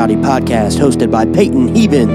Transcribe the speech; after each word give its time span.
Rowdy 0.00 0.16
podcast 0.16 0.78
hosted 0.78 1.10
by 1.10 1.26
Peyton 1.26 1.76
Heben. 1.76 2.08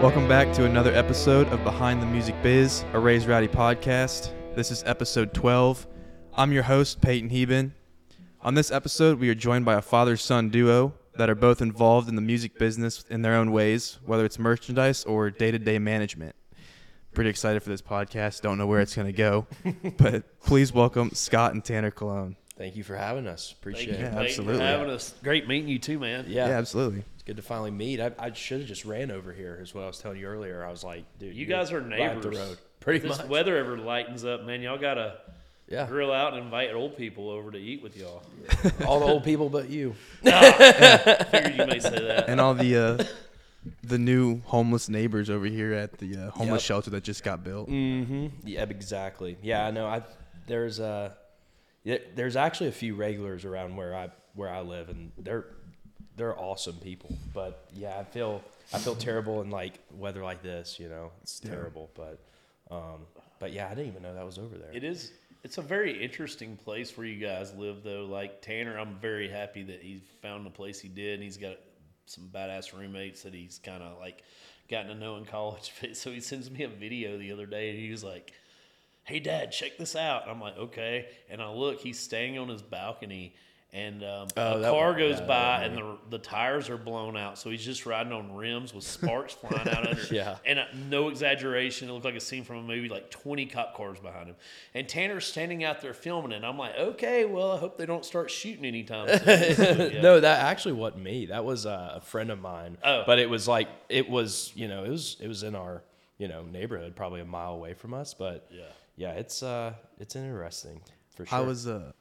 Welcome 0.00 0.26
back 0.26 0.50
to 0.54 0.64
another 0.64 0.94
episode 0.94 1.46
of 1.48 1.62
Behind 1.62 2.00
the 2.00 2.06
Music 2.06 2.34
Biz, 2.42 2.86
a 2.94 2.98
Raised 2.98 3.28
Rowdy 3.28 3.48
podcast. 3.48 4.30
This 4.54 4.70
is 4.70 4.82
episode 4.86 5.34
12. 5.34 5.86
I'm 6.38 6.52
your 6.52 6.62
host, 6.62 7.02
Peyton 7.02 7.28
Heben. 7.28 7.74
On 8.40 8.54
this 8.54 8.70
episode, 8.70 9.20
we 9.20 9.28
are 9.28 9.34
joined 9.34 9.66
by 9.66 9.74
a 9.74 9.82
father 9.82 10.16
son 10.16 10.48
duo 10.48 10.94
that 11.18 11.28
are 11.28 11.34
both 11.34 11.60
involved 11.60 12.08
in 12.08 12.14
the 12.14 12.22
music 12.22 12.58
business 12.58 13.04
in 13.10 13.22
their 13.22 13.34
own 13.34 13.50
ways, 13.52 13.98
whether 14.06 14.24
it's 14.24 14.38
merchandise 14.38 15.04
or 15.04 15.30
day 15.30 15.50
to 15.50 15.58
day 15.58 15.78
management. 15.78 16.34
Pretty 17.12 17.30
excited 17.30 17.62
for 17.62 17.70
this 17.70 17.82
podcast. 17.82 18.40
Don't 18.40 18.56
know 18.58 18.66
where 18.66 18.80
it's 18.80 18.94
going 18.94 19.06
to 19.06 19.12
go, 19.12 19.46
but 19.98 20.40
please 20.40 20.72
welcome 20.72 21.10
Scot 21.10 21.52
and 21.54 21.64
Tanner 21.64 21.90
Calonge. 21.90 22.36
Thank 22.56 22.76
you 22.76 22.84
for 22.84 22.96
having 22.96 23.26
us. 23.26 23.52
Appreciate 23.52 23.96
Thank 23.96 24.00
you, 24.00 24.06
it. 24.06 24.12
Yeah, 24.12 24.20
absolutely. 24.20 24.58
For 24.58 24.64
having 24.64 24.90
us. 24.90 25.14
Great 25.22 25.46
meeting 25.46 25.68
you 25.68 25.78
too, 25.78 25.98
man. 25.98 26.24
Yeah, 26.28 26.48
yeah 26.48 26.58
absolutely. 26.58 27.04
it's 27.14 27.22
good 27.24 27.36
to 27.36 27.42
finally 27.42 27.70
meet. 27.70 28.00
I, 28.00 28.12
I 28.18 28.32
should 28.32 28.60
have 28.60 28.68
just 28.68 28.84
ran 28.84 29.10
over 29.10 29.32
here, 29.32 29.58
is 29.60 29.74
what 29.74 29.84
I 29.84 29.86
was 29.86 29.98
telling 29.98 30.18
you 30.18 30.26
earlier. 30.26 30.64
I 30.64 30.70
was 30.70 30.82
like, 30.84 31.04
dude, 31.18 31.34
You 31.34 31.46
you're 31.46 31.56
guys 31.56 31.72
are 31.72 31.80
right 31.80 31.88
neighbors. 31.88 32.24
the 32.24 32.30
road. 32.30 32.58
Pretty 32.80 32.98
if 32.98 33.02
this 33.08 33.18
much. 33.18 33.28
weather 33.28 33.56
ever 33.56 33.76
lightens 33.78 34.24
up, 34.24 34.44
man, 34.44 34.60
y'all 34.60 34.78
gotta 34.78 35.18
Yeah, 35.68 35.86
grill 35.86 36.12
out 36.12 36.32
and 36.34 36.42
invite 36.44 36.72
old 36.72 36.96
people 36.96 37.28
over 37.28 37.50
to 37.50 37.58
eat 37.58 37.82
with 37.82 37.96
y'all. 37.96 38.22
all 38.86 39.00
the 39.00 39.06
old 39.06 39.24
people 39.24 39.50
but 39.50 39.68
you. 39.68 39.94
Figured 40.22 41.56
you 41.56 41.66
may 41.66 41.78
say 41.78 41.90
that. 42.06 42.24
And 42.28 42.40
all 42.40 42.54
the 42.54 42.76
uh, 42.76 43.04
the 43.82 43.98
new 43.98 44.40
homeless 44.46 44.88
neighbors 44.88 45.28
over 45.28 45.44
here 45.46 45.74
at 45.74 45.98
the 45.98 46.16
uh, 46.16 46.30
homeless 46.30 46.62
Yep. 46.62 46.66
shelter 46.68 46.90
that 46.90 47.04
just 47.04 47.22
got 47.22 47.44
built. 47.44 47.68
Mm-hmm. 47.68 48.28
Yeah, 48.44 48.62
exactly. 48.62 49.36
Yeah, 49.42 49.66
I 49.66 49.70
know. 49.70 49.86
I 49.86 50.02
there's 50.46 50.80
uh, 50.80 51.12
yeah, 51.84 51.98
there's 52.14 52.36
actually 52.36 52.68
a 52.68 52.72
few 52.72 52.94
regulars 52.94 53.44
around 53.44 53.76
where 53.76 53.94
I 53.94 54.08
where 54.34 54.48
I 54.48 54.60
live, 54.62 54.88
and 54.88 55.12
they're 55.18 55.44
they're 56.16 56.38
awesome 56.38 56.76
people. 56.76 57.14
But 57.34 57.68
yeah, 57.74 57.98
I 57.98 58.04
feel 58.04 58.42
I 58.72 58.78
feel 58.78 58.94
terrible 58.94 59.42
in 59.42 59.50
like 59.50 59.78
weather 59.92 60.22
like 60.24 60.42
this. 60.42 60.80
You 60.80 60.88
know, 60.88 61.12
it's 61.22 61.38
terrible. 61.40 61.90
But 61.94 62.18
um, 62.70 63.06
but 63.38 63.52
yeah, 63.52 63.66
I 63.66 63.70
didn't 63.70 63.88
even 63.88 64.02
know 64.02 64.14
that 64.14 64.24
was 64.24 64.38
over 64.38 64.56
there. 64.56 64.70
It 64.72 64.82
is. 64.84 65.12
It's 65.44 65.58
a 65.58 65.62
very 65.62 66.02
interesting 66.02 66.56
place 66.56 66.96
where 66.96 67.06
you 67.06 67.24
guys 67.24 67.54
live, 67.54 67.82
though. 67.84 68.06
Like 68.06 68.42
Tanner, 68.42 68.78
I'm 68.78 68.96
very 68.96 69.28
happy 69.28 69.62
that 69.64 69.82
he 69.82 70.02
found 70.20 70.44
the 70.44 70.50
place 70.50 70.80
he 70.80 70.88
did, 70.88 71.14
and 71.14 71.22
he's 71.22 71.36
got 71.36 71.56
some 72.06 72.24
badass 72.24 72.76
roommates 72.76 73.22
that 73.22 73.34
he's 73.34 73.60
kind 73.62 73.82
of 73.82 73.98
like 73.98 74.22
gotten 74.68 74.88
to 74.88 74.94
know 74.94 75.16
in 75.16 75.24
college. 75.24 75.72
So 75.94 76.10
he 76.10 76.20
sends 76.20 76.50
me 76.50 76.64
a 76.64 76.68
video 76.68 77.18
the 77.18 77.32
other 77.32 77.46
day, 77.46 77.70
and 77.70 77.78
he 77.78 77.90
was 77.90 78.02
like, 78.02 78.32
"Hey, 79.04 79.20
Dad, 79.20 79.52
check 79.52 79.78
this 79.78 79.94
out." 79.94 80.22
And 80.22 80.30
I'm 80.32 80.40
like, 80.40 80.58
"Okay." 80.58 81.06
And 81.30 81.40
I 81.40 81.50
look, 81.50 81.80
he's 81.80 82.00
staying 82.00 82.36
on 82.36 82.48
his 82.48 82.62
balcony. 82.62 83.34
And 83.74 84.02
um, 84.02 84.28
Oh, 84.34 84.60
a 84.62 84.70
car 84.70 84.90
one- 84.92 84.98
goes 84.98 85.20
yeah, 85.20 85.26
by, 85.26 85.64
and 85.64 85.76
the 85.76 85.98
the 86.08 86.18
tires 86.18 86.70
are 86.70 86.78
blown 86.78 87.18
out. 87.18 87.36
So 87.38 87.50
he's 87.50 87.62
just 87.62 87.84
riding 87.84 88.14
on 88.14 88.34
rims 88.34 88.72
with 88.72 88.82
sparks 88.84 89.34
flying 89.34 89.68
out 89.68 89.86
under. 89.86 90.00
Yeah. 90.10 90.36
And 90.46 90.58
uh, 90.58 90.64
no 90.88 91.10
exaggeration, 91.10 91.90
it 91.90 91.92
looked 91.92 92.06
like 92.06 92.14
a 92.14 92.20
scene 92.20 92.44
from 92.44 92.56
a 92.56 92.62
movie, 92.62 92.88
like 92.88 93.10
20 93.10 93.44
cop 93.46 93.76
cars 93.76 93.98
behind 94.00 94.28
him. 94.28 94.36
And 94.72 94.88
Tanner's 94.88 95.26
standing 95.26 95.64
out 95.64 95.82
there 95.82 95.92
filming 95.92 96.32
it. 96.32 96.36
And 96.36 96.46
I'm 96.46 96.56
like, 96.56 96.76
okay, 96.78 97.26
well, 97.26 97.52
I 97.52 97.58
hope 97.58 97.76
they 97.76 97.84
don't 97.84 98.06
start 98.06 98.30
shooting 98.30 98.64
anytime 98.64 99.06
soon. 99.18 99.90
Yeah. 99.92 100.00
No, 100.00 100.18
that 100.18 100.46
actually 100.46 100.72
wasn't 100.72 101.02
me. 101.02 101.26
That 101.26 101.44
was 101.44 101.66
uh, 101.66 101.92
a 101.96 102.00
friend 102.00 102.30
of 102.30 102.40
mine. 102.40 102.78
Oh. 102.82 103.02
But 103.06 103.18
it 103.18 103.28
was 103.28 103.46
like 103.46 103.68
it 103.90 104.08
was, 104.08 104.50
you 104.54 104.68
know, 104.68 104.84
it 104.84 104.90
was 104.90 105.18
it 105.20 105.28
was 105.28 105.42
in 105.42 105.54
our, 105.54 105.82
you 106.16 106.26
know, 106.28 106.42
neighborhood, 106.42 106.96
probably 106.96 107.20
a 107.20 107.26
mile 107.26 107.52
away 107.52 107.74
from 107.74 107.92
us. 107.92 108.14
But 108.14 108.48
Yeah. 108.50 108.62
yeah, 108.96 109.12
it's 109.12 109.42
uh, 109.42 109.74
it's 110.00 110.16
interesting 110.16 110.80
for 111.14 111.26
sure. 111.26 111.38
I 111.38 111.42
was 111.42 111.66
uh 111.66 111.92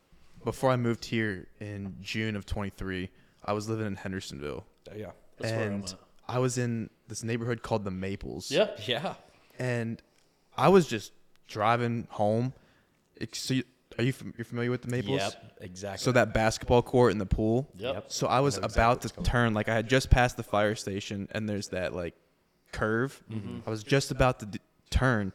before 0.44 0.72
I 0.72 0.75
moved 0.78 1.06
here 1.06 1.48
in 1.59 1.96
June 2.02 2.36
of 2.36 2.46
23. 2.46 3.09
I 3.46 3.53
was 3.53 3.70
living 3.70 3.86
in 3.88 3.96
Hendersonville, 3.96 4.66
yeah, 4.96 5.12
That's 5.38 5.52
where 5.53 5.62
I'm 5.68 5.74
and 5.74 5.84
at. 5.86 5.96
I 6.28 6.40
was 6.40 6.58
in 6.58 6.90
this 7.08 7.24
neighborhood 7.24 7.62
called 7.62 7.84
the 7.86 7.92
Maples. 7.92 8.52
Yeah. 8.52 8.72
yeah. 8.86 9.14
and 9.58 10.02
I 10.58 10.70
was 10.70 10.88
just 10.88 11.14
driving 11.47 12.08
home. 12.12 12.53
Ex- 13.22 13.40
So 13.40 13.53
you, 13.53 13.64
are 13.97 14.03
you 14.03 14.12
fam- 14.12 14.34
you're 14.38 14.46
familiar 14.46 14.70
with 14.72 14.81
the 14.81 14.90
Maples? 14.90 15.20
Yep, 15.22 15.53
exactly. 15.62 16.03
So 16.03 16.12
that 16.12 16.34
basketball 16.34 16.81
court 16.81 17.14
and 17.14 17.22
the 17.22 17.26
pool. 17.26 17.70
Yep. 17.78 18.06
So 18.12 18.28
I 18.28 18.42
was 18.42 18.56
I 18.59 18.66
exactly 18.66 18.81
about 18.81 19.02
to 19.03 19.09
turn, 19.24 19.53
like 19.53 19.70
I 19.70 19.74
had 19.76 19.88
just 19.88 20.09
passed 20.09 20.36
the 20.36 20.44
fire 20.44 20.76
station, 20.76 21.28
and 21.31 21.47
there's 21.47 21.70
that 21.70 21.94
like 21.96 22.16
curve. 22.74 23.24
Mm-hmm. 23.31 23.59
I 23.66 23.70
was 23.70 23.84
just 23.84 24.12
about 24.12 24.40
to 24.40 24.46
d- 24.47 24.59
turn, 24.90 25.31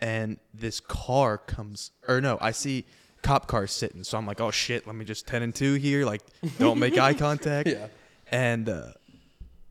and 0.00 0.38
this 0.52 0.78
car 0.80 1.38
comes, 1.38 1.92
or 2.06 2.20
no, 2.20 2.36
I 2.40 2.50
see 2.50 2.84
cop 3.26 3.46
cars 3.48 3.72
sitting. 3.72 4.04
So 4.04 4.16
I'm 4.16 4.26
like, 4.26 4.40
oh 4.40 4.50
shit, 4.50 4.86
let 4.86 4.94
me 4.96 5.04
just 5.04 5.26
ten 5.26 5.42
and 5.42 5.54
two 5.54 5.74
here. 5.74 6.04
Like, 6.06 6.22
don't 6.58 6.78
make 6.78 6.96
eye 6.98 7.14
contact. 7.26 7.68
Yeah. 7.68 7.88
And 8.30 8.68
uh, 8.68 8.88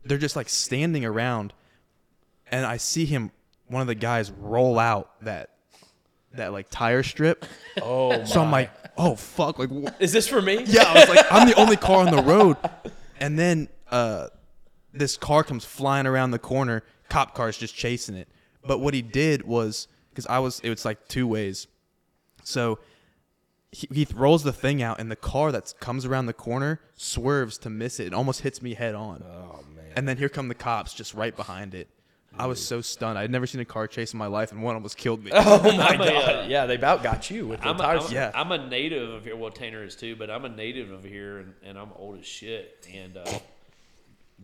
they're 0.04 0.18
just 0.18 0.36
like 0.36 0.48
standing 0.48 1.04
around, 1.04 1.52
and 2.50 2.64
I 2.66 2.76
see 2.76 3.04
him, 3.06 3.30
one 3.66 3.80
of 3.82 3.88
the 3.88 3.94
guys, 3.94 4.30
roll 4.30 4.78
out 4.78 5.10
that 5.22 5.50
that 6.34 6.52
like 6.52 6.68
tire 6.70 7.02
strip. 7.02 7.44
oh, 7.82 8.24
So 8.24 8.42
I'm 8.42 8.50
like, 8.50 8.70
oh 8.98 9.16
fuck, 9.16 9.58
like. 9.58 9.70
wh- 9.70 9.92
is 10.00 10.12
this 10.12 10.28
for 10.28 10.42
me? 10.42 10.62
yeah, 10.66 10.84
I 10.86 10.94
was 11.00 11.08
like, 11.08 11.26
I'm 11.30 11.48
the 11.48 11.54
only 11.58 11.76
car 11.76 12.06
on 12.06 12.14
the 12.14 12.22
road. 12.22 12.56
And 13.18 13.38
then 13.38 13.68
uh, 13.90 14.28
this 14.92 15.16
car 15.16 15.42
comes 15.44 15.64
flying 15.64 16.06
around 16.06 16.32
the 16.32 16.38
corner. 16.38 16.82
Cop 17.08 17.34
car's 17.34 17.56
just 17.56 17.74
chasing 17.74 18.14
it. 18.16 18.28
But 18.62 18.80
what 18.80 18.92
he 18.92 19.00
did 19.00 19.46
was 19.46 19.88
because 20.10 20.26
I 20.26 20.40
was, 20.40 20.60
it 20.60 20.68
was 20.70 20.84
like 20.84 21.08
two 21.08 21.26
ways. 21.26 21.66
So 22.42 22.78
he, 23.76 23.88
he 23.92 24.06
rolls 24.14 24.42
the 24.42 24.52
thing 24.54 24.82
out, 24.82 24.98
and 24.98 25.10
the 25.10 25.16
car 25.16 25.52
that 25.52 25.74
comes 25.80 26.06
around 26.06 26.26
the 26.26 26.32
corner 26.32 26.80
swerves 26.94 27.58
to 27.58 27.68
miss 27.70 28.00
it 28.00 28.06
and 28.06 28.14
almost 28.14 28.40
hits 28.40 28.62
me 28.62 28.72
head 28.72 28.94
on. 28.94 29.22
Oh 29.22 29.60
man. 29.74 29.84
And 29.94 30.08
then 30.08 30.16
here 30.16 30.30
come 30.30 30.48
the 30.48 30.54
cops 30.54 30.94
just 30.94 31.12
right 31.12 31.34
behind 31.36 31.74
it. 31.74 31.88
I 32.38 32.46
was 32.46 32.62
so 32.64 32.80
stunned. 32.82 33.18
I'd 33.18 33.30
never 33.30 33.46
seen 33.46 33.60
a 33.62 33.64
car 33.66 33.86
chase 33.86 34.12
in 34.12 34.18
my 34.18 34.26
life, 34.26 34.52
and 34.52 34.62
one 34.62 34.74
almost 34.74 34.96
killed 34.96 35.22
me. 35.24 35.30
Oh 35.34 35.60
my 35.76 35.88
I'm 35.88 35.98
god. 35.98 36.08
uh, 36.08 36.46
yeah, 36.48 36.64
they 36.66 36.74
about 36.74 37.02
got 37.02 37.30
you 37.30 37.46
with 37.46 37.60
the 37.60 37.68
I'm 37.68 37.76
a, 37.76 37.82
tires. 37.82 38.06
I'm, 38.06 38.12
Yeah. 38.12 38.30
I'm 38.34 38.52
a 38.52 38.66
native 38.68 39.10
of 39.10 39.24
here. 39.24 39.36
Well, 39.36 39.50
Tanner 39.50 39.84
is 39.84 39.94
too, 39.96 40.16
but 40.16 40.30
I'm 40.30 40.44
a 40.46 40.48
native 40.50 40.90
of 40.90 41.02
here, 41.04 41.38
and, 41.38 41.54
and 41.62 41.78
I'm 41.78 41.90
old 41.96 42.18
as 42.18 42.26
shit. 42.26 42.86
And 42.94 43.16
uh, 43.16 43.24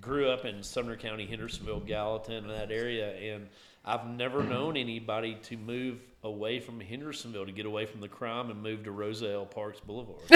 grew 0.01 0.29
up 0.31 0.45
in 0.45 0.63
Sumner 0.63 0.97
County, 0.97 1.27
Hendersonville, 1.27 1.81
Gallatin, 1.81 2.49
that 2.49 2.71
area. 2.71 3.35
And 3.35 3.49
I've 3.85 4.07
never 4.07 4.43
known 4.43 4.77
anybody 4.77 5.37
to 5.45 5.57
move 5.57 5.99
away 6.25 6.61
from 6.61 6.79
Hendersonville 6.81 7.47
to 7.47 7.53
get 7.53 7.67
away 7.67 7.85
from 7.87 8.01
the 8.01 8.09
crime 8.09 8.49
and 8.51 8.63
move 8.63 8.85
to 8.85 8.93
Rosa 8.93 9.33
L. 9.33 9.45
Parks 9.47 9.81
Boulevard. 9.81 10.19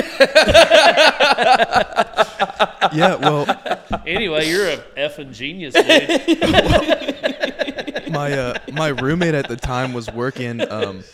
yeah, 2.92 3.14
well, 3.16 3.46
anyway, 4.06 4.48
you're 4.50 4.68
a 4.68 4.78
effing 4.96 5.32
genius, 5.32 5.74
dude. 5.74 5.84
my 8.12 8.32
uh, 8.32 8.58
my 8.72 8.88
roommate 8.88 9.34
at 9.34 9.48
the 9.48 9.56
time 9.56 9.92
was 9.92 10.10
working. 10.10 10.60
Um, 10.70 11.04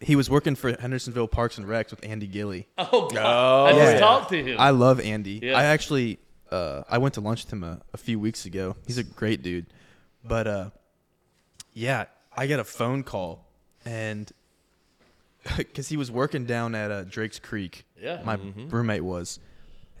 he 0.00 0.16
was 0.16 0.30
working 0.30 0.54
for 0.54 0.74
Hendersonville 0.80 1.28
Parks 1.28 1.58
and 1.58 1.66
Recs 1.66 1.90
with 1.90 2.04
Andy 2.04 2.26
Gilly. 2.26 2.66
Oh, 2.78 3.08
God. 3.10 3.74
I 3.74 3.78
just 3.78 3.92
Yeah. 3.94 4.00
talked 4.00 4.30
to 4.30 4.42
him. 4.42 4.56
I 4.58 4.70
love 4.70 4.98
Andy. 5.00 5.40
Yeah. 5.42 5.58
I 5.58 5.64
actually 5.64 6.18
uh, 6.50 6.82
I 6.88 6.98
went 6.98 7.14
to 7.14 7.20
lunch 7.20 7.44
with 7.44 7.52
him 7.52 7.62
a, 7.64 7.80
a 7.92 7.98
few 7.98 8.18
weeks 8.18 8.46
ago. 8.46 8.76
He's 8.86 8.96
a 8.98 9.02
great 9.04 9.42
dude. 9.42 9.66
But 10.24 10.46
uh, 10.46 10.70
yeah, 11.74 12.06
I 12.36 12.46
get 12.46 12.60
a 12.60 12.64
phone 12.64 13.02
call 13.02 13.46
and 13.90 14.30
because 15.56 15.88
he 15.88 15.96
was 15.96 16.10
working 16.10 16.44
down 16.44 16.74
at 16.74 16.90
uh, 16.90 17.04
Drake's 17.04 17.38
Creek. 17.38 17.84
Yeah. 18.00 18.20
my 18.24 18.36
Mm-hmm. 18.36 18.68
roommate 18.68 19.04
was, 19.04 19.38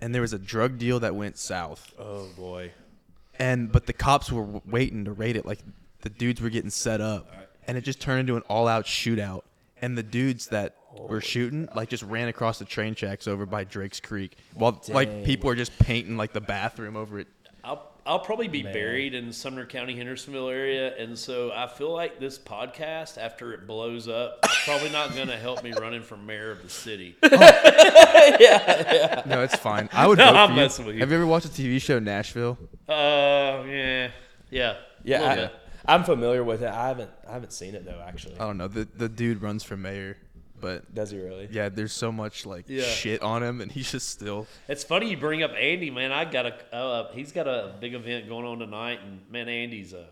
and 0.00 0.14
there 0.14 0.22
was 0.22 0.32
a 0.32 0.38
drug 0.38 0.78
deal 0.78 1.00
that 1.00 1.14
went 1.14 1.36
south. 1.38 1.92
Oh 1.98 2.28
boy. 2.36 2.72
and 3.38 3.70
but 3.72 3.86
the 3.86 3.92
cops 3.92 4.30
were 4.32 4.42
w- 4.42 4.60
waiting 4.66 5.04
to 5.06 5.12
raid 5.12 5.36
it 5.36 5.44
like 5.46 5.58
the 6.02 6.10
dudes 6.10 6.40
were 6.40 6.50
getting 6.50 6.70
set 6.70 7.00
up 7.00 7.30
and 7.66 7.76
it 7.78 7.82
just 7.84 8.00
turned 8.00 8.20
into 8.20 8.36
an 8.36 8.42
all-out 8.48 8.84
shootout 8.86 9.42
and 9.82 9.96
the 9.98 10.02
dudes 10.02 10.46
that 10.48 10.76
were 10.96 11.20
shooting 11.20 11.68
like 11.74 11.88
just 11.90 12.02
ran 12.02 12.28
across 12.28 12.58
the 12.58 12.64
train 12.64 12.94
tracks 12.94 13.26
over 13.28 13.44
by 13.46 13.62
drake's 13.64 14.00
creek 14.00 14.36
while 14.54 14.82
like 14.88 15.24
people 15.24 15.46
were 15.48 15.54
just 15.54 15.78
painting 15.78 16.16
like 16.16 16.32
the 16.32 16.40
bathroom 16.40 16.96
over 16.96 17.18
it 17.20 17.28
I'll 17.62 17.89
I'll 18.06 18.18
probably 18.20 18.48
be 18.48 18.62
buried 18.62 19.14
in 19.14 19.32
Sumner 19.32 19.66
County, 19.66 19.96
Hendersonville 19.96 20.48
area, 20.48 20.96
and 20.96 21.18
so 21.18 21.52
I 21.52 21.66
feel 21.68 21.92
like 21.92 22.18
this 22.18 22.38
podcast, 22.38 23.18
after 23.18 23.52
it 23.52 23.66
blows 23.66 24.08
up, 24.08 24.38
is 24.44 24.56
probably 24.64 24.90
not 24.90 25.14
going 25.14 25.28
to 25.28 25.36
help 25.36 25.62
me 25.62 25.72
running 25.72 26.02
for 26.02 26.16
mayor 26.16 26.50
of 26.50 26.62
the 26.62 26.68
city. 26.70 27.16
Yeah, 28.40 29.22
no 29.26 29.42
it's 29.42 29.56
fine. 29.56 29.88
I 29.92 30.06
would 30.06 30.18
No, 30.18 30.26
vote 30.26 30.36
I'm 30.36 30.48
for 30.50 30.54
messing 30.56 30.86
with 30.86 30.94
you. 30.94 31.00
have 31.00 31.10
you 31.10 31.16
ever 31.16 31.26
watched 31.26 31.46
a 31.46 31.48
tv 31.48 31.80
show 31.80 31.98
nashville? 31.98 32.58
Uh, 32.88 33.62
yeah, 33.66 34.10
yeah, 34.50 34.76
Yeah, 35.04 35.48
I, 35.86 35.92
I'm 35.94 36.04
familiar 36.04 36.44
with 36.44 36.62
it. 36.62 36.68
I 36.68 36.88
haven't 36.88 37.10
I 37.28 37.32
haven't 37.32 37.52
seen 37.52 37.74
it 37.74 37.84
though 37.84 38.02
actually. 38.06 38.34
i 38.36 38.38
don't 38.46 38.58
know. 38.58 38.68
The, 38.68 38.86
the 38.96 39.08
dude 39.08 39.42
runs 39.42 39.62
for 39.64 39.76
mayor 39.76 40.16
but 40.60 40.94
Does 40.94 41.10
he 41.10 41.18
really? 41.18 41.48
yeah, 41.50 41.68
there's 41.68 41.92
so 41.92 42.10
much 42.12 42.46
like 42.46 42.64
Yeah. 42.68 42.82
shit 42.84 43.22
on 43.22 43.42
him, 43.42 43.60
and 43.60 43.70
he's 43.76 43.90
just 43.92 44.08
still. 44.08 44.46
It's 44.68 44.84
funny 44.84 45.10
you 45.10 45.16
bring 45.16 45.42
up 45.42 45.52
Andy, 45.58 45.90
man. 45.90 46.12
I 46.12 46.24
got 46.24 46.46
a 46.46 46.74
uh, 46.74 47.12
he's 47.12 47.32
got 47.32 47.46
a 47.48 47.74
big 47.80 47.94
event 47.94 48.28
going 48.28 48.46
on 48.46 48.58
tonight, 48.58 49.00
and 49.04 49.20
man, 49.30 49.48
Andy's 49.48 49.92
a 49.92 50.06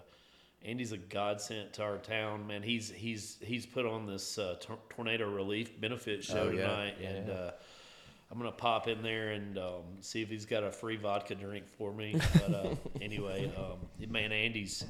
Andy's 0.65 0.93
a 0.93 0.99
godsend 0.99 1.73
to 1.75 1.83
our 1.83 1.99
town, 1.99 2.47
man. 2.47 2.63
He's 2.63 2.91
he's 2.91 3.37
he's 3.41 3.65
put 3.67 3.87
on 3.87 4.07
this 4.07 4.39
uh, 4.39 4.57
tor- 4.61 4.79
tornado 4.91 5.31
relief 5.31 5.81
benefit 5.81 6.25
show 6.25 6.49
Oh, 6.49 6.51
yeah. 6.51 6.63
tonight, 6.67 6.95
Yeah, 7.01 7.09
and. 7.09 7.31
Uh, 7.31 7.51
I'm 8.31 8.37
gonna 8.37 8.53
pop 8.53 8.89
in 8.89 9.03
there 9.03 9.31
and 9.31 9.57
um, 9.57 9.85
see 10.03 10.21
if 10.21 10.29
he's 10.29 10.45
got 10.45 10.63
a 10.63 10.71
free 10.71 10.97
vodka 10.99 11.35
drink 11.35 11.65
for 11.79 11.95
me. 11.95 12.15
But 12.35 12.55
uh, 12.55 12.75
anyway, 13.01 13.51
um, 13.57 13.79
man, 14.11 14.33
Andy's 14.33 14.85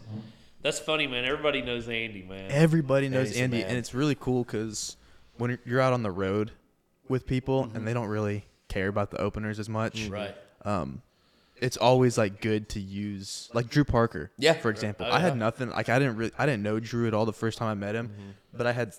that's 0.61 0.81
funny, 0.81 1.07
man. 1.07 1.25
Everybody 1.25 1.63
knows 1.63 1.89
Andy, 1.89 2.23
man. 2.29 2.51
Everybody 2.51 3.09
knows 3.09 3.33
the 3.35 3.41
Andy, 3.41 3.63
and 3.63 3.79
it's 3.79 3.95
really 3.95 4.17
cool 4.17 4.43
because 4.43 4.97
when 5.39 5.51
you're- 5.51 5.63
you're 5.65 5.81
out 5.81 5.93
on 5.93 6.03
the 6.03 6.11
road 6.11 6.53
with 7.09 7.27
people 7.27 7.63
and 7.65 7.73
mm-hmm. 7.73 7.85
they 7.87 7.95
don't 7.95 8.09
really 8.09 8.45
care 8.69 8.89
about 8.89 9.11
the 9.11 9.19
openers 9.19 9.59
as 9.59 9.69
much, 9.69 10.03
mm-hmm. 10.03 10.13
Right. 10.13 10.37
um, 10.65 11.03
it's 11.61 11.77
always 11.77 12.17
like 12.19 12.41
good 12.41 12.69
to 12.71 12.81
use 12.81 13.49
like 13.53 13.69
Drew 13.69 13.85
Parker. 13.85 14.31
Yeah. 14.39 14.53
For 14.53 14.71
example, 14.71 15.07
Oh, 15.09 15.13
I 15.13 15.19
had 15.19 15.37
nothing 15.37 15.71
like 15.71 15.89
I 15.89 15.99
didn't 15.99 16.17
really 16.17 16.33
I 16.39 16.47
didn't 16.47 16.63
know 16.63 16.79
Drew 16.79 17.09
at 17.09 17.15
all 17.15 17.25
the 17.27 17.33
first 17.33 17.59
time 17.59 17.69
I 17.69 17.75
met 17.75 17.95
him, 17.97 18.09
mm-hmm. 18.09 18.31
but 18.57 18.67
I 18.67 18.73
had 18.73 18.95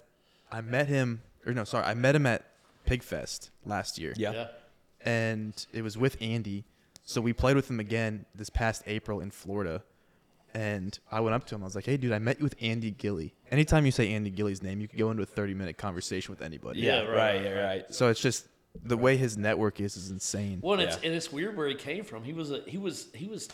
I 0.51 0.59
met 0.61 0.87
him 0.87 1.21
or 1.45 1.53
no 1.53 1.63
sorry 1.63 1.85
I 1.85 1.93
met 1.93 2.15
him 2.15 2.25
at 2.25 2.43
Pigfest 2.87 3.49
last 3.65 3.97
year. 3.97 4.13
Yeah. 4.17 4.31
Yeah. 4.33 4.47
and 5.05 5.65
it 5.71 5.83
was 5.83 5.97
with 5.97 6.17
Andy. 6.21 6.65
So 7.05 7.21
we 7.21 7.31
played 7.31 7.55
with 7.55 7.69
him 7.69 7.79
again 7.79 8.25
this 8.35 8.49
past 8.49 8.83
April 8.87 9.21
in 9.21 9.31
Florida. 9.31 9.83
And 10.53 10.97
I 11.11 11.19
went 11.19 11.35
up 11.35 11.45
to 11.47 11.55
him. 11.55 11.61
I 11.61 11.65
was 11.65 11.75
like, 11.75 11.85
"Hey, 11.85 11.97
dude, 11.97 12.11
I 12.11 12.19
met 12.19 12.39
you 12.39 12.43
with 12.43 12.55
Andy 12.61 12.91
Gilly. 12.91 13.33
Anytime 13.51 13.85
you 13.85 13.91
say 13.91 14.11
Andy 14.13 14.29
Gilly's 14.29 14.63
name, 14.63 14.81
you 14.81 14.87
can 14.87 14.97
go 14.97 15.11
into 15.11 15.23
a 15.23 15.25
thirty-minute 15.27 15.77
conversation 15.77 16.31
with 16.31 16.41
anybody." 16.41 16.79
Yeah, 16.81 17.03
Yeah, 17.03 17.07
right, 17.07 17.15
right, 17.35 17.43
yeah, 17.43 17.49
right. 17.51 17.65
right. 17.65 17.93
So 17.93 18.09
it's 18.09 18.19
just 18.19 18.47
the 18.83 18.97
way 18.97 19.17
his 19.17 19.37
network 19.37 19.79
is 19.79 19.95
is 19.97 20.11
insane. 20.11 20.59
Well, 20.61 20.79
and 20.79 20.83
it's 20.83 20.95
and 20.97 21.13
it's 21.13 21.31
weird 21.31 21.55
where 21.57 21.67
he 21.67 21.75
came 21.75 22.03
from. 22.03 22.23
He 22.23 22.33
was 22.33 22.51
a 22.51 22.61
he 22.65 22.77
was 22.77 23.07
he 23.13 23.27
was. 23.27 23.49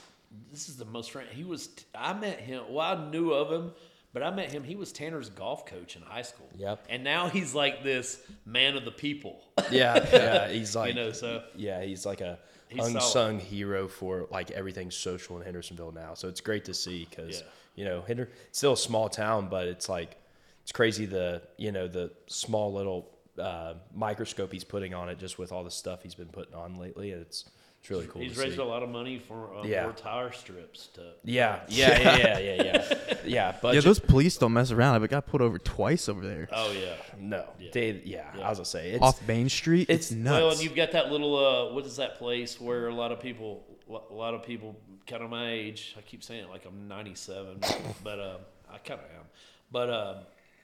This 0.51 0.67
is 0.67 0.75
the 0.77 0.85
most 0.85 1.11
friend. 1.11 1.27
He 1.31 1.43
was. 1.43 1.69
I 1.93 2.13
met 2.13 2.39
him. 2.39 2.63
Well, 2.69 2.97
I 2.97 3.09
knew 3.09 3.31
of 3.31 3.51
him, 3.51 3.71
but 4.13 4.21
I 4.23 4.31
met 4.31 4.51
him. 4.51 4.63
He 4.63 4.75
was 4.75 4.91
Tanner's 4.91 5.29
golf 5.29 5.65
coach 5.65 5.95
in 5.95 6.01
high 6.01 6.23
school. 6.23 6.49
Yep. 6.57 6.85
And 6.89 7.03
now 7.03 7.29
he's 7.29 7.53
like 7.55 7.83
this 7.83 8.19
man 8.45 8.75
of 8.75 8.83
the 8.85 8.91
people. 8.91 9.41
Yeah, 9.71 9.95
yeah. 10.13 10.49
He's 10.49 10.75
like, 10.75 10.89
you 10.89 10.95
know, 10.95 11.11
so 11.11 11.43
yeah, 11.55 11.83
he's 11.83 12.05
like 12.05 12.21
a 12.21 12.39
He's 12.69 12.79
solid. 12.81 12.95
unsung 12.95 13.39
hero 13.39 13.87
for 13.87 14.27
like 14.31 14.51
everything 14.51 14.91
social 14.91 15.37
in 15.37 15.43
Hendersonville 15.43 15.91
now. 15.91 16.13
So 16.15 16.27
it's 16.27 16.41
great 16.41 16.65
to 16.65 16.73
see 16.73 17.07
because 17.09 17.37
Yeah. 17.41 17.45
you 17.75 17.85
know, 17.85 18.01
Hender, 18.01 18.29
it's 18.47 18.57
still 18.57 18.73
a 18.73 18.77
small 18.77 19.07
town, 19.09 19.47
but 19.49 19.67
it's 19.67 19.87
like 19.89 20.17
it's 20.63 20.71
crazy 20.71 21.05
the 21.05 21.41
you 21.57 21.71
know 21.71 21.87
the 21.87 22.11
small 22.27 22.73
little 22.73 23.09
uh, 23.39 23.75
microscope 23.93 24.51
he's 24.51 24.63
putting 24.63 24.93
on 24.93 25.09
it 25.09 25.19
just 25.19 25.37
with 25.37 25.51
all 25.51 25.63
the 25.63 25.71
stuff 25.71 26.01
he's 26.03 26.15
been 26.15 26.29
putting 26.29 26.55
on 26.55 26.75
lately. 26.79 27.11
It's 27.11 27.45
it's 27.85 27.91
really 27.91 28.07
cool. 28.07 28.19
he's 28.23 28.33
to 28.33 28.41
raised 28.41 28.55
see. 28.55 28.61
a 28.61 28.65
lot 28.65 28.81
of 28.81 28.89
money 28.89 29.19
for 29.19 29.55
uh, 29.55 29.63
Yeah. 29.63 29.83
more 29.83 29.93
tire 29.93 30.31
strips 30.31 30.87
to. 30.95 31.11
Yeah, 31.23 31.59
yeah, 31.67 31.99
yeah, 31.99 32.17
yeah, 32.17 32.37
yeah, 32.39 32.63
yeah. 32.63 33.13
yeah 33.23 33.55
but 33.61 33.75
yeah, 33.75 33.81
those 33.81 33.99
police 33.99 34.37
don't 34.37 34.53
mess 34.53 34.71
around. 34.71 35.03
I 35.03 35.05
got 35.07 35.27
pulled 35.27 35.43
over 35.43 35.59
twice 35.59 36.09
over 36.09 36.25
there 36.25 36.47
Oh 36.51 36.71
yeah. 36.71 36.95
no, 37.19 37.45
Yeah. 37.59 37.69
they, 37.73 38.01
yeah, 38.03 38.31
I 38.41 38.49
was 38.49 38.57
gonna 38.57 38.65
say 38.65 38.91
it's 38.93 39.03
off 39.03 39.25
Main 39.27 39.49
Street. 39.49 39.87
It's, 39.89 40.11
it's- 40.11 40.11
nuts. 40.23 40.41
Well, 40.41 40.51
and 40.51 40.63
you've 40.63 40.75
got 40.75 40.93
that 40.93 41.11
little 41.11 41.35
uh, 41.37 41.73
what 41.75 41.85
is 41.85 41.97
that 41.97 42.15
place 42.15 42.59
where 42.59 42.87
a 42.87 42.93
lot 42.95 43.11
of 43.11 43.19
people, 43.19 43.63
a 43.87 44.13
lot 44.13 44.33
of 44.33 44.41
people, 44.41 44.75
kind 45.05 45.21
of 45.21 45.29
my 45.29 45.51
age. 45.51 45.95
I 45.95 46.01
keep 46.01 46.23
saying 46.23 46.45
it 46.45 46.49
like 46.49 46.65
I'm 46.65 46.87
97, 46.87 47.59
but 48.03 48.19
uh, 48.19 48.37
I 48.73 48.79
kind 48.79 48.99
of 48.99 49.05
am. 49.15 49.25
But 49.71 49.89
uh, 49.91 50.15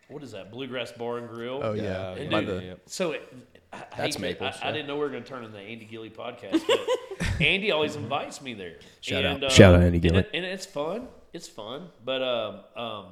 what 0.08 0.24
is 0.24 0.32
that? 0.32 0.52
Bluegrass 0.52 0.92
Bar 0.92 1.20
and 1.20 1.30
Grill. 1.30 1.60
oh 1.64 1.74
yeah, 1.74 2.16
Yeah, 2.16 2.30
by 2.32 2.40
yeah, 2.40 2.46
the- 2.48 2.64
yeah. 2.64 2.74
So 2.88 3.12
it, 3.12 3.32
I, 3.72 3.78
I 3.78 3.80
That's 3.80 3.96
hate 3.98 4.12
to- 4.14 4.22
Maples, 4.22 4.56
I, 4.62 4.70
I 4.70 4.72
didn't 4.72 4.88
know 4.88 4.96
we 4.96 5.02
were 5.02 5.10
going 5.10 5.24
to 5.24 5.30
turn 5.30 5.44
into 5.46 5.56
the 5.56 5.64
Andy 5.64 5.86
Gilly 5.86 6.10
podcast, 6.10 6.62
but 6.68 6.80
Andy 7.42 7.72
always 7.72 7.96
invites 7.96 8.42
me 8.42 8.54
there. 8.54 8.76
Shout 9.02 9.26
out. 9.26 9.44
uh, 9.44 9.50
Shout 9.50 9.76
out, 9.76 9.82
Andy 9.82 10.06
and 10.08 10.18
it- 10.18 10.30
And, 10.34 10.46
it's 10.46 10.66
fun. 10.66 11.08
It's 11.34 11.48
fun. 11.48 11.88
But 12.04 12.22
um, 12.22 12.60
um, 12.76 13.06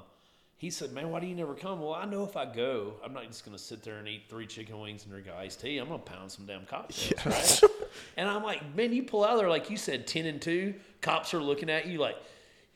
he 0.57 0.69
said, 0.69 0.91
"Man, 0.91 1.09
why 1.09 1.19
do 1.21 1.27
you 1.27 1.35
never 1.35 1.53
come?" 1.53 1.79
Well, 1.79 1.93
I 1.93 2.05
know 2.05 2.23
if 2.25 2.35
I 2.35 2.45
go, 2.45 2.95
I'm 3.03 3.13
not 3.13 3.25
just 3.27 3.45
going 3.45 3.55
to 3.57 3.63
sit 3.63 3.81
there 3.83 3.97
and 3.97 4.07
eat 4.07 4.23
three 4.29 4.45
chicken 4.45 4.79
wings 4.79 5.03
and 5.03 5.11
drink 5.11 5.27
iced 5.29 5.61
tea. 5.61 5.77
I'm 5.77 5.87
going 5.87 6.01
to 6.01 6.05
pound 6.05 6.31
some 6.31 6.45
damn 6.45 6.65
cocktails, 6.65 7.25
right? 7.25 7.71
and 8.17 8.27
I'm 8.29 8.43
like, 8.43 8.75
man, 8.75 8.91
you 8.93 9.03
pull 9.03 9.23
out 9.23 9.37
there 9.37 9.49
like 9.49 9.69
you 9.69 9.77
said, 9.77 10.05
ten 10.05 10.25
and 10.25 10.41
two. 10.41 10.73
Cops 11.01 11.33
are 11.33 11.41
looking 11.41 11.69
at 11.69 11.85
you 11.87 11.99
like. 11.99 12.17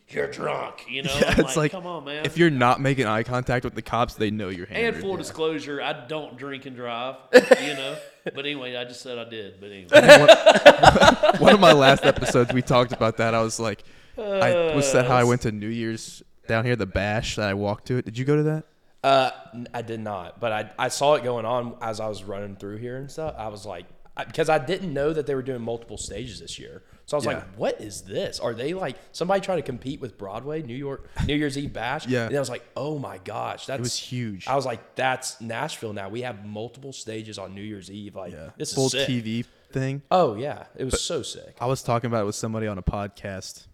You're 0.09 0.27
drunk, 0.29 0.85
you 0.89 1.01
know. 1.03 1.15
Yeah, 1.21 1.31
I'm 1.31 1.39
it's 1.39 1.55
like, 1.55 1.71
come 1.71 1.87
on, 1.87 2.03
man. 2.03 2.25
if 2.25 2.37
you're 2.37 2.49
not 2.49 2.81
making 2.81 3.05
eye 3.07 3.23
contact 3.23 3.63
with 3.63 3.73
the 3.73 3.81
cops, 3.81 4.15
they 4.15 4.31
know 4.31 4.49
you're 4.49 4.65
hammered. 4.65 4.95
And 4.95 5.01
full 5.03 5.15
disclosure, 5.15 5.81
I 5.81 6.07
don't 6.07 6.35
drink 6.37 6.65
and 6.65 6.75
drive, 6.75 7.15
you 7.33 7.73
know. 7.73 7.95
but 8.23 8.39
anyway, 8.45 8.75
I 8.75 8.83
just 8.85 9.01
said 9.01 9.17
I 9.17 9.29
did. 9.29 9.59
But 9.59 9.71
anyway, 9.71 9.89
One 11.39 11.53
of 11.53 11.59
my 11.59 11.73
last 11.73 12.05
episodes, 12.05 12.53
we 12.53 12.61
talked 12.61 12.91
about 12.91 13.17
that. 13.17 13.33
I 13.33 13.41
was 13.41 13.59
like, 13.59 13.83
I 14.17 14.73
was 14.75 14.91
that 14.93 15.05
how 15.05 15.15
I 15.15 15.23
went 15.23 15.41
to 15.41 15.51
New 15.51 15.67
Year's 15.67 16.23
down 16.47 16.65
here, 16.65 16.75
the 16.75 16.85
bash 16.85 17.35
that 17.35 17.49
I 17.49 17.53
walked 17.53 17.87
to 17.87 17.97
it. 17.97 18.05
Did 18.05 18.17
you 18.17 18.25
go 18.25 18.35
to 18.35 18.43
that? 18.43 18.65
Uh, 19.03 19.31
n- 19.53 19.67
I 19.73 19.81
did 19.81 19.99
not, 19.99 20.39
but 20.39 20.51
I, 20.51 20.69
I 20.79 20.87
saw 20.87 21.15
it 21.15 21.23
going 21.23 21.45
on 21.45 21.75
as 21.81 21.99
I 21.99 22.07
was 22.07 22.23
running 22.23 22.55
through 22.55 22.77
here 22.77 22.97
and 22.97 23.11
stuff. 23.11 23.35
I 23.37 23.49
was 23.49 23.65
like, 23.65 23.85
because 24.17 24.47
I, 24.47 24.59
didn't 24.59 24.93
know 24.93 25.11
that 25.11 25.25
they 25.25 25.35
were 25.35 25.41
doing 25.41 25.61
multiple 25.61 25.97
stages 25.97 26.39
this 26.39 26.57
year. 26.57 26.83
So 27.05 27.15
I 27.15 27.19
was 27.19 27.25
Yeah. 27.25 27.31
like, 27.33 27.55
what 27.55 27.81
is 27.81 28.01
this? 28.03 28.39
Are 28.39 28.53
they 28.53 28.73
like 28.73 28.95
somebody 29.11 29.41
trying 29.41 29.57
to 29.57 29.61
compete 29.63 29.99
with 29.99 30.17
Broadway, 30.17 30.61
New 30.61 30.75
York, 30.75 31.09
New 31.27 31.35
Year's 31.35 31.57
Eve 31.57 31.73
bash? 31.73 32.07
Yeah. 32.07 32.27
And 32.27 32.35
I 32.35 32.39
was 32.39 32.49
like, 32.49 32.63
oh 32.77 32.97
my 32.97 33.17
gosh, 33.25 33.65
that 33.65 33.79
was 33.79 33.97
huge. 33.97 34.47
I 34.47 34.55
was 34.55 34.65
like, 34.65 34.95
that's 34.95 35.41
Nashville 35.41 35.93
now. 35.93 36.07
We 36.09 36.21
have 36.21 36.45
multiple 36.45 36.93
stages 36.93 37.37
on 37.37 37.53
New 37.53 37.61
Year's 37.61 37.91
Eve. 37.91 38.15
Like, 38.15 38.33
this 38.57 38.73
Full 38.73 38.85
is 38.85 38.91
sick. 38.93 39.07
TV 39.09 39.45
thing. 39.71 40.01
Oh 40.11 40.35
yeah, 40.35 40.65
it 40.77 40.85
was 40.85 41.01
so 41.01 41.21
sick. 41.23 41.57
I 41.59 41.65
was 41.65 41.81
talking 41.83 42.07
about 42.07 42.21
it 42.21 42.25
with 42.25 42.35
somebody 42.35 42.67
on 42.67 42.77
a 42.77 42.83
podcast, 42.83 43.65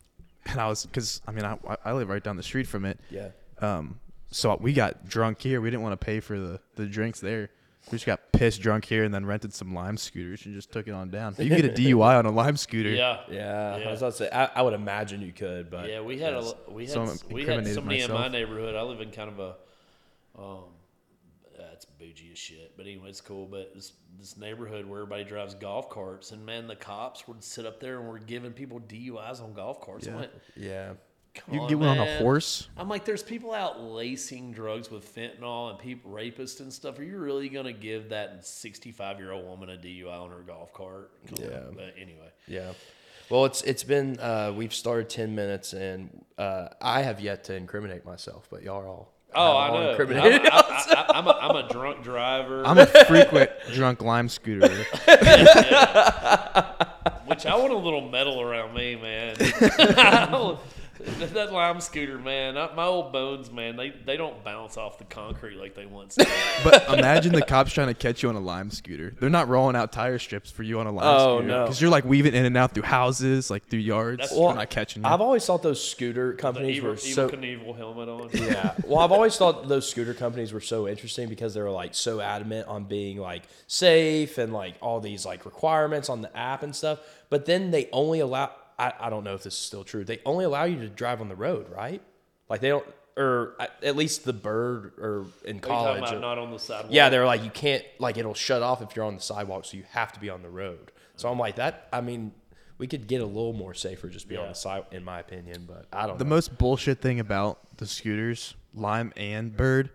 and 0.46 0.60
I 0.60 0.68
was 0.68 0.86
because 0.86 1.22
I 1.28 1.32
mean 1.32 1.46
I 1.46 1.58
I 1.86 1.92
live 1.94 2.10
right 2.10 2.24
down 2.24 2.36
the 2.38 2.44
street 2.44 2.68
from 2.68 2.86
it. 2.86 3.00
Yeah. 3.12 3.30
Um, 3.60 4.00
so 4.32 4.58
we 4.62 4.74
got 4.74 5.08
drunk 5.10 5.42
here. 5.42 5.60
We 5.60 5.70
didn't 5.70 5.84
want 5.84 6.00
to 6.00 6.04
pay 6.06 6.20
for 6.20 6.40
the 6.40 6.60
the 6.76 6.86
drinks 6.86 7.20
there. 7.20 7.50
We 7.88 7.96
just 7.96 8.06
got 8.06 8.32
pissed 8.32 8.62
drunk 8.62 8.86
here 8.86 9.04
and 9.04 9.12
then 9.14 9.26
rented 9.26 9.54
some 9.54 9.74
lime 9.74 9.98
scooters 9.98 10.46
and 10.46 10.54
just 10.54 10.72
took 10.72 10.88
it 10.88 10.92
on 10.92 11.10
down. 11.10 11.34
You 11.40 11.50
can 11.50 11.62
get 11.62 11.66
a 11.66 11.74
DUI 11.82 12.20
on 12.20 12.26
a 12.26 12.32
lime 12.32 12.56
scooter. 12.58 12.90
yeah, 12.90 13.22
Yeah, 13.30 13.78
Yeah. 13.78 13.88
I 13.88 13.92
was 13.92 14.02
about 14.02 14.12
to 14.12 14.18
say. 14.18 14.30
I, 14.32 14.46
I 14.56 14.62
would 14.62 14.74
imagine 14.74 15.22
you 15.22 15.32
could, 15.32 15.72
but 15.72 15.90
Yeah, 15.90 16.02
we 16.02 16.20
had 16.20 16.34
a 16.34 16.54
we 16.70 16.84
had 16.84 16.92
So 16.94 17.02
I'm 17.02 17.08
we 17.08 17.42
had 17.42 17.50
incriminated 17.50 17.74
somebody 17.76 18.02
in 18.02 18.10
my 18.10 18.14
myself. 18.16 18.32
neighborhood. 18.32 18.76
I 18.76 18.82
live 18.84 19.02
in 19.02 19.10
kind 19.12 19.30
of 19.30 19.40
a 19.40 19.56
um, 20.40 20.64
that's 21.58 21.86
bougie 21.86 22.30
as 22.32 22.38
shit. 22.38 22.74
But 22.78 22.86
anyway, 22.86 23.10
it's 23.10 23.22
cool. 23.22 23.48
But 23.48 23.74
this 23.74 23.94
this 24.20 24.38
neighborhood 24.38 24.86
where 24.86 25.02
everybody 25.02 25.24
drives 25.24 25.56
golf 25.56 25.90
carts, 25.90 26.32
and 26.32 26.46
man, 26.46 26.68
the 26.68 26.76
cops 26.76 27.28
would 27.28 27.44
sit 27.44 27.66
up 27.66 27.80
there 27.80 28.00
and 28.00 28.08
were 28.08 28.20
giving 28.20 28.52
people 28.52 28.80
DUIs 28.82 29.42
on 29.42 29.54
golf 29.54 29.82
carts. 29.82 30.08
I 30.08 30.12
Yeah. 30.12 30.16
went, 30.18 30.32
yeah. 30.56 30.90
Come 31.36 31.54
You 31.54 31.62
on, 31.62 31.68
can 31.68 31.78
get 31.78 31.86
one 31.88 31.98
on 31.98 32.08
a 32.08 32.18
horse. 32.18 32.68
I'm 32.78 32.90
like, 32.90 33.06
there's 33.06 33.24
people 33.24 33.54
out 33.54 33.82
lacing 33.82 34.52
drugs 34.52 34.90
with 34.90 35.14
fentanyl 35.16 35.70
and 35.70 35.80
people 35.80 36.12
rapists 36.12 36.60
and 36.60 36.72
stuff. 36.72 36.98
Are 37.00 37.04
you 37.04 37.18
really 37.18 37.50
gonna 37.50 37.74
give 37.74 38.10
that 38.10 38.46
65 38.46 39.20
year 39.20 39.32
old 39.32 39.46
woman 39.46 39.70
a 39.70 39.78
DUI 39.78 40.08
on 40.12 40.32
her 40.32 40.42
golf 40.42 40.74
cart? 40.74 41.12
Come 41.28 41.46
on. 41.46 41.52
Yeah. 41.52 41.60
But 41.74 41.94
anyway, 42.00 42.30
Yeah. 42.48 42.72
Well, 43.30 43.46
it's 43.46 43.62
it's 43.62 43.84
been 43.84 44.20
uh, 44.20 44.52
we've 44.56 44.74
started 44.74 45.08
ten 45.08 45.36
minutes 45.36 45.74
and 45.74 46.26
uh, 46.40 46.70
I 46.82 47.04
have 47.04 47.20
yet 47.20 47.44
to 47.46 47.56
incriminate 47.56 48.04
myself, 48.04 48.48
but 48.50 48.64
y'all 48.64 48.82
are 48.82 48.88
all 48.88 49.14
oh, 49.36 49.58
I 49.58 49.70
know. 49.70 49.96
I'm. 49.96 50.12
I, 50.18 50.50
I, 50.52 51.06
I'm, 51.14 51.28
a, 51.28 51.32
I'm 51.32 51.56
a 51.56 51.70
drunk 51.70 52.04
driver. 52.04 52.66
I'm 52.66 52.78
a 52.78 52.86
frequent 52.86 53.52
drunk 53.74 54.02
lime 54.02 54.28
scooterer. 54.28 54.86
Which 57.28 57.46
I 57.46 57.56
want 57.56 57.72
a 57.72 57.78
little 57.78 58.10
metal 58.10 58.42
around 58.42 58.74
me, 58.74 58.96
man. 58.96 59.36
that, 61.00 61.34
that 61.34 61.54
lime 61.54 61.80
scooter, 61.82 62.18
man. 62.18 62.58
I, 62.58 62.74
my 62.76 62.84
old 62.86 63.12
bones, 63.14 63.52
man. 63.52 63.76
They 63.76 63.94
they 64.06 64.18
don't 64.18 64.44
bounce 64.44 64.78
off 64.78 64.98
the 64.98 65.06
concrete 65.06 65.56
like 65.58 65.76
they 65.76 65.86
once 65.86 66.16
did. 66.16 66.28
But 66.64 66.90
imagine 66.90 67.32
the 67.32 67.42
cops 67.42 67.72
trying 67.72 67.88
to 67.88 67.94
catch 67.94 68.22
you 68.22 68.30
on 68.30 68.36
a 68.36 68.40
lime 68.42 68.70
scooter. 68.70 69.16
They're 69.20 69.30
not 69.30 69.48
rolling 69.48 69.76
out 69.78 69.92
tire 69.94 70.20
strips 70.20 70.52
for 70.52 70.64
you 70.64 70.80
on 70.80 70.88
a 70.88 70.92
lime 70.92 71.06
Oh, 71.08 71.38
scooter. 71.38 71.48
no. 71.48 71.64
Because 71.64 71.82
you're 71.82 71.90
like 71.90 72.04
weaving 72.06 72.34
in 72.34 72.46
and 72.46 72.58
out 72.58 72.74
through 72.74 72.84
houses, 72.84 73.50
like 73.50 73.68
through 73.68 73.80
yards. 73.80 74.20
That's 74.20 74.32
They're 74.32 74.40
true. 74.48 74.56
not 74.56 74.70
catching 74.70 75.04
you. 75.04 75.10
I've 75.10 75.22
always 75.22 75.46
thought 75.46 75.64
those 75.64 75.82
scooter 75.84 76.32
The 76.32 76.38
companies 76.38 76.78
evil, 76.78 76.90
were 76.90 76.96
evil 76.98 77.14
so 77.14 77.30
Knievel 77.30 77.78
helmet 77.78 78.10
on. 78.10 78.30
yeah. 78.34 78.76
Well, 78.86 79.00
I've 79.00 79.12
always 79.14 79.38
thought 79.38 79.68
those 79.70 79.90
scooter 79.90 80.14
companies 80.14 80.52
were 80.52 80.60
so 80.62 80.88
interesting 80.88 81.30
because 81.30 81.54
they 81.54 81.62
were 81.62 81.72
like 81.72 81.96
so 81.96 82.20
adamant 82.20 82.68
on 82.68 82.84
being 82.84 83.18
like 83.20 83.44
safe 83.68 84.38
and 84.38 84.52
like 84.54 84.76
all 84.82 85.00
these 85.00 85.26
like 85.26 85.46
requirements 85.46 86.10
on 86.10 86.22
the 86.22 86.36
app 86.38 86.64
and 86.64 86.76
stuff. 86.76 87.00
But 87.30 87.46
then 87.46 87.72
they 87.72 87.88
only 87.94 88.20
allow. 88.20 88.52
I, 88.80 88.94
I 89.00 89.10
don't 89.10 89.24
know 89.24 89.36
if 89.36 89.44
this 89.44 89.54
is 89.54 89.60
still 89.60 89.84
true. 89.84 90.04
They 90.04 90.20
only 90.26 90.46
allow 90.46 90.64
you 90.64 90.80
to 90.80 90.90
drive 90.90 91.22
on 91.22 91.28
the 91.30 91.36
road, 91.36 91.68
right? 91.70 92.02
Like 92.50 92.62
they 92.62 92.70
don't, 92.70 92.86
or 93.18 93.56
at- 93.60 93.76
at 93.84 93.96
least 93.96 94.24
the 94.24 94.34
bird 94.34 94.94
or 94.98 95.26
in 95.44 95.52
Are 95.52 95.54
you 95.58 95.60
talking 95.60 95.68
college. 95.68 96.00
about 96.10 96.22
not 96.22 96.38
on 96.40 96.52
the 96.52 96.58
sidewalk? 96.60 96.88
Yeah, 96.94 97.10
they're 97.10 97.26
like 97.26 97.44
you 97.44 97.50
can't 97.52 97.84
like 98.00 98.18
it'll 98.18 98.34
shut 98.34 98.62
off 98.64 98.82
if 98.82 98.96
you're 98.96 99.06
on 99.06 99.16
the 99.16 99.22
sidewalk, 99.22 99.66
so 99.66 99.76
you 99.78 99.84
have 99.92 100.12
to 100.14 100.20
be 100.20 100.30
on 100.30 100.42
the 100.42 100.50
road. 100.50 100.92
So 101.18 101.30
I'm 101.30 101.38
like 101.38 101.58
that. 101.58 101.90
I 101.92 102.00
mean, 102.02 102.32
we 102.78 102.88
could 102.88 103.08
get 103.08 103.20
a 103.22 103.26
little 103.26 103.52
more 103.52 103.74
safer 103.74 104.08
just 104.08 104.30
be 104.30 104.38
on 104.38 104.48
the 104.48 104.54
side, 104.56 104.86
in 104.92 105.04
my 105.04 105.20
opinion. 105.20 105.66
But 105.68 105.86
I 105.92 106.08
don't. 106.08 106.18
The 106.18 106.24
know. 106.24 106.30
most 106.30 106.58
bullshit 106.58 107.02
thing 107.02 107.20
about 107.20 107.60
the 107.78 107.86
scooters, 107.86 108.56
Lime 108.74 109.12
and 109.18 109.56
Bird, 109.58 109.90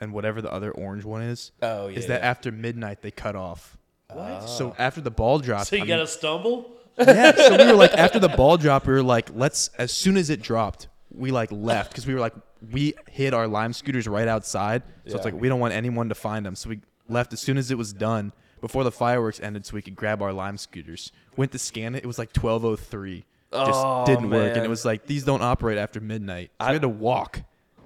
and 0.00 0.12
whatever 0.12 0.40
the 0.40 0.52
other 0.52 0.70
orange 0.70 1.04
one 1.04 1.22
is. 1.22 1.50
Oh, 1.60 1.88
yeah, 1.88 1.98
Is 1.98 2.04
yeah, 2.04 2.08
that 2.10 2.20
yeah. 2.22 2.30
after 2.30 2.52
midnight 2.52 3.02
they 3.02 3.10
cut 3.10 3.34
off? 3.34 3.76
What? 4.12 4.48
So 4.48 4.76
after 4.78 5.00
the 5.00 5.10
ball 5.10 5.40
dropped, 5.40 5.66
So 5.68 5.76
you 5.76 5.82
I 5.82 5.86
got 5.86 5.96
mean- 5.96 6.06
to 6.06 6.12
stumble? 6.12 6.70
Yeah. 6.98 7.32
So 7.34 7.56
we 7.56 7.64
were 7.66 7.74
like, 7.78 7.92
after 7.94 8.18
the 8.18 8.28
ball 8.28 8.56
drop, 8.56 8.86
we 8.86 8.92
were 8.92 9.02
like, 9.02 9.30
let's. 9.34 9.68
As 9.78 9.92
soon 9.92 10.16
as 10.16 10.30
it 10.30 10.42
dropped, 10.42 10.88
we 11.10 11.30
like 11.30 11.50
left 11.52 11.90
because 11.90 12.06
we 12.06 12.14
were 12.14 12.20
like, 12.20 12.34
we 12.70 12.94
hid 13.08 13.34
our 13.34 13.46
lime 13.48 13.72
scooters 13.72 14.06
right 14.06 14.28
outside. 14.28 14.82
So 14.86 14.92
it's 15.04 15.14
Yeah. 15.14 15.20
like 15.32 15.34
we 15.40 15.48
don't 15.48 15.60
want 15.60 15.74
anyone 15.74 16.08
to 16.10 16.14
find 16.14 16.44
them. 16.44 16.54
So 16.54 16.68
we 16.70 16.80
left 17.08 17.32
as 17.32 17.40
soon 17.40 17.56
as 17.58 17.70
it 17.70 17.78
was 17.78 17.92
done 17.92 18.32
before 18.60 18.84
the 18.84 18.92
fireworks 18.92 19.40
ended, 19.40 19.64
so 19.64 19.74
we 19.74 19.82
could 19.82 19.96
grab 19.96 20.20
our 20.22 20.32
lime 20.32 20.58
scooters. 20.58 21.12
Went 21.36 21.52
to 21.52 21.58
scan 21.58 21.94
it. 21.94 22.04
It 22.04 22.06
was 22.06 22.18
like 22.18 22.32
twelve 22.32 22.64
oh 22.64 22.76
three. 22.76 23.24
Just 23.52 23.70
Oh, 23.82 24.04
didn't 24.06 24.30
work, 24.30 24.48
and 24.50 24.56
it 24.56 24.58
oh, 24.58 24.62
man. 24.62 24.70
was 24.70 24.84
like 24.84 25.06
these 25.06 25.24
don't 25.24 25.42
operate 25.42 25.76
after 25.78 26.00
midnight. 26.00 26.50
So 26.60 26.66
we 26.68 26.72
had 26.74 26.82
to 26.82 26.88
walk, 26.88 27.42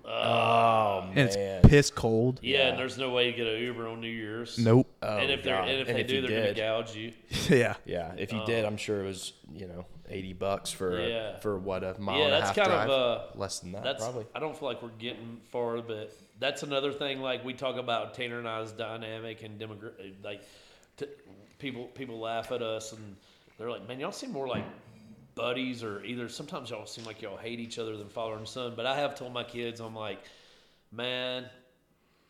Oh 0.06 1.04
and 1.10 1.18
it's 1.18 1.66
piss 1.68 1.90
cold. 1.90 2.38
Yeah, 2.42 2.68
and 2.68 2.78
there's 2.78 2.98
no 2.98 3.10
way 3.10 3.30
to 3.30 3.36
get 3.36 3.46
an 3.46 3.60
Uber 3.60 3.88
on 3.88 4.00
New 4.00 4.08
Year's. 4.08 4.58
Nope. 4.58 4.86
Oh, 5.02 5.16
and 5.18 5.30
if 5.30 5.42
they're 5.42 5.54
and 5.60 5.70
if 5.80 5.88
And 5.88 5.96
they 5.96 6.02
if 6.02 6.06
do, 6.06 6.20
they're 6.20 6.30
gonna 6.30 6.46
did. 6.54 6.56
gouge 6.56 6.94
you. 6.94 7.12
yeah. 7.48 7.74
Yeah, 7.84 8.12
if 8.18 8.32
you 8.32 8.42
did, 8.44 8.64
I'm 8.64 8.76
sure 8.76 9.02
it 9.02 9.06
was 9.06 9.32
you 9.52 9.66
know 9.66 9.86
eighty 10.08 10.32
bucks 10.32 10.70
for 10.70 10.98
a- 10.98 11.08
Yeah. 11.08 11.38
for 11.38 11.58
what 11.58 11.82
a 11.84 11.98
mile 11.98 12.18
Yeah, 12.18 12.24
and 12.24 12.34
a 12.34 12.36
that's 12.38 12.46
half 12.48 12.56
kind 12.56 12.68
drive. 12.68 12.90
of 12.90 13.20
uh, 13.20 13.38
Less 13.38 13.60
than 13.60 13.72
that, 13.72 13.82
that's 13.84 14.02
probably. 14.04 14.26
I 14.34 14.40
don't 14.40 14.56
feel 14.58 14.68
like 14.68 14.82
we're 14.82 14.88
getting 14.98 15.40
far, 15.50 15.80
but 15.80 16.14
that's 16.38 16.62
another 16.62 16.92
thing. 16.92 17.20
Like 17.20 17.44
we 17.44 17.54
talk 17.54 17.76
about 17.76 18.14
Tanner 18.14 18.38
and 18.38 18.48
I's 18.48 18.72
dynamic 18.72 19.42
and 19.42 19.58
demographic. 19.58 20.12
Like 20.22 20.42
t- 20.98 21.06
people 21.58 21.86
people 21.86 22.18
laugh 22.20 22.52
at 22.52 22.60
us 22.62 22.92
and 22.92 23.16
they're 23.56 23.70
like, 23.70 23.88
"Man, 23.88 24.00
y'all 24.00 24.12
seem 24.12 24.32
more 24.32 24.48
like 24.48 24.64
buddies, 25.34 25.82
or 25.82 26.04
either 26.04 26.28
sometimes 26.28 26.70
y'all 26.70 26.86
seem 26.86 27.04
like 27.04 27.22
y'all 27.22 27.36
hate 27.36 27.60
each 27.60 27.78
other 27.78 27.96
than 27.96 28.08
father 28.08 28.36
and 28.36 28.46
son." 28.48 28.74
But 28.76 28.86
I 28.86 28.96
have 28.96 29.14
told 29.14 29.32
my 29.32 29.44
kids, 29.44 29.80
I'm 29.80 29.94
like, 29.94 30.20
man. 30.92 31.46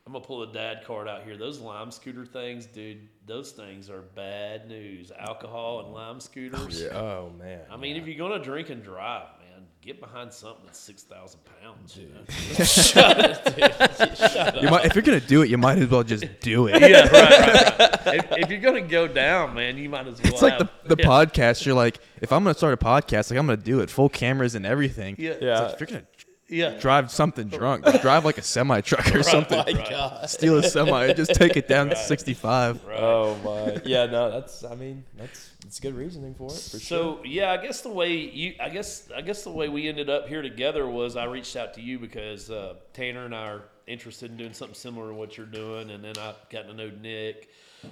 I'm 0.07 0.13
gonna 0.13 0.23
pull 0.23 0.41
the 0.41 0.53
dad 0.53 0.85
card 0.87 1.09
out 1.09 1.23
here. 1.25 1.39
Those 1.39 1.61
lime 1.61 1.91
scooter 1.91 2.27
things, 2.27 2.67
dude. 2.67 3.09
Those 3.27 3.53
things 3.53 3.89
are 3.89 4.03
bad 4.03 4.69
news. 4.69 5.11
Alcohol 5.19 5.81
and 5.81 5.95
lime 5.95 6.21
scooters. 6.21 6.83
Oh 6.93 7.31
man. 7.39 7.61
I 7.71 7.79
mean, 7.79 7.97
if 7.97 8.07
you're 8.07 8.19
gonna 8.19 8.43
drink 8.43 8.69
and 8.69 8.83
drive, 8.83 9.29
man, 9.39 9.44
get 9.85 10.01
behind 10.01 10.33
something 10.33 10.65
that's 10.65 10.79
six 10.79 11.03
thousand 11.03 11.41
pounds. 11.63 11.97
You 11.97 12.09
know? 12.09 12.21
You 14.63 14.71
might, 14.71 14.87
if 14.87 14.95
you're 14.95 15.03
gonna 15.03 15.21
do 15.21 15.43
it, 15.43 15.51
you 15.51 15.59
might 15.59 15.79
as 15.79 15.89
well 15.89 16.03
just 16.03 16.25
do 16.41 16.67
it. 16.69 16.81
yeah, 16.81 17.03
right, 17.03 17.13
right, 17.13 17.79
right. 18.07 18.15
If, 18.17 18.27
if 18.45 18.51
you're 18.51 18.61
gonna 18.61 18.81
go 18.81 19.07
down, 19.07 19.55
man, 19.55 19.77
you 19.77 19.89
might 19.89 20.07
as 20.07 20.21
well. 20.23 20.33
It's 20.33 20.43
like 20.43 20.59
the, 20.59 20.65
have- 20.65 20.89
the 20.89 20.97
yeah, 20.99 21.07
podcast. 21.07 21.65
You're 21.67 21.75
like, 21.75 21.99
if 22.21 22.33
I'm 22.33 22.45
gonna 22.45 22.55
start 22.55 22.75
a 22.75 22.77
podcast, 22.77 23.31
like 23.31 23.39
I'm 23.39 23.47
gonna 23.47 23.57
do 23.57 23.81
it, 23.81 23.91
full 23.91 24.09
cameras 24.09 24.55
and 24.55 24.65
everything. 24.67 25.17
Yeah, 25.19 25.31
It's 25.33 25.43
Yeah. 25.43 25.61
like, 25.61 25.75
if 25.75 25.81
you're 25.81 25.87
gonna 25.89 26.07
yeah. 26.55 26.79
drive 26.79 27.11
something 27.11 27.49
drunk, 27.49 27.85
just 27.85 28.03
drive 28.03 28.25
like 28.25 28.39
a 28.39 28.43
semi 28.43 28.81
truck 28.81 29.15
or 29.15 29.23
something. 29.35 29.59
my 29.59 29.65
Right. 29.65 29.91
God. 29.91 30.31
Steal 30.31 30.57
a 30.59 30.63
semi, 30.63 31.07
and 31.07 31.17
just 31.17 31.35
take 31.35 31.57
it 31.57 31.69
down 31.69 31.89
to 31.91 31.97
65. 31.97 32.85
Right. 32.85 32.99
Oh 32.99 33.37
my. 33.45 33.81
Yeah, 33.85 34.07
no, 34.07 34.31
that's. 34.31 34.65
I 34.65 34.75
mean, 34.75 35.05
that's 35.17 35.51
that's 35.63 35.81
good 35.81 35.95
reasoning 35.95 36.35
for 36.35 36.47
it 36.49 36.55
for 36.55 36.79
sure. 36.79 36.81
So 36.81 37.21
yeah, 37.25 37.53
I 37.53 37.57
guess 37.57 37.81
the 37.81 37.91
way 37.91 38.15
you, 38.15 38.55
I 38.61 38.69
guess, 38.69 39.09
I 39.15 39.21
guess 39.21 39.43
the 39.45 39.51
way 39.51 39.69
we 39.69 39.89
ended 39.89 40.09
up 40.09 40.29
here 40.29 40.43
together 40.43 40.89
was 40.89 41.17
I 41.17 41.25
reached 41.25 41.57
out 41.57 41.75
to 41.75 41.81
you 41.81 41.99
because 41.99 42.51
uh, 42.51 42.75
Tanner 42.93 43.25
and 43.25 43.35
I 43.35 43.49
are 43.49 43.63
interested 43.87 44.31
in 44.31 44.37
doing 44.37 44.53
something 44.53 44.75
similar 44.75 45.09
to 45.09 45.15
what 45.15 45.37
you're 45.37 45.47
doing, 45.47 45.91
and 45.91 46.05
then 46.05 46.15
I 46.19 46.35
got 46.51 46.67
to 46.69 46.75
know 46.75 46.91
Nick 47.01 47.49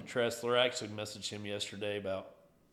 Tressler. 0.06 0.58
I 0.58 0.66
actually 0.66 0.88
messaged 0.88 1.28
him 1.28 1.44
yesterday 1.44 1.98
about 1.98 2.28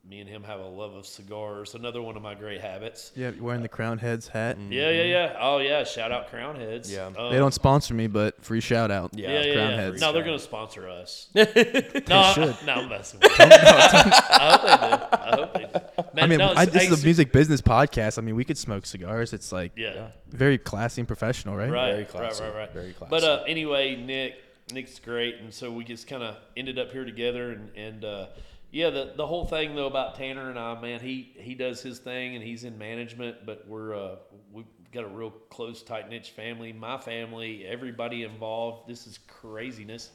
me 0.08 0.22
and 0.22 0.30
him 0.30 0.44
have 0.44 0.60
a 0.60 0.66
love 0.66 0.94
of 0.96 1.06
cigars. 1.06 1.76
Another 1.76 2.02
one 2.02 2.16
of 2.16 2.24
my 2.24 2.34
great 2.34 2.62
habits. 2.62 3.12
Yeah, 3.16 3.32
wearing 3.40 3.62
the 3.62 3.68
Crown 3.70 3.98
Heads 4.00 4.28
hat. 4.28 4.58
Yeah, 4.70 4.90
yeah, 4.90 5.04
yeah. 5.04 5.38
Oh 5.40 5.60
yeah, 5.60 5.84
shout 5.84 6.12
out 6.12 6.30
Crown 6.30 6.56
Heads. 6.56 6.92
Yeah. 6.92 7.08
Um, 7.08 7.14
They 7.32 7.38
don't 7.38 7.54
sponsor 7.54 7.94
me, 7.94 8.08
but 8.08 8.42
free 8.44 8.62
shout 8.62 8.90
out. 8.92 9.12
Yeah, 9.14 9.30
Yeah, 9.34 9.42
yeah, 9.44 9.54
Crown 9.54 9.70
yeah. 9.72 9.76
Heads. 9.76 10.02
No, 10.02 10.12
they're 10.14 10.24
going 10.24 10.38
to 10.38 10.44
sponsor 10.44 10.90
us. 10.90 11.28
no, 11.36 11.44
I, 11.46 12.32
should. 12.34 12.56
no, 12.66 12.74
I'm 12.74 12.90
messing 12.90 13.20
with 13.20 13.30
you. 13.30 13.38
I 13.50 14.46
hope 14.50 14.64
they 14.64 14.80
do. 14.80 15.14
I 15.14 15.36
hope 15.36 15.54
they 15.54 15.60
do. 16.04 16.04
Man, 16.16 16.24
I 16.24 16.28
mean, 16.28 16.40
no, 16.40 16.54
I, 16.56 16.66
this 16.66 16.84
hey, 16.88 16.90
is 16.94 17.02
a 17.04 17.06
music 17.06 17.32
business 17.32 17.62
podcast. 17.62 18.18
I 18.18 18.22
mean, 18.22 18.36
we 18.36 18.46
could 18.46 18.58
smoke 18.58 18.86
cigars. 18.86 19.34
It's 19.34 19.52
like 19.52 19.74
Yeah. 19.76 20.08
very 20.30 20.58
classy 20.58 21.02
and 21.02 21.08
professional, 21.08 21.56
right? 21.56 21.70
Right, 21.70 21.92
Very 21.92 22.06
classy, 22.06 22.44
right, 22.44 22.50
right, 22.50 22.58
right. 22.60 22.74
very 22.74 22.96
But 23.00 23.10
classy. 23.10 23.28
uh, 23.28 23.44
anyway, 23.44 23.96
Nick, 23.96 24.36
Nick's 24.74 24.98
great, 25.00 25.36
and 25.40 25.54
so 25.54 25.72
we 25.72 25.84
just 25.84 26.08
kind 26.08 26.24
of 26.24 26.36
ended 26.58 26.80
up 26.80 26.92
here 26.92 27.06
together, 27.06 27.52
and 27.52 27.70
and 27.76 28.06
uh, 28.06 28.26
yeah, 28.72 28.90
the 28.90 29.14
the 29.16 29.26
whole 29.26 29.46
thing 29.46 29.76
though 29.76 29.88
about 29.88 30.16
Tanner 30.16 30.50
and 30.50 30.60
I, 30.60 30.80
man, 30.80 31.00
he 31.00 31.34
he 31.38 31.56
does 31.56 31.82
his 31.82 32.00
thing, 32.00 32.36
and 32.36 32.44
he's 32.44 32.64
in 32.64 32.78
management, 32.78 33.46
but 33.46 33.68
we're 33.68 33.96
uh, 33.96 34.16
we've 34.52 34.66
got 34.92 35.04
a 35.04 35.08
real 35.08 35.32
close, 35.50 35.84
tight 35.84 36.10
knit 36.10 36.28
family. 36.28 36.74
My 36.74 36.98
family, 36.98 37.66
everybody 37.66 38.24
involved. 38.24 38.88
This 38.88 39.08
is 39.08 39.20
craziness. 39.28 40.12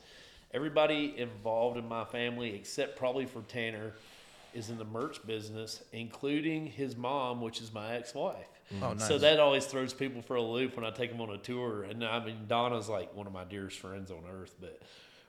Everybody 0.53 1.15
involved 1.17 1.79
in 1.79 1.89
my 1.89 2.05
family, 2.05 2.55
except 2.55 2.97
probably 2.97 3.27
for 3.27 3.43
Tanner, 3.43 3.93
is 4.55 4.71
in 4.71 4.79
the 4.79 4.85
merch 4.85 5.25
business, 5.27 5.83
including 5.93 6.67
his 6.67 6.97
mom, 6.97 7.41
which 7.41 7.61
is 7.61 7.73
my 7.73 7.97
ex-wife. 7.97 8.47
Oh, 8.81 8.93
nice. 8.93 9.09
So 9.09 9.19
that 9.19 9.41
always 9.41 9.67
throws 9.67 9.93
people 9.93 10.23
for 10.23 10.37
a 10.37 10.43
loop 10.43 10.77
when 10.77 10.85
I 10.85 10.91
take 10.91 11.11
them 11.11 11.21
on 11.21 11.31
a 11.31 11.39
tour. 11.39 11.83
And 11.83 12.05
I 12.05 12.25
mean, 12.25 12.45
Donna's 12.47 12.89
like 12.89 13.15
one 13.15 13.27
of 13.27 13.33
my 13.33 13.45
dearest 13.45 13.81
friends 13.81 14.13
on 14.13 14.23
earth, 14.31 14.55
but 14.61 14.81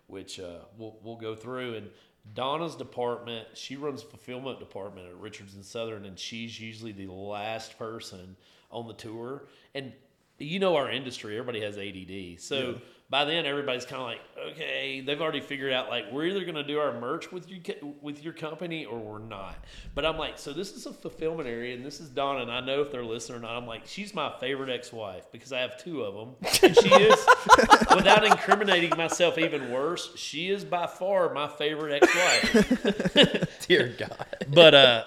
which 0.07 0.39
uh, 0.39 0.59
we'll 0.77 0.95
we'll 1.03 1.17
go 1.17 1.35
through. 1.35 1.75
And 1.75 1.89
Donna's 2.33 2.75
department, 2.75 3.47
she 3.53 3.75
runs 3.75 4.01
fulfillment 4.01 4.59
department 4.59 5.07
at 5.07 5.15
Richards 5.15 5.55
and 5.55 5.63
Southern, 5.63 6.05
and 6.05 6.17
she's 6.17 6.59
usually 6.59 6.91
the 6.91 7.07
last 7.11 7.77
person 7.77 8.35
on 8.71 8.87
the 8.87 8.93
tour. 8.93 9.47
And 9.73 9.93
you 10.39 10.59
know 10.59 10.75
our 10.75 10.89
industry, 10.89 11.37
everybody 11.37 11.61
has 11.61 11.77
ADD, 11.77 12.41
so. 12.41 12.79
By 13.09 13.23
then, 13.25 13.45
everybody's 13.45 13.85
kind 13.85 14.01
of 14.01 14.07
like, 14.07 14.21
okay, 14.51 15.01
they've 15.01 15.21
already 15.21 15.41
figured 15.41 15.71
out 15.71 15.89
like 15.89 16.11
we're 16.11 16.25
either 16.25 16.41
going 16.41 16.55
to 16.55 16.63
do 16.63 16.79
our 16.79 16.99
merch 16.99 17.31
with 17.31 17.49
you 17.49 17.61
with 18.01 18.23
your 18.23 18.33
company 18.33 18.85
or 18.85 18.99
we're 18.99 19.19
not. 19.19 19.63
But 19.93 20.05
I'm 20.05 20.17
like, 20.17 20.39
so 20.39 20.53
this 20.53 20.73
is 20.73 20.85
a 20.85 20.93
fulfillment 20.93 21.47
area, 21.47 21.75
and 21.75 21.85
this 21.85 21.99
is 21.99 22.09
Donna, 22.09 22.41
and 22.41 22.51
I 22.51 22.61
know 22.61 22.81
if 22.81 22.91
they're 22.91 23.05
listening 23.05 23.39
or 23.39 23.41
not. 23.41 23.55
I'm 23.55 23.67
like, 23.67 23.85
she's 23.85 24.13
my 24.15 24.33
favorite 24.39 24.69
ex-wife 24.69 25.31
because 25.31 25.53
I 25.53 25.59
have 25.59 25.77
two 25.77 26.01
of 26.01 26.15
them, 26.15 26.35
and 26.63 26.75
she 26.75 26.89
is, 26.89 27.25
without 27.95 28.25
incriminating 28.25 28.97
myself 28.97 29.37
even 29.37 29.71
worse, 29.71 30.11
she 30.15 30.49
is 30.49 30.65
by 30.65 30.87
far 30.87 31.31
my 31.33 31.47
favorite 31.47 32.01
ex-wife. 32.01 33.59
Dear 33.67 33.95
God. 33.97 34.25
But 34.53 34.73
uh, 34.73 35.03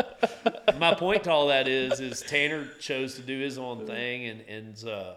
my 0.78 0.94
point 0.94 1.24
to 1.24 1.30
all 1.30 1.48
that 1.48 1.68
is, 1.68 2.00
is 2.00 2.20
Tanner 2.22 2.66
chose 2.78 3.14
to 3.16 3.22
do 3.22 3.38
his 3.38 3.58
own 3.58 3.86
thing, 3.86 4.26
and 4.26 4.40
and 4.42 4.88
uh, 4.88 5.14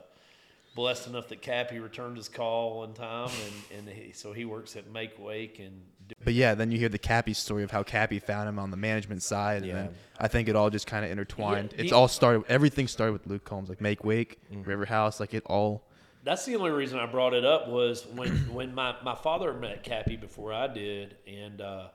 blessed 0.75 1.07
enough 1.07 1.27
that 1.29 1.41
Kappy 1.41 1.79
returned 1.79 2.17
his 2.17 2.29
call 2.29 2.77
one 2.79 2.93
time, 2.93 3.29
and 3.71 3.87
and 3.87 3.89
he, 3.97 4.11
so 4.13 4.33
he 4.33 4.45
works 4.45 4.75
at 4.75 4.89
Make 4.91 5.17
Wake, 5.19 5.59
and 5.59 5.81
But 6.23 6.33
yeah, 6.33 6.55
then 6.55 6.71
you 6.71 6.77
hear 6.77 6.89
the 6.89 6.99
Kappy 6.99 7.33
story 7.35 7.63
of 7.63 7.71
how 7.71 7.83
Kappy 7.83 8.19
found 8.21 8.47
him 8.49 8.57
on 8.59 8.71
the 8.71 8.77
management 8.77 9.23
side, 9.23 9.63
and 9.63 9.71
then 9.71 9.89
I 10.19 10.27
think 10.27 10.47
it 10.47 10.55
all 10.55 10.69
just 10.69 10.87
kind 10.87 11.03
of 11.05 11.11
intertwined. 11.11 11.73
Yeah, 11.75 11.81
it's 11.81 11.89
the- 11.91 11.95
all 11.97 12.07
started. 12.07 12.43
Everything 12.49 12.87
started 12.87 13.13
with 13.13 13.27
Luke 13.27 13.43
Combs, 13.43 13.69
like 13.69 13.81
Make 13.81 14.03
Wake, 14.03 14.39
Mm-hmm. 14.51 14.63
River 14.63 14.85
House, 14.85 15.19
like 15.19 15.33
it 15.33 15.43
all. 15.45 15.83
that's 16.23 16.45
the 16.45 16.55
only 16.55 16.71
reason 16.71 16.99
I 16.99 17.05
brought 17.07 17.33
it 17.33 17.43
up 17.45 17.67
was 17.67 18.05
when 18.07 18.29
when 18.53 18.73
my 18.75 18.95
my 19.03 19.15
father 19.15 19.53
met 19.53 19.83
Kappy 19.83 20.15
before 20.19 20.53
I 20.53 20.67
did, 20.67 21.17
and 21.27 21.59
uh, 21.61 21.87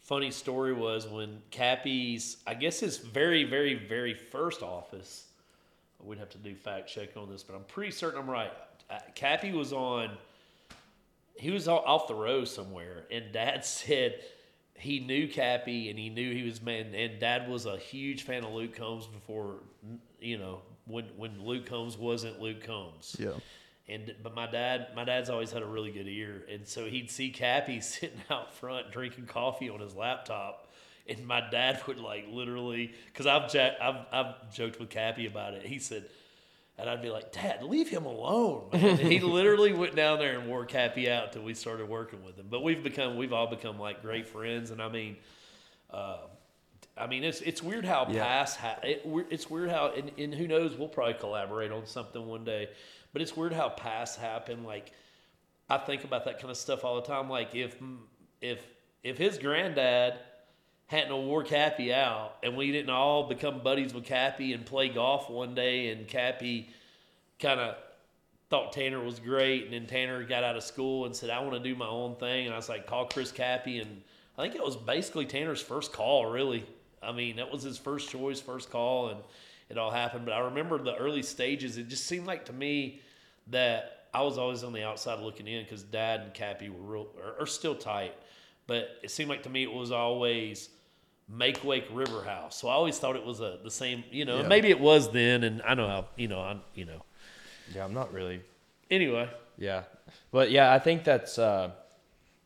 funny 0.00 0.30
story 0.30 0.72
was 0.72 1.06
when 1.06 1.40
Kappy's 1.50 2.38
I 2.46 2.54
guess 2.54 2.80
his 2.80 2.98
very 2.98 3.44
very 3.44 3.74
very 3.74 4.14
first 4.14 4.62
office. 4.62 5.24
We'd 6.02 6.18
have 6.18 6.30
to 6.30 6.38
do 6.38 6.54
fact 6.54 6.88
check 6.88 7.16
on 7.16 7.28
this, 7.28 7.42
but 7.42 7.56
I'm 7.56 7.64
pretty 7.64 7.90
certain 7.90 8.20
I'm 8.20 8.30
right. 8.30 8.52
Uh, 8.88 8.98
Kappy 9.14 9.52
was 9.52 9.72
on. 9.72 10.10
He 11.36 11.50
was 11.50 11.68
off 11.68 12.08
the 12.08 12.14
road 12.14 12.48
somewhere, 12.48 13.04
and 13.10 13.32
Dad 13.32 13.64
said 13.64 14.20
he 14.78 15.00
knew 15.00 15.28
Kappy 15.28 15.90
and 15.90 15.98
he 15.98 16.08
knew 16.08 16.32
he 16.32 16.44
was 16.44 16.62
man. 16.62 16.94
And 16.94 17.18
Dad 17.18 17.48
was 17.48 17.66
a 17.66 17.76
huge 17.76 18.22
fan 18.22 18.44
of 18.44 18.52
Luke 18.52 18.76
Combs 18.76 19.06
before, 19.06 19.56
you 20.20 20.38
know, 20.38 20.62
when 20.86 21.04
when 21.16 21.44
Luke 21.44 21.66
Combs 21.66 21.98
wasn't 21.98 22.40
Luke 22.40 22.64
Combs. 22.64 23.16
Yeah. 23.18 23.32
And 23.88 24.14
but 24.22 24.34
my 24.34 24.46
dad, 24.46 24.88
my 24.94 25.04
dad's 25.04 25.30
always 25.30 25.50
had 25.50 25.62
a 25.62 25.66
really 25.66 25.90
good 25.90 26.06
ear, 26.06 26.44
and 26.50 26.66
so 26.66 26.84
he'd 26.86 27.10
see 27.10 27.32
Kappy 27.32 27.80
sitting 27.82 28.20
out 28.30 28.54
front 28.54 28.92
drinking 28.92 29.26
coffee 29.26 29.70
on 29.70 29.80
his 29.80 29.94
laptop, 29.94 30.67
and 31.08 31.26
my 31.26 31.40
dad 31.50 31.80
would 31.86 31.98
like 31.98 32.26
literally, 32.30 32.92
because 33.06 33.26
I've, 33.26 33.52
ja- 33.54 33.74
I've 33.80 34.06
I've 34.12 34.52
joked 34.54 34.78
with 34.80 34.90
Kappy 34.90 35.26
about 35.26 35.54
it. 35.54 35.64
He 35.66 35.78
said, 35.78 36.04
and 36.78 36.88
I'd 36.88 37.02
be 37.02 37.10
like, 37.10 37.32
Dad, 37.32 37.62
leave 37.64 37.88
him 37.88 38.04
alone. 38.06 38.70
He 38.72 39.18
literally 39.20 39.72
went 39.72 39.96
down 39.96 40.18
there 40.20 40.38
and 40.38 40.48
wore 40.48 40.64
Kappy 40.66 41.08
out 41.10 41.32
till 41.32 41.42
we 41.42 41.54
started 41.54 41.88
working 41.88 42.24
with 42.24 42.36
him. 42.38 42.46
But 42.48 42.62
we've 42.62 42.82
become, 42.84 43.16
we've 43.16 43.32
all 43.32 43.48
become 43.48 43.78
like 43.78 44.02
great 44.02 44.28
friends, 44.28 44.70
and 44.70 44.80
I 44.82 44.88
mean. 44.88 45.16
Uh, 45.90 46.18
I 46.96 47.06
mean, 47.06 47.22
it's 47.22 47.40
it's 47.42 47.62
weird 47.62 47.84
how 47.84 48.08
Yeah. 48.10 48.24
past 48.24 48.56
ha- 48.58 48.80
it, 48.82 49.02
it's 49.30 49.48
weird 49.48 49.70
how 49.70 49.92
and, 49.96 50.10
and 50.18 50.34
who 50.34 50.48
knows 50.48 50.76
we'll 50.76 50.88
probably 50.88 51.14
collaborate 51.14 51.70
on 51.70 51.86
something 51.86 52.26
one 52.26 52.42
day, 52.42 52.68
but 53.12 53.22
it's 53.22 53.36
weird 53.36 53.52
how 53.52 53.68
past 53.68 54.18
happen. 54.18 54.64
Like 54.64 54.90
I 55.70 55.78
think 55.78 56.02
about 56.02 56.24
that 56.24 56.40
kind 56.40 56.50
of 56.50 56.56
stuff 56.56 56.84
all 56.84 56.96
the 56.96 57.06
time. 57.06 57.30
Like 57.30 57.54
if 57.54 57.76
if 58.40 58.58
if 59.04 59.16
his 59.16 59.38
granddad 59.38 60.14
hadn't 60.88 61.26
wore 61.26 61.44
Kappy 61.44 61.92
out 61.92 62.36
and 62.42 62.56
we 62.56 62.72
didn't 62.72 62.90
all 62.90 63.28
become 63.28 63.60
buddies 63.62 63.94
with 63.94 64.04
Kappy 64.04 64.52
and 64.52 64.66
play 64.66 64.88
golf 64.88 65.30
one 65.30 65.54
day 65.54 65.90
and 65.90 66.06
Kappy 66.06 66.68
kind 67.38 67.60
of 67.60 67.76
thought 68.50 68.72
Tanner 68.72 69.02
was 69.02 69.20
great, 69.20 69.64
and 69.64 69.72
then 69.72 69.86
Tanner 69.86 70.24
got 70.24 70.44
out 70.44 70.56
of 70.56 70.62
school 70.62 71.04
and 71.04 71.14
said, 71.14 71.30
"I 71.30 71.40
want 71.40 71.52
to 71.52 71.60
do 71.60 71.74
my 71.76 71.86
own 71.86 72.16
thing." 72.16 72.46
And 72.46 72.54
I 72.54 72.56
was 72.56 72.68
like, 72.68 72.86
"Call 72.86 73.06
Chris 73.06 73.30
Kappy," 73.30 73.80
and 73.80 74.02
I 74.36 74.42
think 74.42 74.54
it 74.54 74.64
was 74.64 74.76
basically 74.76 75.26
Tanner's 75.26 75.60
first 75.60 75.92
call. 75.92 76.26
Really, 76.26 76.64
I 77.02 77.12
mean, 77.12 77.36
that 77.36 77.50
was 77.50 77.62
his 77.62 77.78
first 77.78 78.10
choice, 78.10 78.40
first 78.40 78.70
call, 78.70 79.08
and 79.08 79.20
it 79.68 79.76
all 79.76 79.90
happened. 79.90 80.24
But 80.24 80.34
I 80.34 80.40
remember 80.40 80.78
the 80.78 80.96
early 80.96 81.22
stages. 81.22 81.76
It 81.76 81.88
just 81.88 82.06
seemed 82.06 82.26
like 82.26 82.46
to 82.46 82.52
me 82.52 83.02
that 83.48 84.08
I 84.14 84.22
was 84.22 84.38
always 84.38 84.64
on 84.64 84.72
the 84.72 84.84
outside 84.84 85.20
looking 85.20 85.46
in 85.46 85.64
because 85.64 85.82
Dad 85.82 86.20
and 86.20 86.32
Kappy 86.32 86.70
were 86.70 86.80
real 86.80 87.08
are, 87.22 87.42
are 87.42 87.46
still 87.46 87.74
tight, 87.74 88.14
but 88.66 88.98
it 89.02 89.10
seemed 89.10 89.28
like 89.28 89.42
to 89.42 89.50
me 89.50 89.62
it 89.62 89.72
was 89.72 89.92
always. 89.92 90.70
Make 91.28 91.62
Wake 91.64 91.86
River 91.92 92.22
House. 92.24 92.56
So 92.56 92.68
I 92.68 92.72
always 92.72 92.98
thought 92.98 93.16
it 93.16 93.24
was 93.24 93.40
a 93.40 93.58
the 93.62 93.70
same, 93.70 94.02
you 94.10 94.24
know. 94.24 94.40
Yeah. 94.42 94.48
Maybe 94.48 94.68
it 94.70 94.80
was 94.80 95.10
then, 95.10 95.44
and 95.44 95.60
I 95.62 95.74
know 95.74 95.86
how, 95.86 96.06
you 96.16 96.26
know, 96.28 96.40
I'm, 96.40 96.60
you 96.74 96.84
know. 96.86 97.02
Yeah, 97.74 97.84
I'm 97.84 97.92
not 97.92 98.12
really. 98.12 98.40
Anyway, 98.90 99.28
Yeah, 99.58 99.82
but 100.30 100.50
yeah, 100.50 100.72
I 100.72 100.78
think 100.78 101.04
that's 101.04 101.38
uh, 101.38 101.70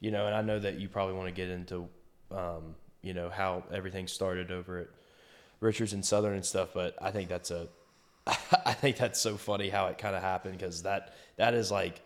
you 0.00 0.10
know, 0.10 0.26
and 0.26 0.34
I 0.34 0.42
know 0.42 0.58
that 0.58 0.80
you 0.80 0.88
probably 0.88 1.14
want 1.14 1.28
to 1.28 1.32
get 1.34 1.48
into 1.48 1.88
um, 2.32 2.74
you 3.02 3.14
know 3.14 3.30
how 3.30 3.62
everything 3.72 4.08
started 4.08 4.50
over 4.50 4.78
at 4.78 4.88
Richards 5.60 5.92
and 5.92 6.04
Southern 6.04 6.34
and 6.34 6.44
stuff, 6.44 6.70
but 6.74 6.96
I 7.00 7.12
think 7.12 7.28
that's 7.28 7.52
a 7.52 7.68
I 8.26 8.72
think 8.72 8.96
that's 8.96 9.20
so 9.20 9.36
funny 9.36 9.68
how 9.68 9.86
it 9.86 9.98
kind 9.98 10.16
of 10.16 10.22
happened 10.22 10.58
because 10.58 10.82
that 10.82 11.14
that 11.36 11.54
is 11.54 11.70
like 11.70 12.00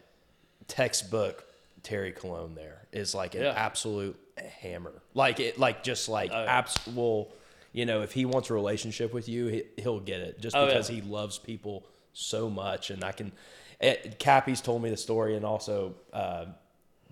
textbook 0.68 1.44
Terry 1.82 2.12
Calonge. 2.12 2.54
There 2.54 2.82
is 2.92 3.14
like 3.14 3.34
an 3.34 3.42
Yeah. 3.42 3.54
absolute 3.56 4.18
hammer, 4.42 4.92
like 5.14 5.40
it, 5.40 5.58
like 5.58 5.82
just 5.82 6.08
like 6.08 6.30
Oh, 6.32 6.42
yeah. 6.44 6.58
abs- 6.58 6.86
well, 6.88 7.28
you 7.72 7.84
know, 7.86 8.02
if 8.02 8.12
he 8.12 8.24
wants 8.24 8.50
a 8.50 8.54
relationship 8.54 9.12
with 9.12 9.28
you, 9.28 9.46
he, 9.46 9.62
he'll 9.78 10.00
get 10.00 10.20
it 10.20 10.40
just 10.40 10.56
Oh, 10.56 10.62
yeah. 10.62 10.66
because 10.68 10.88
he 10.88 11.00
loves 11.02 11.38
people 11.38 11.84
so 12.12 12.48
much. 12.50 12.90
And 12.90 13.04
I 13.04 13.12
can, 13.12 13.32
it, 13.80 14.18
Kappy's 14.18 14.60
told 14.60 14.82
me 14.82 14.90
the 14.90 14.96
story, 14.96 15.36
and 15.36 15.44
also 15.44 15.94
uh, 16.12 16.46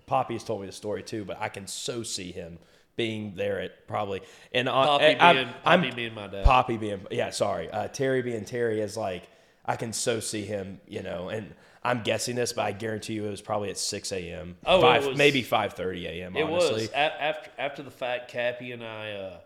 Poppy's 0.07 0.43
told 0.43 0.61
me 0.61 0.67
the 0.67 0.73
story 0.73 1.03
too. 1.03 1.25
But 1.25 1.37
I 1.39 1.49
can 1.49 1.67
so 1.67 2.03
see 2.03 2.31
him 2.31 2.57
being 2.95 3.33
there 3.35 3.59
at 3.59 3.87
probably 3.87 4.21
and 4.53 4.69
on, 4.69 4.87
Poppy 4.87 5.03
I- 5.05 5.09
I'm- 5.27 5.35
being- 5.35 5.47
I'm- 5.65 5.81
Poppy 5.81 5.91
being 5.95 6.13
my 6.13 6.27
dad. 6.27 6.45
Poppy 6.45 6.77
being 6.77 7.01
yeah, 7.11 7.29
sorry, 7.31 7.69
uh, 7.69 7.87
Terry 7.89 8.21
being 8.21 8.45
Terry 8.45 8.81
is 8.81 8.95
like 8.97 9.23
I 9.65 9.75
can 9.75 9.93
so 9.93 10.19
see 10.19 10.43
him, 10.43 10.79
you 10.87 11.01
know, 11.01 11.29
and. 11.29 11.53
I'm 11.85 12.01
guessing 12.01 12.35
this, 12.35 12.51
but 12.53 12.65
I 12.65 12.71
guarantee 12.71 13.13
you 13.13 13.25
it 13.25 13.29
was 13.29 13.41
probably 13.41 13.69
at 13.69 13.77
6 13.77 14.11
a.m. 14.11 14.57
Oh, 14.65 14.79
it 14.79 14.81
Five, 14.81 15.05
was- 15.07 15.17
maybe 15.17 15.43
5:30 15.43 16.05
a.m. 16.05 16.35
it 16.35 16.43
Honestly, 16.43 16.73
was 16.73 16.89
a- 16.89 17.21
after 17.23 17.51
after 17.57 17.83
the 17.83 17.91
fact. 17.91 18.31
Kappy 18.31 18.71
and 18.73 18.83
I 18.83 19.11
uh, 19.11 19.37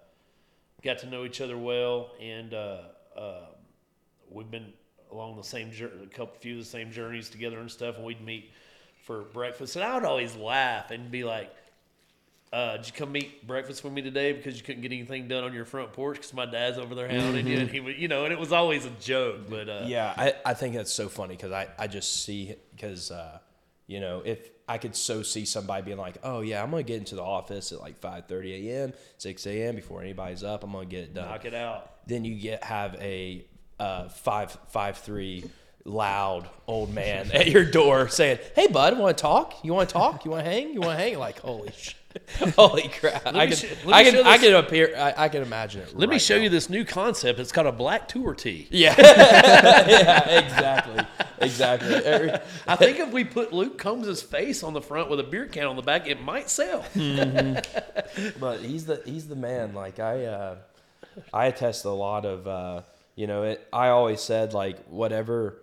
got 0.83 0.99
to 0.99 1.07
know 1.07 1.25
each 1.25 1.41
other 1.41 1.57
well, 1.57 2.11
and 2.21 2.53
uh, 2.53 2.77
uh, 3.17 3.41
we've 4.29 4.49
been 4.49 4.71
along 5.11 5.35
the 5.37 5.43
same 5.43 5.71
jour- 5.71 5.91
a 6.03 6.07
couple 6.07 6.35
few 6.39 6.53
of 6.53 6.59
the 6.59 6.65
same 6.65 6.91
journeys 6.91 7.29
together 7.29 7.59
and 7.59 7.69
stuff. 7.69 7.97
And 7.97 8.05
we'd 8.05 8.21
meet 8.21 8.51
for 9.03 9.23
breakfast, 9.23 9.75
and 9.75 9.83
I 9.83 9.93
would 9.95 10.05
always 10.05 10.35
laugh 10.35 10.91
and 10.91 11.11
be 11.11 11.23
like. 11.23 11.53
Uh, 12.51 12.77
did 12.77 12.87
you 12.87 12.93
come 12.93 13.11
meet 13.11 13.45
breakfast 13.45 13.83
with 13.83 13.93
me 13.93 14.01
today 14.01 14.33
because 14.33 14.57
you 14.57 14.63
couldn't 14.63 14.81
get 14.81 14.91
anything 14.91 15.27
done 15.27 15.43
on 15.43 15.53
your 15.53 15.65
front 15.65 15.93
porch 15.93 16.15
because 16.15 16.33
my 16.33 16.47
dad's 16.47 16.79
over 16.79 16.95
there 16.95 17.07
hounding 17.07 17.45
you? 17.45 17.59
And 17.59 17.69
he 17.69 17.79
would, 17.79 17.97
you 17.97 18.07
know, 18.07 18.23
and 18.23 18.33
it 18.33 18.39
was 18.39 18.51
always 18.51 18.85
a 18.85 18.89
joke. 19.01 19.41
But 19.49 19.69
uh, 19.69 19.83
Yeah, 19.85 20.13
I, 20.17 20.33
I 20.43 20.53
think 20.55 20.73
that's 20.75 20.91
so 20.91 21.09
funny 21.09 21.35
because 21.35 21.51
I, 21.51 21.67
I 21.77 21.85
just 21.85 22.23
see 22.23 22.55
because 22.75 23.11
uh, 23.11 23.37
you 23.85 23.99
know 23.99 24.23
if 24.25 24.49
I 24.67 24.79
could 24.79 24.95
so 24.95 25.21
see 25.21 25.45
somebody 25.45 25.83
being 25.83 25.97
like, 25.99 26.17
oh 26.23 26.41
yeah, 26.41 26.63
I'm 26.63 26.71
gonna 26.71 26.81
get 26.83 26.97
into 26.97 27.15
the 27.15 27.23
office 27.23 27.71
at 27.71 27.81
like 27.81 28.01
5:30 28.01 28.67
a.m., 28.67 28.93
6 29.17 29.45
a.m. 29.45 29.75
before 29.75 30.01
anybody's 30.01 30.43
up, 30.43 30.63
I'm 30.63 30.71
gonna 30.71 30.85
get 30.85 31.03
it 31.03 31.13
done. 31.13 31.27
knock 31.27 31.45
it 31.45 31.53
out. 31.53 32.07
Then 32.07 32.25
you 32.25 32.33
get 32.35 32.63
have 32.63 32.95
a 32.95 33.45
uh, 33.79 34.09
five 34.09 34.57
five 34.69 34.97
three 34.97 35.43
loud 35.85 36.49
old 36.67 36.93
man 36.93 37.31
at 37.33 37.47
your 37.47 37.65
door 37.65 38.09
saying, 38.09 38.39
"Hey 38.55 38.67
bud, 38.67 38.97
want 38.97 39.15
to 39.15 39.21
talk? 39.21 39.63
You 39.63 39.73
want 39.73 39.89
to 39.89 39.93
talk? 39.93 40.25
You 40.25 40.31
want 40.31 40.45
to 40.45 40.51
hang? 40.51 40.73
You 40.73 40.81
want 40.81 40.97
to 40.97 41.03
hang?" 41.03 41.19
Like 41.19 41.39
holy 41.39 41.71
shit. 41.77 41.95
Holy 42.55 42.87
crap! 42.87 43.27
I 43.27 43.47
can, 43.47 43.55
sh- 43.55 43.65
I 43.87 44.03
can, 44.03 44.25
I 44.25 44.37
can 44.37 44.55
appear. 44.55 44.95
I, 44.97 45.25
I 45.25 45.29
can 45.29 45.43
imagine 45.43 45.81
it. 45.81 45.95
Let 45.95 46.09
me 46.09 46.17
show 46.17 46.37
now. 46.37 46.43
you 46.43 46.49
this 46.49 46.69
new 46.69 46.83
concept. 46.83 47.39
It's 47.39 47.51
called 47.51 47.67
a 47.67 47.71
black 47.71 48.07
tour 48.07 48.33
tee. 48.33 48.67
Yeah, 48.71 48.95
yeah, 48.99 50.29
exactly, 50.39 51.05
exactly. 51.39 51.93
Every- 51.95 52.31
I 52.67 52.75
think 52.75 52.99
if 52.99 53.11
we 53.11 53.23
put 53.23 53.53
Luke 53.53 53.77
Combs's 53.77 54.23
face 54.23 54.63
on 54.63 54.73
the 54.73 54.81
front 54.81 55.09
with 55.09 55.19
a 55.19 55.23
beer 55.23 55.45
can 55.45 55.65
on 55.67 55.75
the 55.75 55.81
back, 55.83 56.07
it 56.07 56.21
might 56.21 56.49
sell. 56.49 56.83
but 58.39 58.59
he's 58.61 58.85
the 58.85 59.01
he's 59.05 59.27
the 59.27 59.35
man. 59.35 59.73
Like 59.73 59.99
I, 59.99 60.25
uh, 60.25 60.55
I 61.33 61.45
attest 61.47 61.85
a 61.85 61.91
lot 61.91 62.25
of. 62.25 62.47
Uh, 62.47 62.81
you 63.15 63.27
know, 63.27 63.43
it, 63.43 63.67
I 63.73 63.89
always 63.89 64.21
said 64.21 64.53
like 64.53 64.85
whatever, 64.87 65.57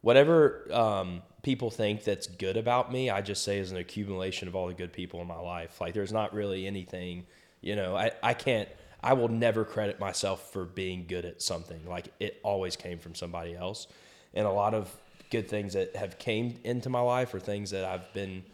whatever 0.00 0.66
um, 0.72 1.20
people 1.42 1.70
think 1.70 2.04
that's 2.04 2.26
good 2.26 2.56
about 2.56 2.92
me, 2.92 3.10
I 3.10 3.20
just 3.20 3.44
say 3.44 3.58
is 3.58 3.70
an 3.72 3.76
accumulation 3.76 4.48
of 4.48 4.54
all 4.54 4.68
the 4.68 4.74
good 4.74 4.92
people 4.92 5.20
in 5.20 5.26
my 5.26 5.38
life. 5.38 5.80
Like 5.80 5.94
there's 5.94 6.12
not 6.12 6.32
really 6.32 6.66
anything. 6.66 7.26
You 7.60 7.76
know, 7.76 7.96
I 7.96 8.12
I 8.22 8.34
can't. 8.34 8.68
I 9.04 9.14
will 9.14 9.28
never 9.28 9.64
credit 9.64 9.98
myself 9.98 10.52
for 10.52 10.64
being 10.64 11.06
good 11.08 11.24
at 11.24 11.42
something. 11.42 11.80
Like 11.88 12.12
it 12.20 12.38
always 12.44 12.76
came 12.76 12.98
from 12.98 13.14
somebody 13.14 13.56
else, 13.56 13.88
and 14.34 14.46
a 14.46 14.50
lot 14.50 14.74
of 14.74 14.94
good 15.30 15.48
things 15.48 15.72
that 15.72 15.96
have 15.96 16.18
came 16.18 16.58
into 16.62 16.90
my 16.90 17.00
life 17.00 17.32
are 17.34 17.40
things 17.40 17.70
that 17.70 17.84
I've 17.84 18.12
been 18.12 18.44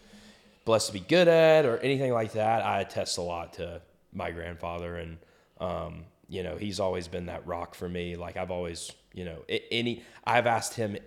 blessed 0.64 0.88
to 0.88 0.92
be 0.92 1.00
good 1.00 1.28
at 1.28 1.64
or 1.64 1.78
anything 1.78 2.12
like 2.12 2.32
that, 2.32 2.62
I 2.62 2.82
attest 2.82 3.16
a 3.16 3.22
lot 3.22 3.54
to 3.54 3.80
my 4.12 4.30
grandfather 4.30 4.96
and 4.96 5.16
um, 5.60 6.04
you 6.28 6.42
know, 6.42 6.56
he's 6.56 6.78
always 6.78 7.08
been 7.08 7.26
that 7.26 7.46
rock 7.46 7.74
for 7.74 7.88
me. 7.88 8.16
Like 8.16 8.36
I've 8.36 8.50
always, 8.50 8.92
you 9.14 9.24
know, 9.24 9.38
any 9.48 10.02
I've 10.24 10.46
asked 10.46 10.74
him 10.74 10.98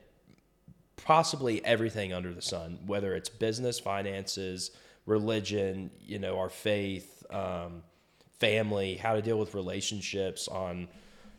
possibly 1.04 1.64
everything 1.66 2.14
under 2.14 2.34
the 2.34 2.42
sun, 2.42 2.80
whether 2.86 3.16
it's 3.16 3.30
business, 3.30 3.80
finances, 3.80 4.72
religion, 5.06 5.92
you 6.00 6.20
know, 6.20 6.38
our 6.38 6.50
faith, 6.50 7.24
um, 7.32 7.84
family, 8.40 8.96
how 8.96 9.14
to 9.14 9.22
deal 9.22 9.40
with 9.40 9.54
relationships 9.54 10.48
on, 10.48 10.88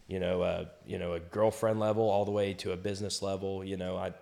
you 0.08 0.20
know, 0.20 0.42
a 0.42 0.68
you 0.86 0.98
know 0.98 1.14
a 1.14 1.20
girlfriend 1.20 1.80
level 1.80 2.08
all 2.08 2.24
the 2.24 2.30
way 2.30 2.54
to 2.54 2.72
a 2.72 2.76
business 2.76 3.22
level. 3.22 3.64
You 3.64 3.76
know, 3.76 3.96
I, 3.96 4.12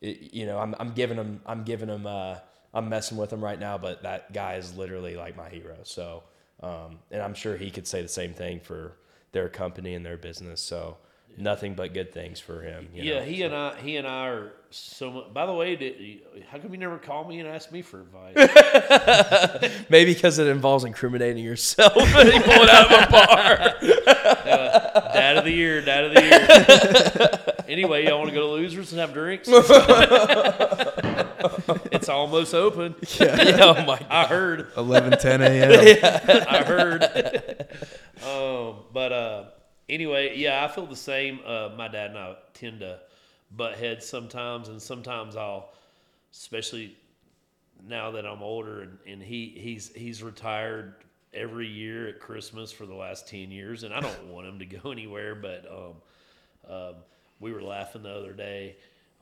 it, 0.00 0.32
you 0.34 0.46
know, 0.46 0.58
I'm 0.58 0.74
I'm 0.78 0.92
giving 0.92 1.16
him 1.16 1.40
I'm 1.46 1.64
giving 1.64 1.88
him 1.88 2.06
uh, 2.06 2.36
I'm 2.72 2.88
messing 2.88 3.16
with 3.16 3.32
him 3.32 3.42
right 3.42 3.58
now, 3.58 3.78
but 3.78 4.02
that 4.02 4.32
guy 4.32 4.54
is 4.54 4.76
literally 4.76 5.16
like 5.16 5.36
my 5.36 5.48
hero. 5.48 5.76
So, 5.84 6.22
um, 6.62 6.98
and 7.10 7.22
I'm 7.22 7.34
sure 7.34 7.56
he 7.56 7.70
could 7.70 7.86
say 7.86 8.02
the 8.02 8.08
same 8.08 8.34
thing 8.34 8.60
for 8.60 8.96
their 9.32 9.48
company 9.48 9.94
and 9.94 10.04
their 10.04 10.16
business. 10.16 10.60
So. 10.60 10.98
Nothing 11.36 11.74
but 11.74 11.92
good 11.92 12.12
things 12.12 12.38
for 12.38 12.62
him. 12.62 12.88
You 12.94 13.02
yeah, 13.02 13.18
know? 13.18 13.24
he 13.24 13.42
and 13.42 13.54
I, 13.54 13.76
he 13.80 13.96
and 13.96 14.06
I 14.06 14.28
are 14.28 14.52
so 14.70 15.10
much. 15.10 15.34
By 15.34 15.46
the 15.46 15.52
way, 15.52 15.74
did, 15.74 16.20
how 16.48 16.58
come 16.58 16.70
you 16.72 16.78
never 16.78 16.98
call 16.98 17.24
me 17.24 17.40
and 17.40 17.48
ask 17.48 17.72
me 17.72 17.82
for 17.82 18.02
advice? 18.02 18.34
Maybe 19.88 20.14
because 20.14 20.38
it 20.38 20.46
involves 20.46 20.84
incriminating 20.84 21.44
yourself 21.44 21.96
and 21.96 22.32
you 22.32 22.40
pull 22.40 22.62
it 22.62 22.70
out 22.70 22.92
of 22.92 23.02
a 23.02 23.10
bar. 23.10 23.74
dad 25.12 25.36
of 25.38 25.44
the 25.44 25.50
year, 25.50 25.80
dad 25.80 26.04
of 26.04 26.14
the 26.14 26.22
year. 26.22 27.64
anyway, 27.68 28.06
y'all 28.06 28.18
want 28.18 28.30
to 28.30 28.34
go 28.34 28.42
to 28.42 28.52
Losers 28.52 28.92
and 28.92 29.00
have 29.00 29.12
drinks? 29.12 29.48
it's 31.90 32.08
almost 32.08 32.54
open. 32.54 32.94
Yeah. 33.18 33.58
oh 33.60 33.74
my 33.84 33.98
god. 33.98 34.06
I 34.08 34.26
heard. 34.26 34.68
11, 34.76 35.18
10 35.18 35.42
a.m. 35.42 35.98
I 36.48 36.62
heard. 36.62 37.02
um, 38.24 38.76
but 38.92 39.12
uh, 39.12 39.44
anyway, 39.88 40.36
yeah, 40.36 40.64
I 40.64 40.68
feel 40.68 40.86
the 40.86 40.96
same. 40.96 41.40
Uh, 41.44 41.70
my 41.76 41.88
dad 41.88 42.10
and 42.10 42.18
I 42.18 42.36
tend 42.52 42.80
to 42.80 43.00
butt 43.50 43.76
heads 43.76 44.06
sometimes, 44.06 44.68
and 44.68 44.80
sometimes 44.80 45.36
I'll, 45.36 45.72
especially 46.32 46.96
now 47.86 48.10
that 48.12 48.26
I'm 48.26 48.42
older, 48.42 48.82
and, 48.82 48.98
and 49.06 49.22
he 49.22 49.54
he's 49.56 49.92
he's 49.94 50.22
retired 50.22 50.94
every 51.32 51.66
year 51.66 52.08
at 52.08 52.20
Christmas 52.20 52.72
for 52.72 52.86
the 52.86 52.94
last 52.94 53.28
ten 53.28 53.50
years, 53.50 53.82
and 53.82 53.92
I 53.92 54.00
don't 54.00 54.26
want 54.28 54.46
him 54.46 54.58
to 54.58 54.66
go 54.66 54.90
anywhere. 54.90 55.34
But 55.34 55.66
um, 55.70 56.72
um, 56.72 56.94
we 57.40 57.52
were 57.52 57.62
laughing 57.62 58.02
the 58.02 58.10
other 58.14 58.32
day. 58.32 58.76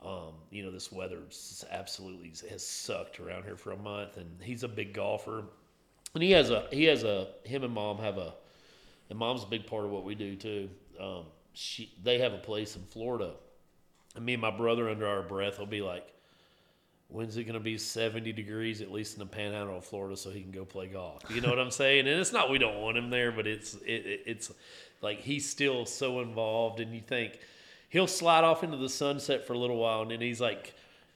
Um, 0.05 0.33
you 0.51 0.63
know, 0.63 0.71
this 0.71 0.91
weather 0.91 1.19
absolutely 1.71 2.33
has 2.49 2.65
sucked 2.65 3.19
around 3.21 3.43
here 3.43 3.55
for 3.55 3.71
a 3.71 3.77
month, 3.77 4.17
and 4.17 4.29
he's 4.41 4.63
a 4.63 4.67
big 4.67 4.93
golfer, 4.93 5.43
and 6.13 6.23
he 6.23 6.31
has 6.31 6.49
a 6.49 6.67
he 6.71 6.85
has 6.85 7.03
a 7.03 7.27
him 7.43 7.63
and 7.63 7.73
mom 7.73 7.97
have 7.99 8.17
a, 8.17 8.33
and 9.13 9.19
mom's 9.19 9.43
a 9.43 9.47
big 9.47 9.67
part 9.67 9.85
of 9.85 9.91
what 9.91 10.03
we 10.03 10.15
do 10.15 10.35
too. 10.35 10.69
Um, 10.99 11.25
she 11.53 11.93
they 12.03 12.17
have 12.17 12.33
a 12.33 12.39
place 12.39 12.75
in 12.75 12.81
Florida, 12.81 13.33
and 14.15 14.25
me 14.25 14.33
and 14.33 14.41
my 14.41 14.49
brother 14.49 14.89
under 14.89 15.07
our 15.07 15.21
breath 15.21 15.59
will 15.59 15.67
be 15.67 15.81
like, 15.81 16.07
when's 17.09 17.37
it 17.37 17.43
going 17.43 17.53
to 17.53 17.59
be 17.59 17.77
70 17.77 18.33
degrees 18.33 18.81
at 18.81 18.91
least 18.91 19.13
in 19.13 19.19
the 19.19 19.27
panhandle 19.27 19.77
of 19.77 19.85
Florida 19.85 20.17
so 20.17 20.31
he 20.31 20.41
can 20.41 20.49
go 20.49 20.65
play 20.65 20.87
golf? 20.87 21.21
You 21.29 21.41
know 21.41 21.49
what 21.49 21.59
I'm 21.59 21.69
saying? 21.69 22.07
And 22.07 22.19
it's 22.19 22.33
not 22.33 22.49
we 22.49 22.57
don't 22.57 22.81
want 22.81 22.97
him 22.97 23.11
there, 23.11 23.31
but 23.31 23.45
it's 23.45 23.75
it, 23.75 24.05
it, 24.05 24.23
it's 24.25 24.51
like 25.01 25.19
he's 25.19 25.47
still 25.47 25.85
so 25.85 26.19
involved, 26.21 26.79
and 26.79 26.91
you 26.95 27.01
think 27.01 27.37
he'll 27.89 28.07
slide 28.07 28.43
off 28.43 28.63
into 28.63 28.77
the 28.77 28.89
sunset 28.89 29.45
for 29.45 29.53
a 29.53 29.59
little 29.59 29.77
while, 29.77 30.01
and 30.01 30.09
then 30.09 30.21
he's 30.21 30.41
like 30.41 30.73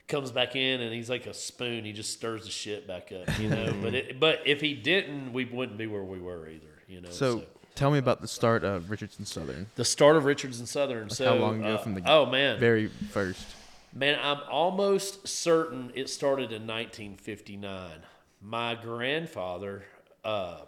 comes 0.08 0.32
back 0.32 0.56
in 0.56 0.82
and 0.82 0.94
he's 0.94 1.10
like 1.10 1.26
a 1.26 1.34
spoon. 1.34 1.84
He 1.84 1.94
just 1.94 2.14
stirs 2.14 2.46
the 2.46 2.52
shit 2.52 2.88
back 2.88 3.12
up, 3.12 3.40
you 3.40 3.50
know. 3.50 3.74
but 3.82 3.96
it, 3.96 4.20
but 4.20 4.42
if 4.46 4.62
he 4.62 4.76
didn't, 4.76 5.34
we 5.34 5.46
wouldn't 5.46 5.80
be 5.80 5.88
where 5.88 6.04
we 6.04 6.20
were 6.20 6.48
either, 6.48 6.82
you 6.88 7.02
know. 7.02 7.10
So, 7.10 7.44
tell 7.78 7.92
me 7.92 8.00
about 8.00 8.22
the 8.22 8.28
start 8.28 8.64
of 8.64 8.90
Richards 8.90 9.18
and 9.20 9.28
Southern. 9.28 9.68
the 9.76 9.86
start 9.86 10.18
of 10.18 10.26
Richards 10.26 10.60
and 10.60 10.68
Southern. 10.68 11.10
so 11.10 11.26
how 11.26 11.36
long 11.36 11.60
ago 11.60 11.76
uh, 11.76 11.78
from 11.78 11.94
the 11.94 12.02
oh 12.06 12.26
man, 12.26 12.60
Very 12.60 12.88
first. 12.88 13.46
Man, 13.94 14.20
I'm 14.22 14.42
almost 14.50 15.28
certain 15.28 15.92
it 15.96 16.10
started 16.10 16.52
in 16.52 16.68
1959. 16.68 17.90
My 18.42 18.76
grandfather, 18.76 19.84
uh, 20.24 20.62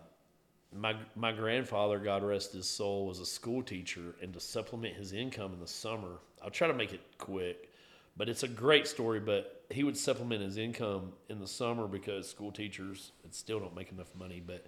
my 0.75 0.95
my 1.15 1.31
grandfather, 1.31 1.99
God 1.99 2.23
rest 2.23 2.53
his 2.53 2.69
soul, 2.69 3.07
was 3.07 3.19
a 3.19 3.25
school 3.25 3.61
teacher, 3.61 4.15
and 4.21 4.33
to 4.33 4.39
supplement 4.39 4.95
his 4.95 5.11
income 5.11 5.53
in 5.53 5.59
the 5.59 5.67
summer, 5.67 6.19
I'll 6.43 6.51
try 6.51 6.67
to 6.67 6.73
make 6.73 6.93
it 6.93 7.01
quick, 7.17 7.71
but 8.15 8.29
it's 8.29 8.43
a 8.43 8.47
great 8.47 8.87
story. 8.87 9.19
But 9.19 9.63
he 9.69 9.83
would 9.83 9.97
supplement 9.97 10.41
his 10.41 10.57
income 10.57 11.13
in 11.27 11.39
the 11.39 11.47
summer 11.47 11.87
because 11.87 12.29
school 12.29 12.51
teachers 12.51 13.11
still 13.31 13.59
don't 13.59 13.75
make 13.75 13.91
enough 13.91 14.15
money, 14.15 14.41
but 14.45 14.65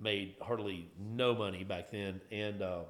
made 0.00 0.34
hardly 0.40 0.88
no 0.98 1.34
money 1.34 1.64
back 1.64 1.90
then, 1.90 2.20
and. 2.30 2.62
Uh, 2.62 2.80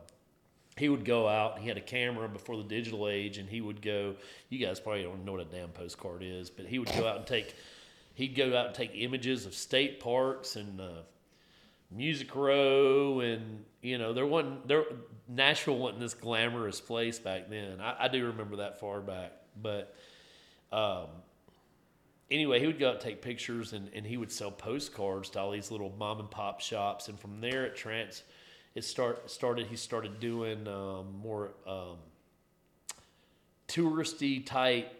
he 0.77 0.89
would 0.89 1.05
go 1.05 1.29
out. 1.29 1.59
He 1.59 1.69
had 1.69 1.77
a 1.77 1.83
camera 1.83 2.27
before 2.29 2.57
the 2.57 2.63
digital 2.63 3.07
age, 3.09 3.37
and 3.39 3.49
he 3.49 3.61
would 3.61 3.83
go. 3.83 4.15
You 4.49 4.65
guys 4.65 4.81
probably 4.81 5.03
don't 5.03 5.25
know 5.25 5.33
what 5.33 5.43
a 5.43 5.45
damn 5.45 5.69
postcard 5.69 6.23
is, 6.23 6.49
but 6.49 6.65
he 6.65 6.79
would 6.79 6.89
go 6.89 7.07
out 7.07 7.17
and 7.17 7.27
take. 7.27 7.55
He'd 8.15 8.35
go 8.35 8.57
out 8.57 8.67
and 8.67 8.75
take 8.75 8.93
images 8.95 9.47
of 9.47 9.55
state 9.55 10.01
parks 10.01 10.57
and 10.57 10.81
uh, 10.81 11.03
Music 11.91 12.35
Row, 12.35 13.21
and 13.21 13.65
you 13.83 13.99
know 13.99 14.13
there 14.13 14.27
wasn't 14.27 14.67
there. 14.69 14.85
Nashville 15.29 15.79
wasn't 15.79 16.01
this 16.01 16.15
glamorous 16.15 16.81
place 16.81 17.19
back 17.19 17.51
then. 17.51 17.81
I, 17.81 18.05
I 18.05 18.09
do 18.09 18.27
remember 18.27 18.57
that 18.57 18.81
far 18.81 19.01
back, 19.01 19.33
but 19.61 19.95
um, 20.73 21.09
anyway, 22.31 22.61
he 22.61 22.67
would 22.67 22.79
go 22.79 22.89
out 22.89 22.95
and 22.95 23.03
take 23.03 23.23
pictures, 23.23 23.73
and, 23.73 23.91
and 23.95 24.07
he 24.07 24.17
would 24.17 24.31
sell 24.33 24.51
postcards 24.51 25.31
to 25.31 25.41
all 25.41 25.51
these 25.51 25.71
little 25.71 25.93
mom 25.99 26.21
and 26.21 26.31
pop 26.31 26.61
shops, 26.61 27.09
and 27.09 27.19
from 27.19 27.41
there 27.41 27.65
it 27.65 27.77
trans 27.77 28.23
it 28.75 28.85
start 28.85 29.31
started 29.31 29.67
he 29.67 29.77
started 29.77 30.21
doing 30.21 30.67
um, 30.69 31.19
more 31.23 31.51
um, 31.67 31.97
touristy 33.69 34.45
type 34.45 34.97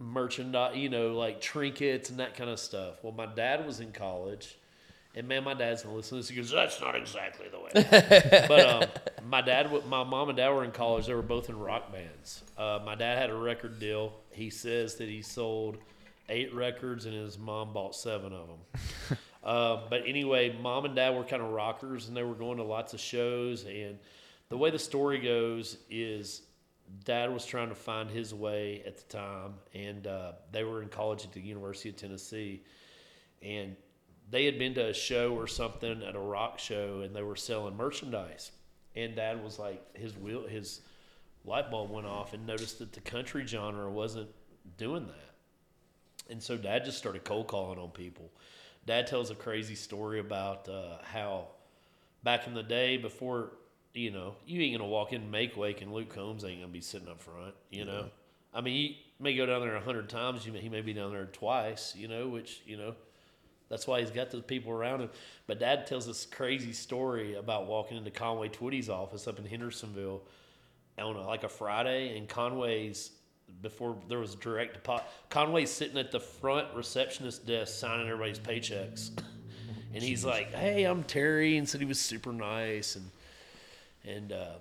merchandise 0.00 0.76
you 0.76 0.88
know 0.88 1.14
like 1.14 1.40
trinkets 1.40 2.10
and 2.10 2.18
that 2.18 2.34
kind 2.36 2.50
of 2.50 2.58
stuff. 2.58 3.02
Well 3.02 3.12
my 3.12 3.26
dad 3.26 3.66
was 3.66 3.80
in 3.80 3.92
college 3.92 4.56
and 5.14 5.26
man 5.28 5.44
my 5.44 5.54
dad's 5.54 5.82
gonna 5.82 5.96
listen 5.96 6.18
to 6.18 6.22
this. 6.22 6.28
He 6.28 6.36
goes 6.36 6.50
that's 6.50 6.80
not 6.80 6.94
exactly 6.94 7.46
the 7.48 7.60
way. 7.60 8.46
But 8.48 8.66
um, 8.66 8.88
my 9.28 9.40
dad 9.40 9.70
my 9.88 10.04
mom 10.04 10.28
and 10.28 10.36
dad 10.36 10.50
were 10.50 10.64
in 10.64 10.72
college. 10.72 11.06
They 11.06 11.14
were 11.14 11.22
both 11.22 11.48
in 11.48 11.58
rock 11.58 11.92
bands. 11.92 12.42
Uh, 12.56 12.80
my 12.84 12.94
dad 12.94 13.18
had 13.18 13.30
a 13.30 13.34
record 13.34 13.78
deal. 13.78 14.12
He 14.30 14.50
says 14.50 14.96
that 14.96 15.08
he 15.08 15.22
sold 15.22 15.78
eight 16.28 16.54
records 16.54 17.06
and 17.06 17.14
his 17.14 17.38
mom 17.38 17.72
bought 17.72 17.94
seven 17.94 18.32
of 18.32 18.48
them 18.48 19.18
uh, 19.42 19.80
but 19.90 20.02
anyway, 20.06 20.56
mom 20.60 20.84
and 20.84 20.96
dad 20.96 21.14
were 21.14 21.24
kind 21.24 21.42
of 21.42 21.50
rockers, 21.50 22.08
and 22.08 22.16
they 22.16 22.22
were 22.22 22.34
going 22.34 22.58
to 22.58 22.64
lots 22.64 22.94
of 22.94 23.00
shows. 23.00 23.64
And 23.64 23.98
the 24.48 24.56
way 24.56 24.70
the 24.70 24.78
story 24.78 25.18
goes 25.18 25.76
is, 25.90 26.42
dad 27.04 27.32
was 27.32 27.44
trying 27.44 27.68
to 27.68 27.74
find 27.74 28.10
his 28.10 28.34
way 28.34 28.82
at 28.86 28.96
the 28.96 29.16
time, 29.16 29.54
and 29.74 30.06
uh, 30.06 30.32
they 30.52 30.64
were 30.64 30.82
in 30.82 30.88
college 30.88 31.24
at 31.24 31.32
the 31.32 31.40
University 31.40 31.90
of 31.90 31.96
Tennessee, 31.96 32.62
and 33.42 33.76
they 34.30 34.46
had 34.46 34.58
been 34.58 34.74
to 34.74 34.88
a 34.88 34.94
show 34.94 35.34
or 35.34 35.46
something 35.46 36.02
at 36.02 36.16
a 36.16 36.20
rock 36.20 36.58
show, 36.58 37.00
and 37.00 37.14
they 37.14 37.22
were 37.22 37.36
selling 37.36 37.76
merchandise. 37.76 38.50
And 38.96 39.16
dad 39.16 39.42
was 39.42 39.58
like, 39.58 39.96
his 39.96 40.16
wheel, 40.16 40.46
his 40.46 40.80
light 41.44 41.70
bulb 41.70 41.90
went 41.90 42.06
off, 42.06 42.32
and 42.32 42.46
noticed 42.46 42.78
that 42.78 42.92
the 42.92 43.00
country 43.00 43.46
genre 43.46 43.90
wasn't 43.90 44.30
doing 44.78 45.06
that. 45.06 45.33
And 46.30 46.42
so 46.42 46.56
dad 46.56 46.84
just 46.84 46.98
started 46.98 47.24
cold 47.24 47.46
calling 47.46 47.78
on 47.78 47.90
people. 47.90 48.30
Dad 48.86 49.06
tells 49.06 49.30
a 49.30 49.34
crazy 49.34 49.74
story 49.74 50.20
about 50.20 50.68
uh, 50.68 50.98
how 51.02 51.48
back 52.22 52.46
in 52.46 52.54
the 52.54 52.62
day 52.62 52.96
before, 52.96 53.52
you 53.92 54.10
know, 54.10 54.34
you 54.46 54.60
ain't 54.60 54.76
gonna 54.76 54.88
walk 54.88 55.12
in 55.12 55.30
Make 55.30 55.56
Wake 55.56 55.82
and 55.82 55.92
Luke 55.92 56.14
Combs 56.14 56.44
ain't 56.44 56.60
gonna 56.60 56.72
be 56.72 56.80
sitting 56.80 57.08
up 57.08 57.20
front. 57.20 57.54
You 57.70 57.84
know, 57.84 58.06
I 58.52 58.60
mean, 58.60 58.90
you 58.90 58.94
may 59.20 59.36
go 59.36 59.46
down 59.46 59.60
there 59.60 59.76
a 59.76 59.80
hundred 59.80 60.08
times. 60.08 60.44
You 60.44 60.52
may, 60.52 60.60
he 60.60 60.68
may 60.68 60.80
be 60.80 60.92
down 60.92 61.12
there 61.12 61.26
twice. 61.26 61.94
You 61.96 62.08
know, 62.08 62.28
which 62.28 62.62
you 62.66 62.76
know. 62.76 62.94
That's 63.70 63.86
why 63.86 64.00
he's 64.00 64.10
got 64.10 64.30
those 64.30 64.42
people 64.42 64.72
around 64.72 65.00
him. 65.00 65.10
But 65.46 65.58
Dad 65.58 65.86
tells 65.86 66.06
this 66.06 66.26
crazy 66.26 66.74
story 66.74 67.34
about 67.34 67.66
walking 67.66 67.96
into 67.96 68.10
Conway 68.10 68.48
Twitty's 68.48 68.90
office 68.90 69.26
up 69.26 69.38
in 69.38 69.46
Hendersonville 69.46 70.20
on 70.98 71.16
a, 71.16 71.26
like 71.26 71.44
a 71.44 71.48
Friday, 71.48 72.16
and 72.16 72.28
Conway's 72.28 73.10
before 73.62 73.96
there 74.08 74.18
was 74.18 74.34
direct 74.34 74.74
deposit. 74.74 75.04
Conway's 75.30 75.70
sitting 75.70 75.98
at 75.98 76.12
the 76.12 76.20
front 76.20 76.68
receptionist 76.74 77.46
desk 77.46 77.74
signing 77.74 78.08
everybody's 78.08 78.38
paychecks, 78.38 79.10
and 79.94 80.02
he's 80.02 80.24
like, 80.24 80.52
"Hey, 80.52 80.84
I'm 80.84 81.02
Terry," 81.02 81.56
and 81.56 81.68
said 81.68 81.80
he 81.80 81.86
was 81.86 82.00
super 82.00 82.32
nice, 82.32 82.96
and 82.96 83.10
and 84.04 84.32
uh, 84.32 84.54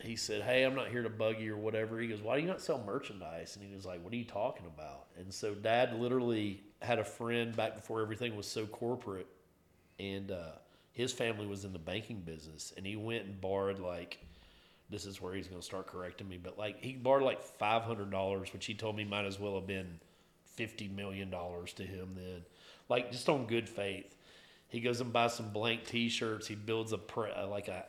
he 0.00 0.16
said, 0.16 0.42
"Hey, 0.42 0.64
I'm 0.64 0.74
not 0.74 0.88
here 0.88 1.02
to 1.02 1.10
bug 1.10 1.40
you 1.40 1.54
or 1.54 1.58
whatever." 1.58 2.00
He 2.00 2.08
goes, 2.08 2.20
"Why 2.20 2.36
do 2.36 2.42
you 2.42 2.48
not 2.48 2.60
sell 2.60 2.82
merchandise?" 2.84 3.56
And 3.56 3.66
he 3.68 3.74
was 3.74 3.86
like, 3.86 4.02
"What 4.02 4.12
are 4.12 4.16
you 4.16 4.24
talking 4.24 4.66
about?" 4.66 5.06
And 5.18 5.32
so 5.32 5.54
Dad 5.54 5.94
literally 5.98 6.62
had 6.82 6.98
a 6.98 7.04
friend 7.04 7.56
back 7.56 7.76
before 7.76 8.02
everything 8.02 8.36
was 8.36 8.46
so 8.46 8.66
corporate, 8.66 9.26
and 9.98 10.30
uh, 10.30 10.52
his 10.92 11.12
family 11.12 11.46
was 11.46 11.64
in 11.64 11.72
the 11.72 11.78
banking 11.78 12.20
business, 12.20 12.72
and 12.76 12.86
he 12.86 12.96
went 12.96 13.24
and 13.24 13.40
borrowed 13.40 13.78
like 13.78 14.18
this 14.90 15.06
is 15.06 15.20
where 15.20 15.34
he's 15.34 15.48
going 15.48 15.60
to 15.60 15.66
start 15.66 15.86
correcting 15.86 16.28
me. 16.28 16.38
But 16.42 16.58
like 16.58 16.82
he 16.82 16.92
borrowed 16.92 17.24
like 17.24 17.42
five 17.42 17.82
hundred 17.82 18.10
dollars, 18.10 18.52
which 18.52 18.66
he 18.66 18.74
told 18.74 18.96
me 18.96 19.04
might 19.04 19.24
as 19.24 19.38
well 19.38 19.54
have 19.54 19.66
been 19.66 19.98
fifty 20.44 20.88
million 20.88 21.30
dollars 21.30 21.72
to 21.74 21.82
him 21.82 22.10
then, 22.14 22.42
like 22.88 23.10
just 23.10 23.28
on 23.28 23.46
good 23.46 23.68
faith. 23.68 24.14
He 24.68 24.80
goes 24.80 25.00
and 25.00 25.12
buys 25.12 25.34
some 25.34 25.50
blank 25.50 25.84
T-shirts. 25.84 26.48
He 26.48 26.56
builds 26.56 26.92
a 26.92 26.98
pre- 26.98 27.30
uh, 27.30 27.46
like 27.46 27.68
a 27.68 27.84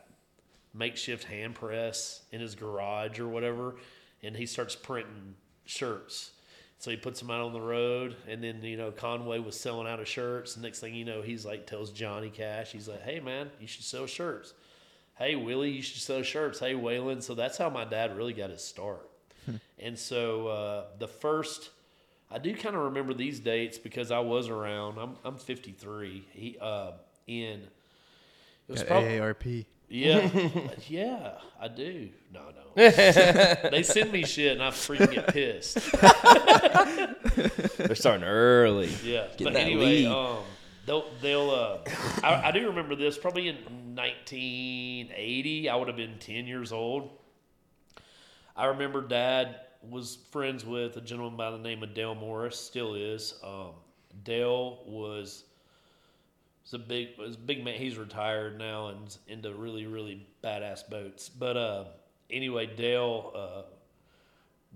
makeshift 0.72 1.24
hand 1.24 1.54
press 1.54 2.22
in 2.32 2.40
his 2.40 2.54
garage 2.54 3.18
or 3.18 3.28
whatever, 3.28 3.76
and 4.22 4.36
he 4.36 4.46
starts 4.46 4.76
printing 4.76 5.34
shirts. 5.64 6.32
So 6.78 6.90
he 6.90 6.96
puts 6.96 7.20
them 7.20 7.30
out 7.30 7.40
on 7.40 7.52
the 7.52 7.60
road, 7.60 8.16
and 8.28 8.42
then 8.42 8.62
you 8.62 8.76
know 8.76 8.90
Conway 8.90 9.38
was 9.38 9.58
selling 9.58 9.88
out 9.88 10.00
of 10.00 10.08
shirts. 10.08 10.56
Next 10.56 10.80
thing 10.80 10.94
you 10.94 11.04
know, 11.04 11.22
he's 11.22 11.44
like 11.44 11.66
tells 11.66 11.90
Johnny 11.90 12.30
Cash, 12.30 12.72
he's 12.72 12.88
like, 12.88 13.02
"Hey 13.02 13.18
man, 13.18 13.50
you 13.60 13.66
should 13.66 13.84
sell 13.84 14.06
shirts." 14.06 14.52
Hey 15.18 15.34
Willie, 15.36 15.70
you 15.70 15.82
should 15.82 16.00
sell 16.00 16.22
shirts. 16.22 16.58
Hey 16.60 16.74
Waylon. 16.74 17.22
So 17.22 17.34
that's 17.34 17.58
how 17.58 17.70
my 17.70 17.84
dad 17.84 18.16
really 18.16 18.32
got 18.32 18.50
his 18.50 18.62
start. 18.64 19.08
and 19.78 19.98
so 19.98 20.48
uh, 20.48 20.84
the 20.98 21.08
first, 21.08 21.70
I 22.30 22.38
do 22.38 22.54
kind 22.54 22.74
of 22.76 22.82
remember 22.82 23.14
these 23.14 23.38
dates 23.40 23.78
because 23.78 24.10
I 24.10 24.18
was 24.20 24.48
around. 24.48 24.98
I'm 24.98 25.16
I'm 25.24 25.36
53. 25.36 26.24
He 26.32 26.56
uh, 26.60 26.92
in 27.26 27.60
it 27.60 28.72
was 28.72 28.82
Got 28.82 28.88
probably 28.88 29.10
AARP. 29.10 29.66
yeah 29.88 30.28
yeah 30.88 31.30
I 31.60 31.68
do. 31.68 32.08
No 32.32 32.40
no. 32.40 32.72
they 33.70 33.82
send 33.84 34.10
me 34.12 34.24
shit 34.24 34.52
and 34.52 34.62
I 34.62 34.68
freaking 34.70 35.12
get 35.12 35.28
pissed. 35.28 35.76
They're 37.78 37.94
starting 37.94 38.24
early. 38.26 38.88
Yeah, 39.04 39.28
Getting 39.28 39.44
but 39.44 39.52
that 39.54 39.60
anyway, 39.60 39.84
lead. 40.02 40.06
um, 40.08 40.38
they'll 40.86 41.04
they'll. 41.20 41.50
Uh, 41.50 41.78
I, 42.22 42.48
I 42.48 42.50
do 42.52 42.68
remember 42.68 42.94
this. 42.94 43.18
Probably 43.18 43.48
in 43.48 43.56
1980, 43.56 45.68
I 45.68 45.76
would 45.76 45.88
have 45.88 45.96
been 45.96 46.18
10 46.18 46.46
years 46.46 46.72
old. 46.72 47.10
I 48.56 48.66
remember 48.66 49.02
Dad 49.02 49.56
was 49.82 50.18
friends 50.30 50.64
with 50.64 50.96
a 50.96 51.00
gentleman 51.00 51.36
by 51.36 51.50
the 51.50 51.58
name 51.58 51.82
of 51.82 51.94
Dale 51.94 52.14
Morris. 52.14 52.58
Still 52.58 52.94
is. 52.94 53.34
Um, 53.44 53.72
Dale 54.24 54.78
was 54.86 55.44
was 56.62 56.74
a 56.74 56.78
big 56.78 57.08
was 57.18 57.34
a 57.34 57.38
big 57.38 57.64
man. 57.64 57.74
He's 57.74 57.98
retired 57.98 58.58
now 58.58 58.88
and 58.88 59.16
into 59.28 59.52
really 59.52 59.86
really 59.86 60.26
badass 60.42 60.88
boats. 60.88 61.28
But 61.28 61.56
uh, 61.56 61.84
anyway, 62.30 62.70
Dale. 62.74 63.32
Uh, 63.34 63.62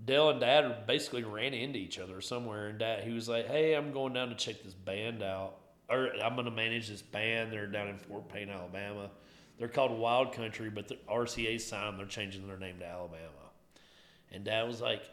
Dale 0.03 0.31
and 0.31 0.39
Dad 0.39 0.87
basically 0.87 1.23
ran 1.23 1.53
into 1.53 1.77
each 1.77 1.99
other 1.99 2.21
somewhere, 2.21 2.69
and 2.69 2.79
Dad 2.79 3.03
he 3.03 3.11
was 3.11 3.29
like, 3.29 3.47
"Hey, 3.47 3.75
I'm 3.75 3.91
going 3.91 4.13
down 4.13 4.29
to 4.29 4.35
check 4.35 4.63
this 4.63 4.73
band 4.73 5.21
out, 5.21 5.57
or 5.91 6.09
I'm 6.23 6.33
going 6.35 6.45
to 6.45 6.51
manage 6.51 6.87
this 6.87 7.01
band. 7.01 7.51
They're 7.51 7.67
down 7.67 7.89
in 7.89 7.97
Fort 7.97 8.29
Payne, 8.29 8.49
Alabama. 8.49 9.09
They're 9.57 9.67
called 9.67 9.97
Wild 9.97 10.33
Country, 10.33 10.69
but 10.69 10.87
the 10.87 10.97
RCA 11.09 11.59
signed. 11.59 11.99
They're 11.99 12.05
changing 12.05 12.47
their 12.47 12.57
name 12.57 12.79
to 12.79 12.85
Alabama." 12.85 13.51
And 14.31 14.43
Dad 14.43 14.67
was 14.67 14.81
like, 14.81 15.03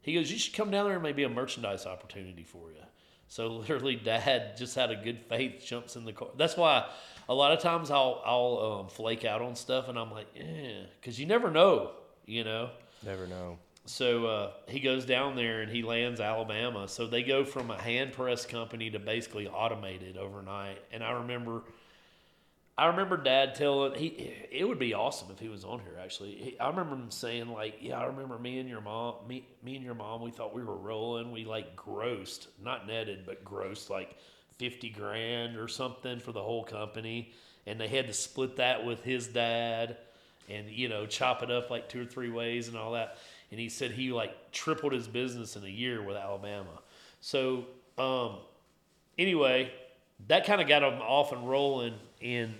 "He 0.00 0.14
goes, 0.14 0.30
you 0.30 0.38
should 0.38 0.54
come 0.54 0.70
down 0.70 0.84
there 0.86 0.94
and 0.94 1.02
maybe 1.02 1.24
a 1.24 1.28
merchandise 1.28 1.86
opportunity 1.86 2.44
for 2.44 2.70
you." 2.70 2.82
So 3.28 3.48
literally, 3.58 3.96
Dad 3.96 4.56
just 4.56 4.74
had 4.74 4.90
a 4.90 4.96
good 4.96 5.20
faith 5.28 5.64
jumps 5.66 5.96
in 5.96 6.04
the 6.04 6.12
car. 6.12 6.28
That's 6.36 6.56
why 6.56 6.88
a 7.28 7.34
lot 7.34 7.52
of 7.52 7.60
times 7.60 7.90
I'll 7.90 8.22
I'll 8.24 8.80
um, 8.80 8.88
flake 8.88 9.24
out 9.24 9.42
on 9.42 9.56
stuff, 9.56 9.88
and 9.88 9.98
I'm 9.98 10.10
like, 10.10 10.28
"Yeah," 10.34 10.84
because 11.00 11.18
you 11.18 11.26
never 11.26 11.50
know, 11.50 11.92
you 12.26 12.44
know 12.44 12.70
Never 13.04 13.26
know. 13.26 13.58
So 13.86 14.26
uh, 14.26 14.50
he 14.66 14.80
goes 14.80 15.04
down 15.04 15.36
there 15.36 15.60
and 15.60 15.70
he 15.70 15.82
lands 15.82 16.20
Alabama. 16.20 16.88
So 16.88 17.06
they 17.06 17.22
go 17.22 17.44
from 17.44 17.70
a 17.70 17.80
hand 17.80 18.12
press 18.12 18.46
company 18.46 18.90
to 18.90 18.98
basically 18.98 19.46
automated 19.46 20.16
overnight. 20.16 20.78
And 20.90 21.04
I 21.04 21.12
remember, 21.12 21.62
I 22.78 22.86
remember 22.86 23.18
Dad 23.18 23.54
telling 23.54 23.94
he 23.94 24.32
it 24.50 24.66
would 24.66 24.78
be 24.78 24.94
awesome 24.94 25.28
if 25.30 25.38
he 25.38 25.48
was 25.48 25.64
on 25.64 25.80
here. 25.80 25.98
Actually, 26.02 26.32
he, 26.32 26.58
I 26.58 26.68
remember 26.70 26.96
him 26.96 27.10
saying 27.10 27.48
like, 27.48 27.76
"Yeah, 27.80 27.98
I 27.98 28.06
remember 28.06 28.38
me 28.38 28.58
and 28.58 28.68
your 28.68 28.80
mom, 28.80 29.16
me 29.28 29.46
me 29.62 29.76
and 29.76 29.84
your 29.84 29.94
mom. 29.94 30.22
We 30.22 30.30
thought 30.30 30.54
we 30.54 30.64
were 30.64 30.76
rolling. 30.76 31.30
We 31.30 31.44
like 31.44 31.76
grossed, 31.76 32.46
not 32.62 32.86
netted, 32.86 33.26
but 33.26 33.44
grossed 33.44 33.90
like 33.90 34.16
fifty 34.58 34.88
grand 34.88 35.56
or 35.58 35.68
something 35.68 36.20
for 36.20 36.32
the 36.32 36.42
whole 36.42 36.64
company, 36.64 37.32
and 37.66 37.78
they 37.78 37.88
had 37.88 38.06
to 38.06 38.14
split 38.14 38.56
that 38.56 38.84
with 38.86 39.02
his 39.04 39.28
dad." 39.28 39.98
and 40.48 40.68
you 40.68 40.88
know 40.88 41.06
chop 41.06 41.42
it 41.42 41.50
up 41.50 41.70
like 41.70 41.88
two 41.88 42.02
or 42.02 42.04
three 42.04 42.30
ways 42.30 42.68
and 42.68 42.76
all 42.76 42.92
that. 42.92 43.16
And 43.54 43.60
he 43.60 43.68
said 43.68 43.92
he 43.92 44.10
like 44.10 44.50
tripled 44.50 44.92
his 44.92 45.06
business 45.06 45.54
in 45.54 45.62
a 45.62 45.68
year 45.68 46.02
with 46.02 46.16
Alabama. 46.16 46.80
So 47.20 47.66
um, 47.96 48.38
anyway, 49.16 49.70
that 50.26 50.44
kind 50.44 50.60
of 50.60 50.66
got 50.66 50.82
him 50.82 51.00
off 51.00 51.30
and 51.30 51.48
rolling. 51.48 51.94
And 52.20 52.54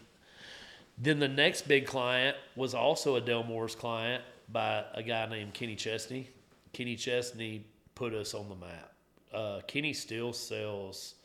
then 0.96 1.18
the 1.18 1.26
next 1.26 1.66
big 1.66 1.84
client 1.84 2.36
was 2.54 2.76
also 2.76 3.16
a 3.16 3.20
Dale 3.20 3.42
Morris 3.42 3.74
client 3.74 4.22
by 4.48 4.84
a 4.94 5.02
guy 5.02 5.26
named 5.26 5.52
Kenny 5.52 5.74
Chesney. 5.74 6.30
Kenny 6.72 6.94
Chesney 6.94 7.64
put 7.96 8.14
us 8.14 8.32
on 8.32 8.48
the 8.48 8.54
map. 8.54 8.92
Uh, 9.32 9.62
Kenny 9.66 9.94
still 9.94 10.32
sells. 10.32 11.16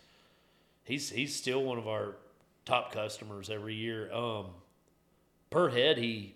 He's 0.83 1.11
he's 1.11 1.35
still 1.35 1.61
one 1.61 1.77
of 1.77 1.87
our 1.87 2.15
top 2.65 2.91
customers 2.91 3.51
every 3.51 3.75
year. 3.75 4.11
Um, 4.11 4.47
per 5.51 5.69
head, 5.69 5.99
he 5.99 6.33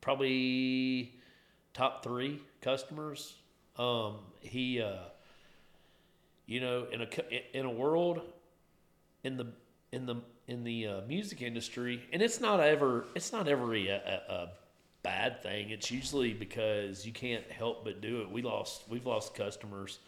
probably 0.00 1.12
top 1.74 2.02
three 2.02 2.40
customers. 2.62 3.34
Um, 3.76 4.16
he, 4.40 4.80
uh, 4.80 4.96
you 6.46 6.60
know, 6.60 6.86
in 6.90 7.02
a 7.02 7.08
in 7.56 7.66
a 7.66 7.70
world 7.70 8.22
in 9.24 9.36
the 9.36 9.48
in 9.92 10.06
the 10.06 10.16
in 10.48 10.64
the 10.64 10.86
uh, 10.86 11.00
music 11.06 11.42
industry, 11.42 12.02
and 12.12 12.22
it's 12.22 12.40
not 12.40 12.60
ever 12.60 13.04
it's 13.14 13.32
not 13.32 13.48
ever 13.48 13.74
a, 13.74 13.88
a, 13.88 14.32
a 14.32 14.48
bad 15.02 15.42
thing. 15.42 15.70
It's 15.70 15.90
usually 15.90 16.32
because 16.32 17.06
you 17.06 17.12
can't 17.12 17.50
help 17.50 17.84
but 17.84 18.00
do 18.00 18.22
it. 18.22 18.30
We 18.30 18.42
lost 18.42 18.84
we've 18.88 19.06
lost 19.06 19.34
customers 19.34 19.98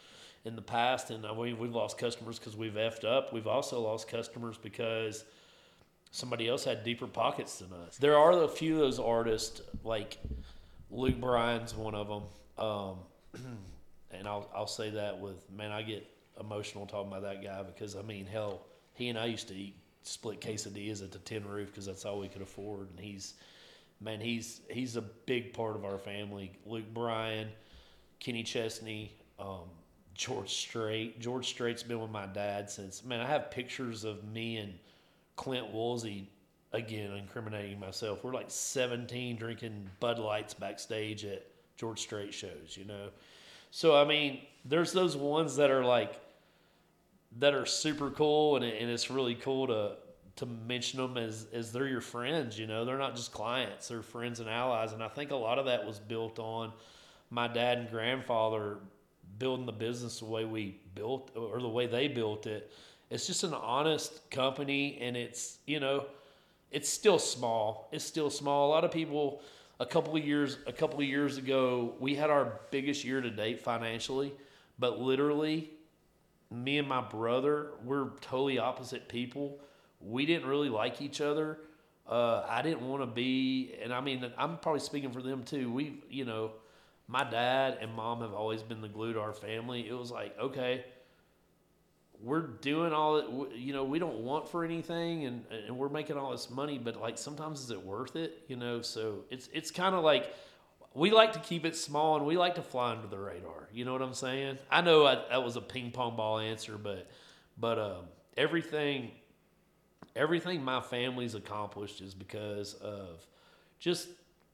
in 0.45 0.57
the 0.57 0.63
past, 0.63 1.11
and 1.11 1.27
I 1.27 1.35
mean 1.35 1.59
we've 1.59 1.75
lost 1.75 1.99
customers 1.99 2.39
because 2.39 2.57
we've 2.57 2.75
effed 2.75 3.05
up. 3.05 3.33
We've 3.33 3.47
also 3.47 3.81
lost 3.81 4.09
customers 4.09 4.59
because 4.59 5.25
somebody 6.11 6.49
else 6.49 6.65
had 6.65 6.85
deeper 6.85 7.07
pockets 7.07 7.59
than 7.59 7.73
us. 7.73 7.97
There 7.97 8.17
are 8.17 8.43
a 8.43 8.49
few 8.49 8.75
of 8.75 8.81
those 8.81 9.01
artists 9.01 9.61
like 9.83 10.19
Luke 10.91 11.21
Bryan's 11.21 11.75
one 11.75 11.95
of 11.95 12.09
them, 12.09 12.23
um, 12.59 12.99
and 14.11 14.27
I'll 14.27 14.49
I'll 14.55 14.67
say 14.67 14.91
that 14.91 15.19
with 15.19 15.51
man 15.51 15.73
I 15.73 15.83
get 15.83 16.07
emotional 16.41 16.87
talking 16.87 17.09
about 17.09 17.23
that 17.23 17.43
guy 17.43 17.63
because 17.63 17.97
I 17.97 18.03
mean 18.03 18.27
hell 18.27 18.67
he 18.93 19.09
and 19.09 19.19
I 19.19 19.27
used 19.27 19.49
to 19.49 19.55
eat 19.55 19.77
split 20.03 20.41
quesadillas 20.41 21.03
at 21.03 21.13
the 21.13 21.19
Tin 21.19 21.47
Roof 21.47 21.71
because 21.71 21.87
that's 21.87 22.05
all 22.05 22.21
we 22.21 22.29
could 22.29 22.43
afford, 22.43 22.91
and 22.91 23.01
he's 23.01 23.35
man 24.01 24.21
he's 24.21 24.61
he's 24.71 24.97
a 24.97 25.03
big 25.03 25.53
part 25.53 25.77
of 25.77 25.85
our 25.85 25.99
family. 25.99 26.53
Luke 26.67 26.93
Bryan, 26.93 27.49
Kenny 28.21 28.43
Chesney. 28.43 29.13
Um, 29.39 29.69
George 30.15 30.55
Strait. 30.55 31.21
George 31.21 31.49
Strait's 31.49 31.83
been 31.83 32.01
with 32.01 32.11
my 32.11 32.27
dad 32.27 32.71
since 32.71 33.05
man. 33.05 33.21
I 33.21 33.27
have 33.27 33.51
pictures 33.51 34.05
of 34.05 34.25
me 34.25 34.59
and 34.59 34.75
Clint 35.37 35.73
Woolsey 35.73 36.31
again 36.73 37.13
incriminating 37.13 37.81
myself. 37.81 38.23
We're 38.23 38.33
like 38.33 38.51
17 38.51 39.37
drinking 39.37 39.91
Bud 40.01 40.19
Lights 40.19 40.55
backstage 40.55 41.25
at 41.25 41.47
George 41.77 42.01
Strait 42.01 42.33
shows, 42.33 42.77
you 42.77 42.85
know. 42.85 43.09
So 43.71 43.97
I 43.97 44.05
mean, 44.05 44.41
there's 44.65 44.93
those 44.93 45.17
ones 45.17 45.57
that 45.57 45.71
are 45.71 45.85
like 45.85 46.21
that 47.39 47.55
are 47.55 47.67
super 47.67 48.11
cool, 48.11 48.57
and, 48.57 48.65
and 48.65 48.91
it's 48.91 49.11
really 49.11 49.35
cool 49.35 49.67
to 49.67 49.97
to 50.37 50.47
mention 50.47 51.01
them 51.01 51.17
as 51.17 51.47
as 51.53 51.73
they're 51.73 51.89
your 51.89 52.01
friends. 52.01 52.59
You 52.59 52.67
know, 52.67 52.85
they're 52.85 52.99
not 52.99 53.17
just 53.17 53.33
clients; 53.33 53.89
they're 53.89 54.03
friends 54.03 54.41
and 54.41 54.49
allies. 54.49 54.93
And 54.93 55.03
I 55.03 55.09
think 55.09 55.31
a 55.31 55.37
lot 55.37 55.59
of 55.59 55.67
that 55.67 55.85
was 55.85 55.99
built 55.99 56.39
on 56.39 56.73
my 57.31 57.49
dad 57.49 57.79
and 57.79 57.91
grandfather 57.91 58.79
building 59.39 59.67
the 59.67 59.73
business 59.73 60.21
the 60.21 60.27
way 60.27 60.45
we 60.45 60.79
built 60.95 61.33
or 61.35 61.61
the 61.61 61.69
way 61.69 61.87
they 61.87 62.07
built 62.07 62.47
it. 62.47 62.73
It's 63.11 63.27
just 63.27 63.45
an 63.45 63.55
honest 63.55 64.31
company, 64.31 64.99
and 65.01 65.17
it's 65.17 65.59
you 65.67 65.81
know, 65.81 66.07
it's 66.71 66.89
still 66.89 67.19
small. 67.19 67.89
It's 67.93 68.05
still 68.05 68.31
small. 68.31 68.69
A 68.69 68.71
lot 68.71 68.85
of 68.85 68.91
people. 68.93 69.43
A 69.81 69.87
couple 69.87 70.17
of 70.17 70.25
years, 70.25 70.59
a 70.67 70.73
couple 70.73 71.01
of 71.01 71.07
years 71.07 71.37
ago, 71.37 71.95
we 71.99 72.15
had 72.15 72.31
our 72.31 72.61
biggest 72.71 73.05
year 73.05 73.21
to 73.21 73.31
date 73.31 73.61
financially, 73.61 74.33
but 74.79 75.01
literally 75.01 75.71
me 76.51 76.79
and 76.79 76.89
my 76.89 77.01
brother, 77.01 77.73
we're 77.85 78.11
totally 78.21 78.59
opposite 78.59 79.09
people. 79.09 79.59
We 80.01 80.27
didn't 80.27 80.49
really 80.49 80.69
like 80.69 81.03
each 81.03 81.21
other. 81.21 81.59
Uh, 82.07 82.45
I 82.49 82.63
didn't 82.63 82.87
want 82.87 83.03
to 83.03 83.07
be, 83.07 83.75
and 83.83 83.93
I 83.93 84.01
mean, 84.01 84.31
I'm 84.37 84.59
probably 84.59 84.81
speaking 84.81 85.11
for 85.11 85.23
them 85.23 85.43
too. 85.43 85.73
We, 85.73 86.03
you 86.11 86.25
know, 86.25 86.53
my 87.09 87.25
dad 87.25 87.79
and 87.81 87.93
mom 87.93 88.21
have 88.21 88.33
always 88.33 88.63
been 88.63 88.81
the 88.81 88.89
glue 88.89 89.15
to 89.15 89.21
our 89.21 89.33
family. 89.33 89.89
It 89.89 89.95
was 89.95 90.11
like, 90.11 90.39
okay, 90.39 90.85
we're 92.23 92.47
doing 92.47 92.93
all 92.93 93.17
that, 93.17 93.57
you 93.57 93.73
know, 93.73 93.85
we 93.85 93.99
don't 93.99 94.21
want 94.21 94.49
for 94.49 94.65
anything 94.65 95.27
and, 95.27 95.45
and 95.67 95.77
we're 95.77 95.89
making 95.89 96.17
all 96.17 96.31
this 96.31 96.51
money, 96.51 96.79
but 96.79 97.01
like 97.01 97.19
sometimes 97.19 97.61
is 97.61 97.71
it 97.71 97.85
worth 97.85 98.17
it? 98.17 98.43
You 98.49 98.57
know, 98.57 98.81
so 98.83 99.25
it's, 99.31 99.49
it's 99.53 99.71
kind 99.71 99.95
of 99.95 100.03
like, 100.03 100.33
we 100.95 101.11
like 101.11 101.33
to 101.33 101.41
keep 101.41 101.65
it 101.65 101.77
small 101.77 102.17
and 102.17 102.25
we 102.25 102.37
like 102.37 102.55
to 102.55 102.63
fly 102.63 102.93
under 102.93 103.09
the 103.09 103.19
radar. 103.19 103.69
You 103.73 103.85
know 103.85 103.93
what 103.93 104.03
I'm 104.03 104.15
saying? 104.15 104.59
I 104.71 104.81
know 104.81 105.05
I, 105.05 105.17
that 105.29 105.43
was 105.43 105.57
a 105.57 105.61
ping 105.61 105.91
pong 105.91 106.17
ball 106.17 106.39
answer, 106.39 106.79
but 106.79 107.11
but 107.59 107.79
um, 107.79 108.05
everything 108.37 109.11
everything 110.17 110.63
my 110.63 110.81
family's 110.81 111.35
accomplished 111.35 112.01
is 112.01 112.15
because 112.15 112.75
of 112.75 113.27
just 113.81 114.09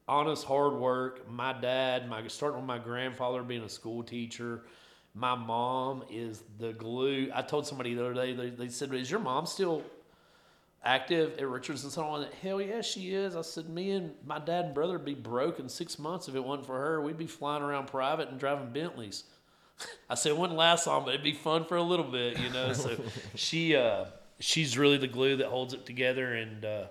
honest 0.08 0.44
hard 0.44 0.72
work. 0.72 1.30
My 1.30 1.52
dad, 1.52 2.08
my 2.08 2.26
starting 2.28 2.58
with 2.58 2.66
my 2.66 2.78
grandfather 2.78 3.42
being 3.42 3.62
a 3.62 3.68
school 3.68 4.02
teacher. 4.02 4.62
My 5.14 5.34
mom 5.34 6.04
is 6.10 6.42
the 6.58 6.72
glue. 6.72 7.30
I 7.34 7.42
told 7.42 7.66
somebody 7.66 7.94
the 7.94 8.04
other 8.04 8.14
day. 8.14 8.32
They, 8.32 8.50
they 8.50 8.68
said, 8.68 8.94
"Is 8.94 9.10
your 9.10 9.20
mom 9.20 9.46
still 9.46 9.82
active 10.84 11.38
at 11.38 11.46
Richardson 11.46 11.90
so 11.90 12.02
on. 12.04 12.26
Hell 12.42 12.60
yeah, 12.60 12.80
she 12.80 13.14
is. 13.14 13.36
I 13.36 13.42
said, 13.42 13.68
me 13.68 13.90
and 13.90 14.12
my 14.24 14.38
dad 14.38 14.66
and 14.66 14.74
brother 14.74 14.94
would 14.94 15.04
be 15.04 15.14
broke 15.14 15.58
in 15.58 15.68
six 15.68 15.98
months 15.98 16.28
if 16.28 16.34
it 16.34 16.44
wasn't 16.44 16.66
for 16.66 16.78
her. 16.78 17.00
We'd 17.00 17.18
be 17.18 17.26
flying 17.26 17.62
around 17.62 17.86
private 17.88 18.28
and 18.28 18.38
driving 18.38 18.72
Bentleys. 18.72 19.24
I 20.10 20.14
said 20.14 20.30
it 20.30 20.38
wouldn't 20.38 20.58
last 20.58 20.86
long, 20.86 21.04
but 21.04 21.14
it'd 21.14 21.24
be 21.24 21.32
fun 21.32 21.64
for 21.64 21.76
a 21.76 21.82
little 21.82 22.10
bit, 22.10 22.38
you 22.38 22.50
know. 22.50 22.72
So 22.72 22.96
she 23.34 23.76
uh, 23.76 24.06
she's 24.38 24.76
really 24.76 24.98
the 24.98 25.08
glue 25.08 25.36
that 25.36 25.46
holds 25.46 25.74
it 25.74 25.86
together, 25.86 26.34
and 26.34 26.64
uh, 26.64 26.84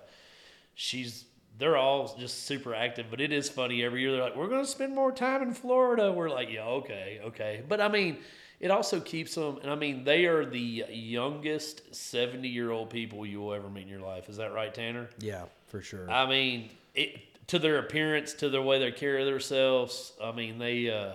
she's 0.74 1.24
they're 1.60 1.76
all 1.76 2.16
just 2.18 2.46
super 2.46 2.74
active. 2.74 3.06
But 3.10 3.20
it 3.20 3.32
is 3.32 3.48
funny 3.48 3.84
every 3.84 4.00
year. 4.00 4.12
They're 4.12 4.22
like, 4.22 4.34
we're 4.34 4.48
going 4.48 4.64
to 4.64 4.70
spend 4.70 4.94
more 4.94 5.12
time 5.12 5.42
in 5.42 5.54
Florida. 5.54 6.10
We're 6.10 6.30
like, 6.30 6.50
yeah, 6.50 6.64
okay, 6.64 7.20
okay. 7.26 7.62
But 7.68 7.80
I 7.80 7.88
mean, 7.88 8.16
it 8.58 8.70
also 8.70 8.98
keeps 8.98 9.34
them, 9.34 9.58
and 9.62 9.70
I 9.70 9.74
mean, 9.74 10.04
they 10.04 10.26
are 10.26 10.44
the 10.44 10.84
youngest 10.90 11.94
70 11.94 12.48
year 12.48 12.70
old 12.70 12.90
people 12.90 13.24
you 13.24 13.40
will 13.40 13.54
ever 13.54 13.68
meet 13.68 13.82
in 13.82 13.88
your 13.88 14.00
life. 14.00 14.28
Is 14.28 14.38
that 14.38 14.52
right, 14.52 14.72
Tanner? 14.72 15.08
Yeah, 15.18 15.44
for 15.68 15.80
sure. 15.80 16.10
I 16.10 16.26
mean, 16.26 16.70
it, 16.94 17.20
to 17.48 17.58
their 17.58 17.78
appearance, 17.78 18.32
to 18.34 18.48
the 18.48 18.60
way 18.60 18.78
they 18.78 18.92
carry 18.92 19.24
themselves. 19.24 20.12
I 20.22 20.32
mean, 20.32 20.58
they, 20.58 20.90
uh, 20.90 21.14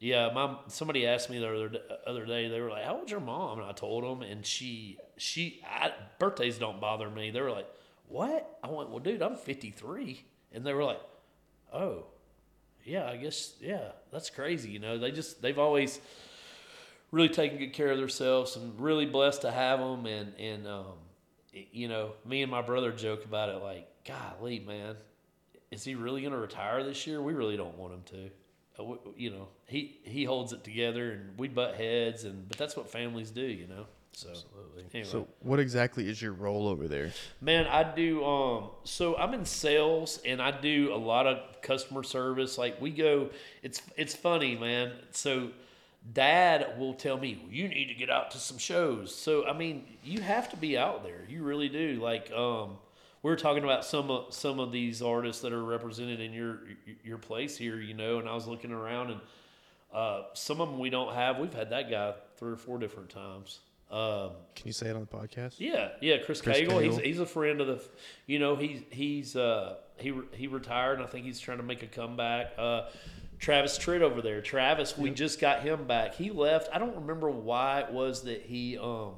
yeah, 0.00 0.30
my 0.34 0.56
somebody 0.68 1.06
asked 1.06 1.30
me 1.30 1.38
the 1.38 1.48
other 1.48 1.70
other 2.06 2.26
day. 2.26 2.48
They 2.48 2.60
were 2.60 2.70
like, 2.70 2.84
"How 2.84 2.96
old's 2.96 3.10
your 3.10 3.20
mom?" 3.20 3.58
And 3.58 3.68
I 3.68 3.72
told 3.72 4.04
them, 4.04 4.22
and 4.22 4.44
she 4.44 4.98
she 5.16 5.62
I, 5.68 5.92
birthdays 6.18 6.58
don't 6.58 6.80
bother 6.80 7.08
me. 7.08 7.30
They 7.30 7.40
were 7.40 7.50
like, 7.50 7.68
"What?" 8.08 8.58
I 8.62 8.68
went, 8.70 8.90
"Well, 8.90 9.00
dude, 9.00 9.22
I'm 9.22 9.36
53," 9.36 10.24
and 10.52 10.66
they 10.66 10.72
were 10.72 10.84
like, 10.84 11.00
"Oh, 11.72 12.06
yeah, 12.84 13.08
I 13.08 13.16
guess 13.16 13.54
yeah, 13.60 13.92
that's 14.12 14.30
crazy." 14.30 14.70
You 14.70 14.78
know, 14.78 14.98
they 14.98 15.10
just 15.10 15.42
they've 15.42 15.58
always 15.58 16.00
really 17.14 17.28
taken 17.28 17.58
good 17.58 17.72
care 17.72 17.92
of 17.92 17.98
themselves 17.98 18.56
and 18.56 18.78
really 18.78 19.06
blessed 19.06 19.42
to 19.42 19.50
have 19.50 19.78
them. 19.78 20.04
And, 20.04 20.32
and, 20.36 20.66
um, 20.66 20.94
you 21.52 21.86
know, 21.86 22.12
me 22.26 22.42
and 22.42 22.50
my 22.50 22.60
brother 22.60 22.90
joke 22.90 23.24
about 23.24 23.48
it 23.48 23.62
like, 23.62 23.88
golly, 24.04 24.58
man, 24.58 24.96
is 25.70 25.84
he 25.84 25.94
really 25.94 26.22
going 26.22 26.32
to 26.32 26.38
retire 26.38 26.82
this 26.82 27.06
year? 27.06 27.22
We 27.22 27.32
really 27.32 27.56
don't 27.56 27.78
want 27.78 27.94
him 27.94 28.02
to. 28.06 28.30
Uh, 28.76 28.96
you 29.16 29.30
know, 29.30 29.46
he, 29.66 30.00
he 30.02 30.24
holds 30.24 30.52
it 30.52 30.64
together 30.64 31.12
and 31.12 31.38
we 31.38 31.46
butt 31.46 31.76
heads 31.76 32.24
and, 32.24 32.48
but 32.48 32.58
that's 32.58 32.76
what 32.76 32.90
families 32.90 33.30
do, 33.30 33.42
you 33.42 33.68
know? 33.68 33.86
So, 34.16 34.30
Absolutely. 34.30 34.84
Anyway. 34.94 35.08
So, 35.10 35.26
what 35.40 35.58
exactly 35.58 36.08
is 36.08 36.22
your 36.22 36.32
role 36.32 36.68
over 36.68 36.86
there? 36.86 37.12
Man, 37.40 37.66
I 37.66 37.94
do. 37.94 38.24
Um, 38.24 38.70
so 38.84 39.16
I'm 39.16 39.34
in 39.34 39.44
sales, 39.44 40.20
and 40.24 40.40
I 40.40 40.50
do 40.52 40.92
a 40.92 40.96
lot 40.96 41.26
of 41.26 41.60
customer 41.62 42.02
service. 42.02 42.56
Like 42.56 42.80
we 42.80 42.90
go, 42.90 43.30
it's 43.62 43.82
it's 43.96 44.14
funny, 44.14 44.56
man. 44.56 44.92
So 45.10 45.50
dad 46.12 46.78
will 46.78 46.94
tell 46.94 47.16
me 47.16 47.42
you 47.50 47.66
need 47.66 47.86
to 47.86 47.94
get 47.94 48.10
out 48.10 48.30
to 48.30 48.36
some 48.36 48.58
shows 48.58 49.14
so 49.14 49.46
i 49.46 49.54
mean 49.54 49.86
you 50.02 50.20
have 50.20 50.50
to 50.50 50.56
be 50.56 50.76
out 50.76 51.02
there 51.02 51.24
you 51.30 51.42
really 51.42 51.68
do 51.68 51.98
like 52.02 52.30
um 52.32 52.76
we 53.22 53.32
are 53.32 53.36
talking 53.36 53.64
about 53.64 53.86
some 53.86 54.10
of 54.10 54.32
some 54.34 54.60
of 54.60 54.70
these 54.70 55.00
artists 55.00 55.40
that 55.40 55.50
are 55.50 55.64
represented 55.64 56.20
in 56.20 56.30
your 56.30 56.58
your 57.02 57.16
place 57.16 57.56
here 57.56 57.76
you 57.76 57.94
know 57.94 58.18
and 58.18 58.28
i 58.28 58.34
was 58.34 58.46
looking 58.46 58.70
around 58.70 59.12
and 59.12 59.20
uh, 59.94 60.24
some 60.34 60.60
of 60.60 60.68
them 60.68 60.78
we 60.78 60.90
don't 60.90 61.14
have 61.14 61.38
we've 61.38 61.54
had 61.54 61.70
that 61.70 61.88
guy 61.88 62.12
three 62.36 62.52
or 62.52 62.56
four 62.56 62.78
different 62.78 63.08
times 63.08 63.60
um, 63.94 64.30
Can 64.56 64.66
you 64.66 64.72
say 64.72 64.88
it 64.88 64.96
on 64.96 65.00
the 65.00 65.06
podcast? 65.06 65.54
Yeah, 65.58 65.90
yeah. 66.00 66.16
Chris, 66.18 66.40
Chris 66.40 66.58
Cagle, 66.58 66.68
Cagle, 66.68 66.82
he's 66.82 66.98
he's 66.98 67.20
a 67.20 67.26
friend 67.26 67.60
of 67.60 67.66
the, 67.68 67.82
you 68.26 68.38
know, 68.38 68.56
he's 68.56 68.82
he's 68.90 69.36
uh, 69.36 69.76
he 69.98 70.12
he 70.32 70.46
retired, 70.48 70.98
and 70.98 71.04
I 71.06 71.06
think 71.06 71.24
he's 71.26 71.38
trying 71.38 71.58
to 71.58 71.64
make 71.64 71.82
a 71.82 71.86
comeback. 71.86 72.52
Uh, 72.58 72.88
Travis 73.38 73.78
Tritt 73.78 74.00
over 74.00 74.22
there. 74.22 74.40
Travis, 74.40 74.96
we 74.96 75.10
just 75.10 75.40
got 75.40 75.62
him 75.62 75.86
back. 75.86 76.14
He 76.14 76.30
left. 76.30 76.68
I 76.72 76.78
don't 76.78 76.96
remember 76.96 77.30
why 77.30 77.80
it 77.80 77.92
was 77.92 78.22
that 78.22 78.42
he 78.42 78.78
um 78.78 79.12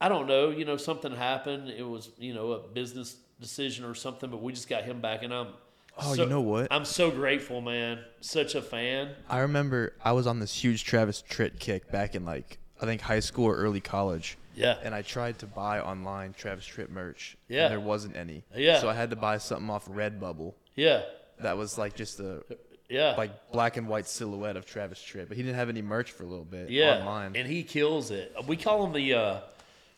I 0.00 0.08
don't 0.08 0.26
know, 0.26 0.50
you 0.50 0.64
know, 0.64 0.76
something 0.76 1.12
happened. 1.12 1.68
It 1.68 1.84
was, 1.84 2.10
you 2.18 2.34
know, 2.34 2.52
a 2.52 2.58
business 2.66 3.16
decision 3.40 3.84
or 3.84 3.94
something, 3.94 4.30
but 4.30 4.42
we 4.42 4.52
just 4.52 4.68
got 4.68 4.82
him 4.82 5.00
back, 5.00 5.22
and 5.22 5.32
I'm. 5.32 5.48
Oh, 5.96 6.14
so- 6.14 6.22
you 6.24 6.28
know 6.28 6.40
what? 6.40 6.68
I'm 6.72 6.84
so 6.84 7.10
grateful, 7.10 7.60
man. 7.60 8.00
Such 8.20 8.54
a 8.56 8.62
fan. 8.62 9.10
I 9.28 9.40
remember 9.40 9.94
I 10.02 10.12
was 10.12 10.26
on 10.26 10.40
this 10.40 10.54
huge 10.54 10.84
Travis 10.84 11.22
Tritt 11.28 11.60
kick 11.60 11.92
back 11.92 12.14
in 12.16 12.24
like 12.24 12.58
I 12.82 12.86
think 12.86 13.00
high 13.00 13.20
school 13.20 13.46
or 13.46 13.56
early 13.56 13.80
college. 13.80 14.36
Yeah. 14.54 14.76
And 14.82 14.94
I 14.94 15.02
tried 15.02 15.38
to 15.38 15.46
buy 15.46 15.80
online 15.80 16.34
Travis 16.34 16.66
Tritt 16.66 16.90
merch. 16.90 17.36
Yeah. 17.48 17.64
And 17.64 17.72
there 17.72 17.80
wasn't 17.80 18.16
any. 18.16 18.42
Yeah. 18.54 18.80
So 18.80 18.88
I 18.88 18.94
had 18.94 19.10
to 19.10 19.16
buy 19.16 19.38
something 19.38 19.70
off 19.70 19.88
Redbubble 19.88 20.54
Yeah. 20.74 21.02
that 21.40 21.56
was 21.56 21.78
like 21.78 21.94
just 21.94 22.20
a 22.20 22.42
Yeah. 22.88 23.14
like 23.16 23.52
black 23.52 23.76
and 23.76 23.88
white 23.88 24.06
silhouette 24.06 24.56
of 24.56 24.66
Travis 24.66 24.98
Tritt, 24.98 25.28
but 25.28 25.36
he 25.36 25.42
didn't 25.42 25.56
have 25.56 25.68
any 25.68 25.80
merch 25.82 26.10
for 26.10 26.24
a 26.24 26.26
little 26.26 26.44
bit 26.44 26.70
yeah. 26.70 26.98
online. 26.98 27.36
And 27.36 27.46
he 27.46 27.62
kills 27.62 28.10
it. 28.10 28.34
We 28.46 28.56
call 28.56 28.84
him 28.84 28.92
the 28.92 29.14
uh, 29.14 29.40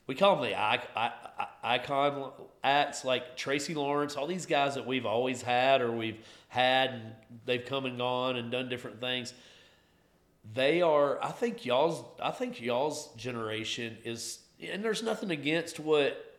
we 0.07 0.15
call 0.15 0.37
him 0.37 0.51
the 0.51 0.55
I, 0.55 0.75
I, 0.95 1.13
I, 1.39 1.75
icon 1.75 2.31
acts 2.63 3.05
like 3.05 3.37
Tracy 3.37 3.75
Lawrence, 3.75 4.17
all 4.17 4.27
these 4.27 4.47
guys 4.47 4.75
that 4.75 4.87
we've 4.87 5.07
always 5.07 5.43
had 5.43 5.81
or 5.81 5.91
we've 5.91 6.19
had 6.49 6.91
and 6.91 7.13
they've 7.47 7.65
come 7.65 7.87
and 7.87 7.99
gone 7.99 8.37
and 8.37 8.51
done 8.51 8.69
different 8.69 9.01
things. 9.01 9.33
They 10.53 10.83
are 10.83 11.23
I 11.23 11.31
think 11.31 11.65
y'all's 11.65 12.05
I 12.23 12.31
think 12.31 12.61
y'all's 12.61 13.09
generation 13.15 13.97
is 14.05 14.41
and 14.63 14.85
there's 14.85 15.03
nothing 15.03 15.31
against 15.31 15.81
what 15.81 16.33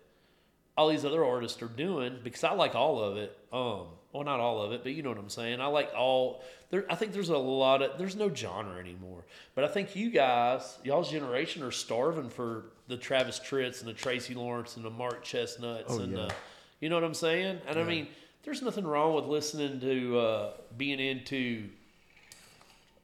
all 0.77 0.89
these 0.89 1.05
other 1.05 1.23
artists 1.23 1.61
are 1.61 1.67
doing 1.67 2.19
because 2.23 2.43
I 2.43 2.53
like 2.53 2.75
all 2.75 3.01
of 3.01 3.17
it. 3.17 3.37
Um, 3.51 3.87
well, 4.11 4.23
not 4.23 4.39
all 4.39 4.61
of 4.61 4.71
it, 4.71 4.83
but 4.83 4.93
you 4.93 5.03
know 5.03 5.09
what 5.09 5.17
I'm 5.17 5.29
saying. 5.29 5.61
I 5.61 5.67
like 5.67 5.91
all. 5.95 6.43
There, 6.69 6.85
I 6.89 6.95
think 6.95 7.13
there's 7.13 7.29
a 7.29 7.37
lot 7.37 7.81
of. 7.81 7.97
There's 7.97 8.15
no 8.15 8.33
genre 8.33 8.77
anymore. 8.77 9.25
But 9.55 9.63
I 9.63 9.67
think 9.67 9.95
you 9.95 10.09
guys, 10.09 10.77
y'all's 10.83 11.11
generation, 11.11 11.63
are 11.63 11.71
starving 11.71 12.29
for 12.29 12.65
the 12.87 12.97
Travis 12.97 13.39
Tritts 13.39 13.79
and 13.79 13.89
the 13.89 13.93
Tracy 13.93 14.33
Lawrence 14.33 14.75
and 14.75 14.85
the 14.85 14.89
Mark 14.89 15.23
Chesnutts 15.23 15.85
Oh, 15.89 15.99
and 15.99 16.11
yeah. 16.11 16.17
the. 16.27 16.33
You 16.81 16.89
know 16.89 16.95
what 16.95 17.03
I'm 17.03 17.13
saying? 17.13 17.59
And 17.67 17.79
I 17.79 17.83
mean, 17.83 18.07
there's 18.43 18.61
nothing 18.61 18.85
wrong 18.85 19.15
with 19.15 19.25
listening 19.25 19.79
to 19.79 20.19
uh, 20.19 20.51
being 20.77 20.99
into. 20.99 21.69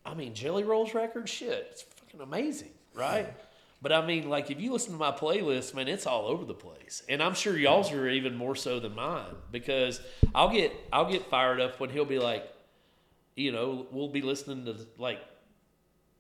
I 0.06 0.14
mean, 0.14 0.34
Jelly 0.34 0.64
Rolls 0.64 0.94
record, 0.94 1.30
shit, 1.30 1.68
it's 1.72 1.84
fucking 1.84 2.22
amazing, 2.22 2.72
right? 2.94 3.34
But 3.82 3.92
I 3.92 4.06
mean, 4.06 4.30
like 4.30 4.52
if 4.52 4.62
you 4.62 4.72
listen 4.72 4.94
to 4.94 5.00
my 5.00 5.12
playlist, 5.12 5.74
man, 5.74 5.88
it's 5.88 6.06
all 6.06 6.28
over 6.28 6.46
the 6.46 6.54
place, 6.54 7.02
and 7.10 7.22
I'm 7.22 7.34
sure 7.34 7.58
y'all's 7.58 7.92
are 7.92 8.08
even 8.08 8.36
more 8.36 8.56
so 8.56 8.80
than 8.80 8.96
mine 8.96 9.36
because 9.52 10.00
I'll 10.36 10.50
get 10.50 10.74
I'll 10.94 11.10
get 11.10 11.30
fired 11.30 11.60
up 11.60 11.80
when 11.80 11.90
he'll 11.90 12.06
be 12.06 12.20
like, 12.20 12.48
you 13.36 13.52
know, 13.52 13.88
we'll 13.92 14.10
be 14.10 14.22
listening 14.22 14.66
to 14.66 14.76
like 15.00 15.20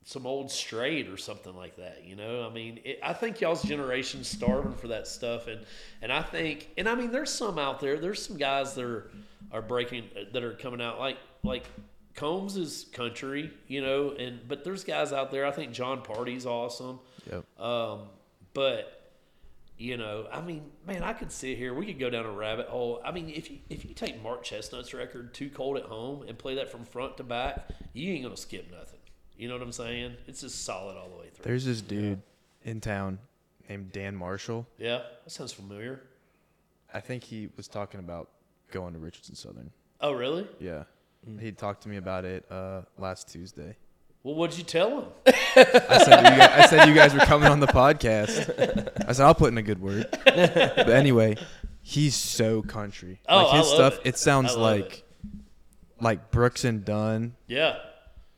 some 0.04 0.26
old 0.26 0.50
Strait 0.50 1.08
or 1.08 1.17
something 1.17 1.56
like 1.56 1.76
that. 1.78 2.04
You 2.04 2.15
know, 2.15 2.48
I 2.48 2.52
mean, 2.52 2.80
it, 2.84 3.00
I 3.04 3.13
think 3.13 3.39
y'all's 3.39 3.62
generation's 3.62 4.28
starving 4.28 4.74
for 4.74 4.88
that 4.88 5.08
stuff, 5.08 5.48
and 5.48 5.62
and 6.02 6.12
I 6.12 6.24
think, 6.24 6.70
and 6.78 6.89
I 6.89 6.96
mean, 6.96 7.12
there's 7.12 7.32
some 7.32 7.60
out 7.60 7.80
there. 7.80 7.98
There's 7.98 8.26
some 8.26 8.38
guys 8.38 8.74
that 8.74 8.86
are 8.86 9.12
are 9.52 9.62
breaking 9.62 10.06
that 10.34 10.44
are 10.44 10.54
coming 10.54 10.82
out 10.82 11.00
like 11.00 11.17
like 11.44 11.65
Combs 12.15 12.58
is 12.58 12.88
country, 12.91 13.52
you 13.67 13.82
know, 13.82 14.12
and 14.12 14.47
but 14.47 14.63
there's 14.63 14.84
guys 14.84 15.13
out 15.13 15.32
there. 15.32 15.45
I 15.45 15.52
think 15.52 15.71
Jon 15.71 16.02
Pardi's 16.02 16.45
awesome. 16.45 17.00
Yep. 17.32 17.60
Um, 17.60 18.00
but 18.54 18.97
you 19.78 19.97
know, 19.97 20.28
I 20.32 20.41
mean, 20.41 20.71
man, 20.86 21.04
I 21.04 21.13
could 21.13 21.32
sit 21.32 21.58
here. 21.58 21.74
We 21.74 21.86
could 21.86 22.00
go 22.00 22.10
down 22.10 22.26
a 22.26 22.32
rabbit 22.32 22.67
hole. 22.67 23.02
I 23.04 23.12
mean, 23.12 23.30
if 23.30 23.50
you 23.50 23.60
if 23.69 23.86
you 23.86 23.93
take 23.93 24.21
Mark 24.21 24.43
Chesnutt's 24.43 24.93
record 24.93 25.34
"Too 25.34 25.50
Cold 25.50 25.78
at 25.78 25.84
Home" 25.86 26.24
and 26.28 26.38
play 26.38 26.56
that 26.56 26.69
from 26.69 26.86
front 26.86 27.17
to 27.17 27.24
back, 27.24 27.69
you 27.93 28.12
ain't 28.13 28.24
gonna 28.24 28.38
skip 28.38 28.69
nothing. 28.71 29.00
You 29.38 29.47
know 29.47 29.56
what 29.56 29.63
I'm 29.63 29.71
saying? 29.71 30.17
It's 30.28 30.41
just 30.41 30.63
solid 30.65 30.97
all 30.97 31.10
the 31.10 31.17
way 31.17 31.30
through. 31.34 31.43
There's 31.43 31.65
this 31.65 31.82
dude 31.82 32.21
in 32.63 32.80
town 32.80 33.17
named 33.69 33.91
Dan 33.91 34.15
Marshall. 34.15 34.67
yeah, 34.78 35.02
that 35.24 35.32
sounds 35.32 35.54
familiar. 35.54 36.02
I 36.93 37.00
think 37.00 37.24
he 37.24 37.50
was 37.56 37.67
talking 37.67 38.00
about 38.00 38.30
going 38.69 38.93
to 38.93 39.00
Richards 39.00 39.30
and 39.30 39.38
Southern. 39.38 39.71
Oh, 40.02 40.12
really? 40.12 40.47
Yeah. 40.60 40.84
He 41.39 41.51
talked 41.51 41.84
to 41.84 41.89
me 41.89 41.97
about 41.97 42.25
it 42.25 42.45
uh, 42.51 42.81
last 42.97 43.29
Tuesday. 43.31 43.75
Well, 44.23 44.36
what'd 44.36 44.57
you 44.57 44.63
tell 44.63 45.01
him? 45.01 45.05
I 45.25 45.97
said, 46.03 46.19
you 46.23 46.38
guys, 46.38 46.49
I 46.51 46.65
said 46.67 46.88
you 46.88 46.93
guys 46.95 47.13
were 47.13 47.19
coming 47.21 47.47
on 47.47 47.60
the 47.60 47.67
podcast. 47.67 49.07
I 49.07 49.12
said 49.13 49.25
I'll 49.25 49.34
put 49.36 49.51
in 49.51 49.57
a 49.57 49.63
good 49.63 49.81
word. 49.81 50.07
But 50.25 50.89
anyway, 50.89 51.38
he's 51.81 52.15
so 52.15 52.62
country. 52.62 53.19
Oh, 53.27 53.38
like 53.38 53.55
his 53.57 53.67
I 53.67 53.69
love 53.77 53.93
stuff, 53.93 54.05
it. 54.05 54.10
it, 54.10 54.17
sounds 54.17 54.51
I 54.51 54.53
love 54.53 54.62
like 54.79 55.03
like 55.99 56.29
Brooks 56.31 56.65
and 56.65 56.86
Dunn. 56.86 57.36
Yeah. 57.47 57.77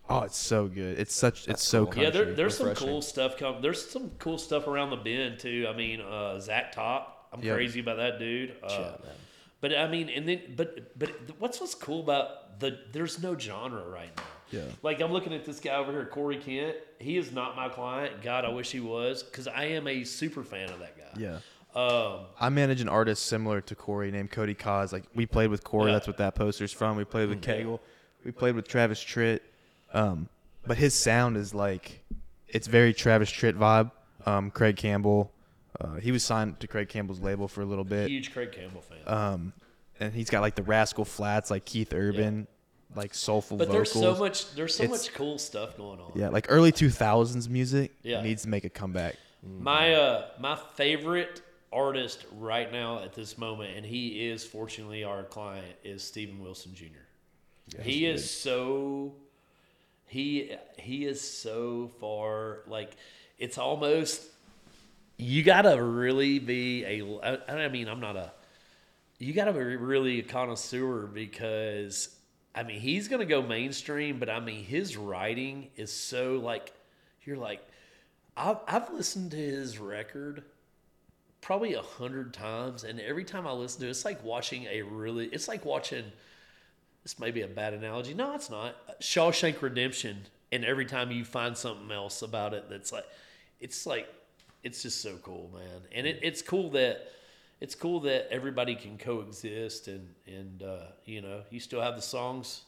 Oh, 0.09 0.21
it's 0.21 0.37
so 0.37 0.67
good. 0.67 0.99
It's 0.99 1.13
such. 1.15 1.47
It's 1.47 1.63
so 1.63 1.85
country. 1.85 2.03
Yeah, 2.03 2.09
there, 2.11 2.33
there's 2.33 2.57
some 2.57 2.73
cool 2.75 3.01
stuff 3.01 3.37
coming. 3.37 3.61
There's 3.61 3.89
some 3.89 4.11
cool 4.19 4.37
stuff 4.37 4.67
around 4.67 4.89
the 4.91 4.97
bend 4.97 5.39
too. 5.39 5.65
I 5.69 5.75
mean, 5.75 5.99
uh, 6.01 6.39
Zach 6.39 6.71
Top. 6.73 7.27
I'm 7.33 7.41
Yeah. 7.41 7.55
crazy 7.55 7.79
about 7.81 7.97
that 7.97 8.19
dude. 8.19 8.55
Uh, 8.63 8.67
Yeah, 8.69 8.79
man. 8.79 9.15
But 9.63 9.77
I 9.77 9.87
mean, 9.87 10.09
and 10.09 10.27
then, 10.27 10.41
but 10.57 10.99
but 10.99 11.09
what's 11.39 11.61
what's 11.61 11.73
cool 11.73 12.01
about 12.01 12.59
the? 12.59 12.79
There's 12.91 13.23
no 13.23 13.37
genre 13.39 13.87
right 13.87 14.09
now. 14.17 14.23
Yeah. 14.51 14.65
Like 14.81 14.99
I'm 14.99 15.13
looking 15.13 15.33
at 15.33 15.45
this 15.45 15.61
guy 15.61 15.75
over 15.75 15.89
here, 15.93 16.05
Corey 16.05 16.35
Kent. 16.35 16.75
He 16.99 17.15
is 17.15 17.31
not 17.31 17.55
my 17.55 17.69
client. 17.69 18.21
God, 18.21 18.43
I 18.43 18.49
wish 18.49 18.71
he 18.71 18.81
was, 18.81 19.23
because 19.23 19.47
I 19.47 19.63
am 19.67 19.87
a 19.87 20.03
super 20.03 20.43
fan 20.43 20.69
of 20.69 20.79
that 20.79 20.97
guy. 20.97 21.17
yeah. 21.17 21.37
Um, 21.81 22.25
I 22.39 22.49
manage 22.49 22.81
an 22.81 22.89
artist 22.89 23.25
similar 23.25 23.61
to 23.61 23.73
Corey 23.73 24.11
named 24.11 24.31
Cody 24.31 24.53
Cos. 24.53 24.91
Like 24.91 25.05
we 25.15 25.25
played 25.25 25.49
with 25.49 25.63
Corey. 25.63 25.91
Yeah. 25.91 25.93
That's 25.93 26.07
what 26.07 26.17
that 26.17 26.35
poster's 26.35 26.73
from. 26.73 26.97
We 26.97 27.05
played 27.05 27.29
with 27.29 27.41
Kegel. 27.41 27.79
We 28.25 28.31
played 28.31 28.55
with 28.55 28.67
Travis 28.67 29.01
Tritt. 29.01 29.39
Um, 29.93 30.27
but 30.67 30.77
his 30.77 30.93
sound 30.93 31.37
is 31.37 31.53
like, 31.53 32.03
it's 32.49 32.67
very 32.67 32.93
Travis 32.93 33.31
Tritt 33.31 33.53
vibe. 33.53 33.91
Um, 34.25 34.51
Craig 34.51 34.75
Campbell. 34.75 35.31
Uh, 35.83 35.95
he 35.95 36.11
was 36.11 36.23
signed 36.23 36.59
to 36.61 36.67
Craig 36.67 36.87
Campbell's 36.89 37.19
label 37.19 37.47
for 37.47 37.61
a 37.61 37.65
little 37.65 37.83
bit. 37.83 38.09
huge 38.09 38.31
Craig 38.33 38.51
Campbell 38.53 38.81
fan. 38.81 38.99
Um, 39.05 39.53
and 39.99 40.13
he's 40.13 40.29
got 40.29 40.41
like 40.41 40.55
the 40.55 40.63
Rascal 40.63 41.05
Flatts, 41.05 41.51
like 41.51 41.65
Keith 41.65 41.93
Urban, 41.93 42.47
like 42.95 43.13
soulful 43.13 43.57
but 43.57 43.67
vocals. 43.67 43.91
there's 43.93 44.03
so 44.03 44.15
much. 44.19 44.55
There's 44.55 44.75
so 44.75 44.83
It's- 44.83 45.05
much 45.07 45.13
cool 45.13 45.37
stuff 45.37 45.75
going 45.77 45.99
on. 45.99 46.13
Yeah, 46.15 46.29
like 46.29 46.45
early 46.49 46.71
2000s 46.71 47.49
music 47.49 47.91
Yeah. 48.03 48.21
needs 48.21 48.43
to 48.43 48.49
make 48.49 48.63
a 48.65 48.69
comeback. 48.69 49.15
My 49.43 49.93
uh 49.93 50.27
my 50.39 50.55
favorite 50.75 51.41
artist 51.71 52.25
right 52.39 52.71
now 52.71 52.99
at 53.03 53.13
this 53.13 53.37
moment, 53.37 53.75
and 53.75 53.85
he 53.85 54.27
is 54.29 54.45
fortunately 54.45 55.03
our 55.03 55.23
client, 55.23 55.75
is 55.83 56.01
Stephen 56.03 56.39
Wilson 56.39 56.73
Jr. 56.73 57.81
he 57.81 58.05
is 58.05 58.29
so 58.29 59.15
he 60.07 60.55
he 60.77 61.05
is 61.05 61.19
so 61.19 61.89
far 61.99 62.59
like 62.67 62.95
it's 63.37 63.57
almost 63.57 64.21
you 65.17 65.43
gotta 65.43 65.81
really 65.81 66.39
be 66.39 66.83
a. 66.85 67.41
I 67.47 67.67
mean 67.69 67.87
I'm 67.87 67.99
not 67.99 68.15
a 68.15 68.31
you 69.19 69.33
gotta 69.33 69.53
be 69.53 69.59
really 69.59 70.19
a 70.19 70.23
connoisseur 70.23 71.07
because 71.07 72.09
I 72.53 72.63
mean 72.63 72.79
he's 72.79 73.07
gonna 73.07 73.25
go 73.25 73.41
mainstream, 73.41 74.19
but 74.19 74.29
I 74.29 74.39
mean 74.39 74.63
his 74.63 74.97
writing 74.97 75.69
is 75.75 75.91
so 75.91 76.35
like 76.43 76.73
you're 77.23 77.37
like 77.37 77.61
I've 78.35 78.57
I've 78.67 78.91
listened 78.93 79.31
to 79.31 79.37
his 79.37 79.79
record 79.79 80.43
probably 81.41 81.73
a 81.73 81.81
hundred 81.81 82.33
times, 82.33 82.83
and 82.83 82.99
every 82.99 83.25
time 83.25 83.45
I 83.45 83.51
listen 83.51 83.81
to 83.81 83.87
it, 83.87 83.91
it's 83.91 84.05
like 84.05 84.23
watching 84.23 84.65
a 84.65 84.81
really 84.81 85.27
it's 85.27 85.47
like 85.47 85.65
watching 85.65 86.05
this 87.03 87.19
may 87.19 87.31
be 87.31 87.41
a 87.41 87.47
bad 87.47 87.73
analogy. 87.73 88.13
No, 88.13 88.33
it's 88.33 88.49
not. 88.49 88.99
Shawshank 89.01 89.61
Redemption, 89.61 90.17
and 90.51 90.65
every 90.65 90.85
time 90.85 91.11
you 91.11 91.25
find 91.25 91.57
something 91.57 91.91
else 91.91 92.21
about 92.21 92.53
it 92.53 92.69
that's 92.69 92.91
like 92.91 93.05
it's 93.59 93.85
like 93.85 94.07
it's 94.63 94.81
just 94.81 95.01
so 95.01 95.17
cool, 95.17 95.51
man. 95.53 95.81
And 95.91 96.07
it, 96.07 96.19
it's 96.21 96.41
cool 96.41 96.69
that 96.71 97.07
it's 97.61 97.75
cool 97.75 98.01
that 98.01 98.27
everybody 98.31 98.75
can 98.75 98.97
coexist 98.97 99.87
and 99.87 100.07
and 100.27 100.63
uh, 100.63 100.87
you 101.05 101.21
know 101.21 101.41
you 101.49 101.59
still 101.59 101.81
have 101.81 101.95
the 101.95 102.01
songs. 102.01 102.63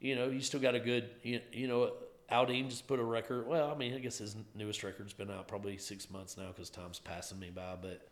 You 0.00 0.14
know, 0.14 0.28
you 0.28 0.40
still 0.40 0.60
got 0.60 0.74
a 0.74 0.80
good 0.80 1.08
you, 1.22 1.40
you 1.52 1.68
know. 1.68 1.92
Aldean 2.30 2.68
just 2.68 2.88
put 2.88 2.98
a 2.98 3.04
record. 3.04 3.46
Well, 3.46 3.70
I 3.70 3.78
mean, 3.78 3.94
I 3.94 4.00
guess 4.00 4.18
his 4.18 4.34
newest 4.56 4.82
record's 4.82 5.12
been 5.12 5.30
out 5.30 5.46
probably 5.46 5.78
six 5.78 6.10
months 6.10 6.36
now 6.36 6.48
because 6.48 6.70
time's 6.70 6.98
passing 6.98 7.38
me 7.38 7.50
by. 7.54 7.76
But 7.80 8.04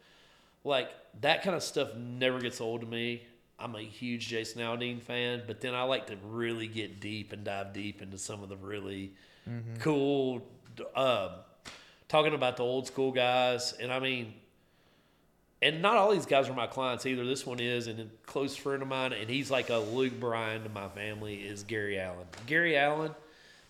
like 0.63 0.89
that 1.21 1.43
kind 1.43 1.57
of 1.57 1.65
stuff 1.65 1.97
never 1.97 2.39
gets 2.39 2.61
old 2.61 2.83
to 2.83 2.87
me. 2.87 3.25
I'm 3.59 3.75
a 3.75 3.81
huge 3.81 4.29
Jason 4.29 4.61
Aldean 4.63 5.01
fan, 5.01 5.43
but 5.47 5.61
then 5.61 5.75
I 5.75 5.83
like 5.83 6.09
to 6.09 6.17
really 6.27 6.67
get 6.67 7.01
deep 7.01 7.33
and 7.33 7.45
dive 7.45 7.73
deep 7.73 8.03
into 8.03 8.19
some 8.19 8.43
of 8.43 8.49
the 8.49 8.57
really 8.57 9.13
cool, 9.79 10.43
um, 10.97 11.31
talking 12.15 12.35
about 12.35 12.57
the 12.57 12.63
old 12.63 12.87
school 12.87 13.11
guys. 13.11 13.73
And 13.73 13.93
I 13.93 13.99
mean, 13.99 14.35
and 15.61 15.83
not 15.83 15.97
all 15.97 16.13
these 16.13 16.27
guys 16.27 16.49
are 16.49 16.55
my 16.55 16.69
clients 16.69 17.07
either. 17.07 17.25
This 17.25 17.45
one 17.45 17.59
is, 17.59 17.89
and 17.89 17.99
a 17.99 18.07
close 18.25 18.55
friend 18.55 18.83
of 18.83 18.89
mine, 18.89 19.13
and 19.13 19.29
he's 19.29 19.51
like 19.51 19.69
a 19.69 19.79
Luke 19.79 20.21
Bryan 20.21 20.63
to 20.63 20.69
my 20.69 20.89
family, 20.91 21.35
is 21.35 21.65
Gary 21.65 21.99
Allan. 21.99 22.29
Gary 22.47 22.77
Allan, 22.77 23.13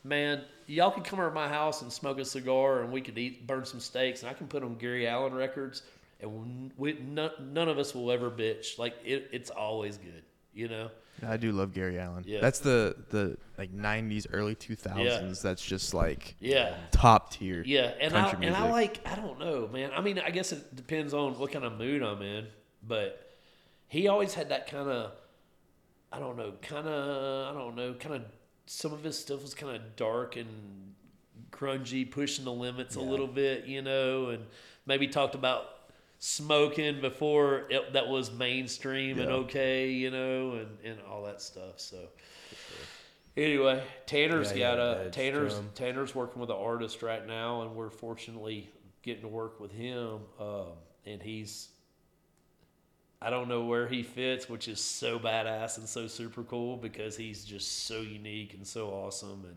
man, 0.02 0.42
y'all 0.66 0.90
could 0.90 1.04
come 1.04 1.20
over 1.20 1.30
to 1.30 1.34
my 1.34 1.48
house 1.48 1.80
and 1.80 1.90
smoke 1.90 2.18
a 2.18 2.24
cigar, 2.24 2.82
and 2.82 2.92
we 2.92 3.00
could 3.00 3.16
eat, 3.16 3.46
burn 3.46 3.64
some 3.64 3.80
steaks, 3.80 4.20
and 4.20 4.28
I 4.28 4.34
can 4.34 4.46
put 4.46 4.62
on 4.62 4.74
Gary 4.74 5.08
Allan 5.08 5.32
records, 5.32 5.80
and 6.20 6.70
we, 6.76 6.98
none, 7.00 7.30
none 7.40 7.70
of 7.70 7.78
us 7.78 7.94
will 7.94 8.12
ever 8.12 8.30
bitch. 8.30 8.78
Like 8.78 8.94
it, 9.06 9.30
it's 9.32 9.48
always 9.48 9.96
good, 9.96 10.22
you 10.52 10.68
know. 10.68 10.90
I 11.26 11.36
do 11.36 11.52
love 11.52 11.72
Gary 11.72 11.98
Allan. 11.98 12.24
Yeah. 12.26 12.40
That's 12.40 12.58
the 12.58 12.96
the 13.10 13.36
like 13.56 13.72
90s, 13.72 14.26
early 14.32 14.54
2000s. 14.54 15.40
That's 15.42 15.64
just 15.64 15.94
like 15.94 16.34
Yeah. 16.40 16.74
top 16.90 17.30
tier. 17.32 17.62
Yeah, 17.64 17.92
and 18.00 18.14
I 18.16 18.30
country 18.30 18.46
and 18.46 18.56
I 18.56 18.70
like 18.70 19.00
I 19.06 19.14
don't 19.14 19.38
know, 19.38 19.68
man. 19.72 19.90
I 19.94 20.00
mean, 20.00 20.18
I 20.18 20.30
guess 20.30 20.52
it 20.52 20.74
depends 20.74 21.14
on 21.14 21.38
what 21.38 21.52
kind 21.52 21.64
of 21.64 21.78
mood 21.78 22.02
I'm 22.02 22.20
in, 22.22 22.46
but 22.86 23.20
he 23.86 24.08
always 24.08 24.34
had 24.34 24.48
that 24.48 24.68
kind 24.70 24.88
of 24.88 25.12
I 26.12 26.18
don't 26.18 26.36
know, 26.36 26.52
kind 26.62 26.86
of 26.86 27.54
I 27.54 27.58
don't 27.58 27.76
know, 27.76 27.94
kind 27.94 28.14
of 28.16 28.22
some 28.66 28.92
of 28.92 29.04
his 29.04 29.18
stuff 29.18 29.42
was 29.42 29.54
kind 29.54 29.74
of 29.76 29.96
dark 29.96 30.36
and 30.36 30.94
grungy, 31.50 32.10
pushing 32.10 32.44
the 32.44 32.52
limits 32.52 32.96
a 32.96 33.00
little 33.00 33.26
bit, 33.26 33.66
you 33.66 33.82
know, 33.82 34.30
and 34.30 34.44
maybe 34.86 35.06
talked 35.08 35.34
about 35.34 35.66
smoking 36.24 37.00
before 37.02 37.66
it, 37.70 37.92
that 37.92 38.08
was 38.08 38.32
mainstream 38.32 39.18
and 39.18 39.30
okay, 39.30 39.90
you 39.90 40.10
know, 40.10 40.52
and, 40.52 40.78
and 40.82 40.98
all 41.02 41.24
that 41.24 41.42
stuff. 41.42 41.78
So 41.78 42.08
anyway, 43.36 43.82
Tanner's 44.06 44.50
Yeah, 44.50 44.58
got 44.58 44.78
yeah, 44.88 44.96
a 44.98 45.08
it's 45.08 45.16
Tanner's 45.16 45.30
drum. 45.30 45.70
Tanner's 45.74 46.14
working 46.14 46.40
with 46.40 46.50
an 46.50 46.56
artist 46.56 47.02
right 47.02 47.26
now, 47.26 47.62
and 47.62 47.74
we're 47.74 47.90
fortunately 47.90 48.70
getting 49.02 49.22
to 49.22 49.28
work 49.28 49.60
with 49.60 49.72
him. 49.72 50.20
Um, 50.38 50.72
and 51.06 51.22
he's 51.22 51.68
I 53.20 53.30
don't 53.30 53.48
know 53.48 53.64
where 53.64 53.88
he 53.88 54.02
fits, 54.02 54.48
which 54.48 54.68
is 54.68 54.80
so 54.80 55.18
badass 55.18 55.78
and 55.78 55.88
so 55.88 56.06
super 56.06 56.42
cool 56.44 56.76
because 56.76 57.16
he's 57.16 57.44
just 57.44 57.86
so 57.86 58.00
unique 58.02 58.54
and 58.54 58.66
so 58.66 58.90
awesome 58.90 59.44
and 59.46 59.56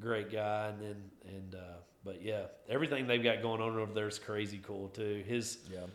great 0.00 0.32
guy. 0.32 0.68
And 0.68 0.80
then 0.80 1.10
and 1.28 1.54
uh, 1.54 1.78
but 2.04 2.22
yeah, 2.22 2.42
everything 2.68 3.06
they've 3.06 3.22
got 3.22 3.42
going 3.42 3.60
on 3.60 3.76
over 3.78 3.92
there 3.92 4.08
is 4.08 4.18
crazy 4.18 4.60
cool 4.62 4.88
too. 4.88 5.22
His 5.26 5.58
Yeah. 5.70 5.86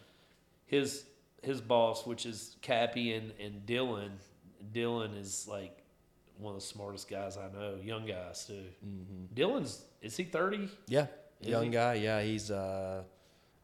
his 0.66 1.06
his 1.44 1.62
boss, 1.62 2.06
which 2.06 2.26
is 2.26 2.56
Kappy 2.62 3.14
and 3.18 3.32
and 3.40 3.66
Dylan. 3.66 4.12
Dylan 4.74 5.18
is 5.20 5.48
like 5.48 5.84
one 6.38 6.54
of 6.56 6.60
the 6.62 6.66
smartest 6.66 7.10
guys 7.10 7.38
I 7.38 7.52
know, 7.52 7.76
young 7.84 8.06
guys 8.06 8.46
too. 8.46 8.64
Dylan's 9.36 9.84
is 10.02 10.16
he 10.18 10.24
thirty? 10.24 10.70
Yeah, 10.88 11.08
Is 11.42 11.48
young 11.50 11.66
he? 11.66 11.70
guy. 11.70 11.96
Yeah, 11.96 12.22
he's. 12.22 12.52
uh 12.52 13.04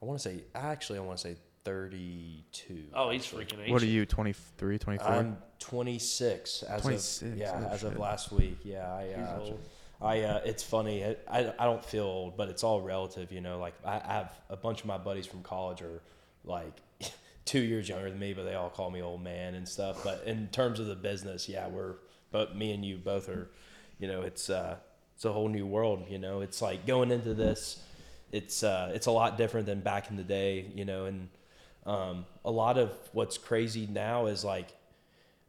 I 0.02 0.06
want 0.06 0.20
to 0.20 0.30
say. 0.30 0.44
Actually, 0.54 1.00
I 1.00 1.02
want 1.02 1.18
to 1.20 1.28
say 1.30 1.36
thirty-two. 1.64 2.86
Oh, 2.94 3.10
he's 3.10 3.26
freaking 3.26 3.54
ancient. 3.54 3.72
What 3.72 3.82
are 3.84 3.86
you, 3.88 4.06
23, 4.06 4.78
24? 4.80 5.08
I'm 5.08 5.38
26 5.60 6.64
as 6.64 6.82
26, 6.82 7.22
of 7.22 7.38
yeah 7.38 7.52
oh 7.70 7.74
as 7.74 7.84
of 7.84 7.98
last 7.98 8.32
week. 8.32 8.58
Yeah, 8.64 8.92
I. 8.94 9.06
He's 9.08 9.16
Uh, 9.18 9.38
old. 9.42 9.60
I 10.04 10.22
uh, 10.22 10.42
it's 10.46 10.64
funny. 10.64 11.04
I, 11.04 11.54
I 11.58 11.66
don't 11.66 11.84
feel 11.84 12.04
old, 12.04 12.38
but 12.38 12.50
it's 12.50 12.64
all 12.64 12.82
relative, 12.82 13.32
you 13.32 13.42
know. 13.42 13.58
Like 13.60 13.74
I, 13.86 14.02
I 14.06 14.14
have 14.14 14.34
a 14.50 14.58
bunch 14.58 14.82
of 14.82 14.86
my 14.86 14.98
buddies 14.98 15.26
from 15.26 15.42
college 15.44 15.82
are 15.82 16.02
like 16.44 16.82
two 17.46 17.62
years 17.62 17.88
younger 17.88 18.10
than 18.10 18.20
me, 18.20 18.34
but 18.34 18.44
they 18.44 18.56
all 18.56 18.70
call 18.70 18.92
me 18.92 19.02
old 19.02 19.24
man 19.24 19.56
and 19.56 19.68
stuff. 19.68 20.04
But 20.04 20.24
in 20.26 20.48
terms 20.50 20.80
of 20.80 20.88
the 20.88 20.96
business, 20.96 21.48
yeah, 21.48 21.68
we're 21.68 21.96
but 22.32 22.56
me 22.58 22.74
and 22.74 22.84
you 22.84 22.98
both 22.98 23.30
are, 23.30 23.48
you 24.00 24.08
know, 24.08 24.22
it's 24.24 24.50
uh 24.50 24.76
it's 25.16 25.24
a 25.26 25.32
whole 25.32 25.48
new 25.48 25.66
world. 25.66 26.06
You 26.10 26.18
know, 26.18 26.42
it's 26.42 26.62
like 26.62 26.86
going 26.86 27.12
into 27.12 27.34
this, 27.34 27.82
it's 28.32 28.62
uh 28.62 28.92
it's 28.94 29.08
a 29.08 29.12
lot 29.12 29.38
different 29.38 29.68
than 29.68 29.80
back 29.80 30.10
in 30.10 30.18
the 30.18 30.24
day. 30.24 30.66
You 30.76 30.84
know, 30.84 31.06
and 31.06 31.30
um, 31.86 32.26
a 32.44 32.52
lot 32.52 32.78
of 32.78 32.92
what's 33.14 33.38
crazy 33.38 33.88
now 33.88 34.26
is 34.28 34.44
like 34.44 34.74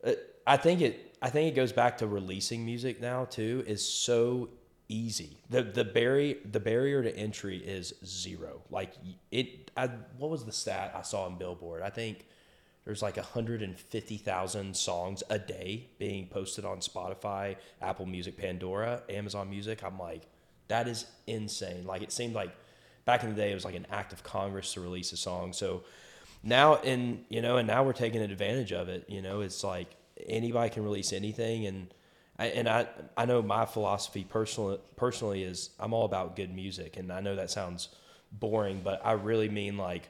uh, 0.07 0.13
I 0.47 0.57
think 0.57 0.81
it 0.81 1.14
I 1.25 1.31
think 1.31 1.51
it 1.51 1.57
goes 1.57 1.73
back 1.73 1.97
to 1.99 2.07
releasing 2.07 2.67
music 2.67 3.01
now 3.01 3.25
too 3.25 3.65
is 3.67 3.83
so 3.83 4.51
easy. 4.91 5.39
The 5.49 5.63
the 5.63 5.83
barrier 5.83 6.37
the 6.53 6.61
barrier 6.61 7.03
to 7.03 7.17
entry 7.17 7.57
is 7.57 7.95
zero. 8.05 8.61
Like 8.69 8.93
it 9.31 9.71
I 9.75 9.87
what 10.19 10.31
was 10.31 10.45
the 10.45 10.53
stat 10.53 10.93
I 10.95 11.01
saw 11.01 11.25
on 11.25 11.39
Billboard? 11.39 11.81
I 11.81 11.89
think 11.89 12.27
there's 12.85 13.01
like 13.01 13.17
150,000 13.17 14.77
songs 14.77 15.23
a 15.31 15.39
day 15.39 15.87
being 15.99 16.27
posted 16.27 16.67
on 16.67 16.81
Spotify, 16.81 17.57
Apple 17.81 18.05
Music, 18.05 18.37
Pandora, 18.37 19.03
Amazon 19.09 19.49
Music. 19.49 19.83
I'm 19.83 19.99
like 19.99 20.27
that 20.69 20.87
is 20.87 21.07
insane. 21.27 21.87
Like 21.87 22.03
it 22.03 22.13
seemed 22.13 22.35
like 22.35 22.55
back 23.07 23.23
in 23.25 23.31
the 23.31 23.35
day 23.37 23.51
it 23.51 23.55
was 23.55 23.65
like 23.65 23.77
an 23.77 23.87
act 23.91 24.13
of 24.13 24.23
Congress 24.25 24.75
to 24.75 24.83
release 24.83 25.11
a 25.15 25.17
song. 25.17 25.55
So 25.55 25.85
now 26.43 26.75
and 26.77 27.25
you 27.31 27.41
know 27.41 27.57
and 27.57 27.67
now 27.67 27.83
we're 27.83 27.95
taking 27.95 28.21
advantage 28.21 28.71
of 28.71 28.91
it 28.91 29.07
you 29.09 29.23
know 29.23 29.41
it's 29.41 29.65
like 29.65 29.89
anybody 30.27 30.71
can 30.71 30.85
release 30.85 31.13
anything 31.13 31.67
and 31.67 31.93
I, 32.39 32.47
and 32.47 32.69
I 32.69 32.87
I 33.17 33.27
know 33.27 33.43
my 33.43 33.65
philosophy 33.65 34.25
personally 34.29 34.79
personally 34.97 35.45
is 35.45 35.71
I'm 35.79 35.93
all 35.93 36.05
about 36.05 36.37
good 36.37 36.55
music 36.55 36.97
and 36.97 37.13
I 37.13 37.21
know 37.21 37.37
that 37.37 37.51
sounds 37.51 37.89
boring 38.33 38.81
but 38.83 39.01
I 39.05 39.13
really 39.13 39.49
mean 39.49 39.77
like 39.77 40.09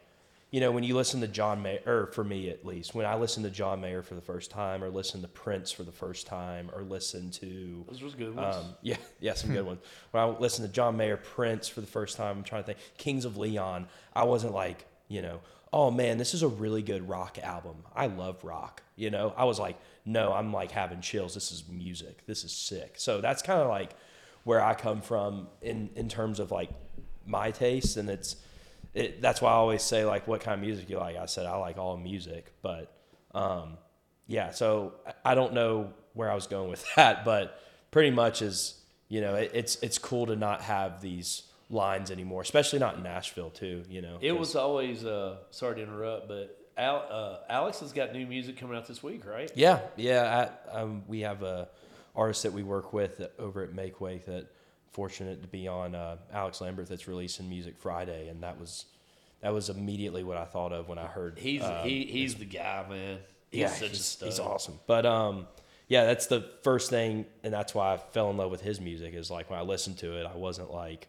you 0.51 0.61
know 0.61 0.71
when 0.71 0.85
you 0.85 0.95
listen 0.95 1.21
to 1.21 1.29
John 1.29 1.61
Mayer 1.63 1.81
or 1.85 2.07
for 2.07 2.25
me 2.25 2.49
at 2.49 2.65
least 2.65 2.95
when 2.95 3.05
I 3.05 3.17
listen 3.17 3.43
to 3.43 3.51
John 3.51 3.81
Mayer 3.81 4.03
for 4.03 4.15
the 4.15 4.23
first 4.23 4.51
time 4.51 4.83
or 4.85 4.89
listen 4.89 5.21
to 5.23 5.29
Prince 5.29 5.71
for 5.73 5.83
the 5.83 5.93
first 5.93 6.27
time 6.27 6.71
or 6.75 6.83
listen 6.83 7.31
to 7.33 7.85
Those 7.91 8.03
was 8.03 8.15
good 8.15 8.35
ones. 8.35 8.57
um, 8.57 8.75
yeah, 8.81 8.97
yeah, 9.21 9.35
some 9.35 9.53
good 9.53 9.67
ones. 9.67 9.81
When 10.13 10.23
I 10.23 10.27
listened 10.27 10.69
to 10.69 10.73
John 10.73 10.97
Mayer, 10.97 11.17
Prince 11.17 11.69
for 11.69 11.81
the 11.81 11.87
first 11.89 12.17
time, 12.17 12.39
I'm 12.39 12.45
trying 12.45 12.63
to 12.63 12.67
think, 12.69 12.79
Kings 12.99 13.25
of 13.25 13.37
Leon. 13.37 13.89
I 14.15 14.25
wasn't 14.25 14.55
like, 14.55 14.87
you 15.15 15.23
know, 15.23 15.41
oh 15.73 15.91
man, 15.91 16.19
this 16.19 16.35
is 16.35 16.43
a 16.43 16.49
really 16.49 16.83
good 16.83 17.09
rock 17.09 17.39
album. 17.39 17.77
I 17.95 18.07
love 18.07 18.43
rock. 18.43 18.83
You 18.97 19.11
know, 19.11 19.33
I 19.37 19.45
was 19.45 19.59
like, 19.61 19.77
no, 20.05 20.33
I'm 20.33 20.53
like 20.53 20.73
having 20.73 21.01
chills. 21.01 21.35
This 21.35 21.53
is 21.53 21.65
music. 21.69 22.27
This 22.27 22.43
is 22.45 22.53
sick. 22.53 22.95
So 22.97 23.21
that's 23.21 23.43
kind 23.43 23.61
of 23.61 23.69
like 23.69 23.91
where 24.43 24.62
I 24.62 24.75
come 24.75 25.01
from 25.01 25.47
in 25.62 25.91
in 25.95 26.09
terms 26.09 26.41
of 26.41 26.51
like 26.51 26.71
my 27.27 27.53
taste, 27.53 27.97
and 27.97 28.11
it's 28.11 28.37
it. 28.93 29.23
That's 29.23 29.41
why 29.41 29.51
I 29.51 29.55
always 29.55 29.83
say 29.83 30.05
like, 30.05 30.27
what 30.27 30.41
kind 30.41 30.55
of 30.55 30.61
music 30.67 30.91
you 30.91 30.99
like. 30.99 31.17
I 31.17 31.27
said 31.27 31.47
I 31.47 31.57
like 31.57 31.79
all 31.79 31.97
music, 31.97 32.53
but 32.61 32.93
um, 33.35 33.79
yeah. 34.27 34.51
So 34.51 34.95
I- 35.25 35.35
don't 35.35 35.55
know 35.55 35.93
where 36.15 36.31
I 36.31 36.35
was 36.35 36.47
going 36.49 36.71
with 36.71 36.85
that, 36.97 37.25
but 37.25 37.61
pretty 37.93 38.11
much 38.11 38.43
is 38.43 38.81
you 39.09 39.21
know 39.21 39.35
it, 39.37 39.51
it's 39.55 39.77
it's 39.77 39.99
cool 39.99 40.27
to 40.27 40.37
not 40.37 40.62
have 40.62 41.01
these 41.01 41.45
lines 41.75 42.11
anymore, 42.11 42.43
especially 42.43 42.79
not 42.79 42.97
in 42.97 43.03
Nashville 43.03 43.51
too. 43.51 43.83
You 43.89 44.03
know, 44.03 44.18
it 44.20 44.39
was 44.39 44.57
always 44.57 45.05
uh, 45.05 45.37
sorry 45.51 45.77
to 45.77 45.83
interrupt, 45.83 46.29
but 46.29 46.59
Al, 46.77 47.07
uh, 47.11 47.37
Alex 47.53 47.81
has 47.81 47.93
got 47.93 48.12
new 48.12 48.27
music 48.27 48.57
coming 48.57 48.77
out 48.77 48.87
this 48.87 49.03
week, 49.03 49.27
right? 49.27 49.51
Yeah, 49.55 49.81
yeah. 49.97 50.49
I, 50.72 50.79
um, 50.79 51.03
we 51.07 51.20
have 51.20 51.43
a 51.43 51.68
artist 52.16 52.45
that 52.45 52.53
we 52.53 52.62
work 52.62 52.93
with 52.93 53.20
over 53.39 53.62
at 53.62 53.75
Make 53.75 54.01
Wake 54.01 54.27
that 54.27 54.47
fortunate 54.93 55.43
to 55.43 55.49
be 55.49 55.66
on 55.68 55.95
uh, 55.95 56.16
Alex 56.33 56.61
Lambert 56.61 56.89
that's 56.89 57.09
releasing 57.09 57.49
music 57.49 57.77
Friday, 57.77 58.29
and 58.29 58.43
that 58.43 58.59
was 58.59 58.87
that 59.43 59.53
was 59.53 59.68
immediately 59.68 60.25
what 60.25 60.37
I 60.39 60.45
thought 60.45 60.72
of 60.72 60.89
when 60.89 60.99
I 60.99 61.07
heard. 61.07 61.39
He's 61.39 61.62
uh, 61.62 61.83
he 61.85 62.05
he's 62.05 62.37
the 62.37 62.45
guy, 62.45 62.87
man. 62.89 63.18
He's 63.51 63.61
yeah, 63.61 63.68
such 63.68 63.89
he's, 63.91 64.18
he's 64.20 64.41
awesome. 64.41 64.81
But 64.87 65.07
um, 65.07 65.47
yeah, 65.89 66.05
that's 66.05 66.27
the 66.27 66.49
first 66.62 66.91
thing, 66.91 67.27
and 67.43 67.53
that's 67.53 67.75
why 67.75 67.95
I 67.95 67.97
fell 67.99 68.31
in 68.31 68.37
love 68.37 68.51
with 68.51 68.62
his 68.62 68.81
music. 68.81 69.14
Is 69.14 69.31
like 69.31 69.51
when 69.51 69.59
I 69.59 69.62
listened 69.62 69.99
to 69.99 70.18
it, 70.18 70.27
I 70.27 70.37
wasn't 70.37 70.72
like, 70.72 71.09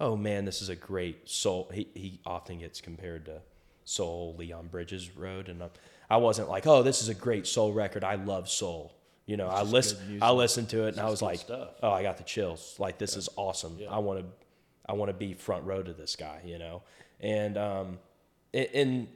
oh 0.00 0.16
man, 0.16 0.44
this 0.44 0.62
is 0.62 0.68
a 0.68 0.76
great 0.76 1.28
soul. 1.28 1.70
He 1.72 1.88
he 1.94 2.20
often 2.24 2.58
gets 2.60 2.80
compared 2.80 3.26
to 3.26 3.40
Soul, 3.84 4.34
Leon 4.38 4.68
Bridges 4.68 5.16
Road, 5.16 5.48
and 5.48 5.62
I, 5.62 5.68
I 6.10 6.16
wasn't 6.18 6.48
like, 6.48 6.66
oh, 6.66 6.82
this 6.82 7.02
is 7.02 7.08
a 7.08 7.14
great 7.14 7.46
soul 7.46 7.72
record. 7.72 8.04
I 8.04 8.16
love 8.16 8.48
soul. 8.48 8.94
You 9.26 9.36
know, 9.36 9.48
I 9.48 9.62
listen, 9.62 10.18
I 10.22 10.30
listened 10.30 10.70
to 10.70 10.86
it, 10.86 10.94
and 10.94 11.00
I 11.00 11.10
was 11.10 11.20
like, 11.20 11.40
stuff. 11.40 11.70
oh, 11.82 11.90
I 11.90 12.02
got 12.02 12.16
the 12.16 12.24
chills. 12.24 12.76
Like 12.78 12.98
this 12.98 13.16
is 13.16 13.28
awesome. 13.36 13.78
I 13.90 13.98
want 13.98 14.20
to, 14.20 14.26
I 14.86 14.94
want 14.94 15.10
to 15.10 15.14
be 15.14 15.34
front 15.34 15.64
row 15.64 15.82
to 15.82 15.92
this 15.92 16.16
guy. 16.16 16.40
You 16.44 16.58
know, 16.58 16.82
and 17.20 17.58
um, 17.58 17.98
and 18.54 19.08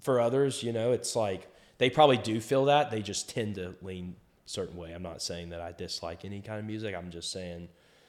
for 0.00 0.20
others, 0.20 0.62
you 0.62 0.72
know, 0.72 0.92
it's 0.92 1.14
like 1.14 1.46
they 1.78 1.90
probably 1.90 2.18
do 2.18 2.40
feel 2.40 2.64
that. 2.66 2.90
They 2.90 3.02
just 3.02 3.30
tend 3.30 3.56
to 3.56 3.74
lean 3.82 4.16
certain 4.46 4.76
way. 4.76 4.92
I'm 4.92 5.02
not 5.02 5.22
saying 5.22 5.50
that 5.50 5.60
I 5.60 5.72
dislike 5.72 6.24
any 6.24 6.40
kind 6.40 6.58
of 6.58 6.64
music. 6.64 6.94
I'm 6.96 7.10
just 7.10 7.30
saying 7.30 7.68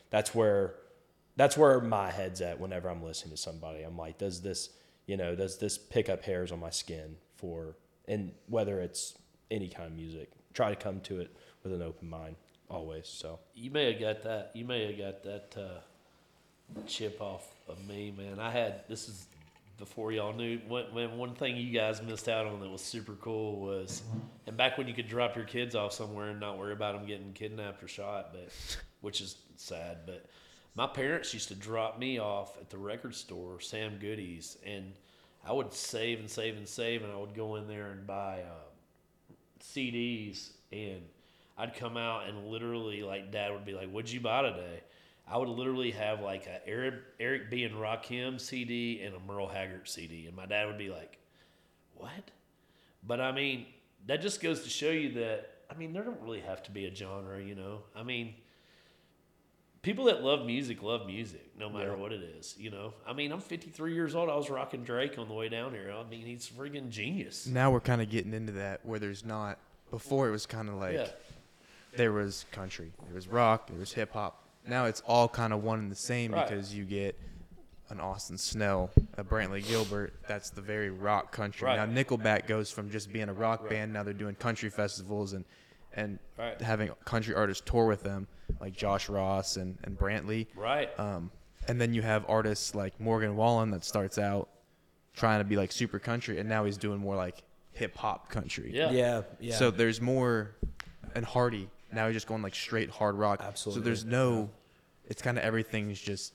that's 0.10 0.34
where 0.34 0.74
that's 1.42 1.58
where 1.58 1.80
my 1.80 2.12
head's 2.12 2.40
at 2.40 2.60
whenever 2.60 2.88
I'm 2.88 3.02
listening 3.02 3.32
to 3.32 3.42
somebody. 3.42 3.82
I'm 3.82 3.98
like, 3.98 4.20
does 4.20 4.42
this, 4.42 4.70
you 5.08 5.18
know, 5.18 5.36
does 5.36 5.58
this 5.58 5.76
pick 5.76 6.08
up 6.08 6.24
hairs 6.24 6.52
on 6.52 6.60
my 6.60 6.70
skin 6.70 7.16
for 7.36 7.78
and 8.08 8.32
whether 8.48 8.80
it's 8.80 9.16
any 9.50 9.68
kind 9.68 9.88
of 9.90 9.96
music. 9.98 10.30
Try 10.54 10.70
to 10.70 10.76
come 10.76 11.00
to 11.02 11.20
it 11.20 11.36
with 11.64 11.74
an 11.74 11.82
open 11.82 12.08
mind 12.08 12.36
always. 12.70 13.08
So 13.08 13.40
You 13.56 13.72
may 13.72 13.92
have 13.92 14.00
got 14.00 14.22
that. 14.22 14.52
You 14.54 14.66
may 14.66 14.86
have 14.86 15.00
got 15.00 15.24
that 15.24 15.56
uh, 15.58 16.82
chip 16.86 17.20
off 17.20 17.48
of 17.68 17.88
me, 17.88 18.14
man. 18.16 18.40
I 18.40 18.52
had 18.52 18.84
this 18.88 19.10
is 19.10 19.26
before 19.80 20.12
y'all 20.12 20.34
knew. 20.34 20.60
When, 20.68 20.94
when 20.94 21.18
one 21.18 21.34
thing 21.34 21.58
you 21.58 21.74
guys 21.74 22.04
missed 22.04 22.30
out 22.30 22.46
on 22.46 22.60
that 22.60 22.70
was 22.70 22.84
super 22.84 23.14
cool 23.14 23.60
was, 23.62 24.04
and 24.46 24.56
back 24.56 24.78
when 24.78 24.88
you 24.88 24.94
could 24.94 25.10
drop 25.10 25.36
your 25.36 25.46
kids 25.46 25.74
off 25.74 25.94
somewhere 25.94 26.30
and 26.30 26.40
not 26.40 26.60
worry 26.60 26.74
about 26.74 26.94
them 26.94 27.08
getting 27.08 27.34
kidnapped 27.34 27.82
or 27.82 27.88
shot, 27.88 28.32
but 28.32 28.52
which 29.02 29.22
is 29.22 29.38
sad. 29.56 30.02
But 30.06 30.28
my 30.76 30.88
parents 30.88 31.34
used 31.34 31.50
to 31.50 31.56
drop 31.56 32.00
me 32.00 32.20
off 32.20 32.58
at 32.58 32.70
the 32.70 32.78
record 32.78 33.16
store, 33.16 33.60
Sam 33.60 33.98
Goody's, 34.00 34.58
and 34.66 34.94
I 35.46 35.54
would 35.54 35.74
save 35.74 36.20
and 36.20 36.30
save 36.30 36.58
and 36.58 36.68
save, 36.68 37.04
and 37.04 37.12
I 37.12 37.18
would 37.18 37.34
go 37.34 37.56
in 37.56 37.68
there 37.68 37.92
and 37.92 38.06
buy. 38.06 38.42
Uh, 38.42 38.72
CDs 39.62 40.52
and 40.72 41.02
I'd 41.58 41.76
come 41.76 41.98
out 41.98 42.28
and 42.28 42.48
literally 42.48 43.04
like 43.04 43.32
dad 43.32 43.52
would 43.52 43.66
be 43.66 43.74
like, 43.74 43.90
What'd 43.90 44.12
you 44.12 44.20
buy 44.20 44.42
today? 44.44 44.82
I 45.28 45.38
would 45.38 45.50
literally 45.50 45.92
have 45.92 46.22
like 46.22 46.48
a 46.48 46.68
Eric 46.68 46.96
Eric 47.20 47.50
B 47.50 47.64
and 47.64 47.76
Rakim 47.76 48.40
CD 48.40 49.02
and 49.02 49.16
a 49.16 49.20
Merle 49.20 49.48
Haggard 49.48 49.88
CD. 49.88 50.28
And 50.28 50.36
my 50.36 50.46
dad 50.46 50.68
would 50.68 50.78
be 50.78 50.90
like, 50.90 51.18
What? 51.96 52.32
But 53.06 53.22
I 53.22 53.32
mean, 53.32 53.66
that 54.08 54.22
just 54.22 54.42
goes 54.42 54.64
to 54.64 54.70
show 54.70 54.90
you 54.90 55.14
that 55.14 55.50
I 55.70 55.76
mean, 55.76 55.94
there 55.94 56.04
don't 56.04 56.22
really 56.22 56.42
have 56.42 56.64
to 56.64 56.72
be 56.72 56.86
a 56.86 56.94
genre, 56.94 57.42
you 57.42 57.56
know. 57.56 57.80
I 57.96 58.04
mean, 58.04 58.34
people 59.82 60.06
that 60.06 60.22
love 60.24 60.46
music 60.46 60.82
love 60.84 61.06
music, 61.08 61.46
no 61.58 61.70
matter 61.70 61.96
what 61.96 62.12
it 62.12 62.22
is. 62.22 62.56
You 62.58 62.70
know, 62.72 62.94
I 63.08 63.14
mean, 63.14 63.32
I'm 63.32 63.40
53 63.42 63.94
years 63.94 64.16
old. 64.16 64.30
I 64.30 64.36
was 64.36 64.50
rocking 64.50 64.84
Drake 64.84 65.18
on 65.18 65.28
the 65.28 65.34
way 65.34 65.50
down 65.50 65.72
here. 65.72 65.92
I 65.98 66.08
mean, 66.10 66.26
he's 66.26 66.48
freaking 66.50 66.90
genius. 66.90 67.48
Now 67.48 67.72
we're 67.72 67.80
kind 67.80 68.02
of 68.02 68.10
getting 68.10 68.34
into 68.34 68.54
that 68.54 68.86
where 68.86 69.00
there's 69.00 69.26
not. 69.26 69.58
Before 69.90 70.28
it 70.28 70.32
was 70.32 70.46
kind 70.46 70.70
of 70.70 70.76
like 70.76 70.94
Yeah. 70.94 71.08
there 71.98 72.14
was 72.14 72.46
country, 72.52 72.92
there 73.06 73.16
was 73.16 73.28
rock, 73.28 73.68
there 73.68 73.78
was 73.80 73.92
hip 73.92 74.14
hop. 74.14 74.42
Now 74.66 74.86
it's 74.86 75.02
all 75.06 75.28
kind 75.28 75.52
of 75.52 75.64
one 75.64 75.80
and 75.80 75.92
the 75.92 75.96
same 75.96 76.32
Right. 76.34 76.48
because 76.48 76.74
you 76.74 76.86
get 76.86 77.20
an 77.90 78.00
Austin 78.00 78.38
Snell, 78.38 78.90
a 79.18 79.24
Brantley 79.24 79.68
Gilbert. 79.68 80.14
That's 80.30 80.50
the 80.50 80.62
very 80.62 80.90
rock 80.92 81.34
country. 81.34 81.66
Right. 81.66 81.76
Now 81.76 81.86
Nickelback 81.86 82.48
goes 82.48 82.72
from 82.72 82.90
just 82.90 83.12
being 83.12 83.28
a 83.28 83.34
rock 83.34 83.68
band. 83.70 83.92
Now 83.92 84.04
they're 84.04 84.14
doing 84.14 84.36
country 84.36 84.70
festivals 84.70 85.34
and 85.34 85.44
and 85.94 86.20
Right. 86.38 86.60
having 86.62 86.90
country 87.06 87.34
artists 87.36 87.64
tour 87.66 87.86
with 87.86 88.04
them, 88.04 88.28
like 88.60 88.74
Josh 88.74 89.10
Ross 89.10 89.58
and 89.58 89.78
and 89.84 89.98
Brantley. 89.98 90.48
Right. 90.56 90.90
Um, 91.00 91.32
and 91.68 91.80
then 91.80 91.94
you 91.94 92.02
have 92.02 92.26
artists 92.30 92.74
like 92.76 93.00
Morgan 93.00 93.36
Wallen 93.36 93.72
that 93.72 93.84
starts 93.86 94.18
out 94.18 94.50
trying 95.14 95.40
to 95.40 95.44
be 95.44 95.56
like 95.56 95.72
super 95.72 96.00
country, 96.00 96.40
and 96.40 96.48
now 96.50 96.66
he's 96.66 96.78
doing 96.78 97.00
more 97.00 97.16
like 97.16 97.44
hip 97.74 97.96
hop 97.98 98.30
country. 98.30 98.72
yeah. 98.74 98.92
Yeah, 98.92 99.22
yeah. 99.40 99.56
So 99.56 99.72
there's 99.72 100.02
more, 100.02 100.56
and 101.16 101.26
Hardy 101.26 101.70
now 101.94 102.08
he's 102.08 102.16
just 102.16 102.28
going 102.28 102.42
like 102.42 102.56
straight 102.56 102.90
hard 102.90 103.16
rock. 103.16 103.42
Absolutely. 103.44 103.82
So 103.82 103.86
there's 103.86 104.06
no, 104.06 104.50
it's 105.06 105.22
kind 105.22 105.38
of 105.38 105.44
everything's 105.44 106.00
just 106.00 106.34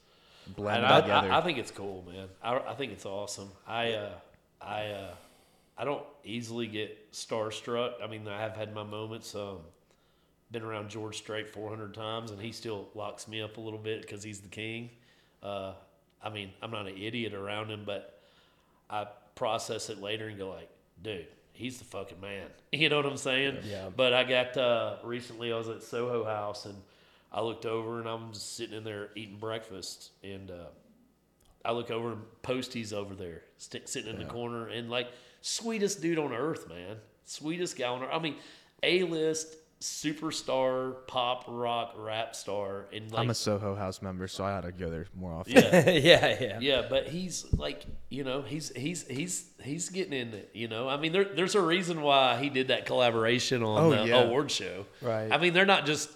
blended 0.54 0.84
And 0.84 0.92
I, 0.92 1.00
together. 1.00 1.32
I, 1.32 1.38
I 1.38 1.40
think 1.42 1.59
it's 1.59 1.70
cool, 1.70 2.04
man. 2.07 2.28
I, 2.42 2.59
I 2.59 2.74
think 2.74 2.92
it's 2.92 3.07
awesome. 3.07 3.50
I 3.66 3.92
uh, 3.92 4.11
I 4.61 4.86
uh, 4.90 5.14
I 5.79 5.85
don't 5.85 6.05
easily 6.24 6.66
get 6.66 7.12
starstruck. 7.12 7.95
I 8.03 8.07
mean, 8.07 8.27
I 8.27 8.41
have 8.41 8.57
had 8.57 8.74
my 8.74 8.83
moments. 8.83 9.35
Um, 9.35 9.59
been 10.51 10.62
around 10.62 10.89
George 10.91 11.16
Strait 11.18 11.49
400 11.49 11.93
times, 11.93 12.31
and 12.31 12.41
he 12.41 12.53
still 12.53 12.89
locks 12.95 13.27
me 13.27 13.43
up 13.43 13.57
a 13.57 13.61
little 13.61 13.79
bit 13.79 14.03
because 14.03 14.22
he's 14.22 14.41
the 14.41 14.49
king. 14.49 14.91
Uh, 15.43 15.72
I 16.22 16.31
mean, 16.31 16.51
I'm 16.62 16.70
not 16.70 16.87
an 16.87 16.97
idiot 16.97 17.35
around 17.35 17.70
him, 17.70 17.83
but 17.85 18.20
I 18.89 19.07
process 19.35 19.91
it 19.91 20.01
later 20.01 20.29
and 20.29 20.39
go 20.39 20.51
like, 20.51 20.70
dude, 21.03 21.27
he's 21.53 21.79
the 21.79 21.85
fucking 21.85 22.20
man. 22.20 22.47
You 22.72 22.91
know 22.91 22.97
what 22.97 23.07
I'm 23.07 23.16
saying? 23.16 23.59
Yeah. 23.64 23.89
But 23.95 24.12
I 24.12 24.24
got 24.24 24.55
uh, 24.59 24.97
recently. 25.03 25.51
I 25.51 25.57
was 25.57 25.68
at 25.70 25.83
Soho 25.83 26.24
House 26.24 26.66
and 26.66 26.74
I 27.33 27.41
looked 27.41 27.64
over 27.64 28.01
and 28.01 28.09
I'm 28.09 28.33
just 28.35 28.55
sitting 28.55 28.77
in 28.77 28.85
there 28.85 29.09
eating 29.16 29.39
breakfast 29.39 30.11
and 30.22 30.51
uh, 30.51 30.66
I 31.64 31.72
look 31.72 31.91
over 31.91 32.12
and 32.12 32.22
Posty's 32.43 32.93
over 32.93 33.14
there 33.14 33.45
sitting 33.57 34.11
in 34.11 34.18
the 34.18 34.27
corner 34.27 34.68
and 34.68 34.91
like 34.91 35.09
sweetest 35.47 36.03
dude 36.03 36.18
on 36.18 36.32
earth, 36.32 36.68
man. 36.68 36.97
Sweetest 37.24 37.76
guy 37.78 37.88
on 37.88 38.03
earth. 38.03 38.11
I 38.12 38.18
mean, 38.18 38.36
A 38.82 39.03
list 39.05 39.57
superstar 39.80 41.07
pop 41.07 41.44
rock 41.49 41.92
rap 41.99 42.34
star 42.34 42.86
and 42.94 43.11
like 43.12 43.20
I'm 43.20 43.30
a 43.30 43.34
Soho 43.34 43.74
House 43.74 44.01
member, 44.01 44.26
so 44.26 44.42
I 44.44 44.53
ought 44.53 44.62
to 44.62 44.72
go 44.72 44.88
there 44.90 45.07
more 45.14 45.32
often. 45.32 45.53
yeah. 45.55 45.90
yeah, 45.90 46.36
yeah. 46.40 46.59
Yeah, 46.61 46.86
but 46.88 47.09
he's 47.09 47.44
like, 47.53 47.84
you 48.09 48.24
know, 48.24 48.42
he's 48.42 48.72
he's 48.74 49.07
he's 49.07 49.44
he's 49.62 49.90
getting 49.90 50.12
in 50.14 50.32
it. 50.34 50.51
You 50.55 50.68
know, 50.68 50.88
I 50.88 50.97
mean, 50.97 51.12
there, 51.12 51.24
there's 51.24 51.55
a 51.55 51.61
reason 51.61 52.01
why 52.03 52.38
he 52.42 52.49
did 52.49 52.68
that 52.68 52.86
collaboration 52.86 53.62
on 53.62 53.82
Oh, 53.84 53.90
the 53.90 54.09
yeah. 54.09 54.22
award 54.22 54.51
show. 54.51 54.86
Right. 55.03 55.30
I 55.30 55.36
mean, 55.38 55.53
they're 55.53 55.66
not 55.66 55.84
just 55.86 56.09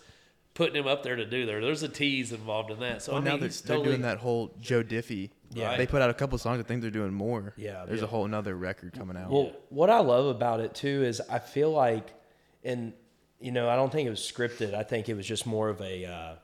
putting 0.61 0.77
him 0.77 0.87
up 0.87 1.03
there 1.03 1.17
to 1.17 1.25
do 1.25 1.47
there. 1.47 1.63
There's 1.63 1.83
a 1.83 1.89
tease 1.89 2.33
involved 2.33 2.71
in 2.71 2.81
that. 2.81 3.01
So 3.01 3.13
Well, 3.13 3.23
I 3.23 3.25
now 3.25 3.39
they're, 3.39 3.49
he's 3.49 3.63
they're 3.63 3.83
doing 3.83 4.03
that 4.03 4.19
whole 4.19 4.53
Joe 4.61 4.83
Diffie. 4.83 5.31
Yeah. 5.55 5.75
They 5.79 5.87
put 5.87 6.03
out 6.03 6.11
a 6.11 6.15
couple 6.15 6.37
songs. 6.37 6.61
I 6.61 6.65
think 6.65 6.83
they're 6.83 6.91
doing 6.91 7.15
more. 7.15 7.55
Yeah, 7.57 7.87
There's 7.87 8.01
yeah. 8.01 8.05
a 8.05 8.09
whole 8.09 8.27
another 8.27 8.55
record 8.55 8.93
coming 8.93 9.17
out. 9.17 9.31
Well, 9.31 9.53
what 9.71 9.89
I 9.89 10.01
love 10.01 10.27
about 10.27 10.61
it 10.61 10.75
too 10.75 11.03
is 11.03 11.23
I 11.31 11.39
feel 11.39 11.71
like, 11.71 12.13
and 12.63 12.93
you 13.41 13.53
know, 13.53 13.71
I 13.71 13.77
don't 13.77 13.91
think 13.91 14.07
it 14.07 14.11
was 14.11 14.21
scripted. 14.21 14.75
I 14.75 14.83
think 14.83 15.09
it 15.09 15.15
was 15.15 15.27
just 15.27 15.47
more 15.47 15.71
of 15.71 15.81
a 15.81 16.05
uh, 16.05 16.35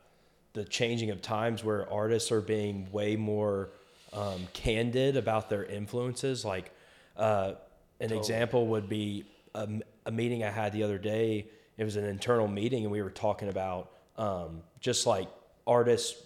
the 0.55 0.65
changing 0.65 1.11
of 1.11 1.21
times 1.21 1.63
where 1.63 1.87
artists 1.93 2.33
are 2.33 2.41
being 2.41 2.91
way 2.91 3.17
more 3.17 3.69
um, 4.15 4.49
candid 4.55 5.19
about 5.19 5.51
their 5.51 5.67
influences. 5.67 6.43
Like 6.43 6.71
uh, 7.19 7.53
an 8.01 8.15
example 8.15 8.69
would 8.69 8.89
be 8.89 9.27
a 9.55 10.11
meeting 10.11 10.43
I 10.43 10.51
had 10.51 10.73
the 10.73 10.85
other 10.85 10.97
day. 10.97 11.49
It 11.77 11.85
was 11.85 11.97
an 11.97 12.07
internal 12.07 12.49
meeting, 12.49 12.85
and 12.85 12.91
we 12.91 13.03
were 13.03 13.11
talking 13.11 13.51
about 13.51 13.91
um, 14.17 14.63
just 14.81 15.07
like 15.07 15.29
artists 15.67 16.23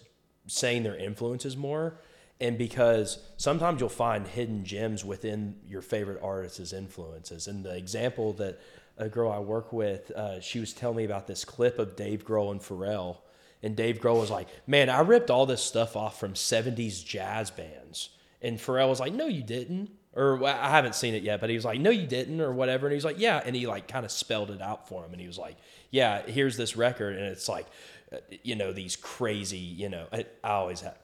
saying 0.47 0.83
their 0.83 0.95
influences 0.95 1.55
more. 1.55 1.99
And 2.39 2.57
because 2.57 3.19
sometimes 3.37 3.79
you'll 3.79 3.89
find 3.89 4.27
hidden 4.27 4.65
gems 4.65 5.05
within 5.05 5.57
your 5.67 5.81
favorite 5.81 6.21
artist's 6.23 6.73
influences. 6.73 7.47
And 7.47 7.63
the 7.63 7.75
example 7.75 8.33
that 8.33 8.59
a 8.97 9.07
girl 9.07 9.31
I 9.31 9.39
work 9.39 9.71
with, 9.71 10.09
uh, 10.11 10.39
she 10.41 10.59
was 10.59 10.73
telling 10.73 10.97
me 10.97 11.05
about 11.05 11.27
this 11.27 11.45
clip 11.45 11.77
of 11.77 11.95
Dave 11.95 12.25
Grohl 12.25 12.51
and 12.51 12.59
Pharrell. 12.59 13.17
And 13.63 13.75
Dave 13.75 13.99
Grohl 13.99 14.19
was 14.19 14.31
like, 14.31 14.47
Man, 14.65 14.89
I 14.89 15.01
ripped 15.01 15.29
all 15.29 15.45
this 15.45 15.61
stuff 15.61 15.95
off 15.95 16.19
from 16.19 16.33
70s 16.33 17.05
jazz 17.05 17.51
bands. 17.51 18.09
And 18.41 18.57
Pharrell 18.57 18.89
was 18.89 18.99
like, 18.99 19.13
No, 19.13 19.27
you 19.27 19.43
didn't. 19.43 19.91
Or 20.13 20.43
I 20.45 20.69
haven't 20.69 20.95
seen 20.95 21.13
it 21.13 21.23
yet, 21.23 21.39
but 21.39 21.49
he 21.49 21.55
was 21.55 21.63
like, 21.63 21.79
No, 21.79 21.89
you 21.89 22.05
didn't, 22.05 22.41
or 22.41 22.51
whatever. 22.51 22.87
And 22.87 22.93
he's 22.93 23.05
like, 23.05 23.19
Yeah. 23.19 23.41
And 23.45 23.55
he 23.55 23.65
like 23.67 23.87
kind 23.87 24.05
of 24.05 24.11
spelled 24.11 24.51
it 24.51 24.61
out 24.61 24.87
for 24.89 25.05
him. 25.05 25.11
And 25.11 25.21
he 25.21 25.27
was 25.27 25.37
like, 25.37 25.55
Yeah, 25.89 26.21
here's 26.23 26.57
this 26.57 26.75
record. 26.75 27.15
And 27.15 27.25
it's 27.25 27.47
like, 27.47 27.65
uh, 28.11 28.17
you 28.43 28.55
know, 28.55 28.73
these 28.73 28.97
crazy, 28.97 29.57
you 29.57 29.87
know, 29.87 30.07
I, 30.11 30.25
I 30.43 30.49
always 30.51 30.81
have. 30.81 30.97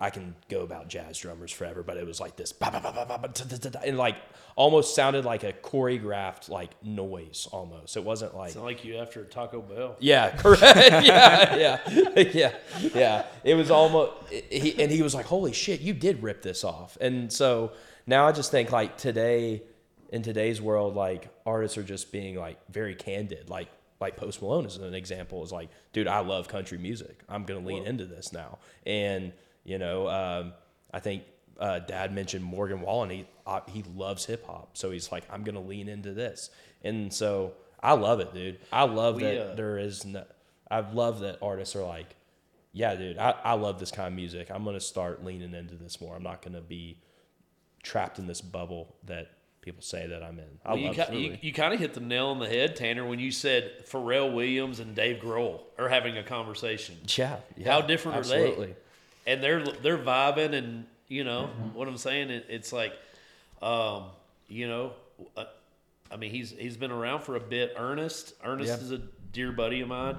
I 0.00 0.10
can 0.10 0.36
go 0.48 0.60
about 0.60 0.86
jazz 0.86 1.18
drummers 1.18 1.50
forever, 1.50 1.82
but 1.82 1.96
it 1.96 2.06
was 2.06 2.20
like 2.20 2.36
this, 2.36 2.54
and 3.84 3.98
like 3.98 4.14
almost 4.54 4.94
sounded 4.94 5.24
like 5.24 5.42
a 5.42 5.52
choreographed 5.52 6.48
like 6.48 6.70
noise 6.84 7.48
almost. 7.50 7.96
It 7.96 8.04
wasn't 8.04 8.36
like 8.36 8.48
It's 8.50 8.56
not 8.56 8.64
like 8.64 8.84
you 8.84 8.96
after 8.98 9.24
Taco 9.24 9.60
Bell. 9.60 9.96
yeah, 9.98 10.30
correct. 10.36 10.62
yeah, 11.04 11.56
yeah, 11.56 12.20
yeah, 12.32 12.52
yeah. 12.94 13.24
It 13.42 13.54
was 13.54 13.72
almost, 13.72 14.12
he, 14.30 14.80
and 14.80 14.92
he 14.92 15.02
was 15.02 15.16
like, 15.16 15.26
"Holy 15.26 15.52
shit, 15.52 15.80
you 15.80 15.94
did 15.94 16.22
rip 16.22 16.42
this 16.42 16.62
off." 16.62 16.96
And 17.00 17.32
so 17.32 17.72
now 18.08 18.26
I 18.26 18.32
just 18.32 18.50
think 18.50 18.72
like 18.72 18.96
today, 18.96 19.62
in 20.08 20.22
today's 20.22 20.60
world, 20.60 20.96
like 20.96 21.28
artists 21.44 21.76
are 21.76 21.82
just 21.82 22.10
being 22.10 22.36
like 22.36 22.58
very 22.72 22.94
candid. 22.94 23.50
Like 23.50 23.68
like 24.00 24.16
Post 24.16 24.40
Malone 24.40 24.64
is 24.64 24.76
an 24.78 24.94
example. 24.94 25.44
Is 25.44 25.52
like, 25.52 25.68
dude, 25.92 26.08
I 26.08 26.20
love 26.20 26.48
country 26.48 26.78
music. 26.78 27.20
I'm 27.28 27.44
gonna 27.44 27.64
lean 27.64 27.84
into 27.86 28.06
this 28.06 28.32
now. 28.32 28.58
And 28.86 29.32
you 29.64 29.78
know, 29.78 30.08
um, 30.08 30.54
I 30.92 31.00
think 31.00 31.24
uh, 31.60 31.80
Dad 31.80 32.14
mentioned 32.14 32.44
Morgan 32.44 32.80
Wallen. 32.80 33.10
He 33.10 33.26
uh, 33.46 33.60
he 33.68 33.84
loves 33.94 34.24
hip 34.24 34.46
hop, 34.46 34.76
so 34.76 34.90
he's 34.90 35.12
like, 35.12 35.24
I'm 35.30 35.44
gonna 35.44 35.60
lean 35.60 35.88
into 35.88 36.14
this. 36.14 36.50
And 36.82 37.12
so 37.12 37.52
I 37.82 37.92
love 37.92 38.20
it, 38.20 38.32
dude. 38.32 38.58
I 38.72 38.84
love 38.84 39.16
We, 39.16 39.24
that 39.24 39.50
uh, 39.50 39.54
there 39.54 39.78
is 39.78 40.06
no. 40.06 40.24
I 40.70 40.80
love 40.80 41.20
that 41.20 41.38
artists 41.42 41.76
are 41.76 41.84
like, 41.84 42.14
yeah, 42.72 42.94
dude, 42.94 43.18
I, 43.18 43.34
I 43.44 43.52
love 43.54 43.78
this 43.78 43.90
kind 43.90 44.08
of 44.08 44.14
music. 44.14 44.50
I'm 44.50 44.64
gonna 44.64 44.80
start 44.80 45.24
leaning 45.24 45.52
into 45.52 45.74
this 45.74 46.00
more. 46.00 46.16
I'm 46.16 46.22
not 46.22 46.40
gonna 46.40 46.62
be 46.62 46.98
trapped 47.82 48.18
in 48.18 48.26
this 48.26 48.40
bubble 48.40 48.94
that 49.04 49.30
people 49.60 49.82
say 49.82 50.06
that 50.06 50.22
I'm 50.22 50.38
in. 50.38 50.44
I 50.64 50.68
Well, 50.74 50.78
you, 50.78 50.92
love 50.92 51.12
you, 51.14 51.32
it. 51.32 51.44
you 51.44 51.52
kind 51.52 51.74
of 51.74 51.80
hit 51.80 51.94
the 51.94 52.00
nail 52.00 52.28
on 52.28 52.38
the 52.38 52.48
head, 52.48 52.76
Tanner, 52.76 53.06
when 53.06 53.18
you 53.18 53.30
said 53.30 53.84
Pharrell 53.86 54.32
Williams 54.32 54.80
and 54.80 54.94
Dave 54.94 55.20
Grohl 55.22 55.60
are 55.78 55.88
having 55.88 56.16
a 56.16 56.22
conversation. 56.22 56.96
Yeah, 57.16 57.36
yeah. 57.56 57.72
How 57.72 57.80
different 57.82 58.18
are 58.18 58.22
they? 58.22 58.46
absolutely. 58.48 58.74
and 59.26 59.42
they're 59.42 59.64
they're 59.64 59.98
vibing 59.98 60.54
and 60.54 60.86
you 61.08 61.24
know 61.24 61.46
what 61.74 61.88
I'm 61.88 61.96
saying 61.98 62.30
it, 62.30 62.46
it's 62.48 62.72
like 62.72 62.92
um 63.62 64.04
you 64.48 64.68
know 64.68 64.92
uh, 65.36 65.44
I 66.10 66.16
mean 66.16 66.30
he's 66.30 66.50
he's 66.50 66.76
been 66.76 66.90
around 66.90 67.22
for 67.22 67.36
a 67.36 67.40
bit 67.40 67.74
Ernest 67.76 68.34
Ernest 68.44 68.68
Yeah. 68.68 68.84
is 68.84 68.92
a 68.92 68.98
dear 69.32 69.52
buddy 69.52 69.80
of 69.80 69.88
mine 69.88 70.16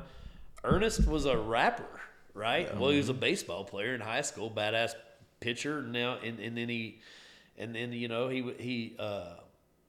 Ernest 0.63 1.07
was 1.07 1.25
a 1.25 1.37
rapper 1.37 1.85
right 2.33 2.75
well 2.77 2.89
he 2.91 2.97
was 2.97 3.09
a 3.09 3.13
baseball 3.13 3.63
player 3.63 3.95
in 3.95 4.01
high 4.01 4.21
school 4.21 4.49
badass 4.51 4.93
pitcher 5.39 5.81
now 5.81 6.17
and, 6.23 6.39
and 6.39 6.57
then 6.57 6.69
he 6.69 6.99
and 7.59 7.75
then 7.75 7.93
you 7.93 8.07
know 8.07 8.29
he 8.29 8.53
he 8.59 8.95
uh 8.97 9.35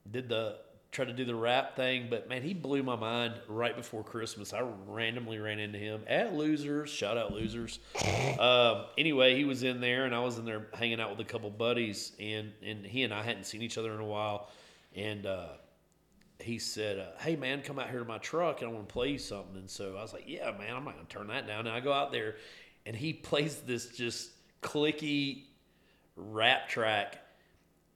did 0.09 0.29
the 0.29 0.57
tried 0.91 1.05
to 1.05 1.13
do 1.13 1.23
the 1.23 1.35
rap 1.35 1.75
thing, 1.75 2.07
but 2.09 2.27
man, 2.27 2.43
he 2.43 2.53
blew 2.53 2.83
my 2.83 2.97
mind 2.97 3.35
right 3.47 3.75
before 3.75 4.03
Christmas. 4.03 4.51
I 4.51 4.61
randomly 4.87 5.39
ran 5.39 5.57
into 5.57 5.79
him 5.79 6.03
at 6.05 6.33
Losers. 6.33 6.89
Shout 6.89 7.17
out 7.17 7.31
Losers. 7.31 7.79
um, 8.39 8.85
anyway, 8.97 9.37
he 9.37 9.45
was 9.45 9.63
in 9.63 9.79
there, 9.79 10.05
and 10.05 10.13
I 10.13 10.19
was 10.19 10.37
in 10.37 10.43
there 10.43 10.67
hanging 10.73 10.99
out 10.99 11.09
with 11.09 11.19
a 11.21 11.29
couple 11.29 11.49
buddies, 11.49 12.11
and 12.19 12.51
and 12.61 12.85
he 12.85 13.03
and 13.03 13.13
I 13.13 13.23
hadn't 13.23 13.45
seen 13.45 13.61
each 13.61 13.77
other 13.77 13.93
in 13.93 13.99
a 13.99 14.05
while, 14.05 14.49
and 14.95 15.25
uh, 15.25 15.47
he 16.39 16.59
said, 16.59 16.99
uh, 16.99 17.19
"Hey 17.19 17.35
man, 17.37 17.61
come 17.61 17.79
out 17.79 17.89
here 17.89 17.99
to 17.99 18.05
my 18.05 18.17
truck, 18.17 18.61
and 18.61 18.69
I 18.69 18.73
want 18.73 18.87
to 18.87 18.93
play 18.93 19.11
you 19.11 19.17
something." 19.17 19.55
And 19.55 19.69
so 19.69 19.95
I 19.97 20.01
was 20.01 20.11
like, 20.11 20.25
"Yeah, 20.27 20.51
man, 20.57 20.75
I'm 20.75 20.83
not 20.83 20.95
gonna 20.95 21.07
turn 21.07 21.27
that 21.27 21.47
down." 21.47 21.67
And 21.67 21.69
I 21.69 21.79
go 21.79 21.93
out 21.93 22.11
there, 22.11 22.35
and 22.85 22.95
he 22.95 23.13
plays 23.29 23.61
this 23.61 23.87
just 23.87 24.31
clicky 24.61 25.43
rap 26.17 26.67
track, 26.67 27.17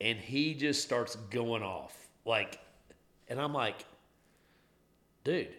and 0.01 0.17
he 0.17 0.53
just 0.53 0.81
starts 0.81 1.15
going 1.15 1.63
off 1.63 1.95
like, 2.25 2.59
and 3.27 3.39
I'm 3.39 3.53
like, 3.53 3.85
dude, 5.23 5.49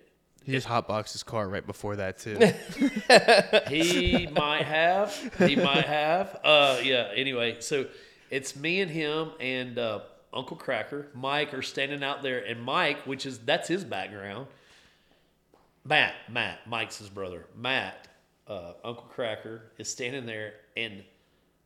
he 0.44 0.52
just 0.52 0.68
hotboxed 0.68 1.12
his 1.12 1.22
car 1.22 1.48
right 1.48 1.66
before 1.66 1.96
that 1.96 2.18
too. 2.18 2.38
he 3.68 4.28
might 4.28 4.64
have, 4.64 5.32
he 5.38 5.56
might 5.56 5.86
have. 5.86 6.38
Uh, 6.44 6.78
yeah. 6.84 7.10
Anyway, 7.14 7.56
so 7.60 7.86
it's 8.30 8.54
me 8.54 8.80
and 8.80 8.90
him 8.90 9.32
and 9.40 9.78
uh, 9.78 10.00
Uncle 10.32 10.56
Kracker, 10.56 11.06
Mike 11.14 11.52
are 11.54 11.62
standing 11.62 12.04
out 12.04 12.22
there, 12.22 12.44
and 12.44 12.62
Mike, 12.62 12.98
which 13.06 13.26
is 13.26 13.38
that's 13.38 13.68
his 13.68 13.84
background. 13.84 14.46
Matt, 15.84 16.14
Matt, 16.28 16.66
Mike's 16.66 16.98
his 16.98 17.08
brother. 17.08 17.46
Matt 17.56 18.08
uh, 18.48 18.72
Uncle 18.84 19.10
Kracker 19.16 19.60
is 19.78 19.88
standing 19.88 20.26
there, 20.26 20.54
and 20.76 21.02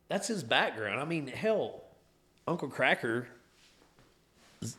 that's 0.09 0.27
his 0.27 0.43
background. 0.43 0.99
I 0.99 1.05
mean, 1.05 1.27
hell, 1.27 1.83
Uncle 2.51 2.67
Kracker, 2.67 3.27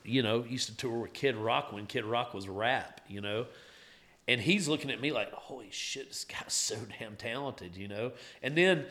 you 0.05 0.23
know, 0.23 0.45
used 0.45 0.68
to 0.68 0.77
tour 0.77 0.99
with 0.99 1.14
Kid 1.14 1.37
Rock 1.37 1.73
when 1.73 1.87
Kid 1.87 2.05
Rock 2.05 2.35
was 2.35 2.47
rap, 2.49 3.01
you 3.09 3.20
know. 3.23 3.47
And 4.29 4.41
he's 4.41 4.68
looking 4.68 4.91
at 4.91 5.01
me 5.01 5.11
like, 5.11 5.33
holy 5.33 5.70
shit, 5.70 6.09
this 6.09 6.25
guy's 6.25 6.53
so 6.53 6.77
damn 6.99 7.16
talented, 7.16 7.77
you 7.77 7.89
know? 7.89 8.12
And 8.43 8.57
then 8.57 8.85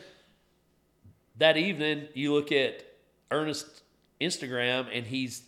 that 1.38 1.56
evening, 1.56 2.08
you 2.14 2.34
look 2.34 2.50
at 2.50 2.84
Ernest 3.30 3.82
Instagram 4.20 4.88
and 4.92 5.06
he's 5.06 5.42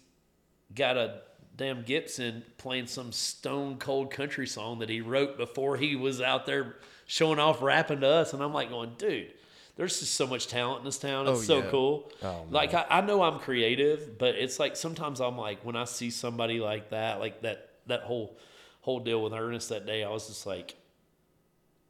got 0.75 0.97
a 0.97 1.21
damn 1.57 1.83
Gibson 1.83 2.45
playing 2.57 2.87
some 2.87 3.11
stone 3.11 3.79
cold 3.79 4.13
country 4.13 4.47
song 4.47 4.79
that 4.79 4.89
he 4.89 5.01
wrote 5.01 5.37
before 5.37 5.77
he 5.77 5.97
was 5.97 6.21
out 6.21 6.47
there 6.47 6.77
showing 7.07 7.41
off 7.41 7.63
rapping 7.63 8.01
to 8.01 8.07
us. 8.07 8.33
And 8.33 8.43
I'm 8.43 8.53
like 8.53 8.71
going, 8.71 8.93
dude, 8.97 9.33
there's 9.77 9.99
just 10.01 10.15
so 10.15 10.27
much 10.27 10.47
talent 10.47 10.81
in 10.81 10.85
this 10.85 10.99
town. 10.99 11.27
It's 11.27 11.41
Oh, 11.41 11.43
so 11.43 11.59
yeah. 11.59 11.71
cool. 11.71 12.13
like 12.51 12.75
I, 12.75 12.87
I 12.89 13.01
know 13.01 13.23
I'm 13.23 13.39
creative, 13.41 14.19
but 14.19 14.35
it's 14.37 14.59
like 14.61 14.77
sometimes 14.77 15.21
I'm 15.21 15.37
like 15.37 15.65
when 15.65 15.77
I 15.77 15.85
see 15.85 16.11
somebody 16.11 16.61
like 16.61 16.91
that, 16.91 17.19
like 17.21 17.43
that 17.43 17.71
that 17.87 18.03
whole 18.03 18.37
whole 18.83 19.01
deal 19.01 19.23
with 19.23 19.33
Ernest 19.33 19.69
that 19.71 19.87
day, 19.87 20.05
I 20.05 20.11
was 20.11 20.27
just 20.29 20.47
like, 20.47 20.77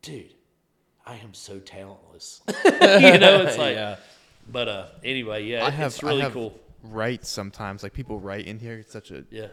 dude, 0.03 0.33
I 1.07 1.17
am 1.17 1.35
so 1.35 1.59
talentless. 1.59 2.41
you 2.49 3.19
know, 3.19 3.43
it's 3.47 3.59
like 3.59 3.75
Yeah. 3.77 3.97
but 4.51 4.69
uh 4.69 4.87
anyway, 5.03 5.45
yeah, 5.45 5.65
I 5.65 5.71
have 5.71 5.89
it's 5.93 6.03
really 6.03 6.21
I 6.23 6.25
have 6.25 6.33
cool. 6.33 6.59
Writes 6.83 7.29
sometimes 7.31 7.83
like 7.83 7.93
people 7.95 8.21
write 8.21 8.47
in 8.47 8.59
here. 8.59 8.75
It's 8.79 8.93
such 8.93 9.11
a 9.11 9.25
Yeah. 9.31 9.49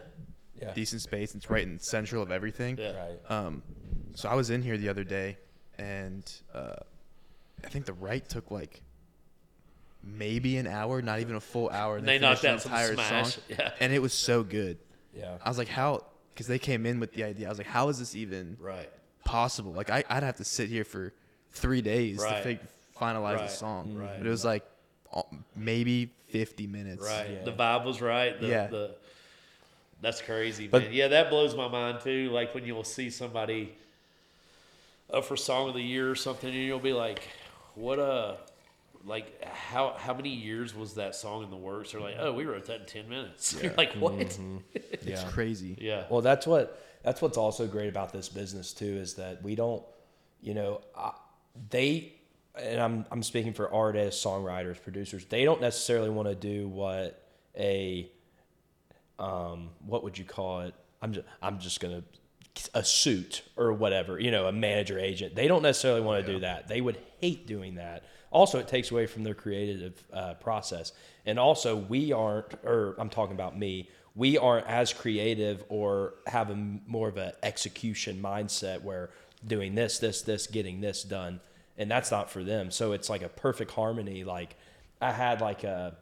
Yeah. 0.60 0.72
decent 0.74 1.02
space. 1.02 1.34
It's 1.34 1.50
right 1.50 1.62
in 1.62 1.76
the 1.78 1.82
central 1.82 2.22
of 2.22 2.30
everything. 2.30 2.76
Yeah. 2.78 2.92
Right. 2.96 3.18
Um, 3.30 3.62
so 4.14 4.28
I 4.28 4.34
was 4.34 4.50
in 4.50 4.62
here 4.62 4.76
the 4.78 4.88
other 4.90 5.02
day, 5.04 5.38
and 5.78 6.30
uh, 6.54 6.76
I 7.64 7.68
think 7.68 7.86
the 7.86 7.92
right 7.92 8.26
took 8.28 8.50
like 8.50 8.82
maybe 10.02 10.56
an 10.56 10.66
hour, 10.66 11.00
not 11.02 11.20
even 11.20 11.36
a 11.36 11.40
full 11.40 11.70
hour. 11.70 11.96
And 11.96 12.06
they 12.06 12.18
finished 12.18 12.42
knocked 12.42 12.42
the 12.42 12.50
out 12.50 12.62
some 12.62 12.72
entire 12.72 12.94
smash. 12.94 13.34
song, 13.34 13.42
Yeah. 13.48 13.70
and 13.80 13.92
it 13.92 14.00
was 14.00 14.12
so 14.12 14.42
good. 14.42 14.78
Yeah. 15.16 15.36
I 15.44 15.48
was 15.48 15.58
like, 15.58 15.68
how? 15.68 16.04
Because 16.34 16.46
they 16.46 16.58
came 16.58 16.86
in 16.86 16.98
with 16.98 17.12
the 17.12 17.24
idea. 17.24 17.46
I 17.46 17.50
was 17.50 17.58
like, 17.58 17.66
how 17.66 17.88
is 17.88 17.98
this 17.98 18.16
even 18.16 18.56
Right. 18.60 18.90
possible? 19.24 19.72
Like, 19.72 19.90
I, 19.90 20.02
I'd 20.08 20.22
have 20.22 20.36
to 20.36 20.44
sit 20.44 20.68
here 20.70 20.84
for 20.84 21.12
three 21.52 21.82
days 21.82 22.18
Right. 22.18 22.38
to 22.38 22.42
fig- 22.42 22.60
finalize 22.98 23.36
Right. 23.36 23.40
the 23.42 23.48
song. 23.48 23.94
Right. 23.94 24.18
But 24.18 24.26
it 24.26 24.30
was 24.30 24.44
like 24.44 24.64
maybe 25.54 26.10
50 26.28 26.66
minutes. 26.66 27.04
Right. 27.04 27.30
Yeah. 27.30 27.44
The 27.44 27.52
vibe 27.52 27.84
was 27.84 28.00
right. 28.00 28.40
The, 28.40 28.46
Yeah. 28.46 28.66
The, 28.68 28.94
that's 30.00 30.20
crazy, 30.22 30.66
But- 30.66 30.84
man. 30.84 30.92
Yeah, 30.94 31.08
that 31.08 31.30
blows 31.30 31.54
my 31.54 31.68
mind 31.68 32.00
too. 32.02 32.30
Like 32.30 32.54
when 32.54 32.64
you'll 32.64 32.82
see 32.82 33.10
somebody 33.10 33.74
up 35.12 35.24
for 35.26 35.36
song 35.36 35.68
of 35.68 35.74
the 35.74 35.82
year 35.82 36.10
or 36.10 36.14
something, 36.16 36.48
and 36.48 36.58
you'll 36.58 36.78
be 36.80 36.94
like, 36.94 37.22
"What 37.74 37.98
a." 37.98 38.36
Like 39.04 39.42
how 39.44 39.96
how 39.98 40.14
many 40.14 40.28
years 40.28 40.76
was 40.76 40.94
that 40.94 41.16
song 41.16 41.42
in 41.42 41.50
the 41.50 41.56
works? 41.56 41.90
They're 41.90 42.00
like, 42.00 42.14
oh, 42.20 42.32
we 42.34 42.44
wrote 42.44 42.66
that 42.66 42.80
in 42.82 42.86
ten 42.86 43.08
minutes. 43.08 43.52
You're 43.62 43.74
like, 43.76 43.94
what? 43.94 44.38
It's 44.74 45.04
Yeah. 45.04 45.28
crazy. 45.30 45.76
Yeah, 45.80 46.04
Well, 46.08 46.20
that's 46.20 46.46
what 46.46 46.80
that's 47.02 47.20
what's 47.20 47.36
also 47.36 47.66
great 47.66 47.88
about 47.88 48.12
this 48.12 48.28
business 48.28 48.72
too 48.72 48.84
is 48.84 49.14
that 49.14 49.42
we 49.42 49.56
don't, 49.56 49.82
you 50.40 50.54
know, 50.54 50.82
uh, 50.94 51.10
they 51.70 52.12
and 52.54 52.80
I'm 52.80 53.04
I'm 53.10 53.24
speaking 53.24 53.54
for 53.54 53.72
artists, 53.74 54.24
songwriters, 54.24 54.80
producers. 54.80 55.24
They 55.24 55.44
don't 55.44 55.60
necessarily 55.60 56.10
want 56.10 56.28
to 56.28 56.36
do 56.36 56.68
what 56.68 57.20
a 57.58 58.08
um 59.18 59.70
what 59.84 60.04
would 60.04 60.16
you 60.16 60.24
call 60.24 60.60
it? 60.60 60.74
I'm 61.00 61.12
just 61.12 61.26
I'm 61.42 61.58
just 61.58 61.80
gonna 61.80 62.04
a 62.74 62.84
suit 62.84 63.42
or 63.56 63.72
whatever, 63.72 64.18
you 64.18 64.30
know, 64.30 64.46
a 64.46 64.52
manager 64.52 64.98
agent. 64.98 65.34
They 65.34 65.48
don't 65.48 65.62
necessarily 65.62 66.00
want 66.00 66.24
to 66.26 66.32
do 66.32 66.40
that. 66.40 66.68
They 66.68 66.80
would 66.80 66.98
hate 67.18 67.46
doing 67.46 67.76
that. 67.76 68.04
Also, 68.30 68.58
it 68.58 68.68
takes 68.68 68.90
away 68.90 69.06
from 69.06 69.24
their 69.24 69.34
creative 69.34 70.02
uh, 70.12 70.34
process. 70.34 70.92
And 71.26 71.38
also, 71.38 71.76
we 71.76 72.12
aren't, 72.12 72.54
or 72.64 72.94
I'm 72.98 73.10
talking 73.10 73.34
about 73.34 73.58
me, 73.58 73.90
we 74.14 74.38
aren't 74.38 74.66
as 74.66 74.92
creative 74.92 75.64
or 75.68 76.14
have 76.26 76.50
a 76.50 76.56
more 76.56 77.08
of 77.08 77.16
an 77.16 77.32
execution 77.42 78.20
mindset 78.22 78.82
where 78.82 79.10
doing 79.46 79.74
this, 79.74 79.98
this, 79.98 80.22
this, 80.22 80.46
getting 80.46 80.80
this 80.80 81.02
done. 81.02 81.40
And 81.78 81.90
that's 81.90 82.10
not 82.10 82.30
for 82.30 82.44
them. 82.44 82.70
So 82.70 82.92
it's 82.92 83.08
like 83.08 83.22
a 83.22 83.28
perfect 83.28 83.70
harmony. 83.70 84.24
Like, 84.24 84.56
I 85.00 85.10
had 85.10 85.40
like 85.40 85.64
a, 85.64 85.96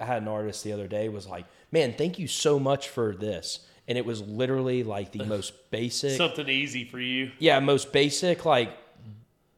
I 0.00 0.04
had 0.04 0.22
an 0.22 0.28
artist 0.28 0.62
the 0.62 0.72
other 0.72 0.86
day 0.86 1.08
was 1.08 1.26
like, 1.26 1.46
"Man, 1.72 1.92
thank 1.92 2.18
you 2.18 2.28
so 2.28 2.58
much 2.58 2.88
for 2.88 3.14
this," 3.14 3.66
and 3.88 3.98
it 3.98 4.04
was 4.06 4.20
literally 4.22 4.82
like 4.84 5.10
the 5.12 5.24
most 5.24 5.70
basic, 5.70 6.16
something 6.16 6.48
easy 6.48 6.84
for 6.84 7.00
you. 7.00 7.32
yeah, 7.38 7.58
most 7.60 7.92
basic 7.92 8.44
like 8.44 8.70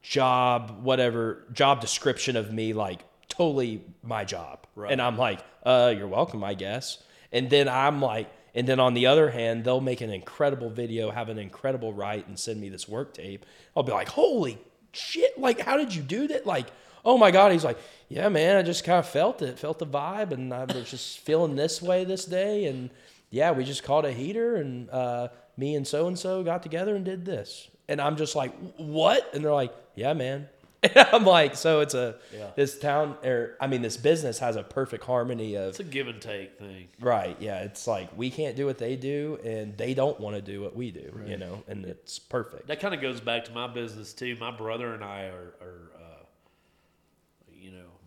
job, 0.01 0.79
whatever 0.83 1.43
job 1.53 1.81
description 1.81 2.35
of 2.35 2.51
me, 2.51 2.73
like 2.73 3.01
totally 3.29 3.81
my 4.03 4.25
job, 4.25 4.65
Right. 4.75 4.91
and 4.91 5.01
I'm 5.01 5.17
like, 5.17 5.39
"Uh, 5.63 5.93
you're 5.95 6.07
welcome, 6.07 6.43
I 6.43 6.53
guess." 6.53 6.97
And 7.31 7.49
then 7.49 7.67
I'm 7.69 8.01
like, 8.01 8.29
and 8.53 8.67
then 8.67 8.79
on 8.79 8.93
the 8.93 9.05
other 9.07 9.29
hand, 9.31 9.63
they'll 9.63 9.79
make 9.81 10.01
an 10.01 10.09
incredible 10.09 10.69
video, 10.69 11.11
have 11.11 11.29
an 11.29 11.37
incredible 11.37 11.93
write, 11.93 12.27
and 12.27 12.37
send 12.37 12.59
me 12.59 12.69
this 12.69 12.87
work 12.89 13.13
tape. 13.13 13.45
I'll 13.75 13.83
be 13.83 13.91
like, 13.91 14.09
"Holy 14.09 14.57
shit! 14.91 15.37
Like, 15.39 15.59
how 15.61 15.77
did 15.77 15.93
you 15.95 16.01
do 16.01 16.27
that?" 16.29 16.45
Like. 16.45 16.67
Oh 17.03 17.17
my 17.17 17.31
God. 17.31 17.51
He's 17.51 17.63
like, 17.63 17.79
yeah, 18.09 18.29
man, 18.29 18.57
I 18.57 18.61
just 18.61 18.83
kind 18.83 18.99
of 18.99 19.07
felt 19.07 19.41
it, 19.41 19.57
felt 19.57 19.79
the 19.79 19.87
vibe, 19.87 20.29
and 20.33 20.53
I 20.53 20.65
was 20.65 20.87
just 20.91 21.17
feeling 21.17 21.55
this 21.55 21.81
way 21.81 22.03
this 22.03 22.25
day. 22.25 22.65
And 22.65 22.91
yeah, 23.31 23.51
we 23.51 23.63
just 23.63 23.83
called 23.83 24.05
a 24.05 24.11
heater, 24.11 24.57
and 24.57 24.87
uh, 24.91 25.29
me 25.57 25.73
and 25.75 25.87
so 25.87 26.07
and 26.07 26.19
so 26.19 26.43
got 26.43 26.61
together 26.61 26.95
and 26.95 27.03
did 27.03 27.25
this. 27.25 27.67
And 27.89 27.99
I'm 27.99 28.15
just 28.15 28.35
like, 28.35 28.53
what? 28.77 29.33
And 29.33 29.43
they're 29.43 29.51
like, 29.53 29.73
yeah, 29.95 30.13
man. 30.13 30.47
And 30.83 30.97
I'm 31.13 31.25
like, 31.25 31.55
so 31.55 31.81
it's 31.81 31.93
a, 31.93 32.15
Yeah. 32.35 32.49
this 32.55 32.79
town, 32.79 33.15
or 33.23 33.55
I 33.61 33.67
mean, 33.67 33.83
this 33.83 33.97
business 33.97 34.39
has 34.39 34.55
a 34.55 34.63
perfect 34.63 35.03
harmony 35.03 35.53
of, 35.55 35.69
It's 35.69 35.79
a 35.79 35.83
give 35.83 36.07
and 36.07 36.19
take 36.19 36.57
thing. 36.57 36.87
right. 36.99 37.37
Yeah. 37.39 37.59
It's 37.59 37.85
like, 37.85 38.09
we 38.17 38.31
can't 38.31 38.55
do 38.55 38.65
what 38.65 38.79
they 38.79 38.95
do, 38.95 39.37
and 39.45 39.77
they 39.77 39.93
don't 39.93 40.19
want 40.19 40.37
to 40.37 40.41
do 40.41 40.59
what 40.59 40.75
we 40.75 40.89
do, 40.89 41.11
you 41.27 41.37
know, 41.37 41.61
and 41.67 41.85
it's 41.85 42.17
perfect. 42.17 42.65
That 42.67 42.79
kind 42.79 42.95
of 42.95 42.99
goes 43.01 43.21
back 43.21 43.45
to 43.45 43.51
my 43.51 43.67
business 43.67 44.11
too. 44.11 44.35
My 44.39 44.49
brother 44.49 44.95
and 44.95 45.03
I 45.03 45.25
are, 45.25 45.53
are 45.61 45.91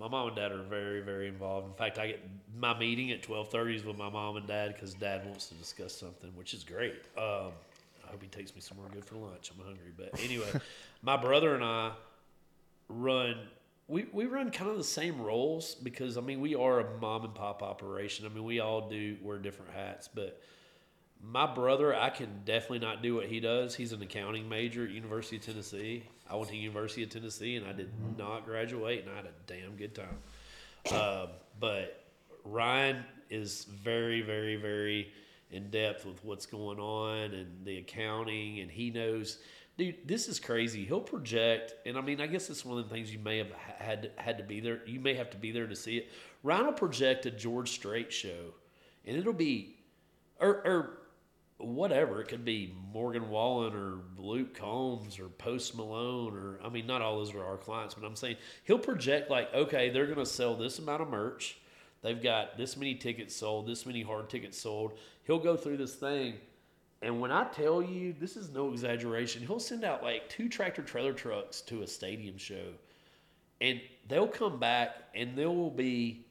my 0.00 0.08
mom 0.08 0.28
and 0.28 0.36
dad 0.36 0.52
are 0.52 0.62
very, 0.62 1.00
very 1.00 1.28
involved. 1.28 1.68
In 1.68 1.74
fact, 1.74 1.98
I 1.98 2.08
get 2.08 2.28
my 2.58 2.76
meeting 2.78 3.10
at 3.12 3.22
twelve 3.22 3.50
thirty 3.50 3.76
is 3.76 3.84
with 3.84 3.96
my 3.96 4.10
mom 4.10 4.36
and 4.36 4.46
dad 4.46 4.74
because 4.74 4.94
dad 4.94 5.24
wants 5.26 5.48
to 5.48 5.54
discuss 5.54 5.94
something, 5.94 6.30
which 6.34 6.54
is 6.54 6.64
great. 6.64 7.02
Um, 7.16 7.52
I 8.04 8.10
hope 8.10 8.22
he 8.22 8.28
takes 8.28 8.54
me 8.54 8.60
somewhere 8.60 8.88
good 8.92 9.04
for 9.04 9.16
lunch. 9.16 9.50
I'm 9.56 9.64
hungry, 9.64 9.92
but 9.96 10.18
anyway, 10.22 10.48
my 11.02 11.16
brother 11.16 11.54
and 11.54 11.64
I 11.64 11.92
run. 12.88 13.36
We, 13.86 14.06
we 14.12 14.24
run 14.24 14.50
kind 14.50 14.70
of 14.70 14.78
the 14.78 14.84
same 14.84 15.20
roles 15.20 15.74
because 15.74 16.16
I 16.16 16.22
mean 16.22 16.40
we 16.40 16.54
are 16.54 16.80
a 16.80 16.98
mom 17.00 17.24
and 17.24 17.34
pop 17.34 17.62
operation. 17.62 18.24
I 18.24 18.30
mean 18.30 18.44
we 18.44 18.58
all 18.58 18.88
do 18.88 19.16
wear 19.22 19.38
different 19.38 19.72
hats, 19.72 20.08
but 20.08 20.40
my 21.22 21.46
brother, 21.46 21.94
I 21.94 22.10
can 22.10 22.42
definitely 22.44 22.80
not 22.80 23.02
do 23.02 23.14
what 23.14 23.26
he 23.26 23.40
does. 23.40 23.74
He's 23.74 23.92
an 23.92 24.02
accounting 24.02 24.48
major 24.48 24.84
at 24.84 24.90
University 24.90 25.36
of 25.36 25.44
Tennessee. 25.44 26.04
I 26.28 26.36
went 26.36 26.48
to 26.50 26.56
University 26.56 27.02
of 27.02 27.10
Tennessee 27.10 27.56
and 27.56 27.66
I 27.66 27.72
did 27.72 27.90
not 28.16 28.44
graduate, 28.44 29.04
and 29.04 29.12
I 29.12 29.16
had 29.16 29.26
a 29.26 29.34
damn 29.46 29.76
good 29.76 29.94
time. 29.94 30.18
Um, 30.92 31.28
but 31.60 32.04
Ryan 32.44 33.04
is 33.30 33.64
very, 33.64 34.22
very, 34.22 34.56
very 34.56 35.12
in 35.50 35.70
depth 35.70 36.04
with 36.04 36.24
what's 36.24 36.46
going 36.46 36.78
on 36.78 37.32
and 37.32 37.64
the 37.64 37.78
accounting, 37.78 38.60
and 38.60 38.70
he 38.70 38.90
knows. 38.90 39.38
Dude, 39.76 39.96
this 40.06 40.28
is 40.28 40.38
crazy. 40.38 40.84
He'll 40.84 41.00
project, 41.00 41.74
and 41.84 41.98
I 41.98 42.00
mean, 42.00 42.20
I 42.20 42.28
guess 42.28 42.48
it's 42.48 42.64
one 42.64 42.78
of 42.78 42.88
the 42.88 42.94
things 42.94 43.12
you 43.12 43.18
may 43.18 43.38
have 43.38 43.50
had 43.78 44.12
had 44.16 44.38
to 44.38 44.44
be 44.44 44.60
there. 44.60 44.80
You 44.86 45.00
may 45.00 45.14
have 45.14 45.30
to 45.30 45.36
be 45.36 45.50
there 45.50 45.66
to 45.66 45.74
see 45.74 45.96
it. 45.96 46.10
Ryan 46.44 46.66
will 46.66 46.72
project 46.74 47.26
a 47.26 47.30
George 47.30 47.70
Strait 47.70 48.12
show, 48.12 48.54
and 49.04 49.16
it'll 49.16 49.32
be, 49.32 49.76
or, 50.38 50.48
or 50.48 50.98
whatever. 51.66 52.20
It 52.20 52.28
could 52.28 52.44
be 52.44 52.74
Morgan 52.92 53.28
Wallen 53.28 53.74
or 53.74 53.98
Luke 54.18 54.54
Combs 54.54 55.18
or 55.18 55.28
Post 55.28 55.76
Malone 55.76 56.34
or 56.34 56.58
I 56.64 56.68
mean, 56.68 56.86
not 56.86 57.02
all 57.02 57.18
those 57.18 57.34
are 57.34 57.44
our 57.44 57.56
clients, 57.56 57.94
but 57.94 58.06
I'm 58.06 58.16
saying 58.16 58.36
he'll 58.64 58.78
project 58.78 59.30
like, 59.30 59.52
okay, 59.54 59.90
they're 59.90 60.06
going 60.06 60.18
to 60.18 60.26
sell 60.26 60.54
this 60.54 60.78
amount 60.78 61.02
of 61.02 61.08
merch. 61.08 61.58
They've 62.02 62.22
got 62.22 62.58
this 62.58 62.76
many 62.76 62.94
tickets 62.94 63.34
sold, 63.34 63.66
this 63.66 63.86
many 63.86 64.02
hard 64.02 64.28
tickets 64.28 64.60
sold. 64.60 64.98
He'll 65.24 65.38
go 65.38 65.56
through 65.56 65.78
this 65.78 65.94
thing. 65.94 66.34
And 67.00 67.20
when 67.20 67.30
I 67.30 67.44
tell 67.44 67.82
you, 67.82 68.14
this 68.18 68.36
is 68.36 68.50
no 68.50 68.70
exaggeration, 68.70 69.46
he'll 69.46 69.60
send 69.60 69.84
out 69.84 70.02
like 70.02 70.28
two 70.28 70.48
tractor 70.48 70.82
trailer 70.82 71.12
trucks 71.12 71.60
to 71.62 71.82
a 71.82 71.86
stadium 71.86 72.38
show. 72.38 72.72
And 73.60 73.80
they'll 74.08 74.28
come 74.28 74.58
back 74.58 74.96
and 75.14 75.36
there 75.36 75.50
will 75.50 75.70
be 75.70 76.24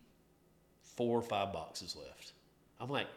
four 0.96 1.18
or 1.18 1.22
five 1.22 1.54
boxes 1.54 1.96
left. 1.96 2.34
I'm 2.80 2.90
like, 2.90 3.08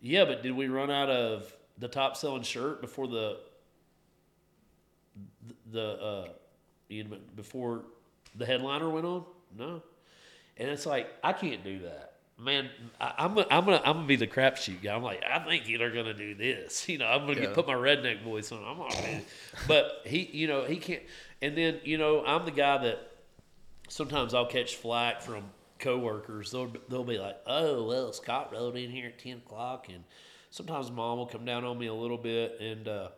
yeah, 0.00 0.24
but 0.24 0.42
did 0.42 0.52
we 0.52 0.68
run 0.68 0.90
out 0.90 1.10
of 1.10 1.52
the 1.78 1.88
top 1.88 2.16
selling 2.16 2.42
shirt 2.42 2.80
before 2.80 3.08
the 3.08 3.38
the 5.70 5.82
uh 6.00 6.28
you 6.88 7.04
know, 7.04 7.16
before 7.36 7.82
the 8.36 8.46
headliner 8.46 8.88
went 8.90 9.06
on? 9.06 9.24
No. 9.56 9.82
And 10.56 10.68
it's 10.68 10.86
like 10.86 11.08
I 11.22 11.32
can't 11.32 11.64
do 11.64 11.80
that. 11.80 12.12
man, 12.38 12.68
I, 13.00 13.14
I'm 13.18 13.34
gonna, 13.34 13.46
I'm 13.50 13.64
gonna 13.64 13.82
I'm 13.84 13.96
gonna 13.96 14.06
be 14.06 14.16
the 14.16 14.26
crapshoot 14.26 14.82
guy. 14.82 14.94
I'm 14.94 15.02
like, 15.02 15.22
I 15.28 15.38
think 15.40 15.64
they're 15.66 15.90
gonna 15.90 16.14
do 16.14 16.34
this. 16.34 16.88
You 16.88 16.98
know, 16.98 17.06
I'm 17.06 17.20
gonna 17.26 17.40
get, 17.40 17.54
put 17.54 17.66
my 17.66 17.74
redneck 17.74 18.22
voice 18.22 18.52
on. 18.52 18.62
I'm 18.64 18.76
gonna, 18.78 19.20
but 19.66 20.02
he, 20.04 20.28
you 20.32 20.46
know, 20.46 20.64
he 20.64 20.76
can't. 20.76 21.02
And 21.42 21.56
then 21.56 21.80
you 21.84 21.98
know, 21.98 22.24
I'm 22.24 22.44
the 22.44 22.50
guy 22.52 22.78
that 22.78 22.98
sometimes 23.88 24.34
I'll 24.34 24.46
catch 24.46 24.76
flack 24.76 25.22
from 25.22 25.44
coworkers. 25.78 26.50
They'll 26.50 26.72
they'll 26.88 27.04
be 27.04 27.18
like, 27.18 27.36
"Oh, 27.46 27.84
well, 27.84 28.12
Scot 28.12 28.52
rode 28.52 28.76
in 28.76 28.90
here 28.90 29.08
at 29.08 29.18
ten 29.18 29.38
o'clock," 29.38 29.88
and 29.88 30.04
sometimes 30.50 30.90
mom 30.90 31.18
will 31.18 31.26
come 31.26 31.44
down 31.44 31.64
on 31.64 31.78
me 31.78 31.86
a 31.86 31.94
little 31.94 32.18
bit, 32.18 32.60
and 32.60 32.86
uh, 32.88 33.08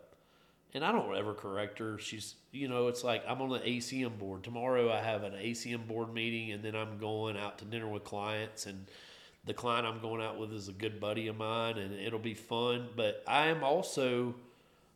and 0.75 0.85
I 0.85 0.93
don't 0.93 1.15
ever 1.17 1.35
correct 1.35 1.79
her. 1.79 1.99
She's, 1.99 2.35
you 2.53 2.69
know, 2.69 2.89
it's 2.89 3.05
like 3.05 3.25
I'm 3.29 3.41
on 3.41 3.51
the 3.51 3.61
ACM 3.61 4.19
board 4.19 4.43
tomorrow. 4.43 4.93
I 4.93 5.01
have 5.01 5.23
an 5.23 5.33
ACM 5.33 5.87
board 5.87 6.13
meeting, 6.13 6.53
and 6.53 6.63
then 6.63 6.75
I'm 6.75 6.99
going 6.99 7.37
out 7.37 7.59
to 7.59 7.65
dinner 7.65 7.89
with 7.89 8.05
clients, 8.05 8.67
and 8.67 8.87
the 9.45 9.55
client 9.55 9.87
I'm 9.87 10.01
going 10.01 10.23
out 10.23 10.39
with 10.39 10.53
is 10.53 10.69
a 10.69 10.73
good 10.73 11.01
buddy 11.01 11.29
of 11.29 11.37
mine, 11.37 11.79
and 11.79 11.95
it'll 11.95 12.19
be 12.19 12.35
fun. 12.35 12.89
But 12.97 13.23
I 13.27 13.47
am 13.47 13.63
also 13.63 14.35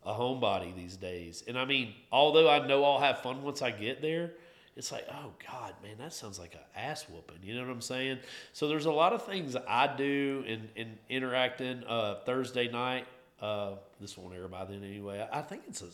a 0.05 0.13
homebody 0.13 0.75
these 0.75 0.97
days, 0.97 1.45
and 1.47 1.59
I 1.59 1.65
mean, 1.65 1.95
although 2.11 2.49
I 2.49 2.67
know 2.67 2.85
I'll 2.85 3.01
have 3.01 3.21
fun 3.21 3.43
once 3.43 3.63
I 3.63 3.71
get 3.71 4.03
there 4.03 4.33
it's 4.77 4.93
like, 4.93 5.07
oh 5.11 5.33
God, 5.51 5.75
man, 5.83 5.97
that 5.99 6.13
sounds 6.13 6.39
like 6.39 6.55
an 6.55 6.61
ass 6.77 7.07
whooping. 7.09 7.39
You 7.43 7.55
know 7.55 7.63
what 7.63 7.71
I'm 7.71 7.81
saying? 7.81 8.19
So 8.53 8.69
there's 8.69 8.87
a 8.87 8.93
lot 8.93 9.13
of 9.13 9.25
things 9.27 9.57
I 9.69 9.95
do 9.95 10.45
in, 10.47 10.69
in 10.77 10.99
interacting. 11.09 11.83
Uh, 11.87 12.17
Thursday 12.25 12.71
night, 12.71 13.07
uh, 13.41 13.73
this 14.01 14.17
won't 14.17 14.35
air 14.35 14.49
by 14.49 14.65
then 14.65 14.85
anyway. 14.85 15.27
I, 15.33 15.43
think 15.43 15.63
it's 15.69 15.83
a, 15.83 15.89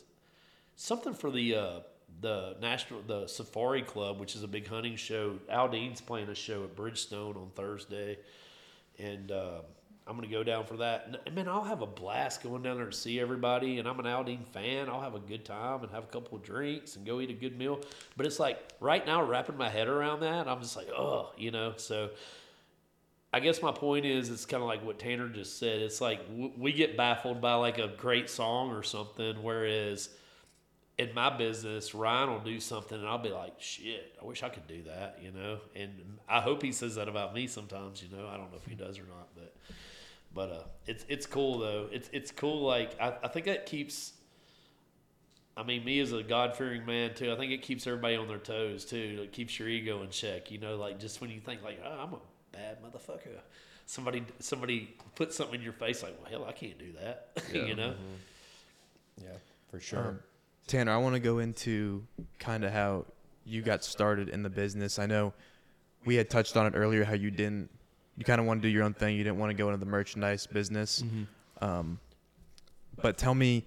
something 0.76 1.14
for 1.14 1.30
the 1.30 1.54
uh, 1.54 1.80
the 2.20 2.56
national 2.60 3.02
the 3.02 3.26
Safari 3.26 3.82
Club, 3.82 4.20
which 4.20 4.36
is 4.36 4.42
a 4.42 4.48
big 4.48 4.66
hunting 4.66 4.96
show. 4.96 5.38
Aldean's 5.50 6.00
playing 6.00 6.28
a 6.28 6.34
show 6.34 6.64
at 6.64 6.76
Bridgestone 6.76 7.36
on 7.36 7.50
Thursday, 7.54 8.18
and 8.98 9.32
uh, 9.32 9.60
I'm 10.06 10.14
gonna 10.14 10.28
go 10.28 10.44
down 10.44 10.64
for 10.66 10.76
that. 10.76 11.20
And 11.26 11.34
man, 11.34 11.48
I'll 11.48 11.64
have 11.64 11.82
a 11.82 11.86
blast 11.86 12.42
going 12.42 12.62
down 12.62 12.76
there 12.76 12.86
to 12.86 12.92
see 12.92 13.18
everybody. 13.18 13.78
And 13.78 13.88
I'm 13.88 13.98
an 13.98 14.06
Aldean 14.06 14.46
fan. 14.46 14.88
I'll 14.88 15.00
have 15.00 15.14
a 15.14 15.20
good 15.20 15.44
time 15.44 15.82
and 15.82 15.90
have 15.90 16.04
a 16.04 16.06
couple 16.08 16.38
of 16.38 16.44
drinks 16.44 16.94
and 16.96 17.04
go 17.04 17.20
eat 17.20 17.30
a 17.30 17.34
good 17.34 17.58
meal. 17.58 17.80
But 18.16 18.26
it's 18.26 18.38
like 18.38 18.58
right 18.78 19.04
now, 19.04 19.22
wrapping 19.24 19.56
my 19.56 19.68
head 19.68 19.88
around 19.88 20.20
that, 20.20 20.46
I'm 20.46 20.60
just 20.60 20.76
like, 20.76 20.88
oh, 20.90 21.32
you 21.36 21.50
know. 21.50 21.74
So 21.76 22.10
I 23.32 23.40
guess 23.40 23.60
my 23.60 23.72
point 23.72 24.06
is, 24.06 24.30
it's 24.30 24.46
kind 24.46 24.62
of 24.62 24.68
like 24.68 24.84
what 24.84 24.98
Tanner 24.98 25.28
just 25.28 25.58
said. 25.58 25.80
It's 25.80 26.00
like 26.00 26.20
we 26.56 26.72
get 26.72 26.96
baffled 26.96 27.40
by 27.40 27.54
like 27.54 27.78
a 27.78 27.88
great 27.88 28.30
song 28.30 28.70
or 28.70 28.84
something, 28.84 29.42
whereas 29.42 30.08
in 30.98 31.12
my 31.14 31.36
business, 31.36 31.94
Ryan 31.94 32.30
will 32.30 32.40
do 32.40 32.60
something 32.60 32.98
and 32.98 33.06
I'll 33.06 33.18
be 33.18 33.28
like, 33.28 33.60
shit, 33.60 34.16
I 34.20 34.24
wish 34.24 34.42
I 34.42 34.48
could 34.48 34.66
do 34.66 34.84
that, 34.84 35.18
you 35.20 35.30
know? 35.30 35.58
And 35.74 35.90
I 36.28 36.40
hope 36.40 36.62
he 36.62 36.72
says 36.72 36.94
that 36.94 37.08
about 37.08 37.34
me 37.34 37.46
sometimes, 37.46 38.02
you 38.02 38.16
know? 38.16 38.26
I 38.26 38.36
don't 38.36 38.50
know 38.50 38.56
if 38.56 38.66
he 38.66 38.74
does 38.74 38.98
or 38.98 39.04
not, 39.04 39.28
but 39.34 39.54
but 40.36 40.50
uh, 40.50 40.62
it's 40.86 41.04
it's 41.08 41.26
cool 41.26 41.58
though. 41.58 41.88
It's 41.90 42.08
it's 42.12 42.30
cool. 42.30 42.60
Like 42.60 43.00
I, 43.00 43.14
I 43.24 43.28
think 43.28 43.46
that 43.46 43.66
keeps. 43.66 44.12
I 45.56 45.62
mean, 45.62 45.86
me 45.86 46.00
as 46.00 46.12
a 46.12 46.22
God 46.22 46.54
fearing 46.54 46.84
man 46.84 47.14
too. 47.14 47.32
I 47.32 47.36
think 47.36 47.50
it 47.50 47.62
keeps 47.62 47.86
everybody 47.86 48.14
on 48.14 48.28
their 48.28 48.38
toes 48.38 48.84
too. 48.84 49.20
It 49.22 49.32
keeps 49.32 49.58
your 49.58 49.70
ego 49.70 50.02
in 50.02 50.10
check. 50.10 50.50
You 50.50 50.58
know, 50.58 50.76
like 50.76 51.00
just 51.00 51.22
when 51.22 51.30
you 51.30 51.40
think 51.40 51.64
like, 51.64 51.80
oh, 51.82 51.98
I'm 51.98 52.12
a 52.12 52.18
bad 52.52 52.76
motherfucker. 52.82 53.38
Somebody 53.86 54.24
somebody 54.38 54.94
put 55.14 55.32
something 55.32 55.54
in 55.54 55.62
your 55.62 55.72
face 55.72 56.02
like, 56.02 56.14
well, 56.20 56.30
hell, 56.30 56.44
I 56.46 56.52
can't 56.52 56.78
do 56.78 56.92
that. 57.00 57.30
Yeah. 57.52 57.64
you 57.64 57.74
know. 57.74 57.90
Mm-hmm. 57.90 59.24
Yeah, 59.24 59.36
for 59.70 59.80
sure. 59.80 60.06
Um, 60.06 60.18
Tanner, 60.66 60.92
I 60.92 60.98
want 60.98 61.14
to 61.14 61.20
go 61.20 61.38
into 61.38 62.04
kind 62.38 62.62
of 62.62 62.72
how 62.72 63.06
you 63.46 63.62
got 63.62 63.82
started 63.82 64.28
in 64.28 64.42
the 64.42 64.50
business. 64.50 64.98
I 64.98 65.06
know 65.06 65.32
we 66.04 66.16
had 66.16 66.28
touched 66.28 66.56
on 66.56 66.66
it 66.66 66.74
earlier 66.76 67.04
how 67.04 67.14
you 67.14 67.30
didn't 67.30 67.70
you 68.16 68.24
kind 68.24 68.40
of 68.40 68.46
want 68.46 68.62
to 68.62 68.68
do 68.68 68.72
your 68.72 68.84
own 68.84 68.94
thing. 68.94 69.16
You 69.16 69.24
didn't 69.24 69.38
want 69.38 69.50
to 69.50 69.54
go 69.54 69.68
into 69.68 69.78
the 69.78 69.90
merchandise 69.90 70.46
business. 70.46 71.02
Mm-hmm. 71.02 71.64
Um, 71.64 72.00
but 73.00 73.18
tell 73.18 73.34
me 73.34 73.64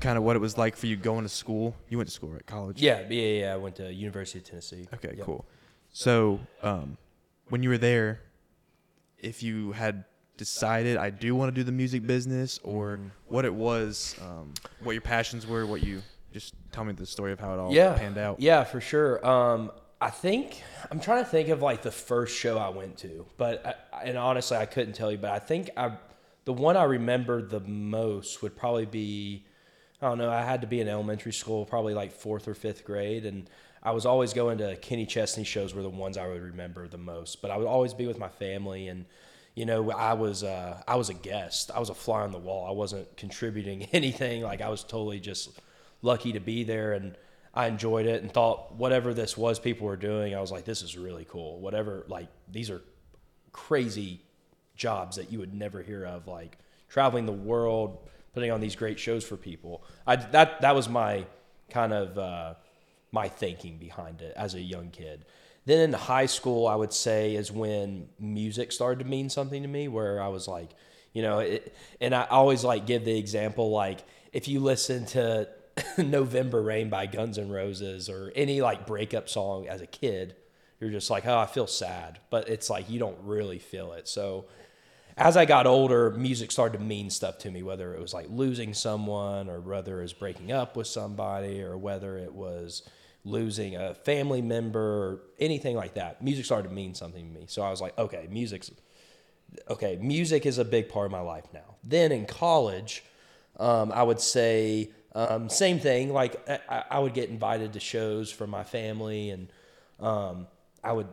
kind 0.00 0.18
of 0.18 0.24
what 0.24 0.36
it 0.36 0.38
was 0.38 0.58
like 0.58 0.76
for 0.76 0.86
you 0.86 0.96
going 0.96 1.24
to 1.24 1.28
school. 1.28 1.74
You 1.88 1.96
went 1.96 2.08
to 2.08 2.14
school, 2.14 2.30
right? 2.30 2.44
College? 2.46 2.80
Yeah, 2.80 3.02
yeah, 3.08 3.40
yeah. 3.40 3.54
I 3.54 3.56
went 3.56 3.76
to 3.76 3.92
University 3.92 4.38
of 4.38 4.44
Tennessee. 4.44 4.86
Okay, 4.94 5.14
yep. 5.16 5.24
cool. 5.24 5.46
So 5.92 6.40
um, 6.62 6.98
when 7.48 7.62
you 7.62 7.70
were 7.70 7.78
there, 7.78 8.20
if 9.18 9.42
you 9.42 9.72
had 9.72 10.04
decided 10.36 10.96
I 10.96 11.10
do 11.10 11.34
want 11.34 11.52
to 11.52 11.58
do 11.58 11.64
the 11.64 11.72
music 11.72 12.06
business 12.06 12.60
or 12.62 12.98
mm. 12.98 13.10
what 13.26 13.44
it 13.44 13.52
was, 13.52 14.14
um, 14.22 14.54
what 14.82 14.92
your 14.92 15.00
passions 15.00 15.46
were, 15.46 15.66
what 15.66 15.82
you 15.82 16.02
just 16.32 16.54
tell 16.70 16.84
me 16.84 16.92
the 16.92 17.06
story 17.06 17.32
of 17.32 17.40
how 17.40 17.54
it 17.54 17.58
all 17.58 17.72
yeah. 17.72 17.94
panned 17.94 18.18
out. 18.18 18.40
Yeah, 18.40 18.64
for 18.64 18.80
sure. 18.80 19.26
Um, 19.26 19.72
I 20.00 20.10
think 20.10 20.62
I'm 20.90 21.00
trying 21.00 21.24
to 21.24 21.30
think 21.30 21.48
of 21.48 21.60
like 21.60 21.82
the 21.82 21.90
first 21.90 22.36
show 22.36 22.56
I 22.56 22.68
went 22.68 22.98
to, 22.98 23.26
but 23.36 23.88
I, 23.92 24.02
and 24.04 24.16
honestly, 24.16 24.56
I 24.56 24.66
couldn't 24.66 24.92
tell 24.92 25.10
you. 25.10 25.18
But 25.18 25.32
I 25.32 25.40
think 25.40 25.70
I, 25.76 25.92
the 26.44 26.52
one 26.52 26.76
I 26.76 26.84
remember 26.84 27.42
the 27.42 27.60
most 27.60 28.42
would 28.42 28.56
probably 28.56 28.86
be, 28.86 29.44
I 30.00 30.08
don't 30.08 30.18
know. 30.18 30.30
I 30.30 30.42
had 30.42 30.60
to 30.60 30.68
be 30.68 30.80
in 30.80 30.88
elementary 30.88 31.32
school, 31.32 31.64
probably 31.64 31.94
like 31.94 32.12
fourth 32.12 32.46
or 32.46 32.54
fifth 32.54 32.84
grade, 32.84 33.26
and 33.26 33.50
I 33.82 33.90
was 33.90 34.06
always 34.06 34.32
going 34.32 34.58
to 34.58 34.76
Kenny 34.76 35.04
Chesney 35.04 35.44
shows. 35.44 35.74
Were 35.74 35.82
the 35.82 35.88
ones 35.88 36.16
I 36.16 36.28
would 36.28 36.42
remember 36.42 36.86
the 36.86 36.98
most. 36.98 37.42
But 37.42 37.50
I 37.50 37.56
would 37.56 37.66
always 37.66 37.92
be 37.92 38.06
with 38.06 38.18
my 38.20 38.28
family, 38.28 38.86
and 38.86 39.04
you 39.56 39.66
know, 39.66 39.90
I 39.90 40.12
was 40.12 40.44
uh, 40.44 40.80
I 40.86 40.94
was 40.94 41.08
a 41.08 41.14
guest. 41.14 41.72
I 41.74 41.80
was 41.80 41.90
a 41.90 41.94
fly 41.94 42.20
on 42.20 42.30
the 42.30 42.38
wall. 42.38 42.68
I 42.68 42.72
wasn't 42.72 43.16
contributing 43.16 43.82
anything. 43.92 44.42
Like 44.42 44.60
I 44.60 44.68
was 44.68 44.84
totally 44.84 45.18
just 45.18 45.58
lucky 46.02 46.30
to 46.32 46.40
be 46.40 46.62
there 46.62 46.92
and 46.92 47.16
I 47.58 47.66
enjoyed 47.66 48.06
it 48.06 48.22
and 48.22 48.32
thought 48.32 48.76
whatever 48.76 49.12
this 49.12 49.36
was 49.36 49.58
people 49.58 49.88
were 49.88 49.96
doing, 49.96 50.32
I 50.32 50.40
was 50.40 50.52
like, 50.52 50.64
this 50.64 50.80
is 50.80 50.96
really 50.96 51.26
cool. 51.28 51.58
Whatever, 51.58 52.04
like 52.06 52.28
these 52.48 52.70
are 52.70 52.80
crazy 53.50 54.22
jobs 54.76 55.16
that 55.16 55.32
you 55.32 55.40
would 55.40 55.52
never 55.52 55.82
hear 55.82 56.04
of, 56.06 56.28
like 56.28 56.56
traveling 56.88 57.26
the 57.26 57.32
world, 57.32 57.98
putting 58.32 58.52
on 58.52 58.60
these 58.60 58.76
great 58.76 58.96
shows 59.00 59.24
for 59.24 59.36
people. 59.36 59.82
I 60.06 60.14
that 60.14 60.60
that 60.60 60.76
was 60.76 60.88
my 60.88 61.26
kind 61.68 61.92
of 61.92 62.16
uh, 62.16 62.54
my 63.10 63.28
thinking 63.28 63.78
behind 63.78 64.22
it 64.22 64.34
as 64.36 64.54
a 64.54 64.60
young 64.60 64.90
kid. 64.90 65.24
Then 65.64 65.80
in 65.80 65.92
high 65.92 66.26
school, 66.26 66.68
I 66.68 66.76
would 66.76 66.92
say 66.92 67.34
is 67.34 67.50
when 67.50 68.08
music 68.20 68.70
started 68.70 69.02
to 69.02 69.10
mean 69.10 69.30
something 69.30 69.62
to 69.62 69.68
me, 69.68 69.88
where 69.88 70.22
I 70.22 70.28
was 70.28 70.46
like, 70.46 70.70
you 71.12 71.22
know, 71.22 71.40
it, 71.40 71.74
and 72.00 72.14
I 72.14 72.22
always 72.26 72.62
like 72.62 72.86
give 72.86 73.04
the 73.04 73.18
example 73.18 73.72
like 73.72 74.04
if 74.32 74.46
you 74.46 74.60
listen 74.60 75.06
to 75.06 75.48
November 75.98 76.62
Rain 76.62 76.88
by 76.88 77.06
Guns 77.06 77.38
N' 77.38 77.50
Roses 77.50 78.08
or 78.08 78.32
any 78.34 78.60
like 78.60 78.86
breakup 78.86 79.28
song 79.28 79.68
as 79.68 79.80
a 79.80 79.86
kid, 79.86 80.36
you're 80.80 80.90
just 80.90 81.10
like, 81.10 81.26
oh, 81.26 81.38
I 81.38 81.46
feel 81.46 81.66
sad. 81.66 82.20
But 82.30 82.48
it's 82.48 82.70
like 82.70 82.88
you 82.88 82.98
don't 82.98 83.18
really 83.22 83.58
feel 83.58 83.92
it. 83.92 84.08
So 84.08 84.46
as 85.16 85.36
I 85.36 85.44
got 85.44 85.66
older, 85.66 86.10
music 86.10 86.52
started 86.52 86.78
to 86.78 86.84
mean 86.84 87.10
stuff 87.10 87.38
to 87.38 87.50
me, 87.50 87.62
whether 87.62 87.94
it 87.94 88.00
was 88.00 88.14
like 88.14 88.26
losing 88.30 88.72
someone 88.72 89.50
or 89.50 89.60
whether 89.60 89.98
it 89.98 90.02
was 90.02 90.12
breaking 90.12 90.52
up 90.52 90.76
with 90.76 90.86
somebody 90.86 91.60
or 91.62 91.76
whether 91.76 92.16
it 92.18 92.32
was 92.32 92.88
losing 93.24 93.76
a 93.76 93.94
family 93.94 94.40
member 94.40 94.80
or 94.80 95.20
anything 95.40 95.76
like 95.76 95.94
that. 95.94 96.22
Music 96.22 96.44
started 96.44 96.68
to 96.68 96.74
mean 96.74 96.94
something 96.94 97.32
to 97.32 97.40
me. 97.40 97.46
So 97.48 97.62
I 97.62 97.70
was 97.70 97.80
like, 97.80 97.98
okay, 97.98 98.28
music's 98.30 98.70
okay, 99.68 99.98
music 100.00 100.46
is 100.46 100.58
a 100.58 100.64
big 100.64 100.88
part 100.88 101.06
of 101.06 101.12
my 101.12 101.20
life 101.20 101.46
now. 101.52 101.76
Then 101.82 102.12
in 102.12 102.26
college, 102.26 103.02
um, 103.58 103.90
I 103.92 104.02
would 104.02 104.20
say 104.20 104.90
um, 105.18 105.48
same 105.48 105.80
thing. 105.80 106.12
Like 106.12 106.48
I, 106.48 106.84
I, 106.92 106.98
would 107.00 107.12
get 107.12 107.28
invited 107.28 107.72
to 107.72 107.80
shows 107.80 108.30
from 108.30 108.50
my 108.50 108.62
family, 108.62 109.30
and 109.30 109.48
um, 109.98 110.46
I 110.84 110.92
would, 110.92 111.08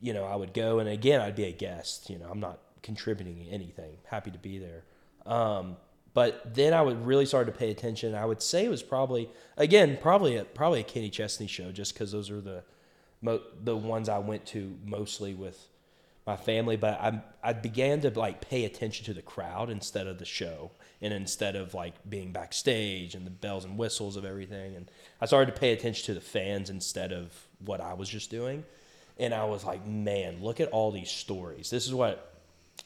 you 0.00 0.14
know, 0.14 0.24
I 0.24 0.34
would 0.34 0.54
go, 0.54 0.78
and 0.78 0.88
again, 0.88 1.20
I'd 1.20 1.36
be 1.36 1.44
a 1.44 1.52
guest. 1.52 2.08
You 2.08 2.18
know, 2.18 2.28
I'm 2.30 2.40
not 2.40 2.58
contributing 2.82 3.46
anything. 3.50 3.98
Happy 4.06 4.30
to 4.30 4.38
be 4.38 4.58
there. 4.58 4.84
Um, 5.26 5.76
but 6.14 6.54
then 6.54 6.72
I 6.72 6.80
would 6.80 7.04
really 7.04 7.26
start 7.26 7.48
to 7.48 7.52
pay 7.52 7.70
attention. 7.70 8.14
I 8.14 8.24
would 8.24 8.40
say 8.40 8.64
it 8.64 8.70
was 8.70 8.82
probably 8.82 9.28
again 9.58 9.98
probably 10.00 10.36
a, 10.36 10.44
probably 10.44 10.80
a 10.80 10.84
Kenny 10.84 11.10
Chesney 11.10 11.46
show, 11.46 11.70
just 11.70 11.92
because 11.92 12.12
those 12.12 12.30
are 12.30 12.40
the 12.40 12.64
mo- 13.20 13.42
the 13.62 13.76
ones 13.76 14.08
I 14.08 14.18
went 14.20 14.46
to 14.46 14.74
mostly 14.86 15.34
with 15.34 15.68
my 16.26 16.36
family. 16.36 16.78
But 16.78 16.98
I 16.98 17.20
I 17.42 17.52
began 17.52 18.00
to 18.00 18.10
like 18.18 18.40
pay 18.40 18.64
attention 18.64 19.04
to 19.04 19.12
the 19.12 19.22
crowd 19.22 19.68
instead 19.68 20.06
of 20.06 20.18
the 20.18 20.24
show 20.24 20.70
and 21.02 21.14
instead 21.14 21.56
of 21.56 21.74
like 21.74 21.94
being 22.08 22.32
backstage 22.32 23.14
and 23.14 23.26
the 23.26 23.30
bells 23.30 23.64
and 23.64 23.78
whistles 23.78 24.16
of 24.16 24.24
everything 24.24 24.76
and 24.76 24.90
i 25.20 25.26
started 25.26 25.52
to 25.52 25.58
pay 25.58 25.72
attention 25.72 26.06
to 26.06 26.14
the 26.14 26.20
fans 26.20 26.70
instead 26.70 27.12
of 27.12 27.32
what 27.64 27.80
i 27.80 27.94
was 27.94 28.08
just 28.08 28.30
doing. 28.30 28.64
And 29.18 29.34
i 29.34 29.44
was 29.44 29.64
like 29.64 29.86
man 29.86 30.42
look 30.42 30.60
at 30.60 30.68
all 30.68 30.90
these 30.90 31.10
stories. 31.10 31.70
This 31.70 31.86
is 31.86 31.94
what 31.94 32.26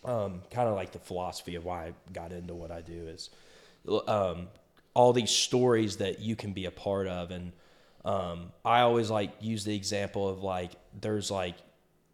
um, 0.05 0.43
kind 0.51 0.69
of 0.69 0.75
like 0.75 0.91
the 0.91 0.99
philosophy 0.99 1.55
of 1.55 1.65
why 1.65 1.87
i 1.87 1.93
got 2.13 2.33
into 2.33 2.55
what 2.55 2.71
i 2.71 2.81
do 2.81 3.07
is 3.07 3.31
um, 4.09 4.49
all 4.93 5.13
these 5.13 5.31
stories 5.31 5.99
that 5.99 6.19
you 6.21 6.37
can 6.37 6.53
be 6.53 6.65
a 6.65 6.71
part 6.71 7.07
of. 7.07 7.31
And 7.31 7.53
um, 8.05 8.53
i 8.65 8.81
always 8.81 9.11
like 9.11 9.33
use 9.41 9.65
the 9.65 9.75
example 9.75 10.29
of 10.29 10.43
like 10.43 10.73
there's 11.01 11.31
like 11.31 11.55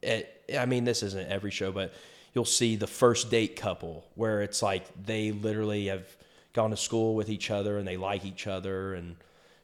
it, 0.03 0.45
i 0.59 0.67
mean 0.67 0.85
this 0.85 1.03
isn't 1.03 1.29
every 1.31 1.51
show 1.51 1.73
but 1.73 1.93
you'll 2.35 2.45
see 2.45 2.77
the 2.77 2.87
first 2.87 3.31
date 3.31 3.57
couple 3.57 4.07
where 4.15 4.43
it's 4.43 4.63
like 4.63 4.85
they 5.05 5.33
literally 5.33 5.87
have 5.87 6.05
gone 6.53 6.71
to 6.71 6.77
school 6.77 7.15
with 7.15 7.29
each 7.29 7.51
other 7.51 7.79
and 7.79 7.87
they 7.87 7.97
like 7.97 8.25
each 8.25 8.47
other 8.47 8.95
and 8.95 9.17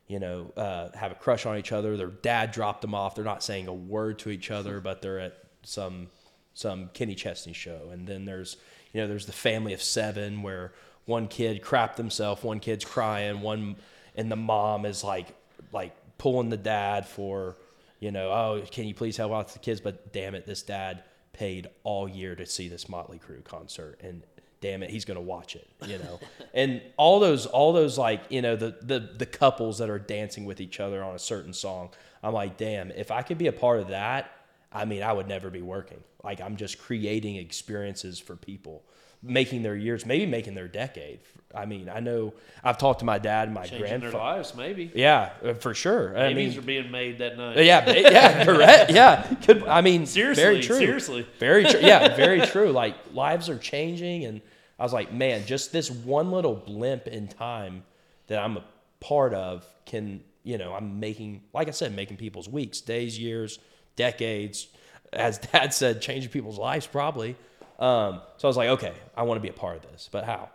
you 0.07 0.19
know 0.19 0.53
uh, 0.57 0.89
have 0.95 1.13
a 1.13 1.17
crush 1.17 1.47
on 1.47 1.57
each 1.57 1.73
other. 1.73 1.97
Their 1.97 2.09
dad 2.09 2.53
dropped 2.53 2.83
them 2.83 2.95
off. 2.95 3.15
They're 3.15 3.25
not 3.25 3.43
saying 3.43 3.69
a 3.69 3.75
word 3.75 4.19
to 4.21 4.31
each 4.31 4.51
other, 4.51 4.81
but 4.81 5.03
they're 5.03 5.19
at 5.19 5.39
some 5.63 6.09
some 6.55 6.91
Kenny 6.95 7.15
Chesney 7.15 7.53
show, 7.53 7.91
and 7.93 8.07
then 8.07 8.25
there's 8.25 8.57
you 8.93 9.01
know 9.01 9.09
there's 9.09 9.27
the 9.27 9.33
family 9.33 9.73
of 9.73 9.83
seven 9.83 10.43
where 10.43 10.73
one 11.05 11.29
kid 11.29 11.63
crapped 11.63 11.97
himself, 11.97 12.45
one 12.45 12.61
kid's 12.61 12.85
crying, 12.85 13.41
one 13.41 13.77
and 14.15 14.31
the 14.31 14.37
mom 14.37 14.85
is 14.87 15.03
like 15.03 15.29
like 15.73 15.95
pulling 16.19 16.51
the 16.51 16.57
dad 16.57 17.07
for 17.07 17.57
you 18.01 18.11
know 18.11 18.31
oh 18.31 18.63
can 18.71 18.87
you 18.87 18.95
please 18.95 19.17
help 19.17 19.33
out 19.33 19.49
the 19.49 19.59
kids, 19.59 19.81
but 19.81 20.13
damn 20.13 20.35
it 20.35 20.47
this 20.47 20.63
dad 20.63 21.03
paid 21.37 21.69
all 21.85 22.09
year 22.09 22.35
to 22.35 22.47
see 22.47 22.69
this 22.69 22.89
Motley 22.89 23.19
Crue 23.19 23.45
concert 23.45 24.01
and 24.03 24.23
damn 24.61 24.83
it 24.83 24.91
he's 24.91 25.05
going 25.05 25.17
to 25.17 25.23
watch 25.23 25.55
it 25.55 25.69
you 25.87 25.99
know? 25.99 26.19
And 26.55 26.81
all 26.97 27.21
those 27.21 27.45
all 27.45 27.73
those 27.73 27.99
like 27.99 28.23
you 28.31 28.41
know 28.41 28.57
the, 28.57 28.77
the 28.81 28.99
the 28.99 29.27
couples 29.27 29.79
that 29.79 29.91
are 29.91 29.99
dancing 29.99 30.47
with 30.47 30.61
each 30.61 30.81
other 30.81 31.05
on 31.05 31.15
a 31.15 31.19
certain 31.19 31.53
song 31.53 31.91
i'm 32.23 32.33
like 32.33 32.57
damn 32.57 32.91
if 32.93 33.11
i 33.11 33.21
could 33.21 33.37
be 33.37 33.47
a 33.47 33.53
part 33.53 33.81
of 33.81 33.89
that 33.89 34.31
i 34.73 34.87
mean 34.87 35.03
i 35.03 35.13
would 35.13 35.29
never 35.29 35.51
be 35.51 35.63
working. 35.63 36.03
Like 36.25 36.41
i'm 36.41 36.57
just 36.57 36.79
creating 36.79 37.37
experiences 37.37 38.19
for 38.19 38.37
people 38.37 38.83
making 39.23 39.63
their 39.63 39.77
years 39.77 40.05
maybe 40.07 40.27
making 40.27 40.55
their 40.55 40.69
decade 40.69 41.19
i 41.55 41.65
mean 41.65 41.89
i 41.89 42.01
know 42.01 42.33
i've 42.63 42.79
talked 42.79 42.99
to 43.01 43.05
my 43.05 43.19
dad 43.19 43.49
and 43.49 43.55
my 43.55 43.67
Changing 43.67 44.01
their 44.01 44.11
lives, 44.13 44.55
maybe. 44.55 44.91
yeah 44.95 45.31
uh, 45.45 45.55
for 45.55 45.75
sure 45.75 46.17
i 46.19 46.33
mean 46.35 46.57
are 46.57 46.63
being 46.63 46.91
made 46.91 47.19
that 47.19 47.37
night. 47.37 47.57
yeah, 47.65 47.91
yeah, 47.91 48.45
correct. 48.49 48.91
Yeah, 48.91 49.27
I 49.67 49.81
mean 49.81 50.07
Seriously, 50.07 50.43
Very 50.43 50.61
true. 50.61 50.79
seriously. 50.79 51.27
very 51.39 51.65
true. 51.65 51.81
Yeah, 51.81 52.15
very 52.27 52.41
true. 52.43 52.71
Like 52.71 52.95
lives 53.13 53.49
are 53.49 53.59
changing, 53.59 54.25
and 54.25 54.41
I 54.79 54.83
was 54.83 54.93
like, 54.93 55.13
man, 55.13 55.47
just 55.47 55.73
this 55.73 55.91
one 55.91 56.31
little 56.31 56.55
blimp 56.55 57.07
in 57.07 57.29
time 57.29 57.83
that 58.27 58.39
I'm 58.39 58.59
a 58.59 58.65
part 59.01 59.33
of 59.35 59.65
can, 59.87 60.23
you 60.45 60.59
know, 60.59 60.75
I'm 60.75 61.01
making, 61.01 61.43
like 61.55 61.69
I 61.69 61.71
said, 61.71 61.95
making 61.97 62.19
people's 62.19 62.49
weeks, 62.49 62.81
days, 62.81 63.19
years, 63.19 63.59
decades. 63.97 64.69
As 65.13 65.39
Dad 65.53 65.73
said, 65.73 66.03
changing 66.03 66.31
people's 66.31 66.59
lives 66.59 66.87
probably. 66.87 67.37
Um, 67.79 68.21
so 68.37 68.49
I 68.49 68.51
was 68.51 68.57
like, 68.57 68.69
okay, 68.71 68.95
I 69.17 69.23
want 69.23 69.39
to 69.39 69.43
be 69.43 69.49
a 69.49 69.53
part 69.53 69.77
of 69.77 69.83
this, 69.91 70.09
but 70.11 70.25
how? 70.25 70.51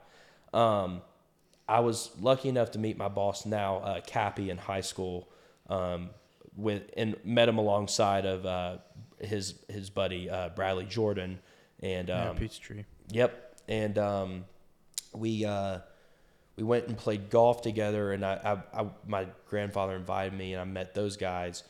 Um, 0.54 1.02
I 1.68 1.80
was 1.80 2.10
lucky 2.20 2.50
enough 2.50 2.72
to 2.72 2.80
meet 2.80 2.98
my 2.98 3.08
boss 3.08 3.46
now, 3.46 3.78
uh, 3.78 4.02
Kappy, 4.02 4.50
in 4.50 4.58
high 4.58 4.82
school, 4.82 5.30
um, 5.70 6.10
with 6.58 6.84
and 6.98 7.16
met 7.24 7.48
him 7.48 7.58
alongside 7.58 8.26
of 8.26 8.46
uh, 8.46 8.78
his 9.20 9.56
his 9.70 9.90
buddy 9.90 10.30
uh, 10.30 10.50
Bradley 10.50 10.86
Jordan, 10.86 11.40
and 11.80 12.10
Yeah, 12.10 12.30
um, 12.30 12.36
Peachtree. 12.36 12.84
Yep, 13.10 13.56
and 13.70 13.98
um, 13.98 14.46
we 15.14 15.46
uh, 15.46 15.80
we 16.58 16.64
went 16.64 16.88
and 16.88 16.98
played 16.98 17.30
golf 17.30 17.62
together, 17.62 18.12
and 18.12 18.26
I, 18.26 18.62
I, 18.76 18.82
I 18.82 18.88
my 19.08 19.28
grandfather 19.48 19.96
invited 19.96 20.38
me, 20.38 20.54
and 20.54 20.62
I 20.62 20.66
met 20.66 20.94
those 20.94 21.16
guys, 21.16 21.64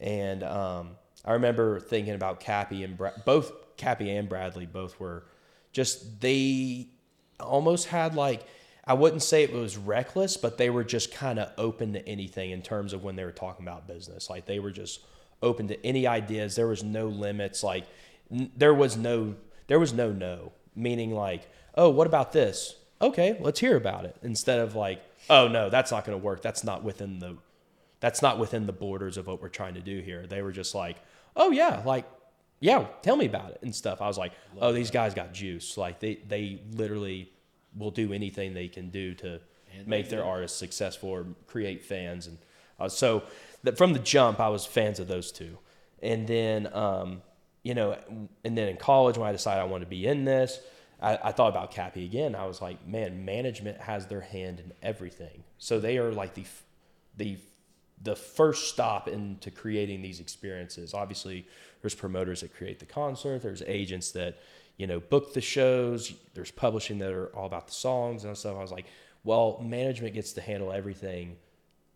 and 0.00 0.44
um, 0.44 0.90
I 1.24 1.32
remember 1.32 1.80
thinking 1.80 2.14
about 2.14 2.40
Kappy 2.40 2.84
and 2.84 2.96
Bra- 2.96 3.12
both 3.24 3.50
Kappy 3.78 4.10
and 4.10 4.28
Bradley 4.28 4.66
both 4.66 5.00
were 5.00 5.24
just 5.72 6.20
they 6.20 6.88
almost 7.40 7.86
had 7.88 8.14
like 8.14 8.44
I 8.84 8.94
wouldn't 8.94 9.22
say 9.22 9.42
it 9.42 9.52
was 9.52 9.76
reckless, 9.76 10.38
but 10.38 10.56
they 10.56 10.70
were 10.70 10.82
just 10.82 11.12
kind 11.12 11.38
of 11.38 11.52
open 11.58 11.92
to 11.92 12.08
anything 12.08 12.52
in 12.52 12.62
terms 12.62 12.94
of 12.94 13.04
when 13.04 13.16
they 13.16 13.24
were 13.24 13.32
talking 13.32 13.66
about 13.66 13.86
business. 13.86 14.30
Like 14.30 14.46
they 14.46 14.60
were 14.60 14.70
just 14.70 15.04
open 15.42 15.68
to 15.68 15.86
any 15.86 16.06
ideas. 16.06 16.56
There 16.56 16.66
was 16.66 16.82
no 16.82 17.08
limits. 17.08 17.62
Like 17.62 17.84
n- 18.32 18.50
there 18.56 18.74
was 18.74 18.96
no 18.96 19.34
there 19.66 19.78
was 19.78 19.92
no 19.92 20.10
no. 20.10 20.52
Meaning 20.74 21.12
like, 21.12 21.48
oh, 21.74 21.90
what 21.90 22.06
about 22.06 22.32
this? 22.32 22.76
Okay, 23.00 23.36
let's 23.40 23.60
hear 23.60 23.76
about 23.76 24.04
it. 24.04 24.16
Instead 24.22 24.58
of 24.60 24.74
like, 24.74 25.02
oh 25.28 25.48
no, 25.48 25.70
that's 25.70 25.90
not 25.90 26.04
going 26.04 26.18
to 26.18 26.24
work. 26.24 26.40
That's 26.42 26.64
not 26.64 26.82
within 26.82 27.18
the 27.18 27.36
that's 28.00 28.22
not 28.22 28.38
within 28.38 28.66
the 28.66 28.72
borders 28.72 29.16
of 29.16 29.26
what 29.26 29.42
we're 29.42 29.48
trying 29.48 29.74
to 29.74 29.80
do 29.80 30.00
here. 30.00 30.26
They 30.26 30.40
were 30.40 30.52
just 30.52 30.74
like, 30.74 30.96
oh 31.36 31.50
yeah, 31.50 31.82
like 31.84 32.06
yeah, 32.60 32.86
tell 33.02 33.16
me 33.16 33.26
about 33.26 33.50
it 33.50 33.58
and 33.62 33.74
stuff. 33.74 34.00
I 34.00 34.06
was 34.06 34.18
like, 34.18 34.32
oh, 34.60 34.72
these 34.72 34.90
guys 34.90 35.14
got 35.14 35.32
juice. 35.32 35.76
Like 35.76 36.00
they 36.00 36.16
they 36.26 36.60
literally 36.72 37.30
will 37.76 37.90
do 37.90 38.12
anything 38.12 38.54
they 38.54 38.68
can 38.68 38.90
do 38.90 39.14
to 39.14 39.40
make 39.86 40.08
their 40.08 40.24
artists 40.24 40.58
successful 40.58 41.10
or 41.10 41.26
create 41.46 41.84
fans. 41.84 42.26
And 42.26 42.38
uh, 42.80 42.88
so 42.88 43.22
that 43.62 43.78
from 43.78 43.92
the 43.92 43.98
jump, 43.98 44.40
I 44.40 44.48
was 44.48 44.66
fans 44.66 44.98
of 44.98 45.08
those 45.08 45.30
two. 45.30 45.58
And 46.02 46.26
then 46.26 46.72
um, 46.74 47.22
you 47.62 47.74
know, 47.74 47.96
and 48.44 48.56
then 48.56 48.68
in 48.68 48.76
college 48.76 49.18
when 49.18 49.28
I 49.28 49.32
decided 49.32 49.60
I 49.60 49.64
wanted 49.64 49.84
to 49.84 49.90
be 49.90 50.06
in 50.06 50.24
this. 50.24 50.60
I, 51.00 51.16
I 51.22 51.32
thought 51.32 51.48
about 51.48 51.70
Kappy 51.70 52.04
again. 52.04 52.34
I 52.34 52.46
was 52.46 52.60
like, 52.60 52.84
man, 52.86 53.24
management 53.24 53.80
has 53.80 54.06
their 54.06 54.20
hand 54.20 54.58
in 54.58 54.72
everything. 54.82 55.44
So 55.58 55.78
they 55.78 55.98
are 55.98 56.12
like 56.12 56.34
the 56.34 56.44
the 57.16 57.38
the 58.02 58.16
first 58.16 58.68
stop 58.68 59.08
into 59.08 59.50
creating 59.50 60.02
these 60.02 60.20
experiences. 60.20 60.94
Obviously, 60.94 61.46
there's 61.80 61.94
promoters 61.94 62.40
that 62.40 62.54
create 62.54 62.78
the 62.78 62.86
concert. 62.86 63.42
There's 63.42 63.62
agents 63.66 64.12
that 64.12 64.38
you 64.76 64.86
know 64.86 65.00
book 65.00 65.34
the 65.34 65.40
shows. 65.40 66.12
There's 66.34 66.50
publishing 66.50 66.98
that 66.98 67.12
are 67.12 67.26
all 67.28 67.46
about 67.46 67.66
the 67.66 67.74
songs 67.74 68.24
and 68.24 68.36
stuff. 68.36 68.56
I 68.56 68.60
was 68.60 68.72
like, 68.72 68.86
well, 69.24 69.60
management 69.62 70.14
gets 70.14 70.32
to 70.34 70.40
handle 70.40 70.72
everything, 70.72 71.36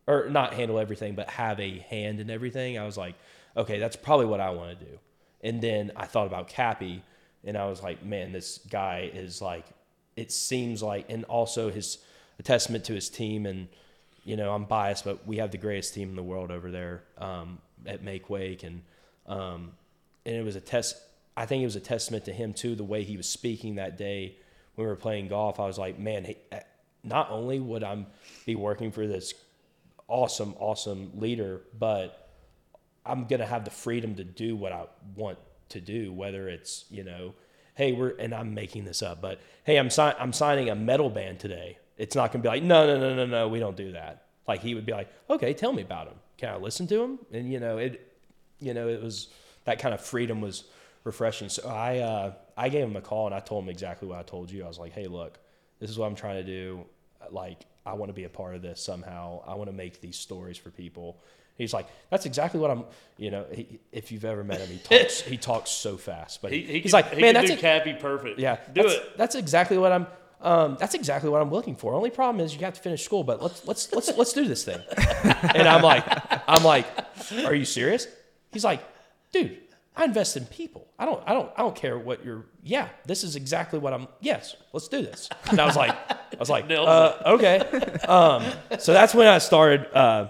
or 0.06 0.28
not 0.28 0.54
handle 0.54 0.78
everything, 0.78 1.14
but 1.14 1.28
have 1.30 1.60
a 1.60 1.78
hand 1.78 2.20
in 2.20 2.30
everything. 2.30 2.78
I 2.78 2.84
was 2.84 2.96
like, 2.96 3.14
okay, 3.56 3.78
that's 3.78 3.96
probably 3.96 4.26
what 4.26 4.40
I 4.40 4.50
want 4.50 4.78
to 4.78 4.84
do. 4.84 4.98
And 5.42 5.60
then 5.60 5.92
I 5.96 6.06
thought 6.06 6.26
about 6.26 6.48
Kappy, 6.48 7.02
and 7.44 7.56
I 7.56 7.66
was 7.66 7.82
like, 7.82 8.04
man, 8.04 8.32
this 8.32 8.58
guy 8.70 9.10
is 9.12 9.42
like, 9.42 9.66
it 10.16 10.30
seems 10.30 10.82
like, 10.82 11.06
and 11.08 11.24
also 11.24 11.70
his 11.70 11.98
a 12.38 12.42
testament 12.42 12.84
to 12.84 12.94
his 12.94 13.10
team 13.10 13.44
and 13.44 13.68
you 14.24 14.36
know, 14.36 14.54
I'm 14.54 14.64
biased, 14.64 15.04
but 15.04 15.26
we 15.26 15.38
have 15.38 15.50
the 15.50 15.58
greatest 15.58 15.94
team 15.94 16.10
in 16.10 16.16
the 16.16 16.22
world 16.22 16.50
over 16.50 16.70
there 16.70 17.02
um, 17.18 17.58
at 17.86 18.02
Make 18.02 18.30
Wake, 18.30 18.62
and 18.62 18.82
um, 19.26 19.72
and 20.24 20.36
it 20.36 20.44
was 20.44 20.56
a 20.56 20.60
test. 20.60 20.96
I 21.36 21.46
think 21.46 21.62
it 21.62 21.66
was 21.66 21.76
a 21.76 21.80
testament 21.80 22.24
to 22.26 22.32
him 22.32 22.52
too, 22.52 22.74
the 22.74 22.84
way 22.84 23.04
he 23.04 23.16
was 23.16 23.28
speaking 23.28 23.76
that 23.76 23.96
day 23.96 24.36
when 24.74 24.86
we 24.86 24.90
were 24.90 24.96
playing 24.96 25.28
golf. 25.28 25.58
I 25.58 25.66
was 25.66 25.78
like, 25.78 25.98
man, 25.98 26.24
he, 26.24 26.36
not 27.02 27.30
only 27.30 27.58
would 27.58 27.82
I 27.82 28.04
be 28.46 28.54
working 28.54 28.92
for 28.92 29.06
this 29.06 29.34
awesome, 30.08 30.54
awesome 30.58 31.10
leader, 31.14 31.62
but 31.78 32.30
I'm 33.04 33.26
gonna 33.26 33.46
have 33.46 33.64
the 33.64 33.70
freedom 33.70 34.14
to 34.16 34.24
do 34.24 34.54
what 34.56 34.72
I 34.72 34.84
want 35.16 35.38
to 35.70 35.80
do, 35.80 36.12
whether 36.12 36.48
it's 36.48 36.84
you 36.90 37.04
know, 37.04 37.34
hey, 37.74 37.92
we're 37.92 38.10
and 38.18 38.34
I'm 38.34 38.54
making 38.54 38.84
this 38.84 39.02
up, 39.02 39.20
but 39.20 39.40
hey, 39.64 39.78
I'm 39.78 39.90
si- 39.90 40.02
I'm 40.02 40.32
signing 40.32 40.68
a 40.68 40.74
metal 40.74 41.10
band 41.10 41.40
today. 41.40 41.78
It's 41.96 42.14
not 42.14 42.32
gonna 42.32 42.42
be 42.42 42.48
like 42.48 42.62
no, 42.62 42.86
no, 42.86 42.98
no, 42.98 43.14
no, 43.14 43.26
no, 43.26 43.48
we 43.48 43.58
don't 43.58 43.76
do 43.76 43.92
that. 43.92 44.26
Like 44.46 44.60
he 44.60 44.74
would 44.74 44.86
be 44.86 44.92
like, 44.92 45.08
okay, 45.30 45.54
tell 45.54 45.72
me 45.72 45.82
about 45.82 46.08
him. 46.08 46.16
Can 46.36 46.50
I 46.50 46.56
listen 46.56 46.86
to 46.88 47.02
him? 47.02 47.18
And 47.32 47.50
you 47.50 47.60
know, 47.60 47.78
it, 47.78 48.11
you 48.62 48.74
know, 48.74 48.88
it 48.88 49.02
was 49.02 49.28
that 49.64 49.78
kind 49.78 49.94
of 49.94 50.00
freedom 50.00 50.40
was 50.40 50.64
refreshing. 51.04 51.48
So 51.48 51.68
I 51.68 51.98
uh, 51.98 52.32
I 52.56 52.68
gave 52.68 52.84
him 52.84 52.96
a 52.96 53.00
call 53.00 53.26
and 53.26 53.34
I 53.34 53.40
told 53.40 53.64
him 53.64 53.70
exactly 53.70 54.08
what 54.08 54.18
I 54.18 54.22
told 54.22 54.50
you. 54.50 54.64
I 54.64 54.68
was 54.68 54.78
like, 54.78 54.92
hey, 54.92 55.06
look, 55.06 55.38
this 55.80 55.90
is 55.90 55.98
what 55.98 56.06
I'm 56.06 56.14
trying 56.14 56.36
to 56.36 56.44
do. 56.44 56.84
Like 57.30 57.58
I 57.84 57.94
want 57.94 58.08
to 58.10 58.14
be 58.14 58.24
a 58.24 58.28
part 58.28 58.54
of 58.54 58.62
this 58.62 58.80
somehow. 58.80 59.42
I 59.46 59.54
want 59.54 59.68
to 59.70 59.76
make 59.76 60.00
these 60.00 60.16
stories 60.16 60.56
for 60.56 60.70
people. 60.70 61.20
He's 61.58 61.74
like, 61.74 61.86
that's 62.10 62.24
exactly 62.24 62.58
what 62.60 62.70
I'm. 62.70 62.84
You 63.18 63.30
know, 63.30 63.44
he, 63.52 63.78
if 63.92 64.10
you've 64.10 64.24
ever 64.24 64.42
met 64.42 64.60
him, 64.60 64.68
he 64.68 64.78
talks. 64.78 65.20
he 65.20 65.36
talks 65.36 65.70
so 65.70 65.96
fast, 65.96 66.40
but 66.40 66.50
He, 66.50 66.62
he 66.62 66.72
he's 66.80 66.82
could- 66.84 66.92
like, 66.92 67.18
man, 67.20 67.34
that's 67.34 67.48
do 67.50 67.54
a, 67.54 67.58
Kappy 67.58 67.92
perfect. 68.00 68.38
yeah, 68.38 68.56
do 68.72 68.82
that's, 68.82 68.94
it. 68.94 69.18
That's 69.18 69.34
exactly 69.34 69.76
what 69.78 69.92
I'm. 69.92 70.06
Um, 70.40 70.76
that's 70.80 70.94
exactly 70.94 71.30
what 71.30 71.40
I'm 71.40 71.50
looking 71.52 71.76
for. 71.76 71.94
Only 71.94 72.10
problem 72.10 72.44
is 72.44 72.52
you 72.54 72.60
have 72.62 72.74
to 72.74 72.80
finish 72.80 73.04
school, 73.04 73.22
but 73.22 73.40
let's 73.42 73.64
let's 73.66 73.92
let's 73.92 74.16
let's 74.16 74.32
do 74.32 74.48
this 74.48 74.64
thing. 74.64 74.80
and 75.54 75.68
I'm 75.68 75.82
like, 75.82 76.04
I'm 76.48 76.64
like, 76.64 76.86
are 77.44 77.54
you 77.54 77.64
serious? 77.64 78.08
He's 78.52 78.64
like, 78.64 78.82
dude, 79.32 79.58
I 79.96 80.04
invest 80.04 80.36
in 80.36 80.46
people. 80.46 80.86
I 80.98 81.04
don't 81.04 81.22
I 81.26 81.32
don't 81.34 81.50
I 81.56 81.62
don't 81.62 81.76
care 81.76 81.98
what 81.98 82.24
you're. 82.24 82.44
Yeah, 82.62 82.88
this 83.06 83.24
is 83.24 83.36
exactly 83.36 83.78
what 83.78 83.92
I'm. 83.92 84.08
Yes, 84.20 84.56
let's 84.72 84.88
do 84.88 85.02
this. 85.02 85.28
And 85.50 85.60
I 85.60 85.66
was 85.66 85.76
like, 85.76 85.90
I 85.90 86.36
was 86.38 86.48
like, 86.48 86.70
uh, 86.70 87.14
okay. 87.26 87.58
Um, 88.08 88.44
so 88.78 88.92
that's 88.92 89.14
when 89.14 89.26
I 89.26 89.38
started. 89.38 89.86
Uh, 89.94 90.28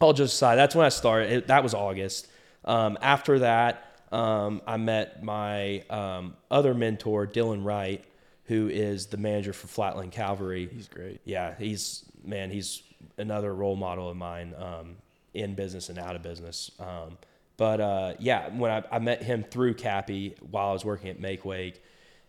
I'll 0.00 0.12
just 0.12 0.34
aside. 0.34 0.56
That's 0.56 0.74
when 0.74 0.86
I 0.86 0.90
started. 0.90 1.32
It, 1.32 1.46
that 1.48 1.62
was 1.62 1.74
August. 1.74 2.28
Um, 2.64 2.98
after 3.00 3.40
that, 3.40 3.98
um, 4.12 4.60
I 4.66 4.76
met 4.76 5.22
my 5.22 5.82
um, 5.90 6.36
other 6.50 6.74
mentor, 6.74 7.26
Dylan 7.26 7.64
Wright, 7.64 8.04
who 8.44 8.68
is 8.68 9.06
the 9.06 9.16
manager 9.16 9.52
for 9.52 9.66
Flatland 9.66 10.12
Cavalry. 10.12 10.68
He's 10.72 10.88
great. 10.88 11.20
Yeah, 11.24 11.54
he's 11.58 12.04
man, 12.24 12.50
he's 12.50 12.82
another 13.18 13.54
role 13.54 13.76
model 13.76 14.08
of 14.10 14.16
mine 14.16 14.54
um, 14.58 14.96
in 15.34 15.54
business 15.54 15.88
and 15.88 15.98
out 15.98 16.14
of 16.14 16.22
business. 16.22 16.70
But 17.56 17.80
uh, 17.80 18.14
yeah, 18.18 18.48
when 18.50 18.70
I, 18.70 18.82
I 18.90 18.98
met 18.98 19.22
him 19.22 19.42
through 19.42 19.74
Kappy 19.74 20.36
while 20.40 20.68
I 20.68 20.72
was 20.72 20.84
working 20.84 21.08
at 21.08 21.18
Make 21.18 21.44
Wake, 21.44 21.82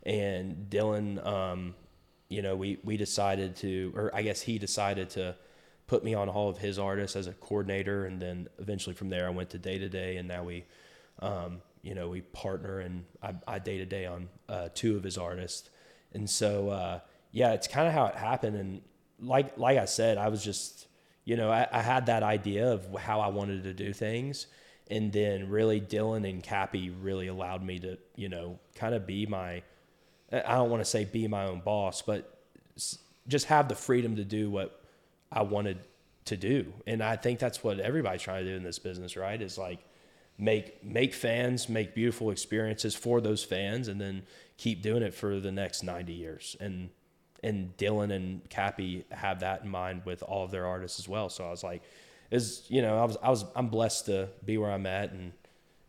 and 0.03 0.69
Dylan, 0.69 1.25
um, 1.25 1.75
you 2.29 2.41
know, 2.41 2.55
we 2.55 2.79
we 2.83 2.97
decided 2.97 3.55
to, 3.57 3.93
or 3.95 4.11
I 4.13 4.21
guess 4.21 4.41
he 4.41 4.57
decided 4.57 5.09
to 5.11 5.35
put 5.87 6.03
me 6.03 6.13
on 6.13 6.29
all 6.29 6.49
of 6.49 6.57
his 6.57 6.77
artists 6.79 7.15
as 7.15 7.27
a 7.27 7.33
coordinator, 7.33 8.05
and 8.05 8.21
then 8.21 8.47
eventually 8.59 8.95
from 8.95 9.09
there 9.09 9.27
I 9.27 9.29
went 9.29 9.49
to 9.51 9.57
day 9.57 9.77
to 9.77 9.89
day, 9.89 10.17
and 10.17 10.27
now 10.27 10.43
we, 10.43 10.65
um, 11.19 11.61
you 11.81 11.95
know, 11.95 12.09
we 12.09 12.21
partner, 12.21 12.79
and 12.79 13.05
I, 13.21 13.35
I 13.47 13.59
day 13.59 13.77
to 13.79 13.85
day 13.85 14.05
on 14.05 14.29
uh, 14.47 14.69
two 14.73 14.95
of 14.97 15.03
his 15.03 15.17
artists, 15.17 15.69
and 16.13 16.29
so 16.29 16.69
uh, 16.69 16.99
yeah, 17.31 17.53
it's 17.53 17.67
kind 17.67 17.87
of 17.87 17.93
how 17.93 18.05
it 18.05 18.15
happened, 18.15 18.55
and 18.55 18.81
like 19.19 19.57
like 19.57 19.77
I 19.77 19.85
said, 19.85 20.17
I 20.17 20.29
was 20.29 20.43
just, 20.43 20.87
you 21.25 21.35
know, 21.35 21.51
I, 21.51 21.67
I 21.71 21.81
had 21.81 22.05
that 22.05 22.23
idea 22.23 22.71
of 22.71 22.87
how 22.97 23.19
I 23.19 23.27
wanted 23.27 23.63
to 23.63 23.73
do 23.73 23.91
things, 23.93 24.47
and 24.89 25.11
then 25.11 25.49
really 25.49 25.81
Dylan 25.81 26.29
and 26.29 26.43
Kappy 26.43 26.93
really 27.01 27.27
allowed 27.27 27.63
me 27.63 27.79
to 27.79 27.97
you 28.15 28.29
know 28.29 28.59
kind 28.75 28.93
of 28.93 29.05
be 29.05 29.25
my 29.25 29.63
I 30.31 30.55
don't 30.55 30.69
want 30.69 30.83
to 30.83 30.89
say 30.89 31.05
be 31.05 31.27
my 31.27 31.45
own 31.45 31.61
boss, 31.61 32.01
but 32.01 32.39
just 33.27 33.45
have 33.45 33.69
the 33.69 33.75
freedom 33.75 34.15
to 34.17 34.23
do 34.23 34.49
what 34.49 34.81
I 35.31 35.43
wanted 35.43 35.79
to 36.25 36.37
do. 36.37 36.73
And 36.85 37.01
I 37.01 37.15
think 37.15 37.39
that's 37.39 37.63
what 37.63 37.79
everybody's 37.79 38.21
trying 38.21 38.43
to 38.43 38.51
do 38.51 38.55
in 38.55 38.63
this 38.63 38.79
business, 38.79 39.15
right? 39.15 39.41
Is 39.41 39.57
like 39.57 39.79
make 40.37 40.83
make 40.83 41.13
fans, 41.13 41.69
make 41.69 41.95
beautiful 41.95 42.31
experiences 42.31 42.95
for 42.95 43.21
those 43.21 43.43
fans, 43.43 43.87
and 43.87 43.99
then 43.99 44.23
keep 44.57 44.81
doing 44.81 45.03
it 45.03 45.13
for 45.13 45.39
the 45.39 45.51
next 45.51 45.83
ninety 45.83 46.13
years. 46.13 46.55
And 46.59 46.89
and 47.43 47.75
Dylan 47.77 48.11
and 48.11 48.49
Kappy 48.49 49.05
have 49.11 49.39
that 49.41 49.63
in 49.63 49.69
mind 49.69 50.01
with 50.05 50.23
all 50.23 50.43
of 50.43 50.51
their 50.51 50.65
artists 50.65 50.99
as 50.99 51.07
well. 51.07 51.29
So 51.29 51.45
I 51.45 51.51
was 51.51 51.63
like, 51.63 51.83
is 52.31 52.65
you 52.69 52.81
know, 52.81 52.97
I 52.99 53.05
was 53.05 53.17
I 53.23 53.29
was 53.29 53.45
I'm 53.55 53.67
blessed 53.67 54.05
to 54.07 54.29
be 54.45 54.57
where 54.57 54.71
I'm 54.71 54.85
at, 54.85 55.11
and 55.11 55.31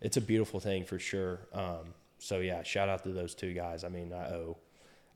it's 0.01 0.16
a 0.16 0.20
beautiful 0.20 0.61
thing 0.61 0.84
for 0.84 0.99
sure. 0.99 1.41
Um, 1.53 1.95
so 2.18 2.39
yeah, 2.41 2.62
shout 2.62 2.89
out 2.89 3.03
to 3.05 3.11
those 3.11 3.34
two 3.34 3.53
guys. 3.55 3.84
I 3.84 3.89
mean, 3.89 4.12
I 4.12 4.28
owe 4.30 4.57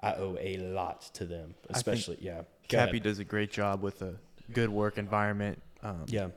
I 0.02 0.14
owe 0.14 0.36
a 0.40 0.56
lot 0.58 1.02
to 1.14 1.24
them, 1.24 1.54
especially 1.70 2.18
yeah. 2.20 2.42
Kappy 2.68 2.90
ahead. 2.92 3.02
does 3.02 3.18
a 3.18 3.24
great 3.24 3.50
job 3.50 3.82
with 3.82 4.02
a 4.02 4.14
good 4.52 4.68
work 4.70 4.98
environment. 4.98 5.60
Um, 5.82 6.04
Yeah, 6.06 6.28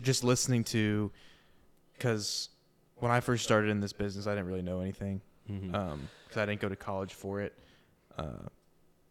just 0.00 0.22
listening 0.24 0.64
to 0.64 1.10
because 1.96 2.48
when 2.96 3.10
I 3.10 3.20
first 3.20 3.44
started 3.44 3.70
in 3.70 3.80
this 3.80 3.92
business, 3.92 4.26
I 4.26 4.30
didn't 4.34 4.46
really 4.46 4.62
know 4.62 4.80
anything 4.80 5.20
Mm-hmm. 5.50 5.66
because 5.72 6.36
I 6.40 6.46
didn't 6.46 6.60
go 6.62 6.70
to 6.70 6.76
college 6.76 7.12
for 7.12 7.42
it. 7.42 7.52
Uh, 8.16 8.48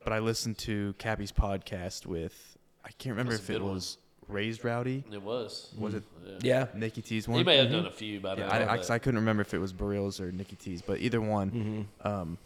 but 0.04 0.14
I 0.14 0.18
listened 0.20 0.58
to 0.60 0.95
Kappy's 0.97 1.32
podcast 1.32 2.08
with 2.08 2.58
I 2.84 2.89
can't 2.97 3.12
remember 3.12 3.34
That's 3.34 3.43
if 3.43 3.56
it 3.56 3.62
one. 3.62 3.74
was 3.76 3.97
Raised 4.28 4.63
Rowdy, 4.65 5.03
It 5.11 5.21
was. 5.21 5.71
was 5.78 5.93
it 5.93 6.03
yeah, 6.41 6.67
Nikki 6.74 7.01
T's 7.01 7.28
one. 7.28 7.38
He 7.39 7.43
may 7.43 7.57
have 7.57 7.71
done 7.71 7.86
a 7.86 7.91
few, 7.91 8.19
but 8.19 8.38
Yeah, 8.38 8.45
I, 8.49 8.55
I, 8.55 8.59
don't 8.59 8.67
I, 8.69 8.71
that. 8.71 8.78
'cause 8.78 8.89
I 8.89 8.97
couldn't 8.99 9.19
remember 9.19 9.41
if 9.41 9.53
it 9.53 9.59
was 9.59 9.74
Baril's 9.74 10.19
or 10.19 10.32
Nikki 10.32 10.55
T's, 10.55 10.82
but 10.82 10.99
either 10.99 11.21
one, 11.21 11.88
um, 12.01 12.38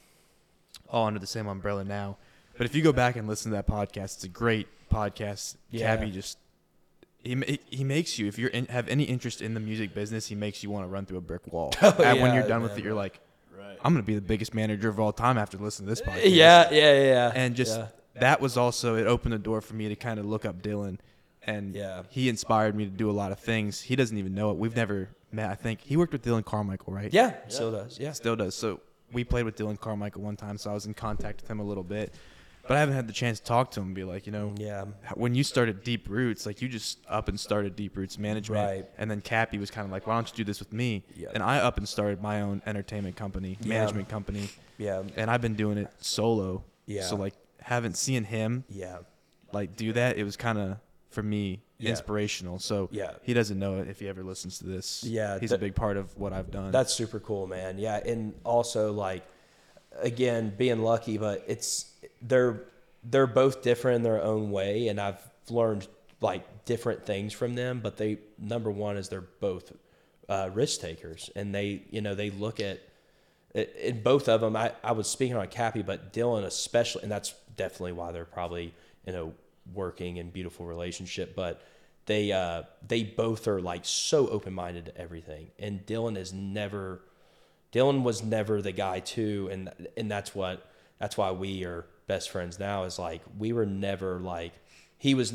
all 0.89 1.05
under 1.07 1.19
the 1.19 1.27
same 1.27 1.47
umbrella 1.47 1.83
now. 1.83 2.17
But 2.57 2.65
if 2.65 2.75
you 2.75 2.81
go 2.81 2.91
back 2.91 3.15
and 3.15 3.27
listen 3.27 3.51
to 3.51 3.55
that 3.57 3.67
podcast, 3.67 4.15
it's 4.15 4.23
a 4.23 4.27
great 4.29 4.67
podcast. 4.91 5.55
Yeah. 5.69 5.95
Kappy 5.95 6.11
just 6.11 6.37
he 7.23 7.35
ma- 7.35 7.45
he 7.69 7.83
makes 7.83 8.17
you 8.17 8.27
if 8.27 8.39
you're 8.39 8.51
have 8.69 8.87
any 8.87 9.03
interest 9.03 9.41
in 9.41 9.53
the 9.53 9.59
music 9.59 9.93
business, 9.93 10.27
he 10.27 10.35
makes 10.35 10.63
you 10.63 10.69
want 10.69 10.85
to 10.85 10.87
run 10.89 11.05
through 11.05 11.17
a 11.17 11.21
brick 11.21 11.51
wall. 11.51 11.73
and 11.81 11.97
when 11.97 12.17
yeah, 12.19 12.33
you're 12.35 12.47
done 12.47 12.61
with 12.61 12.71
man. 12.71 12.79
it, 12.79 12.83
you're 12.85 12.93
like, 12.93 13.19
right. 13.57 13.77
I'm 13.83 13.93
gonna 13.93 14.03
be 14.03 14.15
the 14.15 14.21
biggest 14.21 14.53
manager 14.53 14.89
of 14.89 14.99
all 14.99 15.11
time 15.13 15.37
after 15.37 15.57
listening 15.57 15.87
to 15.87 15.91
this 15.91 16.01
podcast. 16.07 16.21
yeah, 16.25 16.69
yeah, 16.71 16.93
yeah, 16.93 17.03
yeah. 17.03 17.31
and 17.35 17.55
just 17.55 17.77
yeah. 17.77 17.87
that 18.19 18.39
was 18.41 18.55
also 18.57 18.95
it 18.95 19.05
opened 19.07 19.33
the 19.33 19.39
door 19.39 19.61
for 19.61 19.75
me 19.75 19.87
to 19.89 19.95
kind 19.95 20.19
of 20.19 20.25
look 20.25 20.45
up 20.45 20.61
Dylan, 20.61 20.97
and 21.47 21.73
Yeah. 21.73 22.03
he 22.09 22.29
inspired 22.29 22.75
me 22.75 22.85
to 22.85 22.91
do 22.91 23.09
a 23.09 23.11
lot 23.13 23.31
of 23.31 23.39
things. 23.39 23.81
He 23.81 23.95
doesn't 23.95 24.17
even 24.17 24.35
know 24.35 24.51
it. 24.51 24.57
We've 24.57 24.75
never 24.75 25.09
met. 25.31 25.49
I 25.49 25.55
think 25.55 25.81
he 25.81 25.97
worked 25.97 26.13
with 26.13 26.23
Dylan 26.23 26.45
Carmichael, 26.45 26.93
right? 26.93 27.11
yeah, 27.13 27.33
still 27.47 27.71
does. 27.71 27.97
Yeah, 27.99 28.11
still 28.11 28.35
does. 28.35 28.53
So 28.55 28.81
we 29.11 29.23
played 29.23 29.45
with 29.45 29.55
Dylan 29.55 29.79
Carmichael 29.79 30.21
one 30.21 30.35
time, 30.35 30.57
so 30.57 30.69
I 30.69 30.73
was 30.73 30.85
in 30.85 30.93
contact 30.93 31.41
with 31.41 31.49
him 31.49 31.59
a 31.59 31.63
little 31.63 31.83
bit, 31.83 32.13
but 32.67 32.75
I 32.75 32.79
haven't 32.81 32.95
had 32.95 33.07
the 33.07 33.13
chance 33.13 33.39
to 33.39 33.45
talk 33.45 33.71
to 33.71 33.79
him. 33.79 33.87
and 33.87 33.95
Be 33.95 34.03
like, 34.03 34.25
you 34.25 34.33
know, 34.33 34.53
yeah, 34.57 34.83
when 35.15 35.33
you 35.35 35.43
started 35.43 35.83
Deep 35.83 36.09
Roots, 36.09 36.45
like 36.45 36.61
you 36.61 36.67
just 36.67 36.99
up 37.07 37.29
and 37.29 37.39
started 37.39 37.75
Deep 37.77 37.95
Roots 37.95 38.17
management, 38.19 38.61
Right. 38.65 38.89
and 38.97 39.09
then 39.09 39.21
Kappy 39.21 39.57
was 39.57 39.71
kind 39.71 39.85
of 39.85 39.91
like, 39.91 40.05
why 40.05 40.15
don't 40.15 40.29
you 40.29 40.35
do 40.35 40.43
this 40.43 40.59
with 40.59 40.73
me? 40.73 41.03
Yeah. 41.15 41.29
And 41.33 41.41
I 41.41 41.59
up 41.59 41.77
and 41.77 41.87
started 41.87 42.21
my 42.21 42.41
own 42.41 42.61
entertainment 42.65 43.15
company, 43.15 43.57
Yeah. 43.61 43.69
management 43.69 44.09
company, 44.09 44.49
yeah, 44.77 45.03
and 45.15 45.31
I've 45.31 45.41
been 45.41 45.55
doing 45.55 45.77
it 45.77 45.89
solo. 45.99 46.63
Yeah. 46.85 47.03
So 47.03 47.15
like, 47.15 47.33
haven't 47.61 47.95
seen 47.97 48.23
him 48.25 48.63
yeah. 48.69 48.97
like 49.53 49.75
do 49.77 49.93
that. 49.93 50.17
It 50.17 50.23
was 50.25 50.35
kind 50.37 50.57
of 50.57 50.77
for 51.17 51.23
me 51.23 51.63
Yeah. 51.79 51.89
inspirational. 51.89 52.59
So 52.59 52.89
Yeah. 52.91 53.13
he 53.23 53.33
doesn't 53.33 53.57
know 53.57 53.79
it 53.79 53.87
if 53.87 53.99
he 53.99 54.07
ever 54.07 54.23
listens 54.23 54.59
to 54.59 54.65
this. 54.65 55.03
Yeah, 55.03 55.39
he's 55.39 55.49
that- 55.49 55.55
a 55.55 55.59
big 55.59 55.73
part 55.73 55.97
of 55.97 56.15
what 56.15 56.31
I've 56.31 56.51
done. 56.51 56.71
That's 56.71 56.93
super 56.93 57.19
cool, 57.19 57.47
man. 57.47 57.79
Yeah, 57.79 57.97
and 58.05 58.35
also 58.43 58.91
like 58.93 59.23
again, 59.99 60.53
being 60.55 60.83
lucky, 60.83 61.17
but 61.17 61.43
it's 61.47 61.91
they're 62.21 62.65
they're 63.03 63.25
both 63.25 63.63
different 63.63 63.95
in 63.97 64.03
their 64.03 64.21
own 64.21 64.51
way 64.51 64.89
and 64.89 65.01
I've 65.01 65.19
learned 65.49 65.87
like 66.21 66.65
different 66.65 67.03
things 67.07 67.33
from 67.33 67.55
them, 67.55 67.79
but 67.81 67.97
they 67.97 68.19
number 68.37 68.69
one 68.69 68.95
is 68.95 69.09
they're 69.09 69.21
both 69.39 69.71
uh, 70.29 70.51
risk 70.53 70.81
takers 70.81 71.31
and 71.35 71.55
they, 71.55 71.81
you 71.89 72.01
know, 72.01 72.13
they 72.13 72.29
look 72.29 72.59
at 72.59 72.79
in 73.55 74.03
both 74.03 74.29
of 74.29 74.41
them, 74.41 74.55
I, 74.55 74.73
I 74.83 74.91
was 74.91 75.07
speaking 75.09 75.35
on 75.35 75.47
Kappy, 75.47 75.81
but 75.83 76.13
Dylan 76.13 76.43
especially, 76.43 77.01
and 77.03 77.11
that's 77.11 77.33
definitely 77.55 77.93
why 77.93 78.11
they're 78.11 78.25
probably 78.25 78.73
you 79.07 79.13
a 79.13 79.31
working 79.73 80.19
and 80.19 80.31
beautiful 80.31 80.65
relationship. 80.65 81.35
But 81.35 81.61
they 82.05 82.31
uh, 82.31 82.63
they 82.87 83.03
both 83.03 83.47
are 83.47 83.61
like 83.61 83.81
so 83.83 84.27
open 84.29 84.53
minded 84.53 84.85
to 84.85 84.97
everything, 84.97 85.51
and 85.59 85.85
Dylan 85.85 86.17
is 86.17 86.33
never, 86.33 87.01
Dylan 87.71 88.03
was 88.03 88.23
never 88.23 88.61
the 88.61 88.71
guy 88.71 88.99
too, 88.99 89.49
and 89.51 89.71
and 89.95 90.09
that's 90.09 90.33
what 90.33 90.71
that's 90.99 91.17
why 91.17 91.31
we 91.31 91.65
are 91.65 91.85
best 92.07 92.29
friends 92.29 92.59
now. 92.59 92.83
Is 92.83 92.97
like 92.97 93.21
we 93.37 93.53
were 93.53 93.65
never 93.65 94.19
like 94.19 94.53
he 94.97 95.13
was 95.13 95.33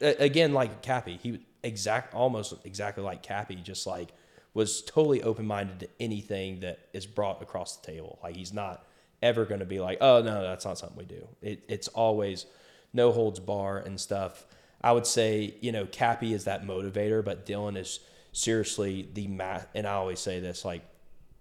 again 0.00 0.52
like 0.52 0.82
Kappy. 0.82 1.18
He 1.20 1.32
was 1.32 1.40
exact 1.62 2.14
almost 2.14 2.54
exactly 2.64 3.02
like 3.02 3.22
Kappy, 3.22 3.62
just 3.62 3.86
like 3.86 4.10
was 4.52 4.82
totally 4.82 5.22
open 5.22 5.46
minded 5.46 5.80
to 5.80 5.88
anything 5.98 6.60
that 6.60 6.78
is 6.92 7.06
brought 7.06 7.42
across 7.42 7.76
the 7.76 7.86
table. 7.90 8.18
Like 8.22 8.36
he's 8.36 8.52
not 8.52 8.86
ever 9.20 9.44
going 9.44 9.60
to 9.60 9.66
be 9.66 9.80
like, 9.80 9.98
oh 10.00 10.22
no, 10.22 10.42
that's 10.42 10.64
not 10.64 10.78
something 10.78 10.98
we 10.98 11.04
do. 11.04 11.26
It, 11.42 11.64
it's 11.68 11.88
always 11.88 12.46
no 12.94 13.12
holds 13.12 13.40
bar 13.40 13.78
and 13.78 14.00
stuff. 14.00 14.46
I 14.80 14.92
would 14.92 15.06
say 15.06 15.54
you 15.60 15.72
know 15.72 15.84
Kappy 15.84 16.32
is 16.32 16.44
that 16.44 16.64
motivator, 16.64 17.22
but 17.22 17.44
Dylan 17.44 17.76
is 17.76 18.00
seriously 18.32 19.08
the 19.14 19.28
ma 19.28 19.60
And 19.74 19.86
I 19.86 19.92
always 19.92 20.20
say 20.20 20.40
this 20.40 20.64
like 20.64 20.82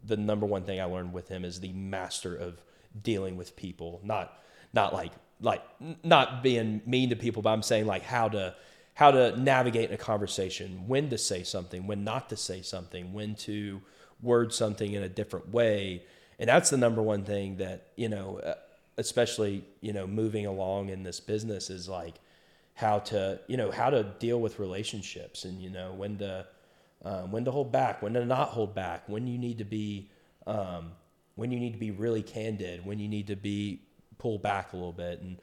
the 0.05 0.17
number 0.17 0.45
one 0.45 0.63
thing 0.63 0.81
I 0.81 0.85
learned 0.85 1.13
with 1.13 1.29
him 1.29 1.45
is 1.45 1.59
the 1.59 1.73
master 1.73 2.35
of 2.35 2.61
dealing 3.01 3.37
with 3.37 3.55
people, 3.55 4.01
not 4.03 4.37
not 4.73 4.93
like 4.93 5.11
like 5.41 5.63
not 6.03 6.43
being 6.43 6.81
mean 6.85 7.09
to 7.09 7.15
people, 7.15 7.41
but 7.41 7.49
I'm 7.49 7.63
saying 7.63 7.85
like 7.85 8.03
how 8.03 8.29
to 8.29 8.55
how 8.95 9.11
to 9.11 9.35
navigate 9.39 9.89
in 9.89 9.95
a 9.95 9.97
conversation, 9.97 10.87
when 10.87 11.09
to 11.09 11.17
say 11.17 11.43
something, 11.43 11.87
when 11.87 12.03
not 12.03 12.29
to 12.29 12.37
say 12.37 12.61
something, 12.61 13.11
when 13.11 13.35
to 13.35 13.81
word 14.21 14.53
something 14.53 14.93
in 14.93 15.01
a 15.01 15.09
different 15.09 15.49
way, 15.49 16.03
and 16.37 16.47
that's 16.47 16.69
the 16.69 16.77
number 16.77 17.01
one 17.01 17.23
thing 17.23 17.57
that 17.57 17.87
you 17.95 18.09
know, 18.09 18.39
uh, 18.39 18.53
especially 18.97 19.63
you 19.81 19.93
know, 19.93 20.07
moving 20.07 20.45
along 20.45 20.89
in 20.89 21.03
this 21.03 21.19
business 21.19 21.69
is 21.69 21.87
like 21.89 22.15
how 22.75 22.99
to 22.99 23.39
you 23.47 23.57
know 23.57 23.71
how 23.71 23.89
to 23.89 24.03
deal 24.19 24.41
with 24.41 24.57
relationships 24.59 25.45
and 25.45 25.61
you 25.61 25.69
know 25.69 25.93
when 25.93 26.17
to 26.17 26.45
um, 27.05 27.31
when 27.31 27.45
to 27.45 27.51
hold 27.51 27.71
back, 27.71 28.01
when 28.01 28.13
to 28.13 28.25
not 28.25 28.49
hold 28.49 28.73
back, 28.73 29.03
when 29.07 29.27
you 29.27 29.37
need 29.37 29.57
to 29.57 29.65
be 29.65 30.09
um, 30.47 30.93
when 31.35 31.51
you 31.51 31.59
need 31.59 31.73
to 31.73 31.79
be 31.79 31.91
really 31.91 32.23
candid, 32.23 32.85
when 32.85 32.99
you 32.99 33.07
need 33.07 33.27
to 33.27 33.35
be 33.35 33.81
pull 34.17 34.37
back 34.37 34.73
a 34.73 34.75
little 34.75 34.93
bit, 34.93 35.21
and 35.21 35.37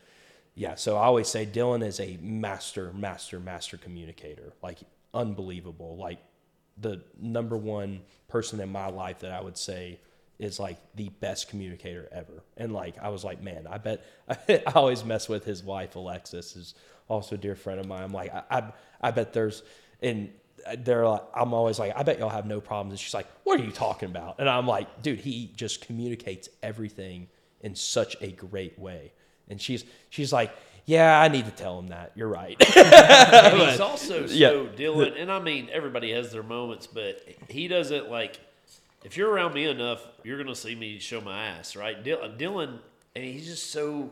yeah. 0.54 0.74
So 0.74 0.96
I 0.96 1.04
always 1.04 1.28
say 1.28 1.46
Dylan 1.46 1.84
is 1.84 2.00
a 2.00 2.18
master, 2.22 2.92
master, 2.92 3.38
master 3.40 3.76
communicator, 3.76 4.52
like 4.62 4.78
unbelievable, 5.12 5.96
like 5.96 6.18
the 6.78 7.02
number 7.20 7.56
one 7.56 8.00
person 8.28 8.60
in 8.60 8.70
my 8.70 8.88
life 8.88 9.20
that 9.20 9.32
I 9.32 9.40
would 9.40 9.58
say 9.58 10.00
is 10.40 10.58
like 10.58 10.78
the 10.94 11.10
best 11.20 11.48
communicator 11.50 12.08
ever. 12.10 12.42
And 12.56 12.72
like 12.72 12.98
I 12.98 13.10
was 13.10 13.22
like, 13.22 13.42
man, 13.42 13.66
I 13.68 13.78
bet 13.78 14.04
I 14.48 14.62
always 14.74 15.04
mess 15.04 15.28
with 15.28 15.44
his 15.44 15.62
wife 15.62 15.94
Alexis, 15.94 16.56
is 16.56 16.74
also 17.08 17.34
a 17.34 17.38
dear 17.38 17.54
friend 17.54 17.78
of 17.78 17.86
mine. 17.86 18.02
I'm 18.02 18.12
like, 18.12 18.34
I 18.34 18.42
I, 18.50 18.72
I 19.00 19.10
bet 19.10 19.32
there's 19.32 19.62
and 20.02 20.30
they're 20.78 21.06
like, 21.06 21.22
I'm 21.34 21.54
always 21.54 21.78
like, 21.78 21.92
I 21.96 22.02
bet 22.02 22.18
y'all 22.18 22.28
have 22.28 22.46
no 22.46 22.60
problems. 22.60 22.92
And 22.92 23.00
she's 23.00 23.14
like, 23.14 23.26
what 23.44 23.60
are 23.60 23.64
you 23.64 23.70
talking 23.70 24.08
about? 24.08 24.36
And 24.38 24.48
I'm 24.48 24.66
like, 24.66 25.02
dude, 25.02 25.20
he 25.20 25.52
just 25.56 25.86
communicates 25.86 26.48
everything 26.62 27.28
in 27.60 27.74
such 27.74 28.16
a 28.20 28.32
great 28.32 28.78
way. 28.78 29.12
And 29.48 29.60
she's 29.60 29.84
she's 30.08 30.32
like, 30.32 30.54
yeah, 30.86 31.20
I 31.20 31.28
need 31.28 31.44
to 31.44 31.50
tell 31.50 31.78
him 31.78 31.88
that. 31.88 32.12
You're 32.14 32.28
right. 32.28 32.56
And 32.76 33.70
he's 33.70 33.80
also 33.80 34.26
so 34.26 34.32
yeah. 34.32 34.48
Dylan, 34.76 35.20
and 35.20 35.30
I 35.30 35.38
mean 35.40 35.68
everybody 35.70 36.12
has 36.12 36.32
their 36.32 36.42
moments, 36.42 36.86
but 36.86 37.20
he 37.48 37.68
doesn't 37.68 38.10
like. 38.10 38.40
If 39.04 39.16
you're 39.16 39.30
around 39.30 39.54
me 39.54 39.64
enough, 39.66 40.06
you're 40.24 40.38
gonna 40.42 40.54
see 40.54 40.74
me 40.74 40.98
show 40.98 41.20
my 41.20 41.46
ass, 41.46 41.74
right? 41.76 42.02
Dylan, 42.04 42.38
Dylan 42.38 42.78
and 43.14 43.24
he's 43.24 43.46
just 43.46 43.70
so. 43.70 44.10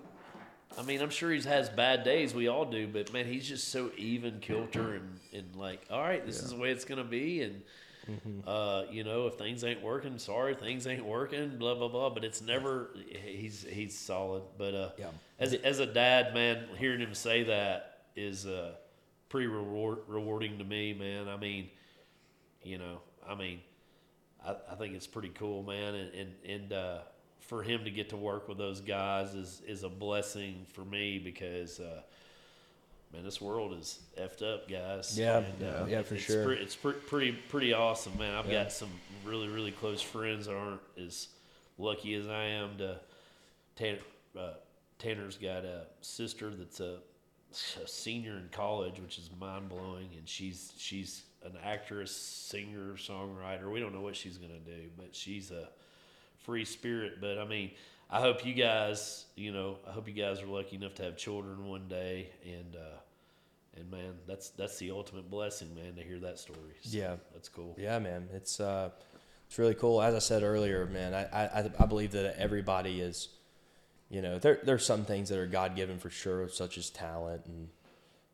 I 0.79 0.83
mean, 0.83 1.01
I'm 1.01 1.11
sure 1.11 1.31
he 1.33 1.41
has 1.43 1.69
bad 1.69 2.05
days. 2.05 2.35
We 2.35 2.49
all 2.49 2.65
do, 2.65 2.87
but 2.87 3.13
man, 3.13 3.27
he's 3.27 3.49
just 3.49 3.69
so 3.69 3.91
even 3.97 4.41
kilter 4.41 4.95
and 4.95 5.19
and 5.33 5.55
like, 5.57 5.83
all 5.91 6.01
right, 6.01 6.25
this 6.25 6.43
is 6.43 6.51
the 6.51 6.57
way 6.57 6.71
it's 6.71 6.85
gonna 6.85 7.05
be, 7.05 7.43
and. 7.43 7.63
Uh, 8.47 8.85
you 8.91 9.05
know, 9.05 9.27
if 9.27 9.35
things 9.35 9.63
ain't 9.65 9.83
working, 9.83 10.19
sorry, 10.19 10.55
things 10.55 10.87
ain't 10.87 11.05
working, 11.05 11.59
blah 11.59 11.75
blah 11.75 11.89
blah. 11.89 12.09
But 12.09 12.25
it's 12.25 12.41
never 12.41 12.89
he's 13.07 13.67
he's 13.69 13.99
solid. 13.99 14.45
But 14.57 14.75
uh, 14.75 14.91
Yeah. 14.99 15.09
as 15.39 15.53
as 15.53 15.79
a 15.79 15.85
dad, 15.85 16.33
man, 16.33 16.69
hearing 16.79 17.01
him 17.01 17.13
say 17.13 17.43
that 17.43 18.05
is 18.17 18.47
uh 18.47 18.73
pretty 19.29 19.47
reward 19.47 19.99
rewarding 20.07 20.57
to 20.57 20.65
me, 20.65 20.95
man. 20.95 21.29
I 21.29 21.37
mean, 21.37 21.69
you 22.63 22.79
know, 22.79 23.03
I 23.29 23.35
mean, 23.35 23.61
I, 24.47 24.55
I 24.71 24.75
think 24.77 24.95
it's 24.95 25.07
pretty 25.07 25.31
cool, 25.31 25.63
man, 25.63 25.95
and 25.95 26.15
and 26.15 26.35
and 26.47 26.73
uh, 26.73 26.99
for 27.41 27.63
him 27.63 27.85
to 27.85 27.91
get 27.91 28.11
to 28.11 28.17
work 28.17 28.49
with 28.49 28.59
those 28.59 28.81
guys 28.81 29.35
is 29.35 29.63
is 29.67 29.83
a 29.83 29.89
blessing 29.89 30.65
for 30.73 30.85
me 30.85 31.19
because. 31.19 31.81
Uh, 31.81 32.03
man, 33.11 33.25
this 33.25 33.41
world 33.41 33.73
is 33.73 34.01
effed 34.21 34.43
up, 34.43 34.69
guys. 34.69 35.19
Yeah, 35.19 35.39
And, 35.39 35.63
uh, 35.63 35.87
yeah, 35.89 36.03
for 36.03 36.15
it's 36.17 36.25
sure. 36.25 36.45
Pre- 36.45 36.59
it's 36.59 36.77
pre- 36.77 36.93
pretty 36.93 37.33
pretty 37.33 37.73
awesome, 37.73 38.19
man. 38.19 38.35
I've 38.35 38.45
Yeah. 38.47 38.65
got 38.65 38.73
some 38.73 38.91
really 39.25 39.49
really 39.49 39.73
close 39.73 40.03
friends 40.03 40.45
that 40.47 40.55
aren't 40.55 40.83
as 41.03 41.29
lucky 41.79 42.13
as 42.15 42.29
I 42.29 42.45
am 42.45 42.77
to. 42.79 43.01
Tanner, 43.77 43.99
uh, 44.39 44.51
Tanner's 44.99 45.39
got 45.39 45.65
a 45.65 45.87
sister 46.03 46.51
that's 46.51 46.81
a, 46.81 46.99
a 47.83 47.87
senior 47.87 48.33
in 48.37 48.49
college, 48.53 49.01
which 49.01 49.17
is 49.17 49.31
mind 49.41 49.71
blowing, 49.71 50.11
and 50.19 50.29
she's 50.29 50.73
she's 50.77 51.23
an 51.49 51.59
actress, 51.65 52.15
singer, 52.15 52.95
songwriter. 52.95 53.71
We 53.71 53.81
don't 53.81 53.95
know 53.95 54.01
what 54.01 54.17
she's 54.17 54.39
gonna 54.39 54.59
do, 54.59 54.89
but 54.97 55.15
she's 55.15 55.51
a 55.51 55.69
free 56.45 56.65
spirit. 56.65 57.21
But 57.21 57.39
I 57.39 57.45
mean, 57.45 57.73
I 58.11 58.21
hope 58.21 58.45
you 58.47 58.55
guys, 58.55 59.27
you 59.37 59.53
know, 59.53 59.77
I 59.87 59.91
hope 59.93 60.09
you 60.09 60.15
guys 60.15 60.41
are 60.43 60.47
lucky 60.47 60.77
enough 60.77 60.95
to 60.97 61.03
have 61.05 61.17
children 61.17 61.67
one 61.67 61.89
day, 61.89 62.31
and 62.45 62.77
uh, 62.77 62.99
and 63.77 63.91
man, 63.91 64.15
that's 64.27 64.51
that's 64.51 64.79
the 64.79 64.91
ultimate 64.91 65.31
blessing, 65.31 65.75
man, 65.75 65.95
to 65.97 66.03
hear 66.03 66.19
that 66.21 66.39
story. 66.39 66.59
So 66.83 66.97
Yeah. 66.99 67.17
that's 67.33 67.49
cool. 67.49 67.75
Yeah, 67.79 67.99
man, 67.99 68.29
it's 68.33 68.61
uh, 68.61 68.91
it's 69.47 69.59
really 69.59 69.75
cool. 69.75 70.01
As 70.03 70.15
I 70.15 70.19
said 70.21 70.43
earlier, 70.43 70.87
man, 70.87 71.15
I 71.15 71.61
I, 71.61 71.71
I 71.79 71.87
believe 71.87 72.13
that 72.13 72.37
everybody 72.39 73.01
is, 73.01 73.29
you 74.11 74.23
know, 74.23 74.39
there 74.39 74.59
there's 74.63 74.85
some 74.85 75.05
things 75.05 75.29
that 75.29 75.39
are 75.39 75.47
God 75.47 75.77
given 75.77 75.99
for 75.99 76.11
sure, 76.11 76.49
such 76.49 76.79
as 76.79 76.91
talent 76.91 77.43
and 77.47 77.69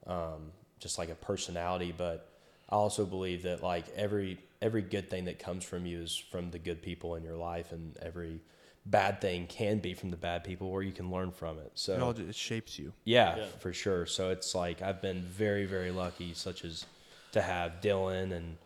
um, 0.06 0.52
just 0.78 0.98
like 0.98 1.08
a 1.08 1.14
personality. 1.14 1.92
But 1.96 2.28
I 2.74 2.76
also 2.76 3.06
believe 3.06 3.44
that 3.44 3.62
like 3.62 3.84
every 3.94 4.36
every 4.60 4.82
good 4.82 5.08
thing 5.08 5.26
that 5.26 5.38
comes 5.38 5.62
from 5.64 5.86
you 5.86 6.00
is 6.02 6.16
from 6.16 6.50
the 6.50 6.58
good 6.58 6.82
people 6.82 7.14
in 7.14 7.22
your 7.22 7.36
life, 7.36 7.70
and 7.70 7.96
every 7.98 8.40
bad 8.84 9.20
thing 9.20 9.46
can 9.46 9.78
be 9.78 9.94
from 9.94 10.10
the 10.10 10.16
bad 10.16 10.42
people 10.42 10.72
where 10.72 10.82
you 10.82 10.90
can 10.90 11.08
learn 11.08 11.30
from 11.30 11.60
it. 11.60 11.70
So 11.76 11.94
It 11.94 12.02
all 12.02 12.12
just 12.12 12.36
shapes 12.36 12.76
you. 12.76 12.92
yeah, 13.04 13.36
Yeah. 13.36 13.46
for 13.60 13.72
sure. 13.72 14.06
So 14.06 14.30
it's 14.30 14.56
like 14.56 14.82
I've 14.82 15.00
been 15.00 15.22
very, 15.22 15.66
very 15.66 15.92
lucky, 15.92 16.34
such 16.34 16.64
as 16.64 16.84
to 17.30 17.40
have 17.40 17.80
Dylan 17.80 18.32
and 18.32 18.56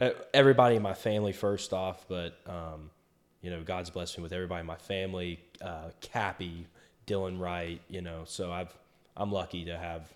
uh, 0.00 0.10
everybody 0.32 0.76
in 0.76 0.82
my 0.82 0.94
family 0.94 1.32
first 1.32 1.72
off, 1.72 2.04
but 2.06 2.38
um, 2.46 2.90
you 3.42 3.50
know, 3.50 3.64
God's 3.64 3.90
blessed 3.90 4.18
me 4.18 4.22
with 4.22 4.32
everybody 4.32 4.60
in 4.60 4.66
my 4.66 4.76
family, 4.76 5.40
uh, 5.60 5.90
Kappy, 6.00 6.66
Dylan 7.08 7.40
Wright, 7.40 7.80
you 7.88 8.02
know. 8.02 8.22
So 8.24 8.52
I've 8.52 8.72
I'm 9.16 9.32
lucky 9.32 9.64
to 9.64 9.76
have 9.76 10.14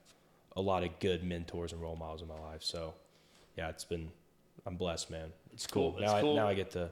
a 0.54 0.60
lot 0.60 0.84
of 0.84 0.96
good 1.00 1.24
mentors 1.24 1.72
and 1.72 1.82
role 1.82 1.96
models 1.96 2.22
in 2.22 2.28
my 2.28 2.38
life. 2.38 2.62
So 2.62 2.94
yeah, 3.56 3.68
it's 3.68 3.84
been 3.84 4.10
I'm 4.66 4.76
blessed, 4.76 5.10
man. 5.10 5.32
It's 5.52 5.66
cool. 5.66 5.92
cool. 5.92 6.00
Now 6.00 6.14
It's 6.16 6.22
cool. 6.22 6.32
I 6.38 6.42
now 6.42 6.48
I 6.48 6.54
get 6.54 6.70
to 6.72 6.90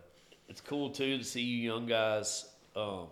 it's 0.48 0.61
cool 0.61 0.90
too 0.90 1.18
to 1.18 1.24
see 1.24 1.42
you 1.42 1.72
young 1.72 1.86
guys 1.86 2.46
um, 2.74 3.06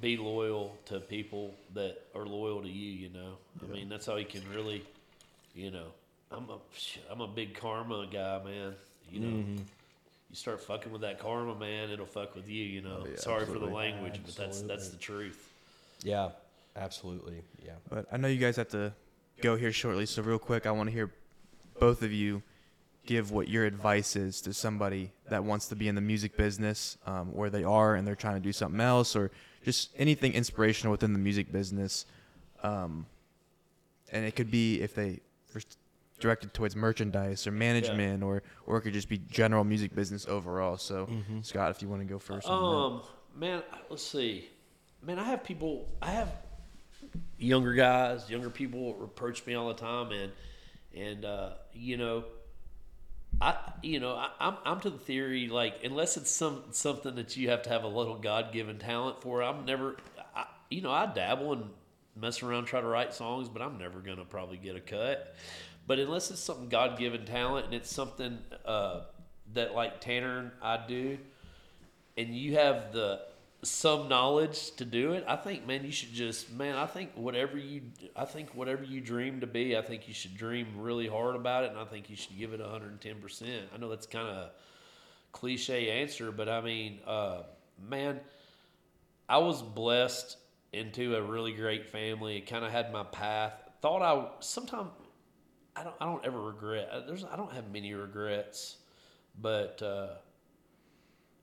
be 0.00 0.16
loyal 0.16 0.76
to 0.86 0.98
people 1.00 1.54
that 1.74 2.02
are 2.14 2.24
loyal 2.26 2.62
to 2.62 2.68
you. 2.68 2.90
You 2.90 3.08
know, 3.10 3.34
I 3.62 3.72
mean 3.72 3.88
that's 3.88 4.06
how 4.06 4.16
you 4.16 4.24
can 4.24 4.42
really, 4.54 4.82
you 5.54 5.70
know, 5.70 5.88
I'm 6.32 6.48
a 6.50 6.58
shit, 6.74 7.04
I'm 7.10 7.20
a 7.20 7.28
big 7.28 7.54
karma 7.54 8.06
guy, 8.10 8.40
man. 8.44 8.74
You 9.10 9.20
know, 9.20 9.26
Mm-hmm. 9.26 9.56
you 9.56 10.36
start 10.36 10.60
fucking 10.60 10.92
with 10.92 11.00
that 11.02 11.18
karma, 11.18 11.54
man, 11.58 11.90
it'll 11.90 12.06
fuck 12.06 12.34
with 12.36 12.48
you. 12.48 12.64
You 12.64 12.80
know, 12.82 13.06
yeah, 13.08 13.16
sorry 13.16 13.40
for 13.44 13.52
the 13.52 13.66
absolutely. 13.66 13.74
language, 13.74 14.20
but 14.24 14.36
that's 14.36 14.62
that's 14.62 14.88
the 14.88 14.96
truth. 14.98 15.48
yeah, 16.02 16.30
absolutely. 16.76 17.42
Yeah. 17.64 17.72
But 17.88 18.06
I 18.12 18.16
know 18.16 18.28
you 18.28 18.38
guys 18.38 18.56
have 18.56 18.68
to 18.68 18.92
go 19.42 19.56
here 19.56 19.72
shortly, 19.72 20.06
so 20.06 20.22
real 20.22 20.38
quick, 20.38 20.66
I 20.66 20.70
want 20.70 20.88
to 20.88 20.92
hear 20.92 21.10
both 21.80 22.02
of 22.02 22.12
you 22.12 22.42
give 23.06 23.32
what 23.32 23.48
your 23.48 23.64
advice 23.64 24.14
is 24.14 24.40
to 24.42 24.52
somebody 24.52 25.10
that 25.30 25.42
wants 25.42 25.68
to 25.68 25.74
be 25.74 25.88
in 25.88 25.94
the 25.94 26.00
music 26.00 26.36
business, 26.36 26.98
um, 27.06 27.34
where 27.34 27.50
they 27.50 27.64
are 27.64 27.94
and 27.94 28.06
they're 28.06 28.14
trying 28.14 28.34
to 28.34 28.40
do 28.40 28.52
something 28.52 28.80
else, 28.80 29.16
or 29.16 29.30
just 29.64 29.90
anything 29.96 30.32
inspirational 30.34 30.92
within 30.92 31.12
the 31.12 31.18
music 31.18 31.50
business. 31.50 32.06
Um, 32.62 33.06
and 34.12 34.24
it 34.24 34.36
could 34.36 34.50
be 34.50 34.80
if 34.80 34.94
they 34.94 35.20
are 35.54 35.60
directed 36.20 36.52
towards 36.52 36.76
merchandise 36.76 37.46
or 37.46 37.52
management, 37.52 38.22
or 38.22 38.42
or 38.66 38.78
it 38.78 38.82
could 38.82 38.92
just 38.92 39.08
be 39.08 39.18
general 39.18 39.64
music 39.64 39.94
business 39.94 40.26
overall. 40.28 40.76
So, 40.76 41.08
Scot, 41.42 41.70
if 41.70 41.82
you 41.82 41.88
want 41.88 42.02
to 42.02 42.08
go 42.08 42.18
first. 42.18 42.48
Um, 42.48 43.02
man, 43.34 43.62
let's 43.88 44.06
see. 44.06 44.48
Man, 45.02 45.18
I 45.18 45.24
have 45.24 45.42
people. 45.42 45.88
I 46.02 46.10
have 46.10 46.30
younger 47.38 47.72
guys, 47.72 48.28
younger 48.28 48.50
people 48.50 49.02
approach 49.02 49.46
me 49.46 49.54
all 49.54 49.68
the 49.68 49.74
time, 49.74 50.12
and 50.12 50.30
and 50.96 51.24
uh, 51.24 51.50
you 51.72 51.96
know, 51.96 52.24
I 53.40 53.56
you 53.82 54.00
know 54.00 54.14
I, 54.14 54.30
I'm 54.38 54.56
I'm 54.64 54.80
to 54.80 54.90
the 54.90 54.98
theory 54.98 55.48
like 55.48 55.84
unless 55.84 56.16
it's 56.16 56.30
some 56.30 56.64
something 56.70 57.14
that 57.16 57.36
you 57.36 57.50
have 57.50 57.62
to 57.62 57.70
have 57.70 57.84
a 57.84 57.88
little 57.88 58.16
God 58.16 58.52
given 58.52 58.78
talent 58.78 59.22
for. 59.22 59.42
I'm 59.42 59.64
never, 59.64 59.96
I, 60.34 60.46
you 60.70 60.82
know, 60.82 60.90
I 60.90 61.06
dabble 61.06 61.52
and 61.52 61.70
mess 62.16 62.42
around, 62.42 62.66
try 62.66 62.80
to 62.80 62.86
write 62.86 63.14
songs, 63.14 63.48
but 63.48 63.62
I'm 63.62 63.78
never 63.78 64.00
gonna 64.00 64.24
probably 64.24 64.56
get 64.56 64.76
a 64.76 64.80
cut. 64.80 65.34
But 65.86 65.98
unless 65.98 66.30
it's 66.30 66.40
something 66.40 66.68
God 66.68 66.98
given 66.98 67.24
talent 67.24 67.66
and 67.66 67.74
it's 67.74 67.92
something 67.92 68.38
uh, 68.64 69.02
that 69.54 69.74
like 69.74 70.00
Tanner 70.00 70.38
and 70.38 70.50
I 70.62 70.84
do, 70.86 71.18
and 72.16 72.34
you 72.34 72.54
have 72.54 72.92
the 72.92 73.22
some 73.62 74.08
knowledge 74.08 74.72
to 74.76 74.84
do 74.84 75.12
it, 75.12 75.24
I 75.28 75.36
think, 75.36 75.66
man, 75.66 75.84
you 75.84 75.92
should 75.92 76.12
just, 76.12 76.50
man, 76.52 76.76
I 76.76 76.86
think 76.86 77.10
whatever 77.14 77.58
you, 77.58 77.82
I 78.16 78.24
think 78.24 78.54
whatever 78.54 78.84
you 78.84 79.00
dream 79.00 79.40
to 79.40 79.46
be, 79.46 79.76
I 79.76 79.82
think 79.82 80.08
you 80.08 80.14
should 80.14 80.36
dream 80.36 80.68
really 80.76 81.06
hard 81.06 81.36
about 81.36 81.64
it, 81.64 81.70
and 81.70 81.78
I 81.78 81.84
think 81.84 82.08
you 82.08 82.16
should 82.16 82.38
give 82.38 82.52
it 82.52 82.60
110 82.60 83.20
percent. 83.20 83.66
I 83.74 83.78
know 83.78 83.90
that's 83.90 84.06
kind 84.06 84.28
of 84.28 84.50
cliche 85.32 86.02
answer, 86.02 86.32
but 86.32 86.48
I 86.48 86.60
mean, 86.60 87.00
uh, 87.06 87.42
man, 87.88 88.20
I 89.28 89.38
was 89.38 89.62
blessed 89.62 90.36
into 90.72 91.16
a 91.16 91.22
really 91.22 91.52
great 91.52 91.86
family. 91.86 92.40
Kind 92.40 92.64
of 92.64 92.72
had 92.72 92.92
my 92.92 93.04
path. 93.04 93.52
Thought 93.82 94.02
I 94.02 94.26
sometimes 94.40 94.90
I 95.76 95.84
don't 95.84 95.96
I 96.00 96.06
don't 96.06 96.24
ever 96.24 96.40
regret. 96.40 96.88
There's 97.06 97.24
I 97.24 97.36
don't 97.36 97.52
have 97.52 97.70
many 97.70 97.94
regrets, 97.94 98.78
but 99.40 99.82
uh, 99.82 100.14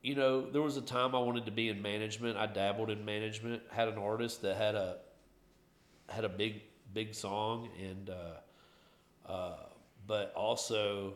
you 0.08 0.16
know 0.16 0.50
there 0.50 0.62
was 0.62 0.78
a 0.78 0.82
time 0.82 1.14
I 1.14 1.20
wanted 1.20 1.46
to 1.48 1.52
be 1.52 1.68
in 1.68 1.82
management. 1.82 2.38
I 2.38 2.46
dabbled 2.46 2.90
in 2.90 3.04
management. 3.04 3.62
Had 3.70 3.90
an 3.90 3.98
artist 3.98 4.42
that 4.44 4.56
had 4.56 4.74
a 4.74 5.00
had 6.08 6.24
a 6.24 6.30
big 6.30 6.62
big 6.94 7.14
song 7.14 7.68
and 7.78 8.10
uh, 8.10 9.30
uh, 9.30 9.58
but 10.08 10.32
also 10.34 11.16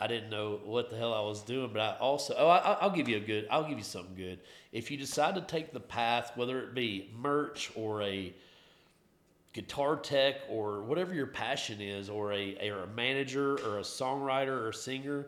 I 0.00 0.08
didn't 0.08 0.30
know 0.30 0.58
what 0.64 0.90
the 0.90 0.96
hell 0.96 1.14
I 1.14 1.20
was 1.20 1.42
doing, 1.42 1.70
but 1.72 1.80
I 1.80 1.96
also 1.98 2.34
oh 2.36 2.48
I, 2.48 2.72
I'll 2.80 2.90
give 2.90 3.08
you 3.08 3.18
a 3.18 3.20
good 3.20 3.46
I'll 3.48 3.68
give 3.68 3.78
you 3.78 3.84
something 3.84 4.16
good. 4.16 4.40
If 4.72 4.90
you 4.90 4.96
decide 4.96 5.36
to 5.36 5.40
take 5.40 5.72
the 5.72 5.78
path, 5.78 6.32
whether 6.34 6.58
it 6.58 6.74
be 6.74 7.08
merch 7.16 7.70
or 7.76 8.02
a 8.02 8.34
guitar 9.52 9.94
tech 9.94 10.40
or 10.48 10.82
whatever 10.82 11.14
your 11.14 11.28
passion 11.28 11.80
is, 11.80 12.10
or 12.10 12.32
a 12.32 12.68
or 12.68 12.82
a 12.82 12.88
manager 12.88 13.52
or 13.64 13.78
a 13.78 13.82
songwriter 13.82 14.48
or 14.48 14.70
a 14.70 14.74
singer, 14.74 15.26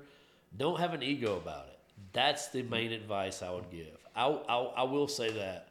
don't 0.56 0.80
have 0.80 0.92
an 0.92 1.04
ego 1.04 1.36
about 1.36 1.68
it. 1.68 1.73
That's 2.14 2.48
the 2.48 2.62
main 2.62 2.92
advice 2.92 3.42
I 3.42 3.50
would 3.50 3.70
give. 3.70 3.98
I 4.16 4.26
I, 4.26 4.58
I 4.58 4.82
will 4.84 5.08
say 5.08 5.30
that. 5.32 5.68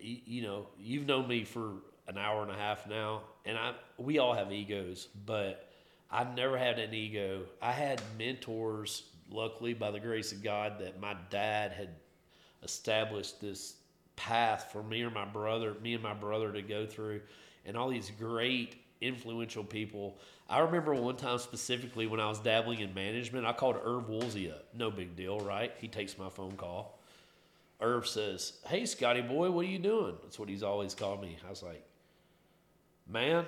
You, 0.00 0.16
you 0.24 0.42
know, 0.42 0.66
you've 0.80 1.06
known 1.06 1.28
me 1.28 1.44
for 1.44 1.74
an 2.08 2.16
hour 2.16 2.42
and 2.42 2.50
a 2.50 2.56
half 2.56 2.88
now, 2.88 3.22
and 3.44 3.58
I 3.58 3.74
we 3.98 4.18
all 4.18 4.32
have 4.32 4.50
egos, 4.50 5.08
but 5.26 5.68
I've 6.10 6.34
never 6.36 6.56
had 6.56 6.78
an 6.78 6.94
ego. 6.94 7.42
I 7.60 7.72
had 7.72 8.00
mentors, 8.18 9.04
luckily 9.30 9.74
by 9.74 9.90
the 9.90 10.00
grace 10.00 10.32
of 10.32 10.42
God, 10.42 10.78
that 10.80 11.00
my 11.00 11.16
dad 11.30 11.72
had 11.72 11.90
established 12.62 13.40
this 13.40 13.74
path 14.14 14.68
for 14.72 14.82
me 14.82 15.02
or 15.02 15.10
my 15.10 15.24
brother, 15.24 15.74
me 15.82 15.94
and 15.94 16.02
my 16.02 16.14
brother 16.14 16.52
to 16.52 16.62
go 16.62 16.86
through, 16.86 17.20
and 17.66 17.76
all 17.76 17.88
these 17.88 18.12
great 18.18 18.76
influential 19.00 19.64
people. 19.64 20.18
I 20.52 20.58
remember 20.58 20.92
one 20.94 21.16
time 21.16 21.38
specifically 21.38 22.06
when 22.06 22.20
I 22.20 22.28
was 22.28 22.38
dabbling 22.38 22.80
in 22.80 22.92
management, 22.92 23.46
I 23.46 23.54
called 23.54 23.76
Erv 23.76 24.06
Woolsey 24.06 24.50
up. 24.50 24.66
No 24.74 24.90
big 24.90 25.16
deal, 25.16 25.40
right? 25.40 25.72
He 25.78 25.88
takes 25.88 26.18
my 26.18 26.28
phone 26.28 26.58
call. 26.58 26.98
Erv 27.80 28.06
says, 28.06 28.58
Hey, 28.66 28.84
Scotty 28.84 29.22
boy, 29.22 29.50
what 29.50 29.64
are 29.64 29.68
you 29.68 29.78
doing? 29.78 30.14
That's 30.22 30.38
what 30.38 30.50
he's 30.50 30.62
always 30.62 30.94
called 30.94 31.22
me. 31.22 31.38
I 31.46 31.48
was 31.48 31.62
like, 31.62 31.82
Man, 33.08 33.46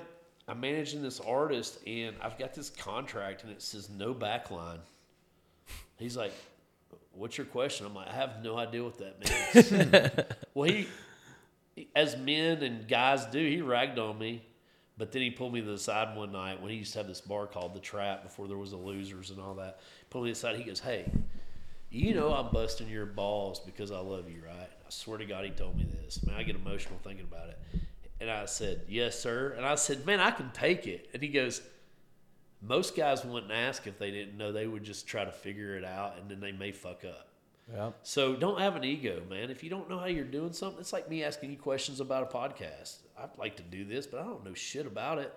I'm 0.49 0.61
managing 0.61 1.03
this 1.03 1.21
artist 1.21 1.79
and 1.87 2.17
I've 2.23 2.39
got 2.39 2.55
this 2.55 2.71
contract 2.71 3.43
and 3.43 3.53
it 3.53 3.61
says 3.61 3.91
no 3.91 4.15
backline. 4.15 4.79
He's 5.99 6.17
like, 6.17 6.33
What's 7.13 7.37
your 7.37 7.47
question? 7.47 7.85
I'm 7.85 7.95
like, 7.95 8.09
I 8.09 8.15
have 8.15 8.43
no 8.43 8.57
idea 8.57 8.83
what 8.83 8.97
that 8.99 9.85
means. 9.93 10.27
well, 10.55 10.71
he, 10.71 10.89
as 11.95 12.17
men 12.17 12.63
and 12.63 12.89
guys 12.89 13.27
do, 13.27 13.39
he 13.39 13.61
ragged 13.61 13.99
on 13.99 14.19
me. 14.19 14.43
But 14.97 15.11
then 15.11 15.23
he 15.23 15.31
pulled 15.31 15.53
me 15.53 15.61
to 15.61 15.67
the 15.67 15.79
side 15.79 16.17
one 16.17 16.31
night 16.31 16.61
when 16.61 16.71
he 16.71 16.79
used 16.79 16.93
to 16.93 16.99
have 16.99 17.09
this 17.09 17.21
bar 17.21 17.47
called 17.47 17.75
The 17.75 17.81
Trap 17.81 18.23
before 18.23 18.47
there 18.47 18.59
was 18.59 18.73
a 18.73 18.77
Losers 18.77 19.31
and 19.31 19.41
all 19.41 19.55
that. 19.55 19.81
Pulled 20.11 20.25
me 20.25 20.31
to 20.31 20.35
the 20.35 20.41
side. 20.41 20.57
He 20.57 20.63
goes, 20.63 20.79
Hey, 20.79 21.11
you 21.91 22.15
know 22.15 22.33
I'm 22.33 22.53
busting 22.53 22.89
your 22.89 23.07
balls 23.07 23.61
because 23.61 23.91
I 23.91 23.99
love 23.99 24.31
you, 24.31 24.43
right? 24.47 24.71
I 24.71 24.91
swear 24.91 25.19
to 25.19 25.25
God, 25.25 25.45
he 25.45 25.51
told 25.51 25.77
me 25.77 25.85
this. 25.85 26.25
Man, 26.25 26.37
I 26.37 26.45
get 26.45 26.55
emotional 26.55 26.99
thinking 27.03 27.27
about 27.31 27.49
it. 27.49 27.59
And 28.21 28.31
I 28.31 28.47
said, 28.47 28.83
Yes, 28.89 29.19
sir. 29.19 29.55
And 29.57 29.67
I 29.67 29.75
said, 29.75 30.07
Man, 30.07 30.21
I 30.21 30.31
can 30.31 30.51
take 30.51 30.87
it. 30.87 31.11
And 31.13 31.21
he 31.21 31.29
goes, 31.29 31.61
Most 32.63 32.97
guys 32.97 33.25
wouldn't 33.25 33.53
ask 33.53 33.89
if 33.89 33.99
they 33.99 34.13
didn't 34.13 34.37
know. 34.37 34.53
They 34.53 34.69
would 34.69 34.85
just 34.85 35.09
try 35.09 35.25
to 35.25 35.33
figure 35.33 35.77
it 35.77 35.85
out 35.85 36.19
and 36.21 36.31
then 36.31 36.39
they 36.39 36.53
may 36.53 36.71
fuck 36.71 37.05
up. 37.05 37.34
Yeah. 37.73 37.91
So 38.03 38.37
don't 38.37 38.61
have 38.61 38.77
an 38.77 38.85
ego, 38.85 39.23
man. 39.29 39.51
If 39.51 39.65
you 39.65 39.71
don't 39.71 39.89
know 39.89 39.99
how 39.99 40.07
you're 40.07 40.25
doing 40.25 40.53
something, 40.53 40.81
it's 40.81 40.93
like 40.93 41.09
me 41.09 41.25
asking 41.25 41.51
you 41.51 41.57
questions 41.57 42.01
about 42.01 42.23
a 42.23 42.37
podcast. 42.37 42.97
I'd 43.19 43.31
like 43.39 43.57
to 43.57 43.63
do 43.63 43.85
this, 43.85 44.07
but 44.07 44.21
I 44.21 44.25
don't 44.25 44.45
know 44.45 44.55
shit 44.55 44.87
about 44.87 45.19
it. 45.19 45.33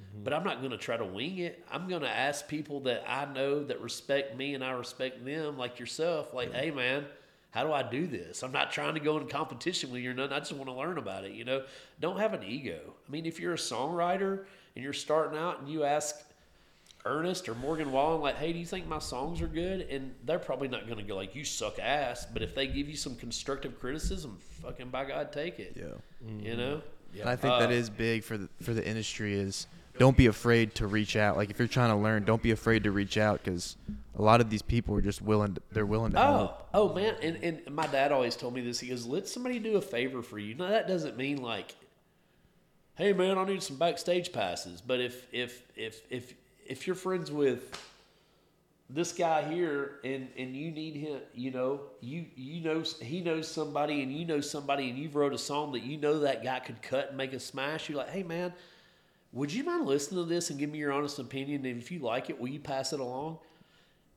Mm-hmm. 0.00 0.24
But 0.24 0.32
I'm 0.32 0.44
not 0.44 0.60
going 0.60 0.70
to 0.70 0.78
try 0.78 0.96
to 0.96 1.04
wing 1.04 1.38
it. 1.38 1.64
I'm 1.70 1.88
going 1.88 2.02
to 2.02 2.08
ask 2.08 2.48
people 2.48 2.80
that 2.80 3.04
I 3.06 3.30
know 3.32 3.64
that 3.64 3.80
respect 3.80 4.36
me 4.36 4.54
and 4.54 4.64
I 4.64 4.72
respect 4.72 5.24
them, 5.24 5.58
like 5.58 5.78
yourself. 5.78 6.34
Like, 6.34 6.52
hey, 6.52 6.70
man, 6.70 7.06
how 7.50 7.64
do 7.64 7.72
I 7.72 7.82
do 7.82 8.06
this? 8.06 8.42
I'm 8.42 8.52
not 8.52 8.70
trying 8.70 8.94
to 8.94 9.00
go 9.00 9.18
in 9.18 9.26
competition 9.28 9.90
with 9.90 10.02
you 10.02 10.10
or 10.10 10.14
nothing. 10.14 10.34
I 10.34 10.38
just 10.38 10.52
want 10.52 10.66
to 10.66 10.74
learn 10.74 10.98
about 10.98 11.24
it. 11.24 11.32
You 11.32 11.44
know, 11.44 11.62
don't 12.00 12.18
have 12.18 12.34
an 12.34 12.42
ego. 12.42 12.80
I 13.06 13.10
mean, 13.10 13.26
if 13.26 13.40
you're 13.40 13.54
a 13.54 13.58
songwriter 13.58 14.44
and 14.74 14.84
you're 14.84 14.92
starting 14.92 15.38
out 15.38 15.60
and 15.60 15.68
you 15.68 15.84
ask 15.84 16.16
Ernest 17.06 17.48
or 17.48 17.54
Morgan 17.54 17.92
Wallen, 17.92 18.20
like, 18.20 18.36
hey, 18.36 18.52
do 18.52 18.58
you 18.58 18.66
think 18.66 18.86
my 18.86 18.98
songs 18.98 19.40
are 19.40 19.46
good? 19.46 19.82
And 19.82 20.14
they're 20.24 20.38
probably 20.38 20.68
not 20.68 20.86
going 20.86 20.98
to 20.98 21.04
go 21.04 21.16
like, 21.16 21.34
you 21.34 21.44
suck 21.44 21.78
ass. 21.78 22.26
But 22.32 22.42
if 22.42 22.54
they 22.54 22.66
give 22.66 22.88
you 22.88 22.96
some 22.96 23.14
constructive 23.16 23.78
criticism, 23.80 24.38
fucking 24.62 24.90
by 24.90 25.04
God, 25.04 25.32
take 25.32 25.58
it. 25.58 25.76
Yeah. 25.76 25.84
You 26.42 26.56
know? 26.56 26.82
And 27.20 27.28
I 27.28 27.36
think 27.36 27.58
that 27.58 27.70
Uh, 27.70 27.72
is 27.72 27.88
big 27.88 28.24
for 28.24 28.36
the, 28.36 28.48
for 28.60 28.74
the 28.74 28.86
industry 28.86 29.34
is 29.34 29.66
don't 29.98 30.16
be 30.16 30.26
afraid 30.26 30.74
to 30.74 30.86
reach 30.86 31.16
out. 31.16 31.38
Like 31.38 31.48
if 31.48 31.58
you're 31.58 31.68
trying 31.68 31.88
to 31.88 31.96
learn, 31.96 32.24
don't 32.24 32.42
be 32.42 32.50
afraid 32.50 32.84
to 32.84 32.90
reach 32.90 33.16
out 33.16 33.42
because 33.42 33.76
a 34.18 34.20
lot 34.20 34.42
of 34.42 34.50
these 34.50 34.60
people 34.60 34.94
are 34.96 35.00
just 35.00 35.22
willing. 35.22 35.54
To, 35.54 35.62
they're 35.72 35.86
willing 35.86 36.12
to 36.12 36.18
Oh, 36.20 36.36
help. 36.36 36.68
oh 36.74 36.94
man, 36.94 37.14
and 37.22 37.36
and 37.42 37.74
my 37.74 37.86
dad 37.86 38.12
always 38.12 38.36
told 38.36 38.52
me 38.52 38.60
this. 38.60 38.80
He 38.80 38.88
goes, 38.88 39.06
"Let 39.06 39.26
somebody 39.26 39.58
do 39.58 39.76
a 39.76 39.80
favor 39.80 40.20
for 40.20 40.38
you." 40.38 40.54
Now 40.54 40.68
that 40.68 40.86
doesn't 40.86 41.16
mean 41.16 41.40
like, 41.40 41.74
"Hey 42.96 43.14
man, 43.14 43.38
I 43.38 43.44
need 43.44 43.62
some 43.62 43.76
backstage 43.76 44.32
passes." 44.32 44.82
But 44.82 45.00
if 45.00 45.26
if 45.32 45.62
if 45.76 46.02
if 46.10 46.34
if 46.68 46.86
you're 46.86 46.96
friends 46.96 47.30
with 47.30 47.80
this 48.88 49.12
guy 49.12 49.42
here 49.52 49.98
and 50.04 50.28
and 50.36 50.56
you 50.56 50.70
need 50.70 50.96
him, 50.96 51.20
you 51.34 51.50
know, 51.50 51.80
you 52.00 52.26
you 52.36 52.62
know 52.62 52.82
he 53.00 53.20
knows 53.20 53.48
somebody 53.48 54.02
and 54.02 54.12
you 54.12 54.24
know 54.24 54.40
somebody 54.40 54.88
and 54.90 54.98
you've 54.98 55.16
wrote 55.16 55.32
a 55.32 55.38
song 55.38 55.72
that 55.72 55.82
you 55.82 55.96
know 55.96 56.20
that 56.20 56.44
guy 56.44 56.60
could 56.60 56.80
cut 56.82 57.08
and 57.08 57.16
make 57.16 57.32
a 57.32 57.40
smash. 57.40 57.88
You're 57.88 57.98
like, 57.98 58.10
"Hey 58.10 58.22
man, 58.22 58.52
would 59.32 59.52
you 59.52 59.64
mind 59.64 59.86
listening 59.86 60.24
to 60.24 60.28
this 60.28 60.50
and 60.50 60.58
give 60.58 60.70
me 60.70 60.78
your 60.78 60.92
honest 60.92 61.18
opinion? 61.18 61.64
And 61.66 61.80
if 61.80 61.90
you 61.90 61.98
like 61.98 62.30
it, 62.30 62.38
will 62.40 62.48
you 62.48 62.60
pass 62.60 62.92
it 62.92 63.00
along?" 63.00 63.38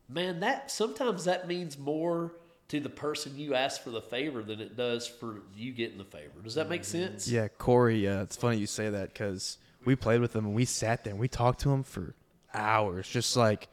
man, 0.09 0.39
that 0.41 0.71
sometimes 0.71 1.25
that 1.25 1.47
means 1.47 1.77
more 1.77 2.33
to 2.67 2.79
the 2.79 2.89
person 2.89 3.37
you 3.37 3.55
ask 3.55 3.81
for 3.81 3.91
the 3.91 4.01
favor 4.01 4.43
than 4.43 4.59
it 4.59 4.75
does 4.75 5.07
for 5.07 5.41
you 5.55 5.71
getting 5.71 5.97
the 5.97 6.03
favor. 6.03 6.41
Does 6.43 6.55
that 6.55 6.69
make 6.69 6.83
sense? 6.83 7.27
Yeah, 7.27 7.47
Corey. 7.47 8.07
Uh, 8.07 8.23
it's 8.23 8.35
funny 8.35 8.57
you 8.57 8.67
say 8.67 8.89
that 8.89 9.13
because 9.13 9.57
we 9.85 9.95
played 9.95 10.21
with 10.21 10.35
him 10.35 10.45
and 10.45 10.53
we 10.53 10.65
sat 10.65 11.03
there 11.03 11.11
and 11.11 11.19
we 11.19 11.27
talked 11.27 11.61
to 11.61 11.71
him 11.71 11.83
for 11.83 12.15
hours, 12.53 13.07
just 13.07 13.35
like 13.37 13.67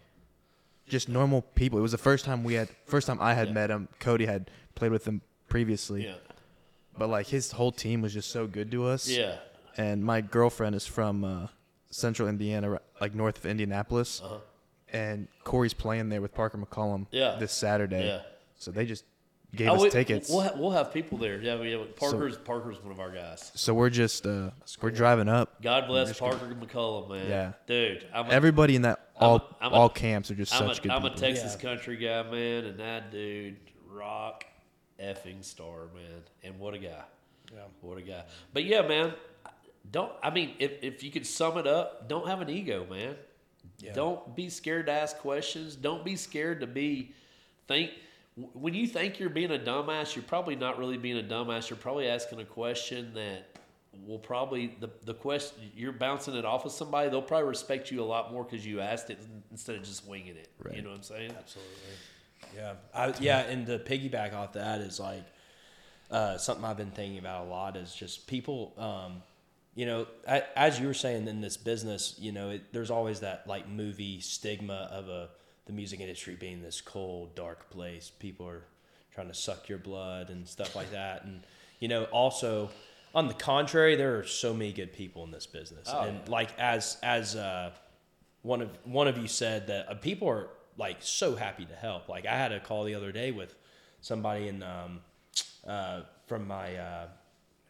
just 0.89 1.09
normal 1.09 1.43
people. 1.43 1.79
It 1.79 1.83
was 1.83 1.93
the 1.93 1.99
first 1.99 2.25
time 2.25 2.45
we 2.45 2.55
had, 2.55 2.69
first 2.87 3.07
time 3.07 3.19
I 3.21 3.35
had 3.35 3.49
Yeah. 3.49 3.55
met 3.55 3.71
him. 3.71 3.89
Cody 3.99 4.27
had 4.27 4.51
played 4.75 4.93
with 4.93 5.05
him 5.07 5.21
previously, 5.49 6.05
Yeah. 6.07 6.15
but 6.97 7.09
like 7.09 7.27
his 7.29 7.53
whole 7.53 7.73
team 7.73 8.03
was 8.03 8.13
just 8.15 8.31
so 8.31 8.47
good 8.47 8.71
to 8.73 8.85
us. 8.87 9.09
Yeah. 9.09 9.39
and 9.79 10.03
my 10.03 10.23
girlfriend 10.23 10.75
is 10.75 10.87
from 10.87 11.23
uh, 11.23 11.49
Central 11.91 12.29
Indiana, 12.29 12.81
like 12.99 13.15
north 13.15 13.37
of 13.37 13.45
Indianapolis, 13.45 14.23
Uh-huh. 14.23 14.39
and 14.91 15.29
Corey's 15.45 15.75
playing 15.75 16.09
there 16.09 16.23
with 16.23 16.33
Parker 16.35 16.57
McCollum 16.57 17.07
Yeah. 17.11 17.37
this 17.39 17.53
Saturday. 17.53 18.07
Yeah. 18.07 18.23
So 18.57 18.71
they 18.71 18.87
just 18.87 19.05
gave 19.55 19.69
Oh, 19.71 19.75
us 19.77 19.83
we, 19.83 19.91
tickets. 19.91 20.29
We'll, 20.29 20.43
ha- 20.43 20.53
we'll 20.57 20.71
have 20.73 20.93
people 20.93 21.19
there. 21.19 21.41
Yeah, 21.41 21.59
we 21.59 21.73
have, 21.73 21.97
Parker's 21.97 22.37
Parker's 22.37 22.83
one 22.83 22.93
of 22.93 23.01
our 23.01 23.11
guys. 23.11 23.53
so 23.55 23.73
we're 23.75 23.91
just 23.91 24.27
uh, 24.27 24.51
we're 24.83 24.91
driving 24.91 25.29
up. 25.29 25.61
God 25.63 25.87
bless 25.87 26.19
Parker 26.19 26.47
McCollum, 26.61 27.09
man. 27.11 27.29
Yeah. 27.29 27.53
dude. 27.67 28.07
I'm 28.15 28.27
a, 28.27 28.31
Everybody 28.31 28.77
in 28.77 28.83
that 28.83 29.11
I'm 29.17 29.23
a- 29.23 29.27
all 29.29 29.57
I'm 29.61 29.73
a- 29.73 29.75
all 29.77 29.89
camps 29.89 30.31
are 30.31 30.35
just 30.35 30.55
I'm 30.55 30.69
such 30.69 30.79
a, 30.79 30.83
good 30.83 30.91
I'm 30.91 31.05
a 31.05 31.11
people. 31.11 31.21
Texas 31.29 31.57
Yeah. 31.59 31.69
country 31.71 31.97
guy, 31.97 32.23
man, 32.25 32.65
and 32.65 32.81
that 32.81 33.11
dude 33.11 33.57
rock 33.91 34.45
effing 35.01 35.43
star, 35.45 35.87
man. 35.95 36.23
And 36.43 36.59
what 36.59 36.75
a 36.75 36.79
guy. 36.79 37.03
Yeah. 37.53 37.61
What 37.81 37.99
a 37.99 38.03
guy. 38.03 38.25
But 38.53 38.65
yeah, 38.65 38.83
man, 38.83 39.15
don't 39.91 40.13
I 40.23 40.31
mean 40.31 40.55
if 40.59 40.83
if 40.83 41.03
you 41.05 41.11
could 41.11 41.27
sum 41.27 41.57
it 41.59 41.67
up, 41.67 42.09
don't 42.09 42.27
have 42.27 42.41
an 42.41 42.51
ego, 42.51 42.87
man. 42.91 43.15
Don't 43.95 44.35
be 44.35 44.49
scared 44.49 44.87
to 44.87 44.93
ask 44.93 45.19
questions. 45.19 45.77
Don't 45.77 46.05
be 46.05 46.17
scared 46.17 46.61
to 46.61 46.67
be 46.67 47.13
think 47.69 47.91
when 48.37 48.75
you 48.75 48.87
think 48.87 49.19
you're 49.19 49.31
being 49.31 49.53
a 49.53 49.59
dumbass, 49.59 50.15
you're 50.15 50.25
probably 50.25 50.57
not 50.57 50.79
really 50.79 50.99
being 50.99 51.19
a 51.19 51.23
dumbass. 51.23 51.71
You're 51.71 51.79
probably 51.79 52.09
asking 52.09 52.41
a 52.41 52.45
question 52.45 53.13
that 53.15 53.47
will 54.07 54.19
probably 54.19 54.77
the 54.79 54.91
the 55.05 55.15
question 55.15 55.59
you're 55.75 55.93
bouncing 55.93 56.35
it 56.35 56.45
off 56.45 56.67
of 56.67 56.73
somebody. 56.73 57.09
They'll 57.09 57.23
probably 57.23 57.49
respect 57.49 57.91
you 57.91 58.03
a 58.03 58.05
lot 58.05 58.33
more 58.33 58.45
because 58.45 58.67
you 58.67 58.81
asked 58.81 59.09
it 59.11 59.19
instead 59.51 59.77
of 59.77 59.83
just 59.85 60.07
winging 60.07 60.37
it. 60.37 60.51
Right. 60.63 60.77
You 60.77 60.83
know 60.83 60.91
what 60.91 60.97
I'm 60.99 61.03
saying? 61.03 61.33
Absolutely. 61.37 61.73
Yeah. 62.55 62.75
I, 62.95 63.15
yeah, 63.21 63.41
and 63.41 63.67
the 63.67 63.79
piggyback 63.79 64.35
off 64.35 64.53
that 64.53 64.81
is 64.81 65.01
like 65.01 65.25
uh, 66.11 66.37
something 66.37 66.65
I've 66.65 66.77
been 66.77 66.91
thinking 66.91 67.19
about 67.19 67.47
a 67.47 67.49
lot 67.49 67.77
is 67.77 67.95
just 67.95 68.27
people, 68.27 68.75
um, 68.79 69.23
you 69.75 69.87
know, 69.87 70.07
a- 70.27 70.59
as 70.59 70.79
you 70.79 70.87
were 70.87 70.95
saying 70.95 71.27
in 71.27 71.41
this 71.41 71.57
business, 71.57 72.17
you 72.19 72.33
know, 72.33 72.51
it, 72.51 72.73
there's 72.73 72.91
always 72.91 73.21
that 73.21 73.47
like 73.47 73.69
movie 73.69 74.21
stigma 74.21 74.89
of 74.93 75.09
a 75.09 75.31
the 75.67 75.73
music 75.73 76.01
industry 76.01 76.35
being 76.35 76.63
this 76.63 76.81
cold, 76.81 77.35
dark 77.35 77.71
place. 77.71 78.11
People 78.19 78.49
are 78.49 78.63
trying 79.15 79.29
to 79.29 79.35
suck 79.35 79.69
your 79.69 79.79
blood 79.79 80.31
and 80.31 80.49
stuff 80.49 80.75
like 80.75 80.91
that, 80.93 81.25
and 81.25 81.43
you 81.81 81.89
know, 81.89 82.05
also 82.05 82.71
on 83.15 83.29
the 83.29 83.35
contrary, 83.35 83.97
there 83.97 84.19
are 84.19 84.25
so 84.25 84.53
many 84.53 84.73
good 84.73 84.93
people 84.93 85.25
in 85.25 85.31
this 85.31 85.47
business, 85.47 85.89
and 85.91 86.29
like 86.29 86.51
as 86.59 86.99
as 87.03 87.35
uh, 87.35 87.71
one 88.43 88.63
of 88.63 88.71
one 88.85 89.09
of 89.09 89.19
you 89.19 89.27
said 89.27 89.67
that 89.69 89.89
uh, 89.89 89.95
people 89.95 90.29
are 90.29 90.49
like 90.77 90.99
so 91.01 91.35
happy 91.35 91.65
to 91.65 91.75
help. 91.75 92.09
Like 92.09 92.27
I 92.27 92.37
had 92.37 92.53
a 92.53 92.61
call 92.61 92.85
the 92.85 92.95
other 92.95 93.13
day 93.13 93.31
with 93.31 93.55
somebody 94.03 94.49
in 94.49 94.63
um, 94.63 95.01
uh, 95.67 96.03
from 96.27 96.47
my 96.47 96.77
uh, 96.77 97.07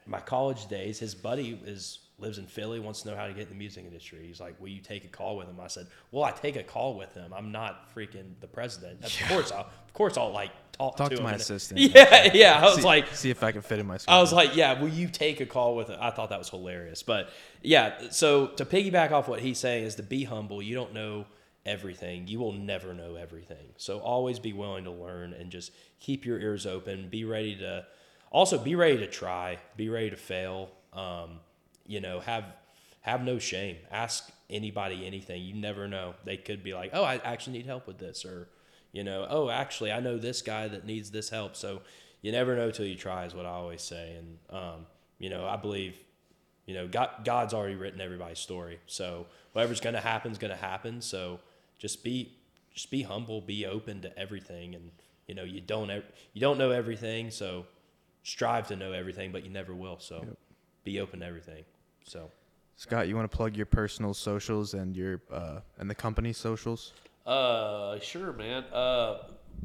my 0.07 0.21
college 0.21 0.67
days. 0.67 0.99
His 0.99 1.15
buddy 1.15 1.59
is 1.65 2.01
lives 2.19 2.39
in 2.39 2.47
Philly, 2.47 2.81
wants 2.81 3.03
to 3.03 3.11
know 3.11 3.17
how 3.17 3.27
to 3.27 3.33
get 3.33 3.45
in 3.45 3.49
the 3.51 3.55
music 3.55 3.85
industry. 3.85 4.27
He's 4.27 4.41
like, 4.41 4.59
"Will 4.61 4.69
you 4.69 4.81
take 4.81 5.05
a 5.05 5.09
call 5.09 5.37
with 5.37 5.49
him?" 5.49 5.61
I 5.61 5.67
said, 5.67 5.87
"Well, 6.11 6.25
I 6.25 6.31
take 6.31 6.57
a 6.57 6.63
call 6.63 6.95
with 6.95 7.13
him. 7.15 7.33
I'm 7.35 7.53
not 7.53 7.95
freaking 7.95 8.39
the 8.41 8.47
president. 8.47 9.05
Of 9.05 9.29
course, 9.29 9.53
I'll, 9.53 9.61
of 9.61 9.93
course, 9.93 10.17
I'll 10.17 10.33
like 10.33 10.51
talk, 10.73 10.97
Talk 10.97 11.11
to, 11.11 11.17
to 11.17 11.21
him 11.21 11.25
my 11.25 11.35
assistant. 11.35 11.81
Yeah, 11.95 12.31
yeah. 12.33 12.59
I 12.61 12.65
was 12.65 12.77
see, 12.77 12.83
like, 12.83 13.15
see 13.15 13.31
if 13.31 13.43
I 13.43 13.53
can 13.53 13.63
fit 13.63 13.79
in 13.79 13.87
my. 13.87 13.99
Schedule. 13.99 14.19
I 14.19 14.21
was 14.21 14.33
like, 14.33 14.57
yeah, 14.57 14.81
will 14.81 14.89
you 14.89 15.09
take 15.09 15.41
a 15.41 15.47
call 15.47 15.77
with 15.77 15.91
it? 15.91 15.99
I 16.01 16.11
thought 16.11 16.31
that 16.31 16.39
was 16.39 16.51
hilarious. 16.51 17.03
But 17.03 17.31
yeah, 17.63 18.11
so 18.11 18.49
to 18.49 18.65
piggyback 18.65 19.11
off 19.11 19.29
what 19.29 19.41
he's 19.41 19.59
saying 19.59 19.85
is 19.85 19.95
to 19.97 20.03
be 20.03 20.25
humble. 20.25 20.63
You 20.63 20.75
don't 20.75 20.95
know 20.95 21.27
everything. 21.65 22.29
You 22.29 22.39
will 22.39 22.53
never 22.53 22.95
know 22.95 23.17
everything. 23.17 23.75
So 23.77 23.99
always 23.99 24.39
be 24.39 24.53
willing 24.53 24.85
to 24.85 24.91
learn 24.91 25.33
and 25.33 25.51
just 25.51 25.73
keep 26.01 26.25
your 26.25 26.39
ears 26.39 26.65
open. 26.67 27.09
Be 27.09 27.25
ready 27.25 27.57
to 27.57 27.87
also 28.31 28.59
be 28.59 28.75
ready 28.75 28.99
to 28.99 29.07
try. 29.07 29.59
Be 29.77 29.89
ready 29.89 30.11
to 30.11 30.17
fail. 30.17 30.71
Um, 30.93 31.41
you 31.89 32.01
know, 32.01 32.21
have 32.21 32.45
have 33.01 33.23
no 33.23 33.39
shame. 33.39 33.77
Ask 33.91 34.31
anybody 34.51 35.07
anything. 35.07 35.43
You 35.43 35.55
never 35.55 35.87
know. 35.87 36.15
They 36.25 36.37
could 36.37 36.63
be 36.63 36.75
like, 36.75 36.91
"Oh, 36.93 37.05
I 37.05 37.17
actually 37.17 37.59
need 37.59 37.67
help 37.67 37.87
with 37.87 37.99
this," 37.99 38.25
or 38.25 38.49
you 38.93 39.05
know, 39.05 39.27
"Oh, 39.29 39.49
actually, 39.49 39.93
I 39.93 40.01
know 40.01 40.19
this 40.19 40.43
guy 40.43 40.69
that 40.69 40.85
needs 40.85 41.11
this 41.11 41.31
help." 41.31 41.57
So 41.57 41.83
you 42.23 42.33
never 42.33 42.57
know 42.57 42.71
till 42.71 42.87
you 42.87 42.97
try, 42.97 43.25
is 43.25 43.35
what 43.35 43.47
I 43.47 43.51
always 43.51 43.83
say. 43.83 44.17
And 44.17 44.39
um, 44.51 44.87
you 45.19 45.31
know, 45.31 45.47
I 45.47 45.57
believe, 45.57 45.99
you 46.67 46.75
know, 46.75 46.89
God, 46.89 47.11
God's 47.25 47.55
already 47.55 47.77
written 47.77 48.01
everybody's 48.01 48.41
story. 48.41 48.81
So 48.87 49.27
whatever's 49.53 49.81
going 49.81 49.95
to 49.95 50.01
happen 50.01 50.33
is 50.33 50.39
going 50.39 50.53
to 50.53 50.57
happen. 50.57 51.01
So 51.01 51.41
just 51.79 52.03
be 52.03 52.33
just 52.75 52.91
be 52.91 53.03
humble, 53.03 53.41
be 53.41 53.65
open 53.67 54.03
to 54.03 54.19
everything, 54.19 54.75
and 54.75 54.91
you 55.27 55.35
know, 55.35 55.45
you 55.45 55.61
don't 55.61 55.91
you 56.33 56.41
don't 56.41 56.59
know 56.59 56.73
everything, 56.73 57.31
so 57.31 57.67
strive 58.23 58.67
to 58.69 58.77
know 58.77 58.91
everything, 58.91 59.31
but 59.31 59.45
you 59.45 59.51
never 59.51 59.75
will. 59.75 60.01
So 60.01 60.27
be 60.83 61.01
open 61.01 61.21
to 61.21 61.27
everything. 61.27 61.65
So. 62.07 62.31
Scot, 62.77 63.09
you 63.09 63.17
want 63.17 63.31
to 63.31 63.35
plug 63.35 63.57
your 63.57 63.67
personal 63.67 64.13
socials 64.13 64.75
and 64.75 64.95
your 64.95 65.23
uh, 65.33 65.61
and 65.79 65.89
the 65.89 65.95
company 65.95 66.33
socials? 66.33 66.93
Uh, 67.27 67.99
sure, 68.01 68.33
man. 68.35 68.65
Uh, 68.65 69.19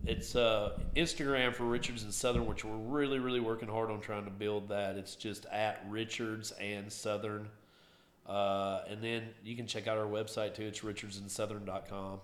it's 0.06 0.36
uh, 0.36 0.80
Instagram 0.96 1.54
for 1.54 1.66
Richards 1.66 2.04
and 2.04 2.14
Southern, 2.14 2.46
which 2.46 2.64
we're 2.64 2.78
really, 2.78 3.20
really 3.20 3.42
working 3.42 3.68
hard 3.68 3.92
on 3.92 4.00
trying 4.00 4.26
to 4.26 4.32
build 4.32 4.70
that. 4.70 4.96
It's 4.96 5.16
just 5.16 5.46
at 5.48 5.86
Richards 5.90 6.52
and 6.52 6.92
Southern. 6.92 7.50
Uh, 8.26 8.82
and 8.90 9.04
then 9.04 9.24
you 9.44 9.56
can 9.56 9.68
check 9.68 9.88
out 9.88 9.98
our 9.98 10.06
website 10.06 10.56
too. 10.56 10.64
It's 10.64 10.80
richardsandsouthern.com. 10.80 12.20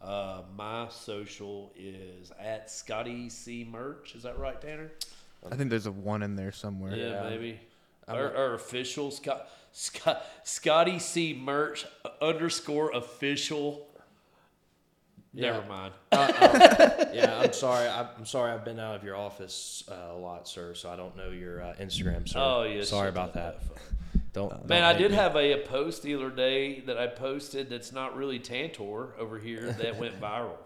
Uh, 0.00 0.42
my 0.56 0.88
social 0.88 1.70
is 1.76 2.32
at 2.40 2.70
Scotty 2.70 3.28
C 3.28 3.68
Merch. 3.70 4.14
Is 4.14 4.22
that 4.22 4.38
right, 4.38 4.58
Tanner? 4.60 4.90
I 5.50 5.56
think 5.56 5.68
there's 5.68 5.86
a 5.86 5.92
one 5.92 6.22
in 6.22 6.34
there 6.34 6.52
somewhere. 6.52 6.96
Yeah, 6.96 7.28
maybe. 7.28 7.60
Our, 8.08 8.34
or 8.34 8.54
official 8.54 9.10
Scott, 9.10 9.48
Scott 9.72 10.24
Scotty 10.44 10.98
C 10.98 11.38
Merch 11.40 11.86
underscore 12.20 12.90
official. 12.92 13.86
Never 15.32 15.60
Yeah. 15.60 15.68
mind. 15.68 15.94
yeah, 17.14 17.40
I'm 17.44 17.52
sorry. 17.52 17.88
I'm 17.88 18.26
sorry. 18.26 18.50
I've 18.50 18.64
been 18.64 18.80
out 18.80 18.96
of 18.96 19.04
your 19.04 19.14
office 19.16 19.84
uh, 19.90 20.12
a 20.12 20.16
lot, 20.16 20.48
sir. 20.48 20.74
So 20.74 20.90
I 20.90 20.96
don't 20.96 21.16
know 21.16 21.30
your 21.30 21.62
uh, 21.62 21.74
Instagram, 21.80 22.28
sir. 22.28 22.40
Oh 22.40 22.64
yeah. 22.64 22.82
sorry 22.82 23.08
about 23.08 23.34
that 23.34 23.60
that. 23.60 23.74
motherfucker. 23.74 24.32
Don't. 24.32 24.50
Man, 24.68 24.82
don't 24.82 24.94
I 24.96 24.98
did 24.98 25.10
me. 25.12 25.16
have 25.16 25.36
a, 25.36 25.52
a 25.62 25.66
post 25.66 26.02
the 26.02 26.14
other 26.16 26.30
day 26.30 26.80
that 26.80 26.98
I 26.98 27.06
posted 27.06 27.68
that's 27.70 27.92
not 27.92 28.16
really 28.16 28.38
Tantor 28.40 29.14
over 29.18 29.38
here 29.38 29.72
that 29.72 29.96
went 30.00 30.20
viral. 30.20 30.56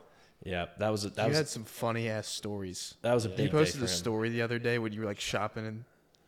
Yeah, 0.42 0.66
that 0.78 0.88
was 0.90 1.04
a, 1.06 1.10
that 1.10 1.22
you 1.24 1.28
was 1.28 1.36
had 1.38 1.48
some 1.48 1.64
funny 1.64 2.08
ass 2.08 2.26
stories. 2.26 2.94
that 3.02 3.14
was 3.14 3.24
a 3.26 3.30
You 3.30 3.36
big 3.36 3.46
day 3.46 3.52
posted 3.52 3.78
for 3.80 3.84
a 3.86 3.88
story 3.88 4.28
the 4.30 4.42
other 4.42 4.58
day 4.58 4.78
when 4.78 4.92
you 4.92 5.00
were 5.00 5.06
like 5.06 5.20
shopping 5.20 5.64
in 5.66 5.84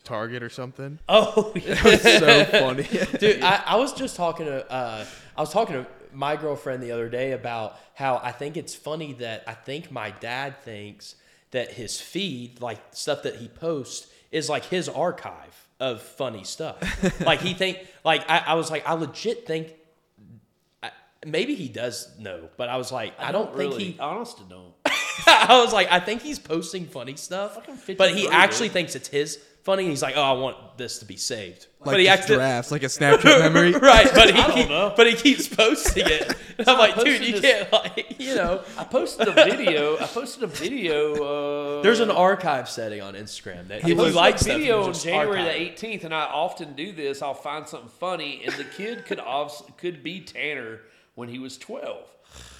Target 0.07 0.43
or 0.43 0.49
something. 0.49 0.99
Oh, 1.09 1.53
It 1.55 1.85
was 1.85 2.03
so 2.03 2.45
funny. 2.47 2.83
dude 3.19 3.43
I, 3.43 3.63
I 3.67 3.77
was 3.77 3.93
just 3.93 4.17
talking 4.17 4.47
to 4.47 4.71
uh, 4.71 5.05
i 5.37 5.41
was 5.41 5.51
talking 5.51 5.75
to 5.75 5.87
my 6.13 6.37
girlfriend 6.37 6.83
the 6.83 6.93
other 6.93 7.09
day 7.09 7.33
about 7.33 7.79
how 7.95 8.21
i 8.23 8.33
think 8.33 8.57
it's 8.57 8.75
funny 8.75 9.13
that 9.15 9.45
i 9.47 9.53
think 9.53 9.91
my 9.91 10.11
dad 10.11 10.63
thinks 10.63 11.17
that 11.51 11.73
his 11.73 12.01
feed 12.01 12.61
like 12.61 12.79
stuff 12.93 13.23
that 13.23 13.37
he 13.37 13.49
posts 13.49 14.09
is 14.31 14.49
like 14.49 14.65
his 14.67 14.89
archive 14.89 15.69
of 15.81 16.01
funny 16.03 16.45
stuff 16.45 16.79
like 17.21 17.41
he 17.41 17.55
think 17.55 17.79
like 18.05 18.29
I, 18.29 18.39
I 18.39 18.55
was 18.55 18.71
like 18.71 18.87
i 18.89 18.95
legit 18.95 19.47
think 19.47 19.75
I, 20.83 20.91
maybe 21.25 21.55
he 21.55 21.69
does 21.69 22.09
know 22.19 22.49
but 22.57 22.69
i 22.69 22.77
was 22.77 22.91
like 22.93 23.15
i, 23.19 23.33
don't, 23.33 23.47
think 23.49 23.59
really, 23.59 23.85
he 23.85 23.99
honestly 23.99 24.45
don't. 24.49 24.73
I 25.27 25.61
was 25.61 25.73
like, 25.73 25.91
I 25.91 25.99
think 25.99 26.23
he's 26.23 26.39
posting 26.39 26.87
funny 26.87 27.17
stuff, 27.17 27.59
but 27.97 28.15
he 28.15 28.29
actually 28.29 28.69
dude. 28.69 28.75
thinks 28.75 28.95
it's 28.95 29.09
his 29.09 29.41
funny. 29.67 29.83
And 29.83 29.91
he's 29.91 30.01
like, 30.03 30.15
oh, 30.17 30.23
I 30.23 30.33
want 30.33 30.57
this 30.79 31.01
to 31.01 31.05
be 31.05 31.17
saved. 31.17 31.67
like 31.81 31.85
but 31.95 32.01
he 32.01 32.07
just 32.07 32.21
actually, 32.23 32.37
drafts, 32.37 32.71
like 32.71 32.83
a 32.85 32.87
Snapchat 32.87 33.25
memory. 33.53 33.73
right? 33.73 34.09
But 34.15 34.35
he, 34.35 34.41
I 34.41 34.47
don't 34.47 34.69
know. 34.71 34.95
but 34.97 35.07
he 35.07 35.15
keeps 35.15 35.47
posting 35.49 36.05
it. 36.07 36.35
And 36.59 36.67
I'm 36.71 36.79
like, 36.79 36.97
dude, 37.05 37.23
you 37.23 37.33
this- 37.39 37.41
can't 37.43 37.71
like, 37.71 38.17
you 38.19 38.35
know. 38.35 38.63
I 38.79 38.85
posted 38.85 39.29
a 39.29 39.33
video. 39.33 39.99
I 39.99 40.07
posted 40.07 40.43
a 40.43 40.47
video. 40.47 41.79
Uh, 41.81 41.83
There's 41.83 42.01
an 42.01 42.11
archive 42.11 42.71
setting 42.71 43.03
on 43.03 43.13
Instagram 43.13 43.69
that 43.69 43.85
I 43.85 43.89
if 43.91 43.99
you 43.99 44.09
like 44.11 44.37
a 44.37 44.39
stuff, 44.39 44.57
video 44.57 44.85
on 44.85 44.93
just 44.95 45.05
January 45.05 45.41
archive 45.41 45.79
the 45.79 45.87
18th, 45.89 46.05
and 46.05 46.15
I 46.15 46.23
often 46.25 46.73
do 46.73 46.93
this. 46.93 47.21
I'll 47.21 47.35
find 47.35 47.69
something 47.69 47.91
funny, 47.91 48.43
and 48.47 48.55
the 48.55 48.65
kid 48.65 49.05
could 49.05 49.21
obs- 49.21 49.65
could 49.77 50.03
be 50.03 50.21
Tanner 50.23 50.81
when 51.15 51.29
he 51.29 51.39
was 51.39 51.59
12, 51.59 52.07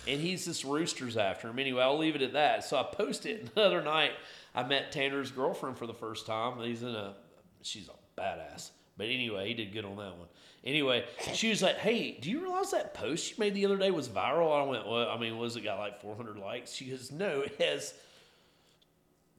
and 0.09 0.21
he's 0.21 0.45
this 0.45 0.63
rooster's 0.63 1.17
after 1.17 1.49
him. 1.49 1.59
Anyway, 1.59 1.81
I'll 1.83 1.97
leave 1.97 2.17
it 2.17 2.23
at 2.23 2.35
that. 2.35 2.65
So 2.65 2.77
I 2.77 2.83
posted 2.83 3.37
it 3.45 3.55
the 3.55 3.63
other 3.63 3.81
night. 3.83 4.11
I 4.57 4.63
met 4.63 4.91
Tanner's 4.91 5.31
girlfriend 5.31 5.77
for 5.77 5.87
the 5.87 5.95
first 5.95 6.27
time. 6.27 6.59
He's 6.61 6.83
in 6.83 6.89
a, 6.89 7.15
she's 7.63 7.89
a 7.89 8.21
badass. 8.21 8.71
But 8.97 9.09
anyway, 9.09 9.49
he 9.49 9.55
did 9.55 9.73
good 9.75 9.85
on 9.85 9.97
that 9.97 10.17
one. 10.17 10.29
Anyway, 10.65 11.05
she 11.35 11.51
was 11.51 11.63
like, 11.63 11.77
"Hey, 11.77 12.19
do 12.21 12.31
you 12.31 12.41
realize 12.41 12.71
that 12.71 12.95
post 12.95 13.31
you 13.31 13.37
made 13.39 13.55
the 13.55 13.67
other 13.67 13.77
day 13.77 13.91
was 13.91 14.09
viral?" 14.09 14.59
I 14.59 14.69
went, 14.69 14.89
"Well, 14.89 15.09
I 15.11 15.19
mean, 15.19 15.37
was 15.37 15.55
it 15.57 15.61
got 15.61 15.79
like 15.79 16.01
400 16.01 16.39
likes?" 16.39 16.73
She 16.73 16.87
goes, 16.87 17.13
"No, 17.13 17.43
it 17.43 17.61
has." 17.61 17.93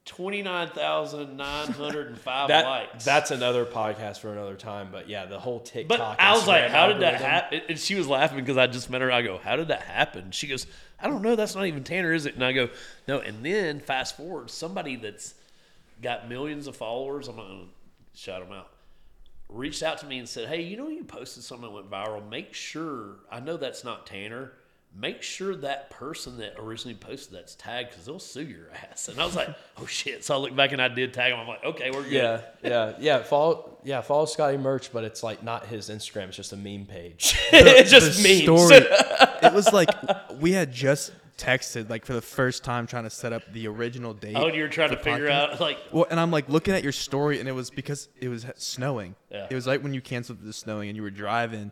29,905 0.07 2.47
That, 2.47 2.65
likes. 2.65 3.05
That's 3.05 3.29
another 3.31 3.65
podcast 3.65 4.19
for 4.19 4.31
another 4.31 4.55
time. 4.55 4.87
But 4.91 5.09
yeah, 5.09 5.25
the 5.25 5.39
whole 5.39 5.59
TikTok. 5.59 5.99
But 5.99 6.19
I 6.19 6.33
was 6.33 6.47
like, 6.47 6.69
how 6.69 6.87
did 6.87 7.01
that 7.01 7.21
happen? 7.21 7.61
And 7.69 7.77
she 7.77 7.93
was 7.95 8.07
laughing 8.07 8.39
because 8.39 8.57
I 8.57 8.65
just 8.67 8.89
met 8.89 9.01
her. 9.01 9.11
I 9.11 9.21
go, 9.21 9.37
how 9.37 9.55
did 9.55 9.67
that 9.67 9.81
happen? 9.81 10.31
She 10.31 10.47
goes, 10.47 10.65
I 10.99 11.07
don't 11.07 11.21
know. 11.21 11.35
That's 11.35 11.55
not 11.55 11.67
even 11.67 11.83
Tanner, 11.83 12.13
is 12.13 12.25
it? 12.25 12.33
And 12.35 12.43
I 12.43 12.53
go, 12.53 12.69
no. 13.07 13.19
And 13.19 13.45
then 13.45 13.79
fast 13.79 14.17
forward, 14.17 14.49
somebody 14.49 14.95
that's 14.95 15.35
got 16.01 16.27
millions 16.29 16.67
of 16.67 16.75
followers, 16.75 17.27
I'm 17.27 17.35
not 17.35 17.47
going 17.47 17.67
to 17.67 18.19
shout 18.19 18.41
them 18.41 18.51
out, 18.57 18.69
reached 19.49 19.83
out 19.83 19.99
to 19.99 20.05
me 20.05 20.19
and 20.19 20.27
said, 20.27 20.47
hey, 20.47 20.61
you 20.61 20.77
know, 20.77 20.87
you 20.87 21.03
posted 21.03 21.43
something 21.43 21.67
that 21.67 21.73
went 21.73 21.91
viral. 21.91 22.27
Make 22.29 22.53
sure, 22.53 23.17
I 23.31 23.39
know 23.39 23.57
that's 23.57 23.83
not 23.83 24.07
Tanner. 24.07 24.53
Make 24.95 25.21
sure 25.21 25.55
that 25.57 25.91
person 25.91 26.37
that 26.39 26.55
originally 26.57 26.95
posted 26.95 27.35
that's 27.35 27.53
tagged 27.53 27.91
because 27.91 28.05
they'll 28.05 28.17
sue 28.17 28.43
your 28.43 28.71
ass. 28.89 29.09
And 29.09 29.19
I 29.19 29.25
was 29.25 29.35
like, 29.35 29.49
oh 29.77 29.85
shit. 29.85 30.23
So 30.25 30.33
I 30.33 30.37
looked 30.37 30.55
back 30.55 30.71
and 30.71 30.81
I 30.81 30.87
did 30.87 31.13
tag 31.13 31.31
him. 31.33 31.39
I'm 31.39 31.47
like, 31.47 31.63
okay, 31.63 31.91
we're 31.91 32.01
good. 32.03 32.13
Yeah, 32.13 32.41
yeah, 32.63 32.93
yeah. 32.99 33.23
Follow, 33.23 33.77
yeah, 33.83 34.01
follow 34.01 34.25
Scotty 34.25 34.57
Merch, 34.57 34.91
but 34.91 35.03
it's 35.03 35.21
like 35.21 35.43
not 35.43 35.67
his 35.67 35.89
Instagram. 35.89 36.29
It's 36.29 36.37
just 36.37 36.53
a 36.53 36.57
meme 36.57 36.85
page. 36.87 37.37
it's 37.51 37.91
just 37.91 38.21
the 38.21 38.27
memes. 38.27 38.43
story. 38.43 38.77
it 39.43 39.53
was 39.53 39.71
like 39.71 39.89
we 40.39 40.51
had 40.53 40.71
just 40.73 41.11
texted 41.37 41.89
like 41.89 42.03
for 42.03 42.13
the 42.13 42.21
first 42.21 42.63
time 42.63 42.87
trying 42.87 43.03
to 43.03 43.09
set 43.09 43.31
up 43.31 43.43
the 43.53 43.67
original 43.67 44.13
date. 44.13 44.35
Oh, 44.35 44.47
and 44.47 44.55
you 44.55 44.63
were 44.63 44.69
trying 44.69 44.89
for 44.89 44.95
to 44.95 45.03
figure 45.03 45.27
podcast. 45.27 45.53
out, 45.53 45.61
like, 45.61 45.77
Well, 45.91 46.07
and 46.09 46.19
I'm 46.19 46.31
like 46.31 46.49
looking 46.49 46.73
at 46.73 46.83
your 46.83 46.91
story, 46.91 47.39
and 47.39 47.47
it 47.47 47.51
was 47.51 47.69
because 47.69 48.09
it 48.19 48.29
was 48.29 48.45
snowing. 48.55 49.15
Yeah. 49.29 49.47
It 49.49 49.53
was 49.53 49.67
like 49.67 49.83
when 49.83 49.93
you 49.93 50.01
canceled 50.01 50.41
the 50.41 50.53
snowing, 50.53 50.89
and 50.89 50.95
you 50.95 51.03
were 51.03 51.11
driving, 51.11 51.71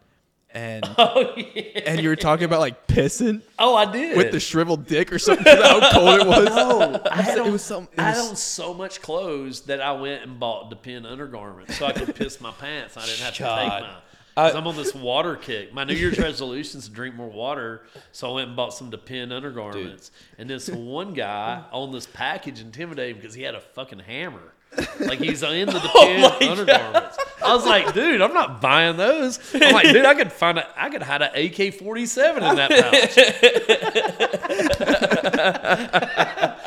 and 0.55 0.83
oh, 0.97 1.33
yeah. 1.35 1.81
and 1.85 2.01
you 2.01 2.09
were 2.09 2.15
talking 2.15 2.45
about 2.45 2.61
like 2.61 2.87
pissing 2.87 3.41
Oh, 3.59 3.75
I 3.75 3.91
did. 3.91 4.17
with 4.17 4.31
the 4.31 4.39
shriveled 4.39 4.87
dick 4.87 5.11
or 5.11 5.19
something. 5.19 5.45
how 5.61 5.91
cold 5.91 6.21
it 6.21 6.27
was. 6.27 6.45
No, 6.45 7.01
I 7.11 7.21
had 7.21 7.37
it 7.37 7.45
was 7.51 7.61
some. 7.61 7.83
It 7.93 7.99
I 7.99 8.11
had 8.11 8.17
on 8.17 8.35
so 8.35 8.73
much 8.73 9.01
clothes 9.01 9.61
that 9.61 9.81
I 9.81 9.91
went 9.91 10.23
and 10.23 10.39
bought 10.39 10.69
Depend 10.69 11.05
undergarments 11.05 11.77
so 11.77 11.85
I 11.85 11.91
could 11.91 12.15
piss 12.15 12.39
my 12.41 12.51
pants. 12.51 12.97
I 12.97 13.05
didn't 13.05 13.19
have 13.19 13.33
to 13.33 13.39
take 13.43 13.47
God. 13.69 13.81
my. 13.83 13.95
Cause 14.35 14.55
I'm 14.55 14.67
on 14.67 14.75
this 14.75 14.93
water 14.93 15.37
kick. 15.37 15.73
My 15.73 15.85
New 15.85 15.93
Year's 15.93 16.19
resolution 16.19 16.79
is 16.79 16.89
to 16.89 16.93
drink 16.93 17.15
more 17.15 17.29
water, 17.29 17.83
so 18.11 18.31
I 18.31 18.33
went 18.35 18.47
and 18.49 18.57
bought 18.57 18.73
some 18.73 18.89
Depend 18.89 19.31
undergarments. 19.31 20.11
And 20.37 20.49
this 20.49 20.67
one 20.69 21.13
guy 21.13 21.63
on 21.71 21.93
this 21.93 22.05
package 22.05 22.59
intimidated 22.59 23.15
me 23.15 23.21
because 23.21 23.33
he 23.33 23.43
had 23.43 23.55
a 23.55 23.61
fucking 23.61 23.99
hammer. 23.99 24.51
Like 24.99 25.19
he's 25.19 25.43
in 25.43 25.67
the 25.67 25.79
Depend 25.79 26.49
undergarments. 26.49 27.17
I 27.43 27.53
was 27.53 27.65
like, 27.65 27.93
dude, 27.93 28.21
I'm 28.21 28.33
not 28.33 28.59
buying 28.61 28.97
those. 28.97 29.39
I'm 29.53 29.73
like, 29.73 29.85
dude, 29.91 30.05
I 30.05 30.15
could 30.15 30.31
find 30.31 30.57
a, 30.57 30.67
I 30.79 30.89
could 30.89 31.03
hide 31.03 31.21
an 31.21 31.29
AK-47 31.29 32.37
in 32.37 32.55
that 32.55 32.71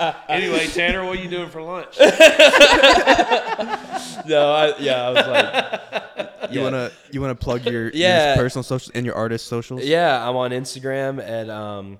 pouch. 0.05 0.29
anyway, 0.29 0.67
Tanner, 0.69 1.05
what 1.05 1.19
are 1.19 1.23
you 1.23 1.29
doing 1.29 1.49
for 1.49 1.63
lunch? 1.63 1.99
no, 4.27 4.53
I, 4.53 4.75
yeah, 4.79 5.03
I 5.03 5.11
was 5.11 5.27
like, 5.27 5.81
you 6.53 6.59
yeah. 6.61 6.65
wanna 6.65 6.91
you 7.11 7.21
wanna 7.21 7.35
plug 7.35 7.65
your, 7.67 7.91
Yeah. 7.91 8.29
your 8.35 8.37
personal 8.45 8.63
social 8.63 8.93
and 8.95 9.05
your 9.05 9.15
artist 9.17 9.47
socials? 9.47 9.85
Yeah, 9.85 10.29
I'm 10.29 10.37
on 10.37 10.51
Instagram 10.53 11.21
at 11.27 11.51
um, 11.51 11.99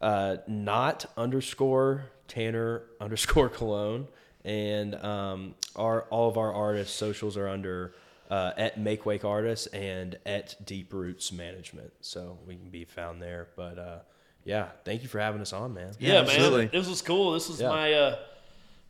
uh, 0.00 0.36
not 0.46 1.06
underscore 1.16 2.06
Tanner 2.28 2.82
underscore 3.00 3.48
Calonge, 3.50 4.06
and 4.46 4.94
um, 4.94 5.54
our 5.74 6.02
all 6.04 6.28
of 6.30 6.38
our 6.38 6.52
artists' 6.54 6.94
socials 6.94 7.36
are 7.36 7.48
under 7.48 7.92
uh, 8.30 8.52
at 8.56 8.78
Make 8.78 9.04
Wake 9.04 9.24
Artists 9.24 9.66
and 9.66 10.16
at 10.24 10.54
Deep 10.64 10.92
Roots 10.94 11.32
Management, 11.32 11.92
so 12.00 12.38
we 12.46 12.54
can 12.54 12.70
be 12.70 12.84
found 12.84 13.20
there. 13.20 13.48
But 13.56 13.78
uh, 13.78 13.98
yeah, 14.44 14.68
thank 14.84 15.02
you 15.02 15.08
for 15.08 15.18
having 15.18 15.40
us 15.42 15.52
on, 15.52 15.74
man. 15.74 15.92
Yeah, 15.98 16.14
Yeah, 16.14 16.20
absolutely. 16.20 16.62
man. 16.62 16.70
This 16.72 16.88
was 16.88 17.02
cool. 17.02 17.32
This 17.32 17.48
was 17.48 17.60
Yeah. 17.60 17.68
my 17.68 17.92
uh, 17.92 18.18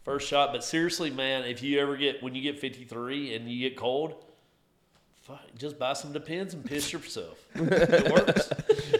first 0.05 0.29
shot. 0.29 0.53
But 0.53 0.63
seriously, 0.63 1.11
man, 1.11 1.45
if 1.45 1.63
you 1.63 1.81
ever 1.81 1.97
get 1.97 2.23
when 2.23 2.35
you 2.35 2.43
get 2.43 2.59
53 2.61 3.35
and 3.35 3.51
you 3.51 3.69
get 3.69 3.77
cold, 3.79 4.15
fuck, 5.23 5.41
just 5.57 5.79
buy 5.79 5.95
some 5.95 6.13
Depends 6.13 6.53
and 6.53 6.65
piss 6.65 6.93
yourself. 6.93 7.39
it 7.55 8.13
works. 8.13 8.51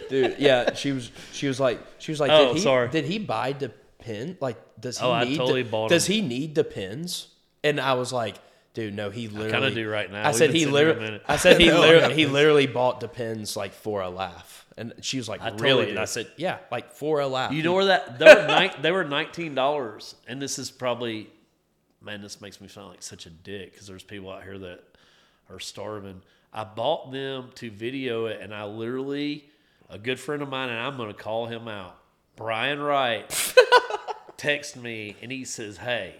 dude. 0.09 0.35
Yeah, 0.39 0.73
she 0.73 0.91
was. 0.91 1.11
She 1.33 1.47
was 1.47 1.59
like. 1.59 1.79
She 1.99 2.11
was 2.11 2.19
like. 2.19 2.31
Oh, 2.31 2.47
did 2.47 2.55
he, 2.57 2.61
sorry. 2.61 2.89
Did 2.89 3.05
he 3.05 3.19
buy 3.19 3.53
the 3.53 3.71
pin? 3.99 4.37
Like, 4.39 4.57
does 4.79 4.99
he 4.99 5.05
Oh, 5.05 5.11
I 5.11 5.23
need? 5.25 5.37
totally 5.37 5.63
the, 5.63 5.69
bought 5.69 5.89
Does 5.89 6.07
him. 6.07 6.13
he 6.15 6.21
need 6.21 6.55
the 6.55 6.63
pins? 6.63 7.27
And 7.63 7.79
I 7.79 7.93
was 7.93 8.13
like, 8.13 8.35
dude, 8.73 8.93
no. 8.93 9.09
He 9.09 9.27
literally. 9.27 9.51
kind 9.51 9.65
of 9.65 9.73
do 9.73 9.89
right 9.89 10.11
now. 10.11 10.27
I 10.27 10.31
said 10.31 10.51
he 10.51 10.59
sitting 10.61 10.75
here 10.75 10.89
a 10.89 10.93
literally. 10.93 11.21
I 11.27 11.35
said 11.37 11.59
he 11.59 11.67
No, 11.69 11.79
literally. 11.81 12.15
He 12.15 12.25
literally 12.25 12.67
bought 12.67 12.99
the 12.99 13.07
pins 13.07 13.55
like 13.57 13.73
for 13.73 14.01
a 14.01 14.09
laugh, 14.09 14.65
and 14.77 14.93
she 15.01 15.17
was 15.17 15.27
like, 15.27 15.41
I 15.41 15.49
really? 15.49 15.89
And 15.89 15.99
I 15.99 16.05
said, 16.05 16.27
yeah, 16.37 16.59
like 16.71 16.91
for 16.93 17.19
a 17.19 17.27
laugh. 17.27 17.51
You 17.51 17.63
know 17.63 17.73
where 17.73 17.85
that 17.85 18.19
they 18.19 18.25
were 18.25 18.47
nine, 18.47 18.71
they 18.81 18.91
were 18.91 19.03
nineteen 19.03 19.55
dollars, 19.55 20.15
and 20.27 20.41
this 20.41 20.59
is 20.59 20.69
probably, 20.71 21.29
man, 22.01 22.21
this 22.21 22.39
makes 22.41 22.61
me 22.61 22.67
sound 22.67 22.89
like 22.89 23.01
such 23.03 23.25
a 23.25 23.29
dick 23.31 23.71
because 23.73 23.87
there's 23.87 24.03
people 24.03 24.31
out 24.31 24.43
here 24.43 24.57
that 24.59 24.83
are 25.49 25.59
starving. 25.59 26.21
I 26.53 26.63
bought 26.63 27.11
them 27.11 27.49
to 27.55 27.69
video 27.71 28.27
it, 28.27 28.39
and 28.41 28.53
I 28.53 28.63
literally, 28.65 29.49
a 29.89 29.97
good 29.97 30.19
friend 30.19 30.41
of 30.41 30.49
mine, 30.49 30.69
and 30.69 30.79
I'm 30.79 30.95
going 30.97 31.09
to 31.09 31.13
call 31.13 31.47
him 31.47 31.67
out, 31.67 31.97
Brian 32.35 32.79
Wright, 32.79 33.25
text 34.37 34.77
me, 34.77 35.15
and 35.21 35.31
he 35.31 35.45
says, 35.45 35.77
"Hey." 35.77 36.15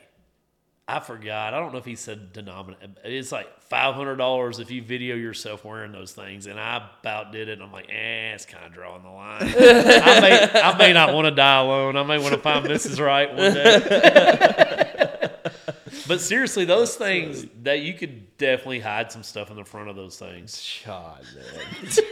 I 0.89 1.01
forgot. 1.01 1.53
I 1.53 1.59
don't 1.59 1.73
know 1.73 1.79
if 1.79 1.85
he 1.85 1.95
said 1.97 2.31
denominator. 2.31 2.87
It's 3.03 3.33
like 3.33 3.61
five 3.63 3.93
hundred 3.93 4.15
dollars 4.15 4.59
if 4.59 4.71
you 4.71 4.81
video 4.81 5.17
yourself 5.17 5.65
wearing 5.65 5.91
those 5.91 6.13
things, 6.13 6.47
and 6.47 6.57
I 6.57 6.89
about 7.01 7.33
did 7.33 7.49
it. 7.49 7.53
And 7.53 7.63
I'm 7.63 7.73
like, 7.73 7.89
eh, 7.89 8.33
it's 8.33 8.45
kind 8.45 8.65
of 8.65 8.71
drawing 8.71 9.03
the 9.03 9.09
line. 9.09 9.41
I 9.41 10.19
may, 10.21 10.61
I 10.61 10.77
may 10.77 10.93
not 10.93 11.13
want 11.13 11.25
to 11.25 11.31
die 11.31 11.59
alone. 11.59 11.97
I 11.97 12.03
may 12.03 12.17
want 12.17 12.35
to 12.35 12.39
find 12.39 12.65
Mrs. 12.65 13.05
Right 13.05 13.27
one 13.27 13.53
day. 13.53 15.29
but 16.07 16.21
seriously, 16.21 16.63
those 16.63 16.95
things 16.95 17.45
that 17.63 17.81
you 17.81 17.93
could 17.93 18.37
definitely 18.37 18.79
hide 18.79 19.11
some 19.11 19.23
stuff 19.23 19.49
in 19.49 19.57
the 19.57 19.65
front 19.65 19.89
of 19.89 19.97
those 19.97 20.17
things. 20.17 20.81
God, 20.85 21.21
man. 21.35 21.91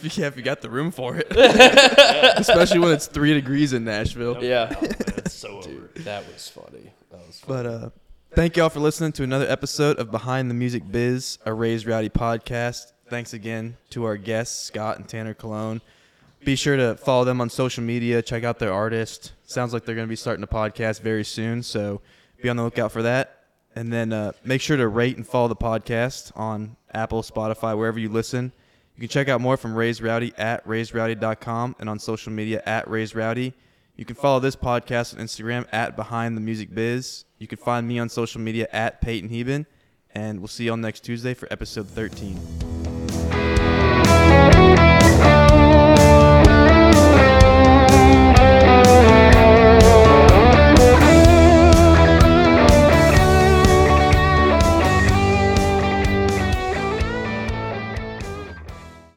Yeah, 0.00 0.28
if 0.28 0.36
you 0.36 0.44
got 0.44 0.60
the 0.60 0.70
room 0.70 0.92
for 0.92 1.16
it. 1.16 1.26
Especially 2.38 2.78
when 2.78 2.92
it's 2.92 3.08
three 3.08 3.34
degrees 3.34 3.72
in 3.72 3.82
Nashville. 3.82 4.44
Yeah, 4.44 4.72
Man, 5.44 5.56
it's 5.56 5.66
so 5.66 5.72
over. 5.72 5.90
that 5.96 6.26
was 6.32 6.48
funny. 6.48 6.92
That 7.10 7.26
was 7.26 7.40
funny. 7.40 7.62
But 7.62 7.66
uh, 7.66 7.90
thank 8.34 8.56
y'all 8.56 8.68
for 8.68 8.80
listening 8.80 9.12
to 9.12 9.22
another 9.22 9.46
episode 9.48 9.98
of 9.98 10.10
Behind 10.10 10.50
the 10.50 10.54
Music 10.54 10.82
Biz, 10.90 11.38
a 11.44 11.52
Raised 11.52 11.86
Rowdy 11.86 12.08
podcast. 12.08 12.92
Thanks 13.08 13.32
again 13.32 13.76
to 13.90 14.04
our 14.04 14.16
guests, 14.16 14.66
Scot 14.66 14.98
and 14.98 15.08
Tanner 15.08 15.34
Calonge. 15.34 15.80
Be 16.44 16.54
sure 16.56 16.76
to 16.76 16.94
follow 16.96 17.24
them 17.24 17.40
on 17.40 17.50
social 17.50 17.82
media. 17.82 18.22
Check 18.22 18.44
out 18.44 18.58
their 18.58 18.72
artist. 18.72 19.32
Sounds 19.46 19.72
like 19.72 19.84
they're 19.84 19.94
going 19.94 20.06
to 20.06 20.10
be 20.10 20.16
starting 20.16 20.42
a 20.44 20.46
podcast 20.46 21.00
very 21.00 21.24
soon, 21.24 21.62
so 21.62 22.00
be 22.42 22.48
on 22.48 22.56
the 22.56 22.62
lookout 22.62 22.92
for 22.92 23.02
that. 23.02 23.44
And 23.74 23.92
then 23.92 24.12
uh, 24.12 24.32
make 24.44 24.60
sure 24.60 24.76
to 24.76 24.88
rate 24.88 25.16
and 25.16 25.26
follow 25.26 25.48
the 25.48 25.56
podcast 25.56 26.32
on 26.36 26.76
Apple, 26.92 27.22
Spotify, 27.22 27.76
wherever 27.76 27.98
you 27.98 28.08
listen. 28.08 28.52
You 28.96 29.00
can 29.02 29.08
check 29.08 29.28
out 29.28 29.40
more 29.40 29.56
from 29.56 29.74
Raise 29.74 30.02
Rowdy 30.02 30.32
at 30.36 30.66
raisedrowdy.com 30.66 31.76
and 31.78 31.88
on 31.88 31.98
social 31.98 32.32
media 32.32 32.62
at 32.66 32.88
Raised 32.88 33.14
Rowdy. 33.14 33.54
You 33.98 34.04
can 34.04 34.14
follow 34.14 34.38
this 34.38 34.54
podcast 34.54 35.18
on 35.18 35.20
Instagram 35.20 35.66
at 35.72 35.96
Behind 35.96 36.36
the 36.36 36.40
Music 36.40 36.72
Biz. 36.72 37.24
You 37.38 37.48
can 37.48 37.58
find 37.58 37.86
me 37.86 37.98
on 37.98 38.08
social 38.08 38.40
media 38.40 38.68
at 38.72 39.00
Peyton 39.00 39.28
Heben. 39.28 39.66
And 40.14 40.38
we'll 40.38 40.46
see 40.46 40.66
you 40.66 40.70
all 40.70 40.76
next 40.76 41.00
Tuesday 41.00 41.34
for 41.34 41.48
episode 41.52 41.88
13. 41.88 42.67